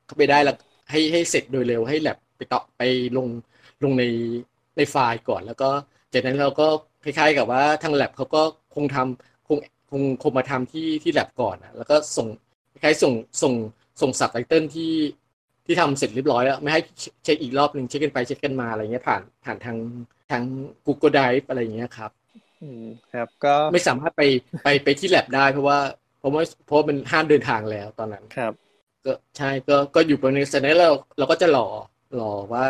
[0.06, 0.56] เข้าไปได้แล้ว
[0.90, 2.82] ให้ให้เสร็จโดยเร็วให้แลบไปต่อไป
[3.16, 3.26] ลง
[3.84, 4.04] ลงใน
[4.76, 5.68] ในไฟล์ก่อน แล้วก็
[6.12, 6.66] จากนั้นเราก็
[7.04, 8.42] คล้ายๆกับว่าทางแลบเขาก็
[8.74, 9.58] คงทำคง
[9.90, 12.26] คงคงมาทำที่ที่แลบก่อนนะแล้วก็ส่ง
[12.72, 13.12] คล้ายๆส่ง
[13.42, 13.54] ส่ง
[14.00, 14.92] ส่งสับไตเติลที่
[15.70, 16.80] ที่ทำเสร็จเรียบร้อยแล้ว ไม่ให้
[17.24, 19.76] เช็คอีกรอบหนึ่งเช็คกันไปเช็คกันมาอะไรเงี้ยผ่านผ่านทาง
[20.30, 20.42] ทาง
[20.86, 22.10] Google Drive อะไรอย่างเงี้ยครับ
[22.62, 22.84] อืม
[23.14, 24.22] ครับ ก็ไม่สามารถไป
[24.64, 25.78] ไปไปที่แลบได้เพราะว่า
[26.18, 28.52] เพราะว่าเพราะมันห้ามเดินทางแล้วตอนนั้นครับ
[29.06, 31.66] ก็ใช่ก็ก็อยู่บนเสร็จแล้วเราเราก็จะรอ
[32.20, 32.66] รอว่า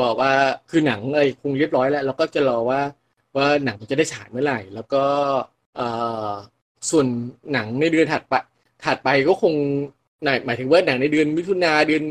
[0.00, 0.32] บอกว่า
[0.70, 2.80] คือหนังอะไรคงเรียบร้อยแล้วเราก็จะรอว่า
[3.36, 5.04] ว่าหนังจะได้ฉายเมื่อไหร่ แล้วก็
[5.76, 5.88] เอ่
[6.28, 6.30] อ
[6.90, 7.06] ส่วน
[7.52, 8.34] หนังในเดือนถัดไป
[8.84, 9.54] ถัดไปก็คง
[10.24, 12.02] หมายหมายถึงว่าหนังในเดือนมิถุนาเดือน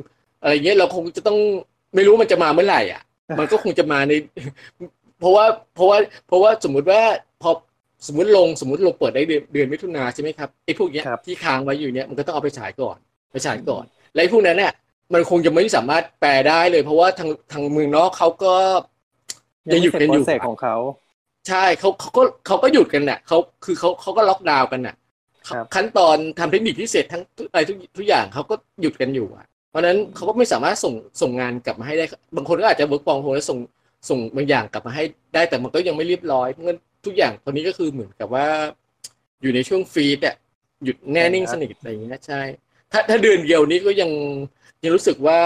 [0.41, 1.37] อะไรเงี้ยเราคงจะต้อง
[1.95, 3.01] ไม่รู้มันจะมาเมื่อไหร่อะ
[3.39, 4.13] มันก็คงจะมาใน
[5.19, 5.97] เพราะว่าเพราะว่า
[6.27, 7.01] เพราะว่าสมมุติว่า
[7.41, 7.51] พอ
[8.07, 12.97] สมมติลงสมมติลงเปิดได้เดือนเดือนมิถุนาใช่ไหมครับไอ้พวกเนี้ยครับที่ค้างไว้อยู่เนี้ยมันก็ต้องเอาไปฉายก่อน
[13.31, 14.71] ไปฉายก่อนและไอ้พวกนั้นเนี่ย
[15.13, 18.53] มันคงจะไม่สามารถแปลได้เลย เพราะว่าทางทางเมืองนอกเขาก็
[19.71, 20.75] ยังยังหยุไม่ดเสร็จกันโปอรยู่เซสอะของเขา
[21.47, 25.00] ใช่เขาเขาก็เขาก็หยุดกันน่ะเขาคือเขาเขาก็ล็อกดาวน์กันน่ะครับ
[25.75, 32.05] ขั้นตอนทำเทคนิคพิเศษทั้งอะไรทุกทุกอย่างเขาก็หยุดกันอยู่อะ เพราะฉะนั้นเขาก็ไม่สามารถส่งส่งงานกลับมาให้ได้
[32.35, 33.59] บางคนก็อาจจะ work from home แล้วส่ง
[34.09, 35.03] ส่งบางอย่างกลับมาให้
[35.33, 38.47] ได้แต่มันก็ยังไม่เรียบร้อยเพราะงั้นทุกอย่างตอนนี้ก็คือเหมือนกับว่า
[39.41, 40.35] อยู่ในช่วง freeze อะ
[40.83, 42.41] หยุดแน่นิ่งสนิทอะไรอย่างเงี้ยใช่
[42.91, 44.11] ถ้าถ้าเดือนเดียวนี้ก็ยัง
[44.83, 45.39] ยังรู้สึกว่า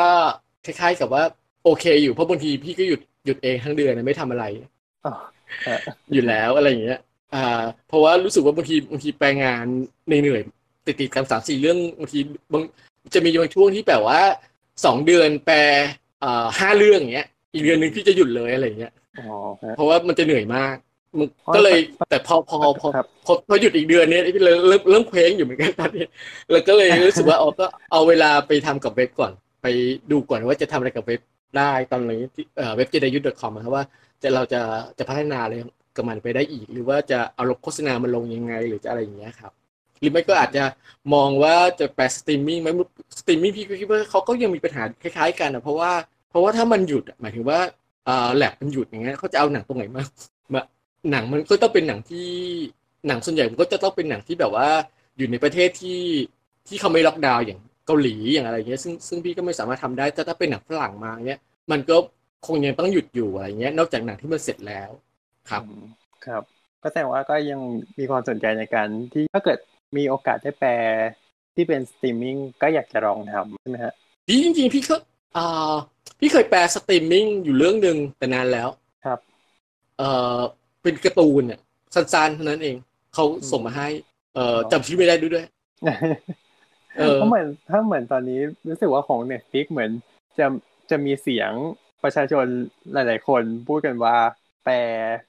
[0.66, 1.24] คล้ายๆกับว่า
[1.64, 4.46] โอเค อยู่เพราะบางทีพี่ก็หยุดหยุดเองทั้งเดือนนะไม่ทำอะไร
[5.06, 5.14] อ๋อ
[5.68, 5.80] ฮะ
[6.14, 7.00] อยู่แล้วอะไรอย่างเงี้ย
[7.34, 9.66] อ่า เพราะว่ารู้สึกว่าบางทีบางทีแปลงาน
[10.08, 12.20] เหนื่อยๆติดติดๆกันสามสี่เรื่องบางที
[12.52, 12.64] บาง
[13.14, 14.22] จะมีบางช่วงที่แบบว่า
[14.86, 15.58] สองเดือนแปล
[16.24, 19.28] อ่าห้าเรื่องอย่างเงี้ย อีกเดือนหนึ่งพี่จะหยุดเลยอะไรอย่างเงี้ยอ๋อ
[19.62, 20.76] ฮะเพราะว่ามันจะเหนื่อยมาก
[21.18, 21.80] มันอ๋อก็เลย
[22.10, 26.06] แต่พอพอพอครับพอพอหยุดอีกเดือนเนี้ยพี่เลยเริ่มเริ่มเคว้งอยู่เหมือนกันตอนนี้
[26.52, 29.32] แล้วก็เลยรู้สึกว่าอ๋อก็เอาเวลาไปทำกับเว็บก่อน
[29.62, 29.68] ไป
[30.12, 31.22] ดูก่อนว่าจะทำอะไรกับเว็บ
[31.58, 33.84] ได้ตอนนี้ที่เอ่อเว็บ j e d a y u t c o m นะครับว่า
[34.22, 34.62] จะเราจะ
[34.98, 35.54] จะพัฒนาอะไร
[35.96, 39.52] กับมันไปได้อีก หรือว่าจะเอาลงโฆษณามันลงยังไง หรือจะอะไรอย่างเงี้ยครับ
[40.00, 40.64] หรือไม่ก็อาจจะ
[41.14, 42.68] มองว่าจะแปลสตรีมมิ่งไหม
[43.20, 45.92] สตรีมมิ่งพี่ก็คิดว่าเขาก็ยังมีปัญหาคล้ายๆกันนะเพราะว่า
[46.30, 47.60] เพราะว่าถ้ามันหยุดอะหมายถึงว่า
[48.08, 50.04] อ่าแลบมันหยุดอย่างเงี้ยเขาจะเอาหนังตรงไหนมา
[50.54, 50.62] มา
[51.12, 52.30] หนังมันก็ต้องเป็นหนังที่
[53.08, 54.68] หนังส่วนใหญ่มันก็จะต้องเป็นหนังที่แบบว่า
[55.18, 56.02] อยู่ในประเทศที่
[56.68, 61.40] ที่เขาไม่ล็อกดาวน์อย่างเกาหลีอย่างอะไรเงี้ยซึ่งซึ่งพี่ก็ไม่สามารถทำได้แต่ถ้าเป็นหนังฝรั่งมาเงี้ย
[61.72, 61.98] มันก็
[62.48, 64.90] คงยังต้องหยุดอยู่อะไรเงี้ยนอกจากหนังที่มันเสร็จแล้ว
[65.50, 65.86] ครับอืม
[66.26, 66.44] ครับ
[66.82, 67.60] ก็แสดงว่าก็ยัง
[68.00, 69.60] มีความสนใจในการที่ถ้าเกิด
[69.98, 70.72] มีโอกาสได้แปล
[71.56, 73.94] ที่เป็นสตรีมมิ่งก็อยากจะลองทำใช่ไหมฮะ
[74.28, 74.96] พี่จริงๆพี่ก็
[75.38, 75.74] อ่า
[76.20, 78.70] พี่เคยแปลสตรีมมิ่งอยู่เรื่องหนึ่งแต่นานแล้ว
[79.06, 79.20] ครับ
[79.98, 80.40] เอ่อ
[80.84, 81.60] เป็นการ์ตูนเนี่ย
[81.96, 82.76] สั้นๆเท่านั้นเอง
[83.14, 83.88] เขาส่งมาให้
[84.36, 85.46] เอ่อจำชื่อไม่ได้ด้วยด้วย
[86.98, 88.40] เออเพราะเหมือนถ้าเหมือนตอนนี้
[88.70, 89.92] รู้สึกว่าของ Netflix เหมือน
[90.40, 90.46] จะ
[90.90, 91.52] จะมีเสียง
[92.04, 92.46] ประชาชน
[92.94, 94.16] หลาย ๆ คนพูดกันว่า
[94.66, 94.76] แปล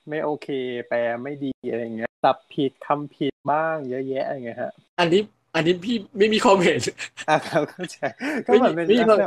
[0.08, 0.48] ไม่โอเค
[0.88, 5.20] แปลไม่ดีอะไรเงี้ยสับผิดคำผิดบ้างเยอะแยะอะไรเงี้ยฮะ อันนี้
[5.54, 6.80] อันนี้พี่ไม่มีความเห็น
[7.28, 7.98] อะครับเข้าใจ
[8.46, 9.26] ก็เหมือนเป็นไม่มีลักษณะ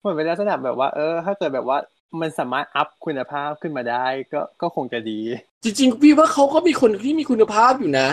[0.00, 1.78] เหมือนเป็นลักษณะแบบว่า เออ ถ้าเกิดแบบว่า
[2.20, 5.20] มันสามารถอัพคุณภาพขึ้นมาได้ก็ก็คงจะดี
[5.64, 8.08] จริงๆ พี่ว่าเขาก็มีคนที่มีคุณภาพอยู่นะ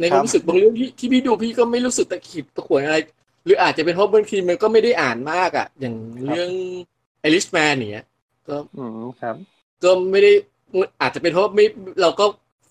[0.00, 2.98] ในความครับรู้สึกบางเรื่องที่ที่พี่ดูพี่ก็ไม่รู้สึกตะขิดตะขวนอะไร
[3.44, 5.94] หรืออาจจะเป็นเพราะบางทีมันก็ไม่ได้อ่านมากอะ อย่าง
[6.26, 6.50] เรื่อง
[7.20, 8.06] ไอริชแมนเนี่ย
[8.48, 9.36] ก็อืมครับ
[9.84, 10.32] ก็ไม่ได้
[11.02, 11.64] อาจจะเป็นเพราะไม่
[12.02, 12.24] เราก็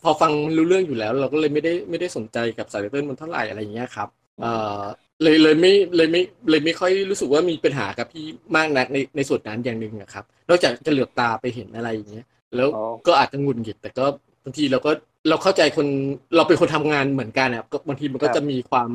[0.03, 4.09] พอฟังรู้เรื่องอยู่แล้ว เราก็เลยไม่ได้ไม่ได้สนใจกับสายเติ้ลมันเท่าไหร่อะไรอย่างเงี้ยครับ
[4.41, 4.81] เอ่อ
[5.23, 8.25] เลยเลยไม่เลยไม่เลยไม่ค่อยรู้สึกว่ามีปัญหากับพี่
[8.55, 12.25] มากนักในในส่วนนั้นอย่างหนึ่งอะครับ นอกจากจะเหลือบตาไปเห็นอะไรอย่างเงี้ย
[12.55, 14.05] แล้วอ๋อก็อาจจะหงุดหงิดแต่ก็
[14.43, 14.91] บางทีเราก็
[15.29, 15.87] เราเข้าใจคน
[16.35, 18.89] เราเป็นคนทำงานเหมือนกันอะก็บางทีมันก็จะมีความ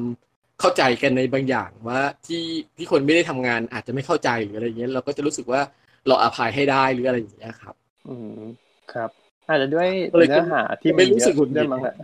[0.61, 2.45] เข้าใจกันในบางอย่างว่าที่
[2.77, 5.61] ที่คนไม่ได้ทำงานอาจจะไม่เข้าใจหรืออะไรเงี้ยเราก็จะรู้สึกว่า
[6.09, 7.75] เราอภัยให้ได้หรืออะไรอย่างเงี้ยครับ
[8.09, 8.41] อืม
[8.95, 9.11] ครับ
[9.49, 11.97] อาจจะด้วยก็เลยเนื้อหาที่ไม่รู้สึกหงุดหงิดด้วยมั้งแหละ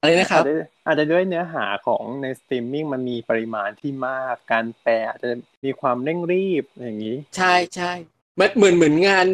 [0.00, 0.54] อะไรนะครับอาจจะ
[0.86, 5.30] อาจจะด้วยเนื้อหาของในสตรีมมิ่งมันมีปริมาณที่มากการแปลอาจจะ
[5.64, 7.92] มีความเร่งรีบอย่างนี้ ใช่ใช่
[8.38, 9.26] มันเหมือนเหมือนงาน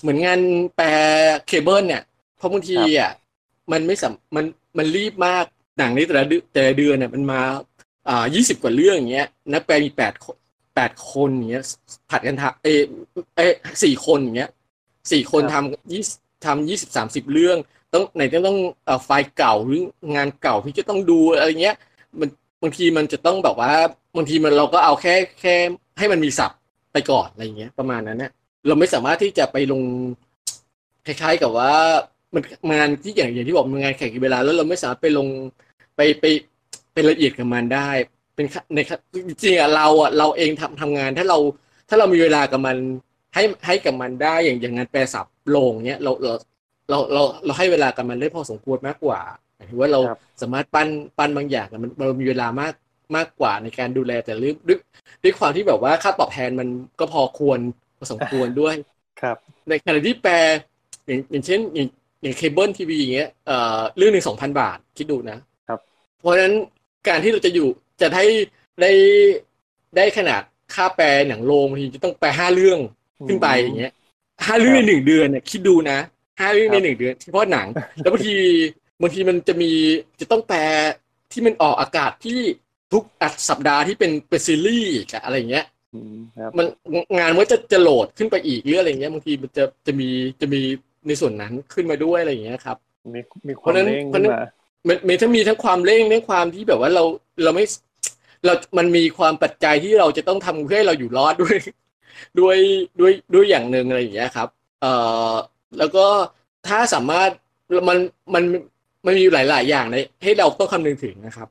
[0.00, 0.40] เหมือนงาน
[0.76, 0.88] แปล
[1.46, 2.02] เคเบิลเนี่ย
[2.36, 3.12] เพราะบางทีอะ
[3.72, 4.44] มันไม่สัมมัน
[4.78, 5.44] มันรีบมาก
[5.78, 7.40] หนังในแต่ละเดือนแต่ละเดือนเนี่ยมันมา
[8.08, 10.12] อ่ายี่สิบกว่าเรื่องอย่างเงี้ยนักแปลมีแปด
[10.74, 11.64] แปดคนอย่างเงี้ย
[12.10, 12.68] ผลัดกันทำเอ
[13.36, 13.40] เอ
[13.82, 14.50] สี่คนอย่างเงี้ย
[15.12, 16.02] สี่คนครับทำยี่
[16.46, 17.58] ทำยี่สิบสามสิบเรื่อง
[17.92, 19.80] ต้องไหนจะต้องเอ่อไฟล์เก่าหรือ
[20.14, 21.76] งานเก่าที่จะต้องดูอะไรเงี้ย
[22.20, 22.28] มัน
[22.62, 23.72] บางทีมันจะต้องแบบว่า
[24.16, 25.54] บางทีมันเราก็เอาแค่แค่
[25.98, 26.60] ให้มันมีศัพท์
[26.92, 28.32] ไปก่อนอะไรเงี้ย ประมาณนั้นเนี่ย
[28.66, 29.82] เราไม่สามารถที่จะไปลง
[31.06, 31.72] คล้ายๆกับว่า
[32.34, 32.42] มัน
[32.72, 35.28] งานที่อย่างอย่างที่บอกมันงานแข่งกับเวลา แล้วเราไม่สามารถไปลง
[35.96, 36.24] ไปไป
[36.92, 37.90] ไปละเอียดกับมันได้
[38.34, 41.38] เป็นขั้นในขั้นจริงๆอะเราอะเราเองทำทำงานถ้าเรา
[41.88, 42.76] ถ้าเรามีเวลากับมัน
[43.36, 46.32] ให้ให้กับมันได้อย่างอย่างงานแปลศัพท์ลงเนี้ยเราเรา
[46.90, 49.20] เราเราเราให้เวลากับมันได้พอสมควรมากกว่า
[49.56, 50.88] หมายถึงว่าเราครับสามารถปั้น
[51.18, 52.74] ปั้นบางอย่างอะมันเรามีเวลามาก
[53.16, 54.78] มากกว่าในการดูแลแต่เรื่องด้วย
[55.22, 56.68] ด้วยความที่แบบว่าค่าตอบแทนมัน
[57.00, 57.60] ก็พอควร
[57.98, 58.74] พอสมควรด้วย
[59.20, 59.36] ครับ
[59.68, 60.34] ในขณะที่แปล
[61.06, 61.88] อย่างอย่างเช่นอย่าง
[62.22, 65.38] อย่างเคเบิลทีวีอย่างเงี้ยเอ่อเรื่องหนึ่งสองพันบาทคิดดูนะ
[65.68, 65.80] ครับ
[66.18, 66.54] เพราะฉะนั้น
[67.08, 67.68] การที่เราจะอยู่
[68.00, 68.24] จะได้
[68.80, 68.92] ได้
[69.96, 70.42] ได้ขนาด
[70.74, 72.78] ค่าแปลหนังโรงบางทีจะต้องแปลห้าเรื่อง
[73.28, 73.92] ขึ้นไปอย่างเงี้ย
[74.46, 75.98] ห้าเรื่องในหนึ่งเดือนเนี่ยคิดดูนะ
[76.40, 77.66] ห้าเรื่องในหนึ่งเดือนเฉพาะหนัง
[78.02, 78.36] แล้วบางที
[79.02, 79.70] บางทีมันจะมี
[80.20, 80.60] จะต้องแปล
[81.32, 82.38] ที่มันออกอากาศที่
[82.92, 86.66] ทุกอัดสัปดาห์ที่เป็นเป็นซีรีส์กับอะไรอย่างเงี้ยอืมครับมัน
[87.18, 90.08] งานมันก็จะจะโหลดขึ้นไปอีกหรืออะไรเงี้ยบางทีมันจะจะมี
[90.40, 90.60] จะมี
[91.06, 92.76] ในส่วนนั้นขึ้นมาด้วยอะไรอย่างเงี้ยครับ
[93.14, 94.40] มีมีคเพวามราะฉะนั้นเร่งเพราะขึ้ฉะนนั้นมา
[94.88, 97.04] มันมันถ้ามีทั้งความเร่งทั้งความที่แบบว่าเรา
[97.44, 97.64] เราไม่
[98.44, 101.58] เรา มันมีความปัจจัยที่เราจะต้องทำเพื่อให้เราอยู่รอดด้วย
[102.40, 102.56] ด้วย
[103.00, 104.48] ด้วยด้วยอย่างหนึ่งอะไรอย่างเงี้ยครับ
[104.80, 104.92] เอ่
[105.30, 105.32] อ
[105.78, 106.06] แล้วก็
[106.68, 107.30] ถ้าสามารถ
[107.88, 107.98] มัน
[108.34, 108.44] มัน
[109.06, 111.48] มันมีหลาย ๆ อย่างในให้เราต้องคำนึงถึงนะครับ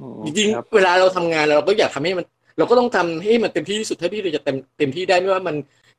[0.00, 2.26] อืมจริงครับๆเวลาเราทำงานเราก็อยากทำให้มัน
[2.58, 5.56] เราก็ต้องทำให้มันเต็มที่ที่สุดเท่าที่เราจะเต็มเต็มที่ได้ไม่ว่ามัน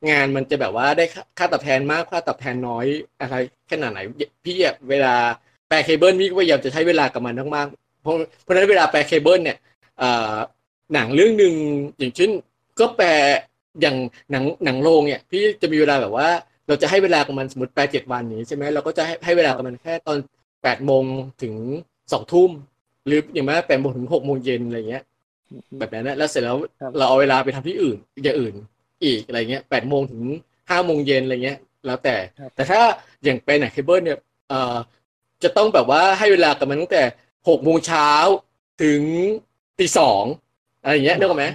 [0.10, 2.86] งานมันจะแบบว่าได้ค่าค่าตอบแทนมากค่าตอบแทนน้อย
[3.22, 3.36] อะไร
[3.72, 3.99] ขนาดไหน
[4.45, 5.14] พี่อะเวลา
[5.68, 8.14] แปลเคเบิลพี่ก็พยายามจะใช้เวลากับมันมากๆเพราะ
[8.44, 9.57] เพราะฉะนั้นเวลาแปลเคเบิลเนี่ย
[9.99, 10.36] เอ่อ
[10.94, 11.53] หนังเรื่องหนึ่ง
[11.98, 12.32] อย่างเช่น
[12.80, 13.10] ก็แปล
[13.81, 13.95] อย่าง
[14.31, 16.30] หนังหนังโรงเนี่ยพี่จะมีเวลาแบบว่า
[16.68, 20.18] เราจะให้เวลากับมันสมมติแปลเจ็ดวันนี้ใช่ไหมเราก็จะให้ให้เวลากับมันแค่ตอน
[20.64, 21.03] แปดโมง
[21.41, 21.56] ถึง
[22.11, 22.52] สองทุ่ม
[23.06, 25.03] หรืออย่างแม้แปดโมงถึงหกโมงเย็นอะไรเงี้ย
[25.80, 28.53] แบบนั้นนะแล้วเสร็จแล้วครับเราเอาเวลาไปทำที่อื่นอย่างอื่น
[29.03, 30.22] อีกอะไรเงี้ยแปดโมงถึง
[30.69, 32.81] ห้าโมงเย็นอะไรเงี้ย แล้วแต่ครับแต่ถ้า
[33.23, 34.18] อย่างเป็นหนังเคเบิลเนี่ย
[34.49, 34.76] เอ่อ
[35.43, 37.03] จะต้องแบบว่าให้เวลากับมันตั้งแต่
[37.49, 38.10] หกโมงเช้า
[38.84, 39.02] ถึง
[39.80, 40.23] ตีสอง
[40.81, 41.45] อะไรอย่างเงี้ยนึกออกไหม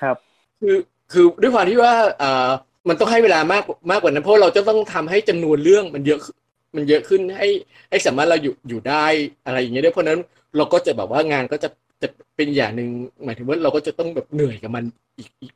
[0.00, 0.16] ครับ
[0.60, 0.76] คือ
[1.12, 2.48] คือด้วยความที่ว่าเอ่อ
[2.88, 6.36] มันต้องให้เวลามากมากกว่านั้นเพราะเราจะต้องทำให้จำนวนเรื่องมันเยอะขึ้น
[6.76, 7.48] มันเยอะขึ้นให้
[7.90, 9.06] ให้สามารถเราอยู่อยู่ได้
[9.46, 10.18] อะไรอย่างเงี้ยด้วยเพราะฉะนั้น
[10.56, 11.68] เราก็จะแบบว่างานก็จะ
[12.02, 12.90] จะเป็นอย่างหนึ่ง
[13.24, 14.84] หมายถึงว่าเราก็จะต้องแบบเหนื่อยกับมัน
[15.18, 15.52] อีกอีก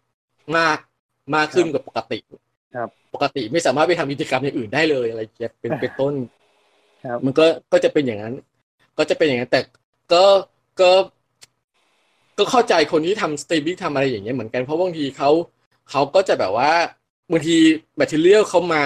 [0.56, 0.78] มาก
[1.34, 2.18] มากขึ้นกว่าปกติ
[2.74, 6.14] ครับ ปกติไม่สามารถไปทำกิจกรรมอย่างอื่นได้เลยอะไรอย่างเงี้ยเป็นเป็นต้น
[7.04, 8.34] ครับ มันก็ก็จะเป็นอย่างนั้น
[8.98, 9.60] ก็จะเป็นอย่างนั้นแต่
[10.12, 10.24] ก็
[10.80, 10.90] ก็
[12.38, 15.30] ก็เข้าใจคนที่ทำสตรีมมิ่งทำอะไรอย่างเงี้ยเหมือนกันเพราะบางทีเขา
[15.90, 16.72] เขาก็จะแบบว่า
[17.30, 17.56] บางที
[17.96, 18.84] material เขามา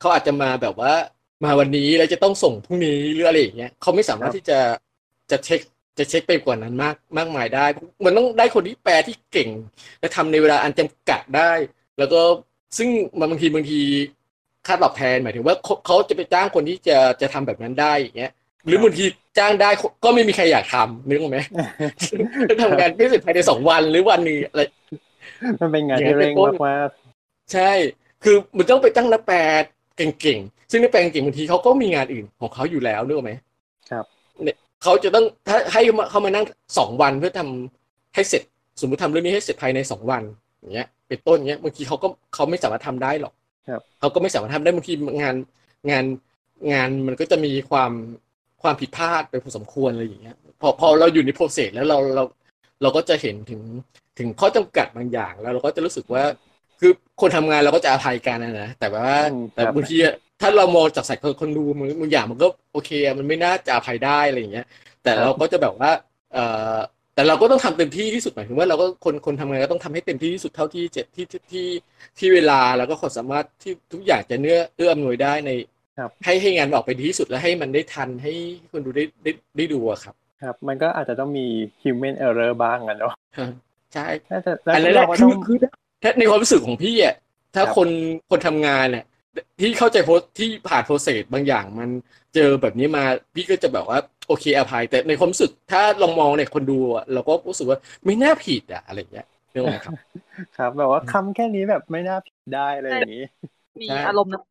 [0.00, 0.92] เขาอาจจะมาแบบว่า
[1.44, 4.58] มาวันนี้แล้วจะต้องส่งพรุ่งนี้หรืออะไรอย่างเงี้ยเขาไม่สามารถครับที่จะ
[5.30, 5.60] จะเช็ค
[5.98, 7.66] จะเช็คไปกว่านั้นมากมากมายได้
[8.04, 9.50] มันต้องได้คนที่แปลที่เก่ง
[10.00, 11.52] และทำในเวลาอันจำกัดได้
[11.98, 12.20] แล้วก็
[12.78, 12.88] ซึ่ง
[13.18, 13.80] มันบางทีบางที
[14.66, 18.32] ค่าตอบแทนหมายถึงว่าเขาเขาจะไปจ้างคนที่จะจะทำแบบนั้นได้อย่างเงี้ย
[18.66, 19.04] หรือบางที
[19.38, 19.70] จ้างได้
[20.04, 21.38] ก็ไม่มีใครอยากทำนึกออกไหม
[22.62, 24.62] ทำงานไม่เสร็จภายในสองวันหรือวันหนึงอะไร
[25.60, 26.88] มันเป็นงานอย่างนั้ที่นเร่งเป็นต้นมาก
[27.52, 27.70] ใช่
[28.24, 29.38] คือมันต้องไปตั้งนักแปล
[29.96, 33.32] เก่งๆ ซึ่งนักแปลเก่งบางทีเขาก็มีงานอื่นของเขาอยู่แล้วนึกออกไหม
[33.90, 34.04] ครับ
[34.44, 36.46] เนี่ยเขาจะต้องถ้าให้เขามาเขามานั่ง
[36.78, 38.42] สองวันเพื่อทำให้เสร็จ
[38.80, 40.22] สมมติทำเรื่องนี้ให้เสร็จภายในสองวัน
[40.60, 43.32] อย่างเงี้ย เป็นต้นเงี้ยบางทีเขาก็เขาไม่สามารถทำได้หรอก
[43.68, 44.92] ครับเขาก็ไม่สามารถทำได้บางที
[45.22, 45.34] งาน
[45.90, 46.04] งาน
[46.72, 47.92] งานมันก็จะมีความ
[48.62, 52.24] ความผิดพลาดไปพอสมควรอะไรอย่างเงี้ยพอพอเราอยู่ในโปรเซสแล้วเราเรา
[52.82, 53.60] เราก็จะเห็นถึง
[54.18, 56.24] ถึงข้อจำกัดบางอย่างแล้วเราก็จะรู้สึกว่า
[56.80, 64.66] คือคนทำงานเราก็จะอภัยกันนะนะแต่ว่าอืมแต่ครับบางทีอะถ้าเรามองจากสายคนคนดูมันบางอย่างมันก็โอเคอะมันไม่น่าจะอภัยได้อะไรอย่างเงี้ย
[65.02, 65.90] แต่เราก็จะแบบว่า
[66.34, 66.76] เอ่อ
[67.14, 71.66] แต่เราก็ต้องทำเต็มที่ที่สุดหมายถึงว่าเราก็คนคนทำงานก็ต้องทำให้เต็มที่ที่สุดเท่าที่จะที่ที่ที่
[72.18, 75.79] ที่เวลาแล้วก็ความสามารถที่ทุกอย่างจะเนื้อเอื้ออำนวยได้ในครับ
[76.24, 78.32] ให้ให้งานออกไปดีที่สุดและให้มันได้ทันให้
[78.72, 81.46] คนดูได้ได้ได้ดูอะครับ ครับ มันก็อาจจะต้องมี
[81.82, 83.14] human error บ้างอะเนาะ
[83.94, 85.56] ใช่น่าจะแล้วอันนั้นแหเราละก็คืต้อองคือ
[86.02, 87.14] ถ้าในความรู้สึกของพี่อะ
[87.54, 87.88] ถ้าครับคน
[88.30, 89.04] คนทำงานเนี่ย
[89.60, 91.90] ที่เข้าใจโพสที่ผ่านโปรเซสบางอย่างมัน
[92.34, 93.04] เจอแบบนี้มา
[93.34, 93.98] พี่ก็จะแบบว่า
[94.28, 99.94] โอเคอภัยแต่ในความรู้สึกถ้าลองมองเนี่ยคนดูอะเราก็รู้สึกว่าไม่น่าผิดอะอะไรอย่างเงี้ยเรื่องไหมครับ
[100.56, 103.24] ครับ แบบว่าคำแค่นี้แบบไม่น่าผิดได้อะไรอย่างนี้
[103.80, 104.42] มีใช่อารมณ์นะ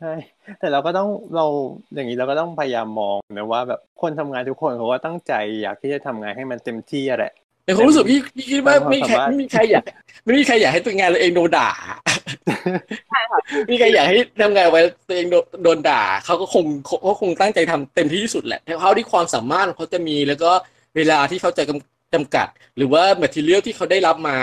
[0.00, 0.12] ใช่
[0.60, 1.46] แต่เราก็ต้องเรา
[1.94, 5.32] อย่างนี้เราก็ต้องพยายามมองนะว่าแบบคนทำงานทุกคนเขาก็ตั้งใจ
[5.62, 7.32] อยากที่จะทำงานให้มันเต็มที่อะแหละ
[7.64, 9.84] ในความรู้สึกพี่พี่คิดว่าความไม่มีใครสามารถไม่มีใครอยาก
[10.24, 11.70] ไม่มีใครอยากให้ตัวงานเราเองโดนด่า
[13.10, 20.50] ใช่ค่ะไม่มีใครอยากให้ทำงานไว้ตัวเองโดนโดนด่าเขาก็คงเขาคงตั้งใจทำเต็มที่ที่สุดแหละเท่าที่ความสามารถของเขาจะมีแล้วก็
[20.96, 24.36] เวลาที่เขาจะจำจำกัด หรือว่าแมทเทียลที่เขาได้รับมา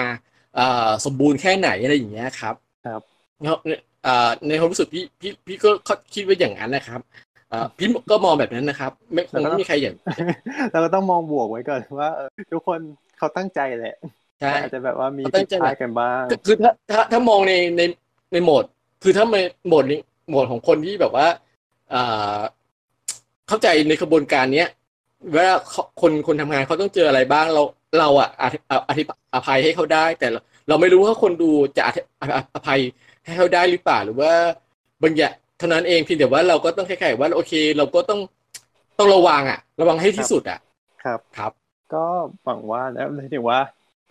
[0.55, 2.55] เอ่อสมบูรณ์แค่ไหนอะไรอย่างเงี้ยครับ
[2.85, 3.01] ครับ
[3.43, 3.77] เนาะเอ่อ
[4.47, 5.69] ในความรู้สึกพี่พี่พี่ก็
[6.13, 7.01] คิดว่าอย่างนั้นนะครับ
[7.49, 9.95] เอ่อพี่ก็มองแบบนั้นนะครับ ไม่คงไม่มีใครอยาก
[10.71, 12.79] เราก็ต้องมองบวกไว้ก่อนว่าเออทุกคน
[13.17, 13.95] เขาตั้งใจแหละ
[14.39, 17.81] ใช่แต่อาจจะแบบว่ามีเขาตั้ผิงดใจพลาดกันบ้างคือคือถ้าถ้าถ้ามองในใน
[18.33, 18.63] ในโหมด
[19.03, 19.99] คือถ้าในโหมดนี้
[20.29, 21.27] โหมดของคนที่แบบว่า
[21.91, 22.01] เอ่
[22.35, 22.39] อ
[23.47, 24.69] เข้าใจในกระบวนการเนี้ย
[25.33, 27.63] เวลาเขาคนคนทำงานเขาต้องเจออะไรบ้างเรา
[27.99, 28.57] เราอะอธิ
[28.89, 29.03] อธิ
[29.33, 32.23] อภัยให้เขาได้ แต่เราเราไม่รู้ว่าคนดูจะอธิอ
[32.55, 32.79] อภัย
[33.25, 34.33] ให้เขาได้หรือเปล่าหรือว่า
[35.03, 38.19] บางอย่างเท่านั้นเองเพียงแต่ว่าเราก็ต้องแค่ๆว่าโอเค เราก็ต้อง
[38.99, 40.59] ต้องระวังอะ ระวังให้ที่สุดอะ
[41.01, 41.53] ครับครับ
[41.91, 41.97] ก็
[42.43, 43.59] หวังว่าแล้วเลยถึงว่า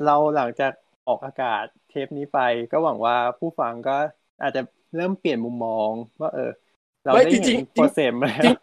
[0.03, 0.73] เราหลังจาก
[1.07, 2.39] ออกอากาศเทปนี้ไป
[2.71, 3.93] ก็หวังว่าผู้ฟังก็
[4.41, 4.61] อาจจะ
[4.95, 5.91] เริ่มเปลี่ยนมุมมอง
[6.21, 6.43] ว่าเออ
[7.05, 8.55] เราไม่ได้จเห็รินงๆโปรเซสมาแล้ว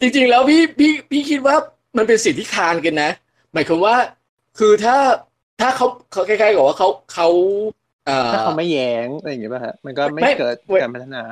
[0.00, 1.56] จริง ๆ แล้วพี่พี่พี่คิดว่า
[1.96, 3.10] มันเป็นสิ่งที่คานกันนะ
[3.52, 3.96] หมายความว่า
[4.58, 4.96] คือถ้า
[5.60, 7.28] ถ้าเขาเขาคล้ายๆกับว่าเขาเขา
[7.64, 7.77] เอ่อ
[8.32, 11.22] ถ้าเขาไม่แย้งอะไรอย่างเงี้ยป่ะฮะมันก็ไม่ไม่เกิดเว้ยการพัฒนา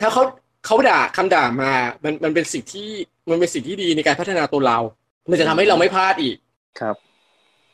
[0.00, 0.22] ถ้าเขา
[0.66, 1.72] เขาด่าคำด่ามา
[2.04, 2.88] มันมันเป็นสิ่งที่
[3.30, 4.78] มันเป็นสิ่งที่ดีในการพัฒนาตัวเรา
[5.30, 6.36] มันจะทำให้เราไม่พลาดอีก
[6.80, 6.96] ครับ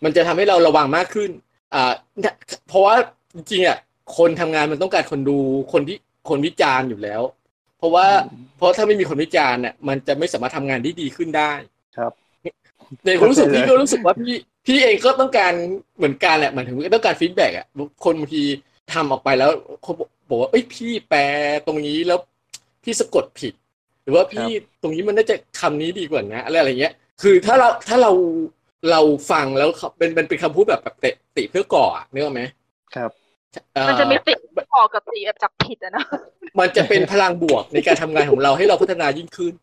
[0.04, 1.30] มันจะทำให้เราระวังมากขึ้น
[1.74, 1.92] อ่า
[2.68, 2.94] เพราะว่า
[3.34, 3.78] จริงๆอะ
[4.16, 5.38] คนทำงานมันต้องการคนดู
[5.72, 5.96] คนที่
[6.28, 7.22] คนวิจารณ์อยู่แล้ว
[7.78, 11.52] เพราะว่าอืมเพราะถ้าไม่มีคนวิจารณ์เนี่ยมันจะไม่สามารถทำงานได้ดีขึ้นได้
[11.96, 12.12] ครับ
[13.04, 14.34] ในความรู้สึกเข้าใจเลยพี่ก็รู้สึกว่าพี่
[14.66, 15.52] พี่เองก็ต้องการ
[15.96, 17.66] เหมือนกันแหละหมายถึงต้องการฟีดแบ็กอะ
[18.04, 18.42] คนบางที
[18.92, 19.50] ทำออกไปแล้ว
[19.82, 19.92] เขา
[20.28, 21.20] บอกว่าเอ้ยพี่แปล
[21.66, 22.18] ตรงนี้แล้ว
[22.84, 23.54] พี่สะกดผิด
[24.02, 24.48] หรือว่าพี่
[24.82, 28.12] ตรงนี้มันน่าจะคำนี้ดีกว่านะอะไรอะไรเงี้ย คือถ้าเราถ้าเรา
[28.90, 32.42] เราฟังแล้วเขาเป็นเป็นเป็นคำพูดแบบแบบเตะติเพื่อก่ออะนึกออกไหม
[32.94, 33.10] ครับ
[33.74, 34.32] เอ่อมันจะมีติ
[34.76, 36.04] ออกกับติแบบจับผิดอะนะ
[36.58, 39.54] มันจะเป็นพลังบวกในการทำงานของเราให้เราพัฒนายิ่งขึ้น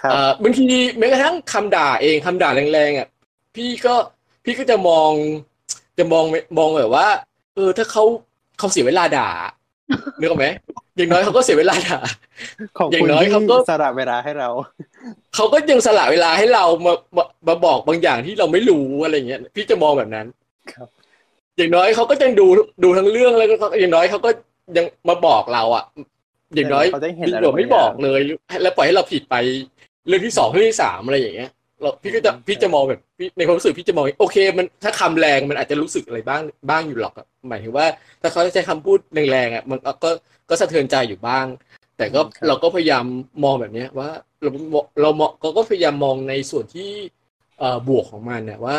[0.00, 0.66] ครับเอ่อบางที
[0.98, 3.08] แม้กระทั่งคำด่าเองคำด่าแรงๆอะ
[3.56, 3.94] พี่ก็
[4.44, 5.10] พี่ก็จะมอง
[5.98, 6.24] จะมอง
[6.58, 7.06] มองแบบว่า
[7.54, 8.04] เออ ถ้าเขา
[8.58, 9.28] เขาเสียเวลาด่า
[10.20, 10.46] นึกออกไหม
[10.96, 11.98] อย่างน้อยเขาก็เสียเวลาด่า
[12.78, 14.48] ของอย่างคุณน้อยที่เขาก็สละเวลาให้เรา
[15.34, 20.26] เขาก็ยังสละเวลาให้เรามามามาบอกบางอย่างที่เราไม่รู้อะไรเงี้ยพี่จะมองแบบนั้น
[20.72, 20.88] ครับ
[21.58, 22.46] อย่างน้อยเขาก็ยังดู
[22.84, 24.30] ดูทั้งเรื่องแล้วก็อย่างน้อยเขาก็
[24.76, 25.84] ยังมาบอกเราอะ
[26.54, 28.20] อย่างน้อยเขาได้เห็นดีอะไรกว่าไม่บางอย่างบอกเลย
[28.62, 29.34] แล้วปล่อยให้เราผิดไป
[30.08, 31.50] เรื่องที่สองเรื่องที่สามอะไรอย่างเงี้ย
[31.82, 37.86] เราพี่ก็จะพี่จะมองแบบพี่ในความรู้สึกพี่จะมองโอเค มันถ้าคำแรงมันอาจจะรู้สึกอะไรบ้างบ้างอยู่หรอกอะหมายถึงว่า
[38.22, 40.10] ถ้าเขาใช้คำพูดแรงๆอะมันก็
[40.50, 41.46] ก็สะเทือนใจอยู่บ้าง
[41.96, 43.04] แต่ก็ครับเราก็พยายาม
[43.44, 44.10] มองแบบเนี้ยว่า
[44.42, 44.50] เรา
[45.02, 46.90] เรามองเราก็พยายามมองในส่วนที่
[47.58, 48.76] เอ่อบวกของมันเนี่ยว่า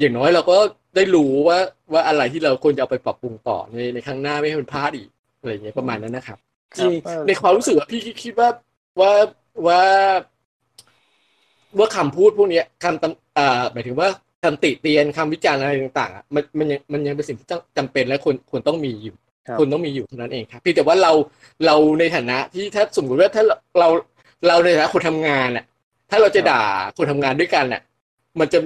[0.00, 0.58] อย่างน้อยเราก็
[0.96, 1.58] ได้รู้ว่า
[1.92, 5.08] ว่าอะไรที่เราควรจะเอาไปปรับปรุงต่อในในครั้งหน้าไม่ให้มันพลาดอีก
[5.38, 6.38] อะไรอย่างเงี้ยประมาณนั้นนะครับ
[6.76, 8.48] คจรับริงเออในความรู้สึกว่าพี่คิดว่า
[9.00, 9.12] ว่า
[9.66, 9.82] ว่า
[11.78, 14.08] ว่าคำพูดพวกเนี้ยคำตำอ่าหมายถึงว่า
[14.42, 19.16] คำติเตียนคำวิจารณ์อะไรต่างๆอะมันมันยังมันยังเป็นสิ่งที่ต้องจำเป็นและควรควรต้องมีอยู่
[19.46, 21.12] ครับควรต้องมีอยู่เท่านั้นเองครับเพียงแต่ว่าเรา
[21.66, 23.44] เราในฐานะที่ถ้าสมมติว่าถ้า
[23.78, 23.88] เรา
[24.48, 25.64] เราในฐานะคนทำงานอะ
[26.10, 26.62] ถ้าเราจะด่า
[26.96, 27.82] คนทำงานด้วยกันอะ
[28.40, 28.58] มันจะ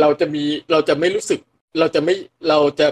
[0.00, 1.40] เราจะมีเราจะไม่รู้สึก
[1.78, 2.14] เราจะไม่
[2.48, 2.86] เราจะ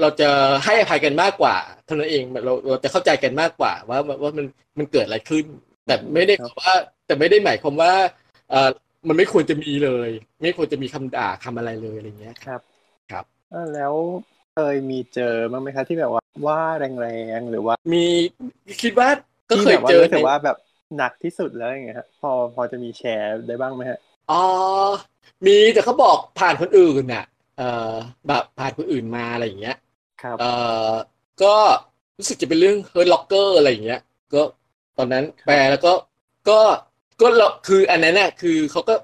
[0.00, 0.28] เราจะ
[0.64, 4.46] ให้อภัยกันมากกว่าเท่านั้นเองเราเราจะเข้าใจกันมากกว่าว่าว่ามัน
[4.78, 5.44] มันเกิดอะไรขึ้น
[5.86, 6.72] แต่ไม่ได้ครับว่า
[7.06, 7.92] แต่ไม่ได้หมายความว่า
[8.50, 8.70] เอ่อ
[9.08, 10.10] มันไม่ควรจะมีเลย
[10.42, 12.60] ไม่ควรจะมีคำด่าคำอะไรเลยอะไรเงี้ยครับ
[13.10, 13.92] ครับเออแล้ว
[14.54, 17.06] เคยมีเจอบ้างไหมครับที่แบบว่าว่าแร
[17.38, 18.04] งๆหรือว่า มี
[18.82, 19.08] คิดว่า
[19.50, 20.56] ก็ที่เคยแบบว่าเจอรู้สึในกว่าแบบ
[20.96, 23.98] หนักที่สุดแล้วอย่างเงี้ยครับพอพอจะมีแชร์ได้บ้างไหมฮะ
[24.30, 24.42] อ๋อ
[25.46, 27.24] มีแต่เขาบอกผ่านคนอื่นน่ะ
[27.58, 27.92] เอ่อ
[28.28, 29.76] แบบผ่านคนอื่นมาอะไรอย่างเงี้ย
[30.22, 30.50] ครับ เอ่
[30.88, 30.90] อ
[31.42, 31.54] ก็
[32.18, 34.00] รู้สึกจะเป็นเรื่องเฮิร์ l ล็อกเกอร์อะไรอย่างเงี้ย
[34.34, 34.42] ก็
[34.98, 35.92] ตอนนั้นแปลแล้วก็
[36.48, 36.60] ก็
[37.20, 38.94] ก็เราคืออันนั้นน่ะคือเขาก็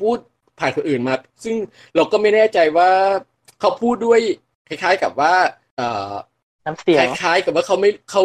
[0.00, 0.18] พูด
[0.58, 1.14] ผ่านคนอื่นมา
[1.44, 1.54] ซึ่ง
[1.96, 2.90] เราก็ไม่แน่ใจว่า
[3.60, 4.20] เขาพูดด้วย
[4.68, 5.34] คล้าย ๆ กับว่า
[5.76, 6.12] เอ่อ
[6.66, 8.22] น้ำเสียคงล้ายๆ กับว่าเขาไม่เขา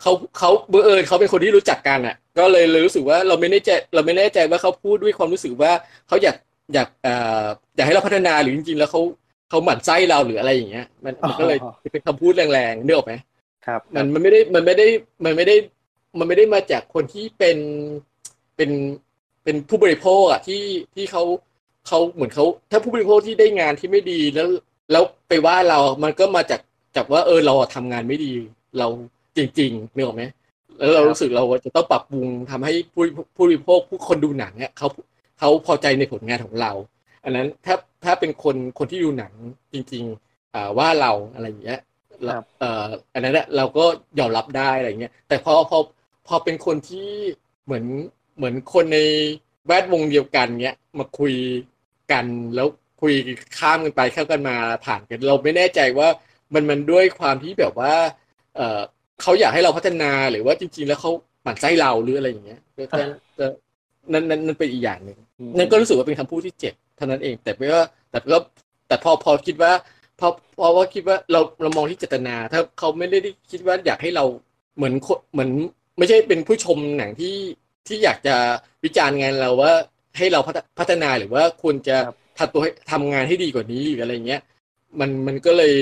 [0.00, 5.72] เขาเขาเบอร์เอิญเขาเป็นคนที่รู้จักกันอะ ก็เลยเลยรู้สึกว่าเราไม่แน่ใจเราไม่แน่ใจว่าเขาพูดด้วยความรู้สึกว่า
[6.08, 6.36] เขาอยาก
[6.74, 7.46] อยากเอ่อ
[7.76, 9.00] อยากให้เราพัฒนาหรือจริงๆ แล้วเขา
[9.50, 13.14] เขาหมั่นไส้เราหรืออะไรอย่างเงี้ย มันมันก็เลยอ๋อเป็นคำพูดแรงๆนึกออกไหม
[13.66, 14.86] ครับ มันมันไม่ได้มันไม่ได้
[15.24, 15.56] มันไม่ได้
[16.18, 17.58] มันไม่ได้มาจากคนที่เป็น
[18.60, 18.74] เป็น
[19.44, 20.62] เป็นผู้บริโภคอะที่
[20.94, 21.22] ที่เขา
[21.88, 24.48] เขาเหมือนเขาถ้าผู้บริโภคที่ได้งานที่ไม่ดีแล้ว
[24.92, 26.60] แล้วไปว่าเรามันก็มาจาก
[26.96, 28.32] จากว่าเออเราอะทำงานไม่ดี
[28.78, 28.88] เรา
[29.36, 30.24] จริงๆนึกออกไหม
[30.78, 33.04] แล้วเรารู้สึกเราจะต้องปรับปรุงทำให้ผู้
[33.34, 34.88] ผู้บริโภคผู้คนดูหนังเนี่ยเขา
[35.38, 36.72] เขาพอใจในผลงานของเรา
[37.24, 37.74] อันนั้นถ้า
[38.04, 39.32] ถ้าเป็นคนคนที่ดูหนัง
[39.72, 41.80] จริงๆอ่าว่าเราอะไรอย่างเงี้ย
[42.24, 43.84] เราครับเอ่ออันนั้นน่ะเราก็
[44.18, 45.78] ยอมรับได้อะไรเงี้ยแต่พอพอ
[46.28, 47.08] พอเป็นคนที่
[47.64, 47.84] เหมือน
[48.40, 48.98] เหมือนคนใน
[49.66, 51.34] แวดวงเดียวกันเงี้ยมาคุย
[52.12, 52.68] กันแล้ว
[53.00, 53.12] คุย
[53.58, 54.56] ข้ามกันไปเข้ากันมา
[54.86, 56.08] ผ่านกัน เราไม่แน่ใจว่า
[56.54, 57.94] มันมันด้วยความที่แบบว่า
[58.56, 58.80] เอ่อ
[59.22, 61.10] เขาอยากให้เราพัฒนาหรือว่าจริง ๆ แล้วเขา
[61.42, 63.02] หมั่นไส้เราหรืออะไรอย่างเงี้ยก็ก็
[63.38, 63.46] ก็
[64.12, 68.38] นั่นนั่นนั่นเป็นอีกอย่างหนึ่งอืมนั่นก็รู้สึกว่าเป็นคำพูดที่เจ็บเท่านั้นเอง แต่ไม่ว่าแต่ก็
[68.88, 69.72] แต่พอพอคิดว่า
[70.20, 73.18] พอพอว่าคิดว่าเราเรามองที่เจตนา ถ้าเขาไม่ได้
[73.50, 74.24] คิดว่าอยากให้เรา
[74.76, 75.50] เหมือนคนเหมือน
[75.98, 77.34] ไม่ใช่เป็นผู้ชมหนังที่
[77.86, 78.36] ที่อยากจะ
[78.84, 79.72] วิจารณ์งานเราว่า
[80.18, 84.40] ให้เราพัฒพัฒนาหรือว่าควรจะครับทำตัวให้ทำงานให้ดีกว่านี้หรืออะไรเงี้ย
[85.00, 85.74] มันมันก็เลย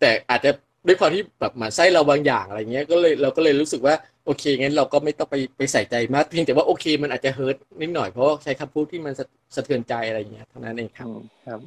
[0.00, 0.50] แต่อาจจะ
[0.86, 3.94] ด้วยความที่แบบหมันไส้เราบางอย่างอะไรเงี้ยก็เลยเราก็เลยรู้สึกว่า
[4.26, 9.14] โอเคงั้นเราก็ไม่ต้องไปไปใส่ใจมากเพียงแต่ว่าโอเค มันอาจจะเฮิร์ตนิดหน่อยเพราะใช้คำพูดที่มัน
[9.54, 11.08] สะเทือนใจอะไรอย่างเงี้ยเท่านั้นเองครับ
[11.46, 11.60] ครับ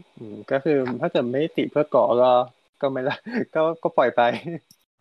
[0.52, 2.32] ก็คือถ้าเกิดไม่ติเพื่อก่อก็
[2.82, 3.18] ก็ไม่ละ
[3.56, 4.22] ก็ก็ปล่อยไป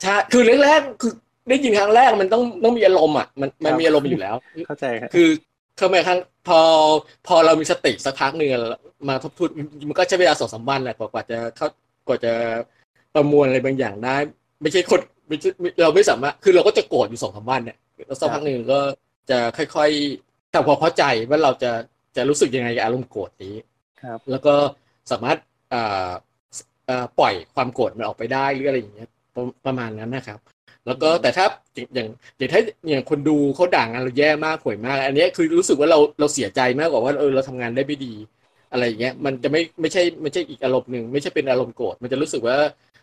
[0.03, 1.13] ใช่คือแรกๆคือ
[1.51, 4.37] ได้ยินครั้งแรกมันต้องต้องมีอารมณ์อะมันมันมีอารมณ์อยู่แล้ว
[4.67, 5.29] เข้าใจครับคือ
[5.77, 6.19] เข้ามาครั้ง
[6.49, 6.61] พอ
[7.27, 8.51] พอเรามีสติสักพักหนึ่ง
[9.09, 9.51] มาทบทวน
[9.89, 11.69] มันก็ใช้เวลาสองสามวันแหละกว่าจะเข้า
[12.09, 12.33] กว่าจะ
[13.15, 14.17] ประมวลอะไรบางอย่างได้
[14.63, 15.51] ไม่ใช่คนไม่ใช่
[15.83, 18.81] เราไม่สามารถคือเราก็จะโกรธอยู่สองสามวันเนี่ยแล้วสักพักหนึ่งก็
[19.31, 21.73] จะค่อยๆทำความเข้าใจว่าเราจะ
[22.17, 23.55] จะรู้สึกยังไงกับอารมณ์โกรธนี้
[24.03, 24.55] ครับ แล้วก็
[25.11, 25.39] สามารถ
[25.75, 26.11] อ่า
[27.19, 29.09] ปล่อยความโกรธมันออกไปได้หรืออะไรอย่างเงี้ย
[29.67, 30.39] ประมาณนั้นนะครับ
[30.87, 32.09] แล้วก็แต่ถ้าอย่าง
[32.39, 38.15] อย่างถ้าอย่างคนดูเขาด่างงานเราแย่มากห่วยมาก อันนี้คือรู้สึกว่าเราเราเสียใจมากกว่าว่าเออเราทำงานได้ไม่ดี
[38.73, 42.57] อะไรอย่างเงี้ยมันจะไม่ไม่ใช่ไม่ใช่อีกอารมณ์หนึ่งไม่ใช่เป็นอารมณ์โกรธมันจะรู้สึกว่า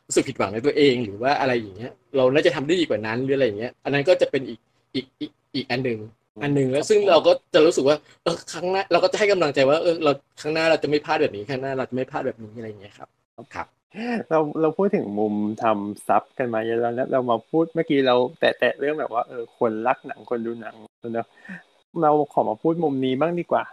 [0.07, 4.59] รู้สึกผิดหวังในตัวเองหรือว่าอะไรอย่างเงี้ย เราน่าจะทำได้ดีกว่านั้นหรืออะไรอย่างเงี้ย อันนั้นก็จะเป็นอีก
[4.95, 5.99] อีกอีกอีกอันหนึ่ง
[6.41, 13.09] อันหนึ่งแล้วซึ่งเราก็จะรู้สึกว่าเออครั้งหน้าเราก็จะให้กำลังใจว่าเออเราครั้งหน้าเราจะไม่พลาดแบบนี้ครั้งหน้าเราจะไม่พลาดแบบนี้อะไรอย่างเงี้ยครับ
[13.55, 13.76] ครับ
[14.29, 20.75] เราเราพูดถึงมุมทำซับกันมาเยอะแล้วแล้วเรามาพูดเมื่อกี้เราแตะแตะเรื่องแบบว่าเออคนรักหนังคนดูหนัง
[21.13, 21.27] เนาะ
[22.01, 23.63] เราขอมาพูดมุมนี้บ้างดีกว่า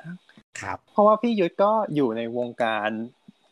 [0.60, 2.88] ครับ เพราะว่าพี่ยุทธก็อยู่ในวงการ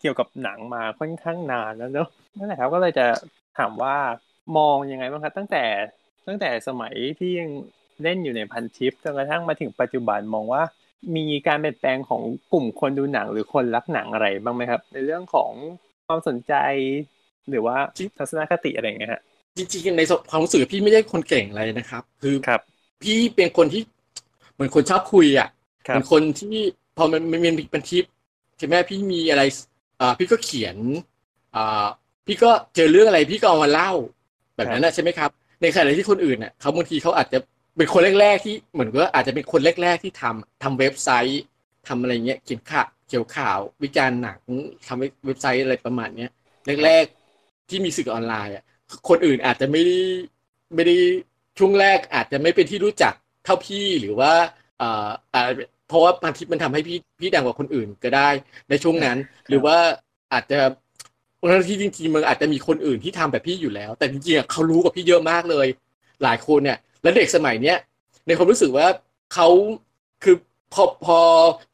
[0.01, 3.07] เกี่ยวกับหนังมาค่อนข้างนานแล้วเนาะนั่นแหละครับก็เลยจะ
[3.59, 3.97] ถามว่า
[4.57, 5.65] มองยังไงบ้างครับตั้งแต่
[6.27, 7.51] ตั้งแต่สมัยที่ยัง
[8.03, 10.63] เล่นอยู่ในพันทิปจนกระทั่งมาถึงปัจจุบันมองว่า
[11.17, 12.23] มีการเปลี่ยนแปลงของ
[12.53, 15.53] กลุ่มคนดูหนังหรือคนรักหนังอะไรบ้างไหมครับ ในเรื่องของ
[16.07, 16.55] ความสนใจ
[17.49, 17.77] หรือว่า
[18.19, 19.23] ทัศนคติอะไรเงี้ยฮะ
[19.57, 22.61] จริงๆในความรู้สึกพี่ไม่ใช่คนเก่งอะไรนะครับ คือครับ
[23.03, 23.83] พี่เป็นคนที่
[24.53, 25.49] เหมือนคนชอบคุยอะ
[25.93, 26.55] เป็นคนที่
[26.97, 27.41] พอมันมัน
[27.73, 28.05] เป็นทิป
[28.59, 29.43] ใช่ไหมพี่มีอะไร
[30.01, 30.77] อ่าพี่ก็เขียน
[31.57, 31.87] อ่า
[32.27, 33.93] พี่ก็เจอเรื่องอะไรพี่ก็เอามาเล่า
[34.57, 35.31] แบบนั้นนะใช่ไหมครับ
[35.63, 37.39] ในขณะที่คนอื่นเนี่ยเขาบางทีเขาอาจจะ
[37.77, 41.43] เป็นคนแรก ๆ ที่เหมือนก็อาจจะเป็นคนแรก ๆ ที่ทำทำเว็บไซต์
[41.89, 44.39] ทำอะไรเงี้ยเขียนข่าวเขียวข่าววิจารณ์หนัง
[44.87, 46.31] ทำเว็บไซต์อะไรประมาณเนี้ย
[46.85, 48.65] แรกๆที่มีสื่อออนไลน์อะ
[49.09, 49.99] คนอื่นอาจจะไม่ได้
[50.75, 50.97] ไม่ได้
[51.59, 53.15] ช่วงแรกอาจจะไม่เป็นที่รู้จัก
[53.45, 54.33] เท่าพี่หรือว่า
[54.81, 55.49] อ่า
[55.89, 58.29] เพราะว่าพันทิปมันทำให้พี่พี่ดังกว่าคนอื่นก็ได้
[58.71, 59.17] ในช่วงนั้น
[59.49, 59.77] หรือว่า
[60.33, 60.59] อาจจะ
[61.41, 65.67] บางทีจริงๆมันอาจจะมีคนอื่นที่ทำแบบพี่อยู่แล้ว แต่จริงๆเขารู้กับพี่เยอะมากเลย
[66.23, 67.79] หลายคนเนี่ย แล้วเด็กสมัยเนี้ย
[68.27, 68.87] ในความรู้สึกว่า
[69.35, 69.49] เขา
[70.23, 70.37] คือ
[70.73, 71.19] พอพอ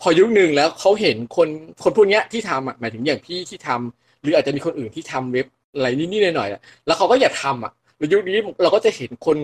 [0.01, 1.49] พอยุคหนึ่งแล้วเขาเห็นคน
[1.83, 9.39] คนพวกนี้ที่ทำอะหมายถึงอย่างพี่ที่ทำหรืออาจจะมีคนอื่นที่ทำเว็บอะไรนิดๆหน่อยๆแล้วเขาก็อยากทำอะแล้วยุคนี้เราก็จะเห็นคน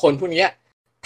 [0.00, 0.44] คนพวกนี้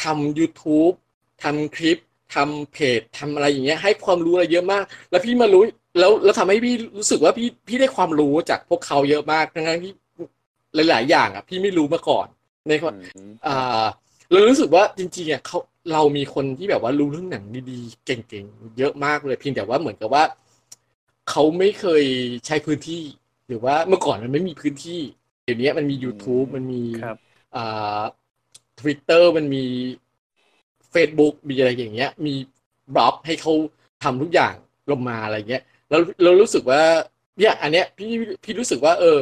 [0.02, 0.94] ทำ YouTube
[1.42, 1.98] ทำคลิป
[2.34, 5.62] ทำเพจทำอะไรอย่างเงี้ย ให้ความรู้อะไรเยอะมาก แล้วพี่มารู้
[5.98, 9.92] แล้วแล้วทำให้พี่รู้สึกว่าพี่พี่ได้ความรู้จากพวกเขาเยอะมากทั้งที่
[10.90, 12.26] หลาย ๆ อย่างอะพี่ไม่รู้มาก่อน
[12.68, 12.72] ใน
[13.46, 13.84] อ่า
[14.32, 15.58] เรารู้สึกว่าจริงๆอะเขา
[15.92, 20.24] เรามีคนที่แบบว่ารู้เรื่องหนังดีๆ เก่งๆ เยอะมากเลยเพียงแต่ว่าเหมือนกับว่า
[21.30, 22.04] เขาไม่เคย
[22.46, 23.02] ใช้พื้นที่
[23.48, 25.00] หรือว่าเมื่อก่อนมันไม่มีพื้นที่
[25.44, 26.82] เดี๋ยวนี้มันมี YouTube มันมี
[27.56, 28.02] อ่า
[28.80, 29.64] ทวิตเตอร์มันมี
[30.94, 32.34] Facebook มีอะไรอย่างเงี้ย มี
[32.94, 33.52] บล็อกให้เขา
[34.02, 34.54] ทำทุกอย่าง
[34.90, 36.82] ลงมาอะไรเงี้ย แล้วเรารู้สึกว่า
[37.38, 38.10] เนี่ยอันเนี้ยพี่
[38.44, 39.18] พี่รู้สึกว่า เออ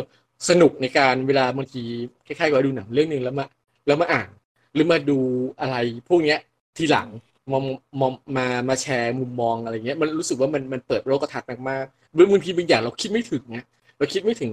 [0.49, 1.83] สนุกในการเวลาบางที
[2.27, 3.47] คล้ายๆกับดูหนังเรื่องหนึ่งแล้วมา
[3.87, 4.29] แล้วมาอ่าน
[4.75, 5.19] หรือมาดู
[5.61, 5.77] อะไร
[6.09, 6.39] พวกเนี้ย
[6.77, 7.09] ทีหลัง
[7.53, 7.65] มอง
[8.01, 13.67] มองมามาแชร์มุมมองอะไรเงี้ยมันรู้สึกว่ามันมันเปิดโลกทัศน์มากๆบางทีบางอย่างเราคิดไม่ถึงเนี้ย
[13.99, 14.53] เราคิดไม่ถึง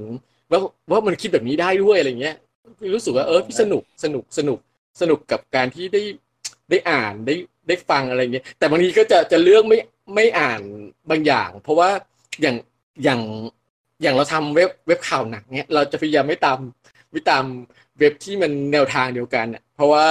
[0.51, 0.59] ว่า
[0.91, 2.35] ว่ามันคิดแบบนี้ได้ด้วยอะไรเงี้ย
[2.93, 4.59] รู้สึกว่าเออพี่สนุกสนุกสนุก
[5.01, 6.01] สนุกกับการที่ได้
[6.69, 7.35] ได้อ่านได้
[7.67, 9.77] ได้ฟังอะไรเงี้ยแต่บางทีก็จะจะเลือกไม่
[10.15, 10.61] ไม่อ่าน
[11.09, 11.89] บางอย่าง เพราะว่า
[12.41, 12.55] อย่าง
[13.03, 13.21] อย่าง
[14.01, 16.59] อย่างเราทำเว็บเว็บข่าวหนักเนี้ยเราจะพยายามไม่ตาม
[17.11, 17.43] ไม่ตาม
[17.99, 20.05] เว็บที่มันแนวทางเดียวกันเนี่ยเพราะว่า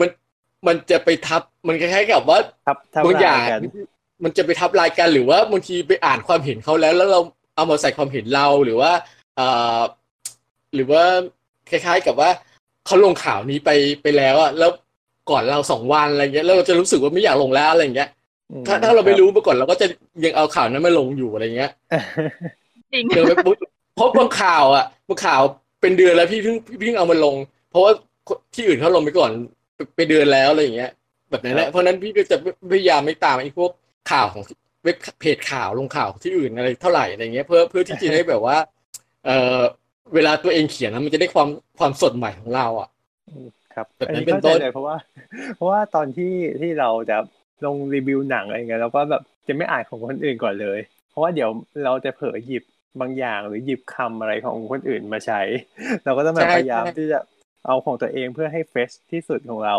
[0.00, 0.08] มัน
[0.66, 2.38] มันจะไปทับมันคล้ายๆกับว่า
[3.04, 3.40] บางอย่าง
[4.24, 7.20] มันจะไปทับลายกันหรือว่าบางทีไปอ่านความเห็นเขาแล้ว แล้วเรา
[7.56, 8.92] เอามาใส่ความเห็นเราหรือว่า
[9.36, 9.48] เอ่
[9.78, 9.80] อ
[10.74, 11.04] หรือว่า
[11.70, 12.30] คล้าย ๆ กับว่า
[12.86, 13.70] เขาลงข่าวนี้ไป
[14.02, 14.70] ไปแล้วอะแล้ว
[15.30, 18.08] ก่อนเราสองวันอะไรเงี้ยแล้วเราจะรู้สึกว่าไม่อยากลงแล้วอะไรเงี้ย
[18.66, 19.86] ถ้าถ้าเราไม่รู้มาก่อนเราก็จะ
[20.24, 21.70] ยังเอาข่าวนั้นมาลงอยู่อะไรเงี้ย
[22.92, 23.30] จริงเดี๋ยวไป
[23.96, 25.42] เพราะบางข่าวอะบางข่าว
[25.84, 27.36] เป็นเดือนแล้วพี่เพิ่งพี่เพิ่งเอามาลง
[27.70, 27.92] เพราะว่า
[28.54, 29.30] ที่อื่นเขาลงไปก่อน
[29.96, 30.90] ไปเดือนแล้วอะไรอย่างเงี้ย
[31.30, 32.36] แบบนั้นแหละเพราะนั้นพี่ก็จะ
[32.72, 33.70] พยายามไม่ตามไอ้พวก
[34.10, 34.42] ข่าวของ
[34.84, 38.56] เว็บเพจข่าวลงข่าวที่อื่นอะไรเท่าไหร่อะไรเงี้ย เพื่อเพื่อที่จะได้แบบว่า
[39.24, 39.60] เออ
[40.14, 41.48] เวลาตัวเองเขียนนะมันจะได้ความ
[41.78, 42.88] ความสดใหม่ของเราอะ
[43.74, 44.96] ครับอันนี้เป็นต้นเพราะว่า
[45.56, 47.18] เพราะว่าตอนที่ที่เราจะ
[47.66, 50.78] ลงรีวิวหนังอะไรเงี้ยเราก็แบบจะไม่อ่านของคนอื่นก่อนเลย
[51.10, 51.50] เพราะว่าเดี๋ยว
[51.84, 52.62] เราจะเผลอหยิบ
[53.00, 55.40] บางอย่างหรือหยิบคำอะไรของคนอื่นมาใช้
[56.04, 57.18] เราก็ต้องแบบพยายามที่จะ
[57.66, 59.74] เอาของตัวเองเพื่อให้เฟรชที่สุดของเรา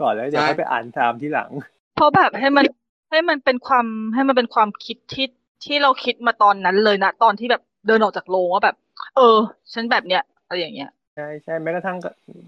[0.00, 1.50] ก่อนแล้วจะใช่ค่อยไปอ่านตามที่หลัง
[1.96, 2.64] เพราะแบบให้มัน
[3.10, 5.26] ให้มันเป็นความให้มันเป็นความคิดที่
[5.64, 8.76] ที่เราคิดมาตอนนั้นเลยนะตอนที่แบบเดินออกจากโรงว่าแบบ
[9.16, 9.36] เออ
[9.72, 11.98] ฉันแบบเนี้ยอะไรอย่างเงี้ยใช่ใช่แม้กระทั่ง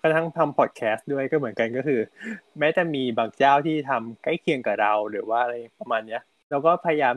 [0.03, 2.01] กระทั่งทำพอดแคสต์ด้วยก็เหมือนกันก็คือ
[2.59, 7.15] แม้จะมีบางเจ้าที่ทำใกล้เคียงกับเราหรือว่าอะไรประมาณเนี้ยเราก็พยายาม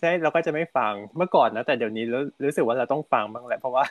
[0.00, 3.84] ใช่เราก็จะไม่ฟังเมื่อก่อนนะแต่เดี๋ยวนี้รู้รู้สึกว่าเราต้องฟังบ้างแหละเพราะว่า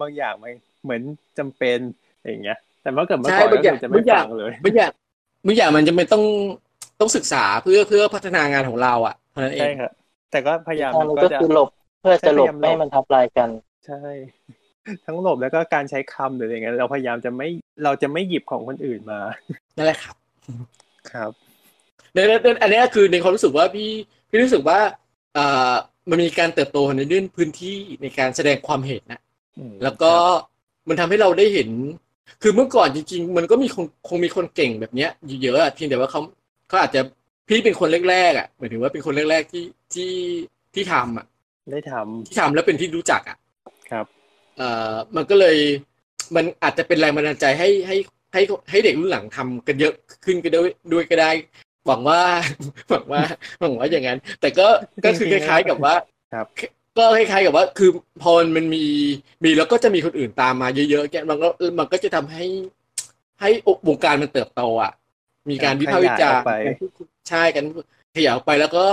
[0.00, 1.02] บางอย่างมันเหมือน
[1.38, 1.78] จำเป็น
[2.26, 4.90] อย่างเงี้ย แต่เมื่อเกิดเมื่อใช่ก่อนบางก็อย่างคือจะบาไม่งอย่างฟังเลยบางอย่าง
[5.46, 6.24] บางอย่างมันจะไม่ต้อง
[7.00, 9.90] ต้องศึกษาเพื่อเพื่อพัฒนางานของเราอะเท่านั้นเอใช่งครับ
[10.30, 11.68] แต่ก็พยายามมันก็ก็จะคือหลบ
[12.00, 13.50] เพื่อจะหลบใช่พยายามหลบไม่ให้มันทับลายกัน
[13.86, 13.96] ใช่
[15.06, 17.48] ทั้งหลบแล้วก็การใช้คำหรืออะไรเงี้ยเราพยายามจะไม่
[17.84, 19.20] เราจะไม่หยิบของคนอื่นมา
[19.76, 20.16] นั่นแหละครับ
[21.10, 21.32] ครับ
[22.14, 23.90] ในในในอันเนี้ยคือในความรู้สึกว่าพี่
[24.28, 24.78] พี่รู้สึกว่า
[25.34, 25.72] เอ่อ
[26.10, 29.20] มันมีการเติบโตในเรื่องพื้นที่ในการแสดงความเห็นนะ
[29.58, 30.12] อืมแล้วก็
[30.88, 31.68] มันทำให้เราได้เห็น
[32.42, 36.20] คือเมื่อก่อนจริง ๆ มันก็มีคงคงมีคนเก่งแบบเนี้ยอยู่เยอะอะเพียงแต่ว่าเขา
[36.68, 37.00] เขาอาจจะ
[37.48, 40.12] พี่เป็นคนแรกๆอะหมายถึงว่าเป็นคนแรกๆที่ที่
[40.74, 41.26] ที่ทำอะ
[41.72, 43.36] ได้ทำที่ทำแล้วเป็นที่รู้จักอะ
[43.90, 44.06] ครับ
[44.56, 45.56] เอ่อมันก็เลย
[46.36, 47.96] มันอาจจะเป็นแรงบันดาลใจให้ให้
[48.32, 49.94] ให้ให้เด็กรุ่นหลังทำกันเยอะ
[50.24, 51.30] ขึ้นก็ด้วยด้วยก็ได้
[51.90, 52.22] หวังว่า
[52.90, 53.22] หวังว่า
[53.60, 54.68] หวังว่าอย่างนั้น แต่ก็
[55.04, 55.94] ก็คือคล้ายๆกับว่า
[56.34, 56.46] ครับ
[56.98, 57.90] ก็คล้ายๆกับว่า คือ
[58.22, 58.84] พอมันมี
[59.44, 61.48] มีแล้วก็จะมีคนอื่นตามมาเยอะๆแกมันก็
[61.78, 62.44] มันก็จะทำให้
[63.40, 63.50] ให้
[63.88, 64.92] วงการมันเติบโตอะ
[65.50, 67.64] มีการวิพากษ์วิจารณ์ขยายออกไปการพูดคุยใช่กัน
[68.16, 68.86] ขยายออกไปแล้วก็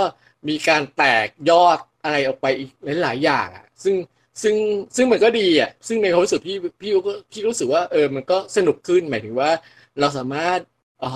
[0.48, 2.70] มีการแตกยอดอะไรออกไปอีก
[3.02, 3.94] หลายๆอย่างอะ ซึ่ง
[4.42, 4.54] ซึ่ง
[4.96, 9.50] ซึ่งมันก็ดีอะ ซึ่งในความรู้สึกพี่พี่ก็พี่รู้สึกว่าเออมันก็สนุกขึ้นหมายถึงว่า
[10.00, 10.58] เราสามารถ
[11.02, 11.08] อ๋อ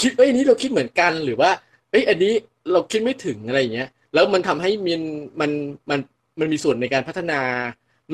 [0.00, 1.50] คิดเอ้ยอันนี้เราคิดเหมือนกันหรือว่า
[1.90, 2.32] เอ้ยอันนี้
[2.72, 5.02] เราคิดไม่ถึงอะไรอย่างเงี้ย แล้วมันทำให้มัน
[5.40, 5.50] มัน
[5.90, 6.00] มัน
[6.40, 7.40] มันมีส่วนในการพัฒนา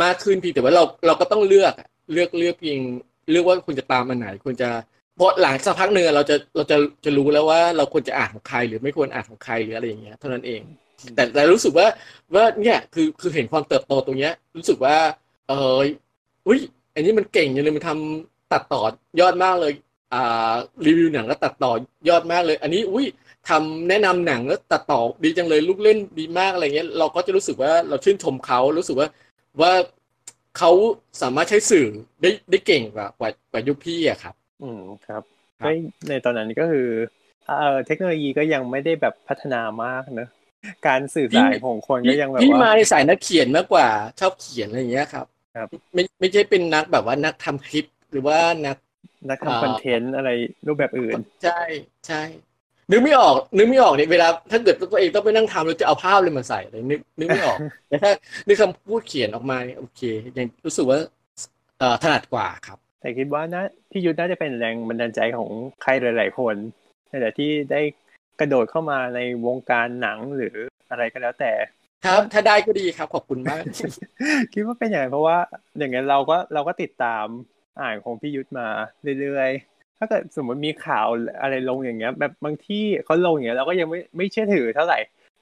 [0.03, 1.73] มากขึ้นเพียงแต่ว่าเราเราก็ต้องเลือก
[2.13, 2.79] เลือกเลือกเพียง
[3.31, 4.69] เลือกว่าคุณจะตามอันไหนควรจะ
[5.17, 10.61] เพราะหลังสักพักหนึ่งเราจะเราจะจะรู้แล้วว่าเราควรจะอ่านของใคร หรือไม่ควรอ่านของใครหรืออะไรอย่างเงี้ยเท่านั้นเอง
[11.15, 11.87] แต่แต่รู้สึกว่า
[12.35, 14.97] ว่าเนี่ยคือคือเห็นความเติบโตตรงเนี้ย รู้สึกว่า
[15.49, 15.79] เออ
[16.47, 16.61] อุ้ย
[16.95, 18.83] อันนี้มันเก่งอย่างเลยมันทำตัดต่อ
[19.21, 19.73] ยอดมากเลย
[20.87, 21.73] รีวิวหนังแล้วตัดต่อ
[22.09, 23.07] ยอดมากเลย อันนี้อุ้ย
[23.49, 29.09] ทำแนะนำหนังแล้วตัดต่อดีจังเลยลูกเล่นดีมากอะไรเงี้ย เราก็จะรู้สึกว่าเราชื่นชมเขารู้สึกว่า
[29.61, 29.73] ว่า
[30.59, 30.71] เขา
[31.23, 31.87] สามารถใช้สื่อ
[32.23, 35.23] ได้ได้เก่งกว่ากว่ากว่ายุคพี่อะครับ อืมครับ
[35.61, 35.71] ครับก็
[36.09, 36.89] ในตอนนั้นก็คือ
[37.47, 40.29] เอ่อเทคโนโลยีก็ยังไม่ได้แบบพัฒนามากเนอะ
[40.87, 43.89] การสื่อสารของคนก็ยังแบบพี่ว่ามาในสายนักเขียนมากกว่า
[44.21, 45.27] ชอบเขียนอะไรอย่างเงี้ยครับ
[45.57, 48.77] ครับ ไม่ไม่ใช่เป็นนักแบบว่านักทำคลิปหรือว่านัก
[49.31, 50.31] นักอ่าทำคอนเทนต์อะไร
[50.66, 51.15] รูปแบบอื่น
[51.45, 51.61] ใช่
[52.07, 52.23] ใช่
[52.91, 57.59] นึกไม่ออก นึกไม่ออกเนี่ยเวลาถ้าเกิดตัวเองต้องไปนั่งทำเราจะเอาภาพเลยมาใส่เลยนึกนึกไม่ออก
[57.89, 58.11] แต่ถ้า
[58.47, 60.01] นึกคำพูดเขียนออกมาเนี่ยโอเค
[60.39, 60.99] ยังรู้สึกว่า
[61.79, 65.51] เอ่อถนัดกว่าครับ แต่คิดว่านะพี่ยุทธน่าจะเป็นแรงบันดาลใจของ
[65.83, 66.55] ใครหลาย ๆคน
[67.09, 67.81] ในแต่ที่ได้
[68.41, 70.55] กระโดดเข้ามาในวงการหนังหรือ
[70.91, 71.53] อะไรก็แล้วแต่
[72.05, 73.62] ครับ ถ้าได้ก็ดีครับขอบคุณมาก
[74.53, 75.39] คิดว่าเป็นอย่างนั้นเพราะว่า
[75.79, 77.27] อย่างนั้นเราก็เราก็ติดตาม
[77.81, 78.69] อ่านของพี่ยุทธมา
[79.20, 81.07] เรื่อยๆ ถ้าเกิดสมมติมีข่าว
[81.40, 84.99] อะไรลงอย่างเงี้ย แบบบางที่เขาลงอย่างเงี้ยเราก็ยังไม่ไม่เชื่อถือเท่าไหร่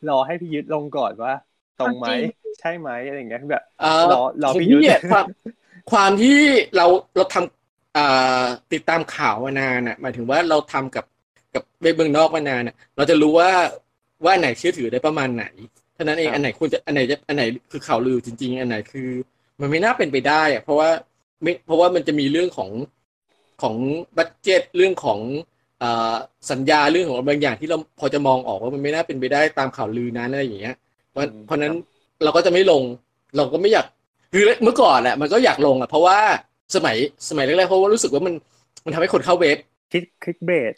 [0.09, 1.33] รอให้พี่ยุทธลงก่อนว่า
[1.81, 2.23] ตรงไหมจริง
[2.61, 5.25] ใช่ไหมอะไรอย่างเงี้ยแบบเอ่อรอรอผมพี่ยุทธเนี่ยความ
[5.93, 6.39] ความที่
[6.77, 6.87] เรา
[7.17, 11.05] เราทำอ่าติดตามข่าวมานานน่ะหมายถึงว่าเราทำกับ
[11.55, 13.51] กับเว็บเมืองนอกมานานน่ะ เราจะรู้ว่า
[14.25, 15.45] ว่าอันไหนเชื่อถือได้ประมาณไหน
[15.95, 19.09] เท่านั้นเองอันไหนควรจะอันไหนจะอันไหนคือข่าวลือจริง ๆ อันไหนคือ
[19.61, 20.89] มันไม่น่าเป็นไปได้อะเพราะว่า
[21.43, 22.71] ไม่เพราะว่ามันจะมีเรื่องของ
[23.63, 23.77] ของ
[24.17, 25.21] บัตเจ็ตเรื่องของ
[25.83, 26.15] อ่า
[26.51, 30.77] สัญญาเรื่องของบางอย่างที่เราพอจะมองออกว่ามันไม่น่าเป็นไปได้ตามข่าวลือนั้นอะไรอย่างเงี้ย
[31.11, 31.73] เพราะอืมเพราะนั้น
[32.25, 32.83] เราก็จะไม่ลง
[33.37, 33.87] เราก็ไม่อยาก
[34.33, 36.19] คือเมื่อก่อนแหละมันก็อยากลงอะเพราะว่า
[36.75, 36.97] สมัย
[37.29, 38.35] สมัยแรกๆเพราะว่ารู้สึกว่ามัน
[38.85, 39.59] มันทำให้คนเข้าเว็บ
[39.91, 40.75] คลิกคลิกเบส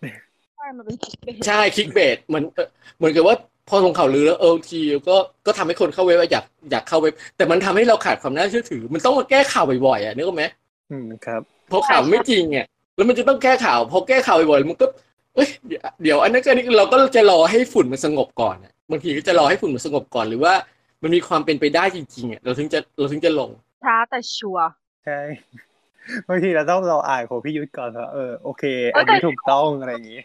[0.57, 3.37] ใช่มันเป็นคิดไปใช่คลิกเบสเหมือนเอ่อเหมือนกับว่า
[3.69, 5.17] พอลงข่าวลือแล้วเออทีก็
[5.47, 10.45] ก็ทำให้คนเข้าเว็บอะอยากอยากเข้าเว็บ แต่มันทำให้เราขาดความน่าเชื่อถือ มันต้องมาแก้ข่าวบ่อยๆอะนึกออกไหม
[10.91, 12.67] อืมครับเพราะข่าวไม่จริงเนี่ย
[12.97, 14.87] แล้วมันจะต้องแก้ข่าวพอแก้ข่าวบ่อยๆมันก็
[15.35, 20.55] เอ้ยเดี๋ยวเดี๋ยวอันนั้นก็นี่เราก็จะรอให้ฝุ่นมันสงบก่อนอะบางทีก็จะรอให้ฝุ่นมันสงบก่อนหรือว่า
[21.03, 23.51] มันมีความเป็นไปได้จริงๆอะเราถึงจะเราถึงจะลง
[23.85, 24.69] ช้าแต่ชัวร์
[25.05, 25.21] ใช่
[26.29, 30.21] บางทีเราต้องรออ่านของพี่ยุทธก่อนว่าเออโอเคเอออันนี้แต่ถูกต้องอะไรอย่างงี้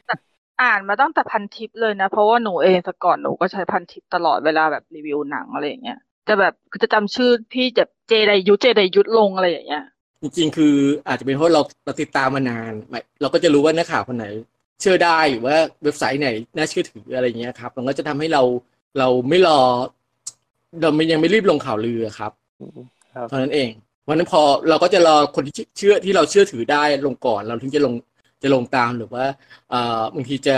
[0.64, 9.84] อ่านมาตั้งแต่พันทิปเลยนะ เพราะว่าหนูเองแต่ก่อนหนูก็ใช้พันทิปตลอดเวลาแบบรีวิวหนังอะไรอย่างเงี้ยจะแบบคือจะจำชื่อพี่แบบเจไดยุทธเจไดยุทธลงอะไรอย่างเงี้ย
[10.22, 10.76] จริงๆคือ
[11.08, 14.26] อาจจะเป็นเพราะเราเราติดตามมานานไม่เราก็จะรู้ว่านักข่าวคนไหน
[14.82, 18.44] เชื่อได้หรือว่าเว็บไซต์ไหนน่าเชื่อถืออะไรเงี้ยครับมันก็จะทำให้เรา
[19.00, 19.60] เราไม่รอ
[20.82, 22.32] เราไม่ยังไม่รีบลงข่าวลือครับ
[23.14, 23.70] ครับเท่านั้นเอง
[24.08, 27.94] วันนั้นพอเราก็จะรอคนที่เชื่อที่เราเชื่อถือได้ลงก่อน เราถึงจะลง
[28.42, 29.26] จะลงตามหรือว่า
[29.70, 30.56] เอ่อบางทีจะ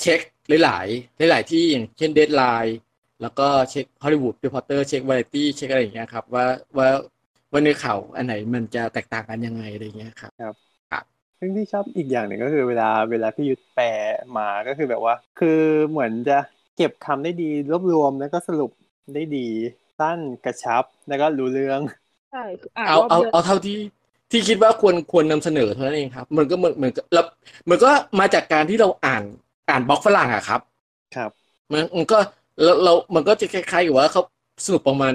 [0.00, 0.78] เช็คหลา
[1.26, 2.76] ยๆหลาย ๆ ที่อย่างเช่น Deadline
[3.22, 6.44] แล้วก็เช็ค Hollywood Reporter เช็ควาไรตี้เช็คอะไรอย่างเงี้ยครับว่า
[6.78, 6.88] ว่า
[7.52, 10.32] ว่าเนื้อข่าวอันไหนมันจะแตกต่างกันยังไงอะไรอย่างเงี้ยครับ
[11.38, 13.86] ซึ่งที่ชอบอีกอย่างหนึ่งก็คือเวลาเวลาพี่ยุทธแปล
[14.36, 15.48] มาก็คือแบบว่า คือ
[15.90, 16.32] เหมือนจะ
[16.74, 18.70] เก็บคำได้ดีรวบรวมแล้วก็สรุป
[19.14, 19.38] ได้ดี
[19.98, 21.80] สั้นกระชับแล้วก็รู้เรื่อง
[22.30, 23.78] ใช่คืออ่านเอารอบเอาเดือนเอาเท่าที่
[24.30, 27.26] ที่คิดว่าควรควรนำเสนอเท่านั้นเองครับ มันก็เหมือนเหมือนกับแล้ว
[27.70, 27.90] มันก็
[28.20, 29.22] มาจากการที่เราอ่าน
[29.70, 30.60] อ่านบล็อกฝรั่งอะครับ
[31.16, 31.30] ครับ
[31.72, 32.18] มันมันก็
[32.62, 34.22] เราเรา มันก็จะคล้ายๆกับว่าเขา
[34.66, 35.14] สรุปประมาณ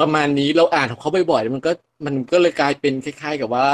[0.00, 1.72] ประมาณนี้เราอ่านของเขาบ่อยๆมันก็
[2.06, 3.66] มันก็เลยกลายเป็นคล้าย ๆ กับว่า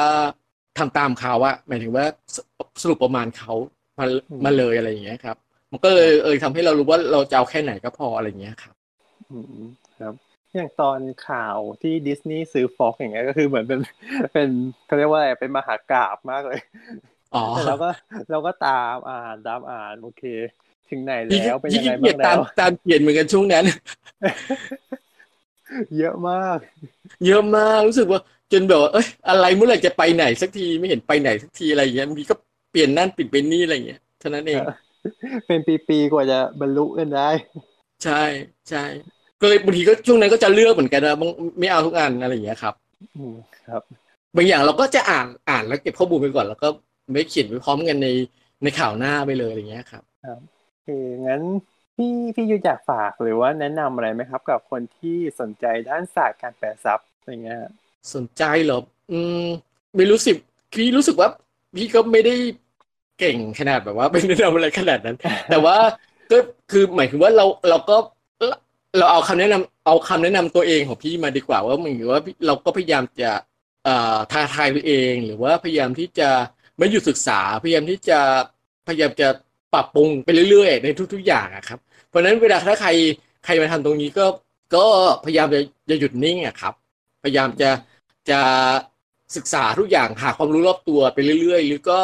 [0.79, 2.05] ทำตามเขาอะหมายถึงว่า
[2.35, 2.37] ส
[2.83, 3.53] สรุปประมาณเขา
[3.99, 4.07] มา
[4.45, 5.37] มาเลยอะไรอย่างเงี้ยครับ
[5.71, 8.75] มันก็เลยเออทำให้เรารู้ว่าเราจะเอาแค่ไหนก็พออะไรอย่างเงี้ยครับ
[10.55, 13.81] อืมครับอย่างตอนข่าวที่ดิสนีย์ซื้อฟ็อกอย่างเงี้ยก็คือเหมือนเป็น
[14.33, 14.49] เป็น
[14.87, 16.61] เขาเรียกว่าอะไรเป็นมหากราบมากเลย
[17.33, 17.89] อ๋อแต่เราก็
[18.31, 20.23] เราก็ตามอ่านตามอ่านโอเค
[20.89, 23.65] ถึงไหนพี่แล้วเป็นพี่ยังไงเกียบ้าดงตามแล้วตามเขียนเหมือนกันช่วงนั้น
[25.97, 26.59] เยอะมาก
[27.27, 28.21] เยอะมากรู้สึกว่า
[28.53, 32.37] จนแบบว่าเอ้ยอะไรเมื่อไหร่จะไปไหนสักทีไม่เห็นไปไหนสักทีอะไรอย่างเงี้ยบางทีก็
[32.71, 34.63] เปลี่ยนนั่นเปลี่ยนเป็นนี่อะไรอย่างเงี้ยเท่านั้นเอง
[35.47, 37.29] เป็นปีๆกว่าจะบรรลุกันได้
[38.03, 38.13] ใช่
[38.69, 38.79] ใช่
[39.41, 41.31] ก็เลยบางทีก็ช่วงนั้นก็จะเลือกเหมือนกันนะบาง
[41.61, 42.75] ไม่เอาทุกอันอะไรอย่างเงี้ยครับ
[43.17, 43.35] อืม
[43.69, 43.83] ครับ
[44.37, 46.69] บางอย่างเราก็จะอ่านอ่านแล้วเก็บข้อมูลไปก่อน แล้วก็
[47.13, 48.09] ไม่เขียนไปพร้อมกันใน
[48.63, 50.89] ในข่าวหน้าไปเลยอะไรอย่างเงี้ยครับโอเค
[51.27, 51.43] งั้น
[51.97, 57.73] พี่พี่ยุทธอยากฝากหรือว่าแนะนำอะไรไหมครับ กับคนที่สนใจด้านศาสตร์การแปลซับอะไรเงี้ยฮะ
[58.15, 58.79] สนใจเหรอ
[59.13, 59.47] อืม
[59.97, 60.37] ไม่รู้สึก
[60.73, 61.29] พี่รู้สึกว่า
[61.77, 62.35] พี่ก็ไม่ได้
[63.19, 65.17] เก่งขนาดแบบว่าเป็นแนะนำอะไรขนาดนั้น
[65.51, 65.77] แต่ว่า
[66.31, 66.39] ก็
[66.71, 67.97] คือหมายถึงว่าเราเราก็
[68.99, 73.31] เราเอาคำแนะนำเอาคำแนะนำตัวเองของพี่มาดีกว่า ว่าเหมือนว่าเราก็พยายามจะ
[73.85, 76.29] เอ่อท้าทายตัวเอง หรือว่าพยายามที่จะ
[76.79, 78.19] ไม่หยุดศึกษา พยายามที่จะ
[78.87, 79.29] พยายามจะ
[79.75, 82.91] ปรับปรุงไปเรื่อยๆ ในทุก ๆ อย่างอะครับ เพราะฉะนั้นเวลาถ้าใคร
[83.45, 84.27] ใครมาทำตรงนี้ก็
[84.77, 84.87] ก็
[85.25, 85.61] พยายามจะ
[85.91, 86.75] จะหยุดนิ่งอะครับ
[87.23, 87.71] พยายามจะ
[88.31, 88.41] จะ
[89.37, 92.01] ศึกษาทุกอย่างหาความรู้รอบตัวไปเรื่อยๆ หรือก็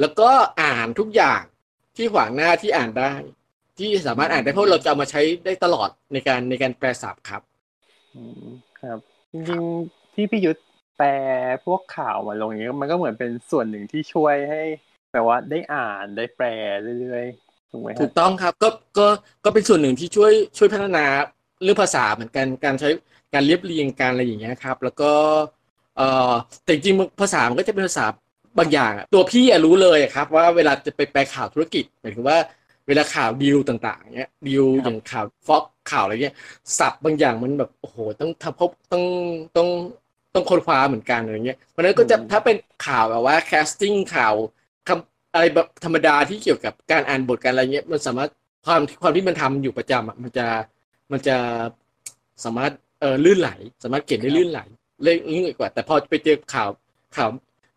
[0.00, 0.30] แล้วก็
[0.62, 1.42] อ่านทุกอย่าง
[1.96, 3.12] ที่ขวางหน้าที่อ่านได้
[3.80, 7.42] ที่สามารถอ่านได้เพราะเราจะเอามาใช้ได้ตลอดในการในการแปลศัพท์ครับ
[8.14, 8.44] อืม
[8.80, 8.98] ครับ
[9.32, 10.58] จริงๆที่พี่ยุทธ
[10.96, 11.08] แปล
[11.64, 14.62] พวกข่าวมาลงอย่างเงี้ยมันก็เหมือนเป็นส่วนหนึ่งที่ช่วยให้
[15.12, 16.46] แบบว่าได้อ่านได้แปล
[17.00, 19.06] เรื่อยๆถูกไหมถูฮะกต้องครับก็ก็
[19.44, 21.04] ก็เป็นส่วนหนึ่งที่ช่วยช่วยพัฒนา
[21.62, 22.88] เรื่องภาษาเหมือนกันการใช้
[23.34, 25.12] การเรียบเรียงการอะไรอย่างเงี้ยครับ แล้วก็
[25.96, 26.32] เอ่อ
[26.64, 28.06] แต่จริงๆภาษามันก็จะเป็นภาษา
[28.58, 32.38] บางอย่างอะตัวพี่อะรู้เลยอะครับ ว่าเวลาจะไปแปลข่าวธุรกิจหมายถึงว่า
[32.88, 36.34] เวลาข่าวดีลต่างๆเงี้ยดีลอย่างข่าวฟอกข่าวอะไรเงี้ย
[36.78, 39.04] ศัพท์บางอย่างมันแบบโอ้โหต้องทำพบต้อง
[39.56, 39.68] ต้อง
[40.34, 44.34] ต้องค้นคว้าเหมือนกันอะไรเงี้ยเพราะฉะนั้นก็จะถ้าเป็นข่าวแบบว่า casting ข่าว
[44.88, 48.30] คำอะไรแบบธรรมดาที่เกี่ยวกับการอ่านบทการอะไรเงี้ยมันสามารถ
[48.66, 50.46] ความความที่มันทำอยู่ประจำอะมันจะ
[51.12, 51.36] มันจะ
[52.44, 53.50] สามารถเออลื่นไหล
[53.84, 54.60] สามารถเขียนได้ลื่นไหล
[55.02, 56.68] เรื่องนี้กว่า แต่พอไปเจอข่าว
[57.16, 57.28] ข่าว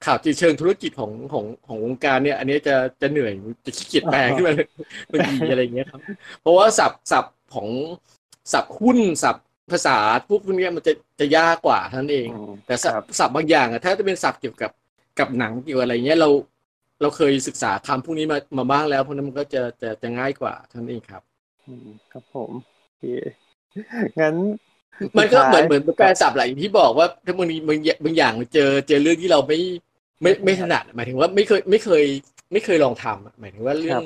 [0.05, 3.33] ข่าวที่เชิงธุรกิจของของของวงการเนี่ย อันนี้จะจะเหนื่อย
[3.65, 4.67] จะขี้เกียจแปลขึ้นมาเลย
[5.11, 5.99] บางทีอะไรอย่างเงี้ยครับ
[6.41, 7.67] เพราะว่าศัพท์ศัพท์ของ
[8.53, 9.97] ศัพท์หุ้นศัพท์ภาษา
[10.27, 14.71] พวกพวกเนี้ยมันจะจะยากกว่าเท่านั้นเองอืมแต่ศัพครับท์ศัพท์บางอย่างอะถ้าจะเป็นศัพท์เกี่ยวกับ
[15.19, 16.29] กับหนังเกี่ยวกับอะไรเงี้ยเรา
[17.01, 21.23] เราเคยศึกษาคำพวกนี้มามาบ้างแล้วเพราะนั้นมันก็จะจะจะง่ายกว่าเท่านั้นเองครับ
[21.67, 22.51] อืมครับผม
[22.85, 23.03] โอเค
[24.21, 24.35] งั้น
[25.17, 29.59] มันก็เหมือนสุดท้ายเหมือนแปลศัพท์แหละอย่างที่บอกว่าถ้าบางทีบางอย่างบางอย่างเจอเจอเรื่องที่เราไม่
[30.21, 32.03] ไม่ไม่ถนัดหมายถึงว่าไม่เคยไม่เคย
[32.51, 34.01] ไม่เคยลองทำอะหมายถึงว่าเรื่อง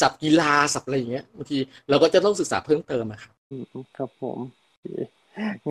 [0.00, 3.64] ศัพท์กีฬาศัพท์อะไรอย่างเงี้ยบางทีเราก็จะต้องศึกษาเพิ่มเติมอะครับอืม
[3.96, 4.86] ครับผมโอเค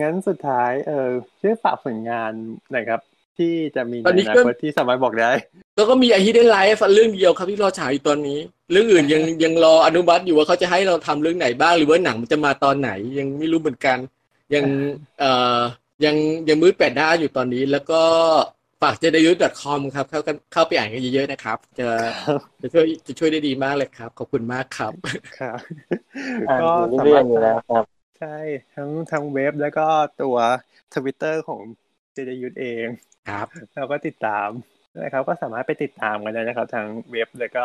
[0.00, 2.32] งั้นสุดท้ายเออช่วยฝากผลงาน
[2.72, 3.00] หน่อยครับ
[3.38, 5.30] ที่จะมีในอนาคตที่สามารถบอกได้
[5.76, 8.38] แล้วก็มีไอฮิเดนไลฟ์เรื่องเดียวครับที่รอฉายอยู่ตอนนี้
[8.72, 13.98] เรื่องอื่นยังยังรออนุมัติอยู่ว่าเขาจะให้เราทำเรื่องไหนบ้าง หรือว่าหนังมันจะมาตอนไหน ยังไม่รู้เหมือนกัน
[14.54, 14.64] ยัง
[15.18, 15.60] เอ่อ
[16.04, 16.16] ยัง
[16.48, 18.02] ยังมืดแปดด้านอยู่ตอนนี้ แล้วก็
[18.65, 21.88] ฝาก j d u c o m ครับ เข้ากันเข้าไปอ่านกันเยอะๆนะครับ จะ
[22.62, 24.92] จะช่วยจะช่วยได้ดีมากเลยครับ ขอบคุณมากครับ
[25.40, 25.58] ครับ
[26.48, 27.84] อ่านก็อยู่สาเรื่อมายรถๆอยู่แล้วครับ
[28.18, 28.36] ใช่
[28.74, 29.86] ทั้งทั้งเว็บแล้วก็
[30.22, 30.36] ตัว
[30.94, 31.60] ทวิตเตอร์ของ
[32.12, 32.86] เจเจยุทธเอง
[33.28, 34.48] ครับเราก็ติดตาม
[35.02, 37.64] นะครับ ก็สามารถไปติดตามกันได้นะครับทั้งเว็บแล้วก็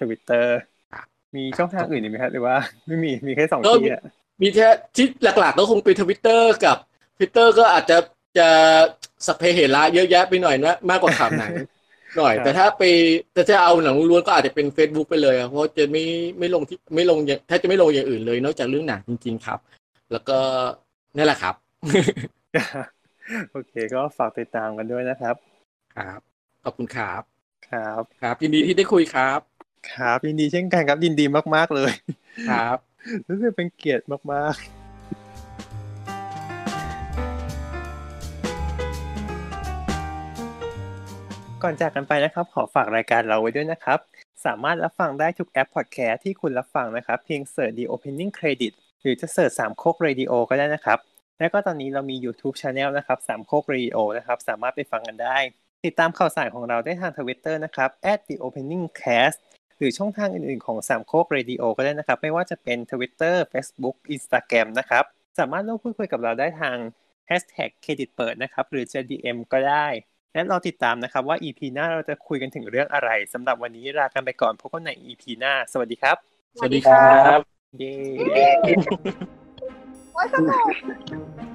[0.00, 0.56] ทวิตเตอร์
[0.92, 1.06] ครับ
[1.36, 2.56] มีช่องทางอื่นอีกไหมครับหรือว่า
[2.86, 4.02] ไม่มีมีแค่สองก็ที่อะ
[4.42, 6.76] มีแค่ที่หลักๆก็คงเป็นทวิตเตอร์กับ
[7.16, 7.98] ทวิตเตอร์ก็อาจจะ
[8.38, 8.48] จะ
[9.26, 11.52] สัพเพเหระเยอะแยะไปหน่อยนะมากกว่าข่าวหนัง
[12.18, 12.82] หน่อย แต่ถ้าไป
[13.34, 16.04] แต่ถ้าเอาหนังล้วนๆก็อาจจะเป็น Facebook ไปเลยอะเพราะจะไม่
[16.38, 19.58] ไม่ลงที่ไม่ลงอย่างถ้าจะไม่ลงอย่างอื่นเลย นอกจากเรื่องหนังจริง ๆ ครับ
[20.12, 20.38] แล้วก็
[21.16, 21.54] นั่นแหละครับ
[23.52, 25.36] โอเค ก็ฝากติดตามกันด้วยนะครับ
[25.96, 26.20] ครับ
[26.64, 27.22] ขอบคุณครับ
[27.70, 29.40] ครับ ครับ ยินดีที่ได้คุยครับ
[29.92, 31.24] ครับ ยินดีเช่นกันครับยินดี
[31.54, 31.92] มาก ๆ เลย
[32.50, 32.76] ครับ
[33.28, 34.79] รู้สึกเป็นเกียรติมาก ๆ
[41.62, 43.98] ก่อนจากกันไปนะครับ ขอฝากรายการเราไว้ด้วยนะครับ
[44.46, 48.72] สามารถรับฟังได้ทุกแอปพอดแคสต์ที่คุณรับฟังนะครับ เพียง search The Opening Credit
[49.02, 50.98] หรือจะ search สามโคกเรดิโอก็ได้นะครับ
[51.38, 55.38] แล้วก็ตอนนี้เรามี YouTube Channel นะครับสามโคกเรดิโอนะครับ สามารถไปฟังกันได้
[55.84, 57.90] ติดตามข่าวสารของเราได้ทาง Twitter นะครับ
[58.26, 59.38] @theopeningcast
[59.78, 65.04] หรือช่องทางอื่นๆของสามโคกเรดิโอก็ได้นะครับ ไม่ว่าจะเป็น Twitter Facebook Instagram นะครับ
[65.38, 66.76] สามารถร่วมพูดคุยกับเราได้ทาง
[67.28, 69.86] Hashtag เครดิตเปิดนะครับ หรือจะ DM ก็ได้
[70.32, 76.16] และเราติดตามนะครับว่า EP หน้าเราจะคุยกันถึงเรื่องอะไรสำหรับวันนี้ลากันไปก่อนพบกันใน EP หน้า สวัสดีครับ
[76.58, 77.40] สวัสดีครับ
[77.78, 77.94] เย้
[80.12, 80.56] โอ้ยสนุ
[81.46, 81.49] ก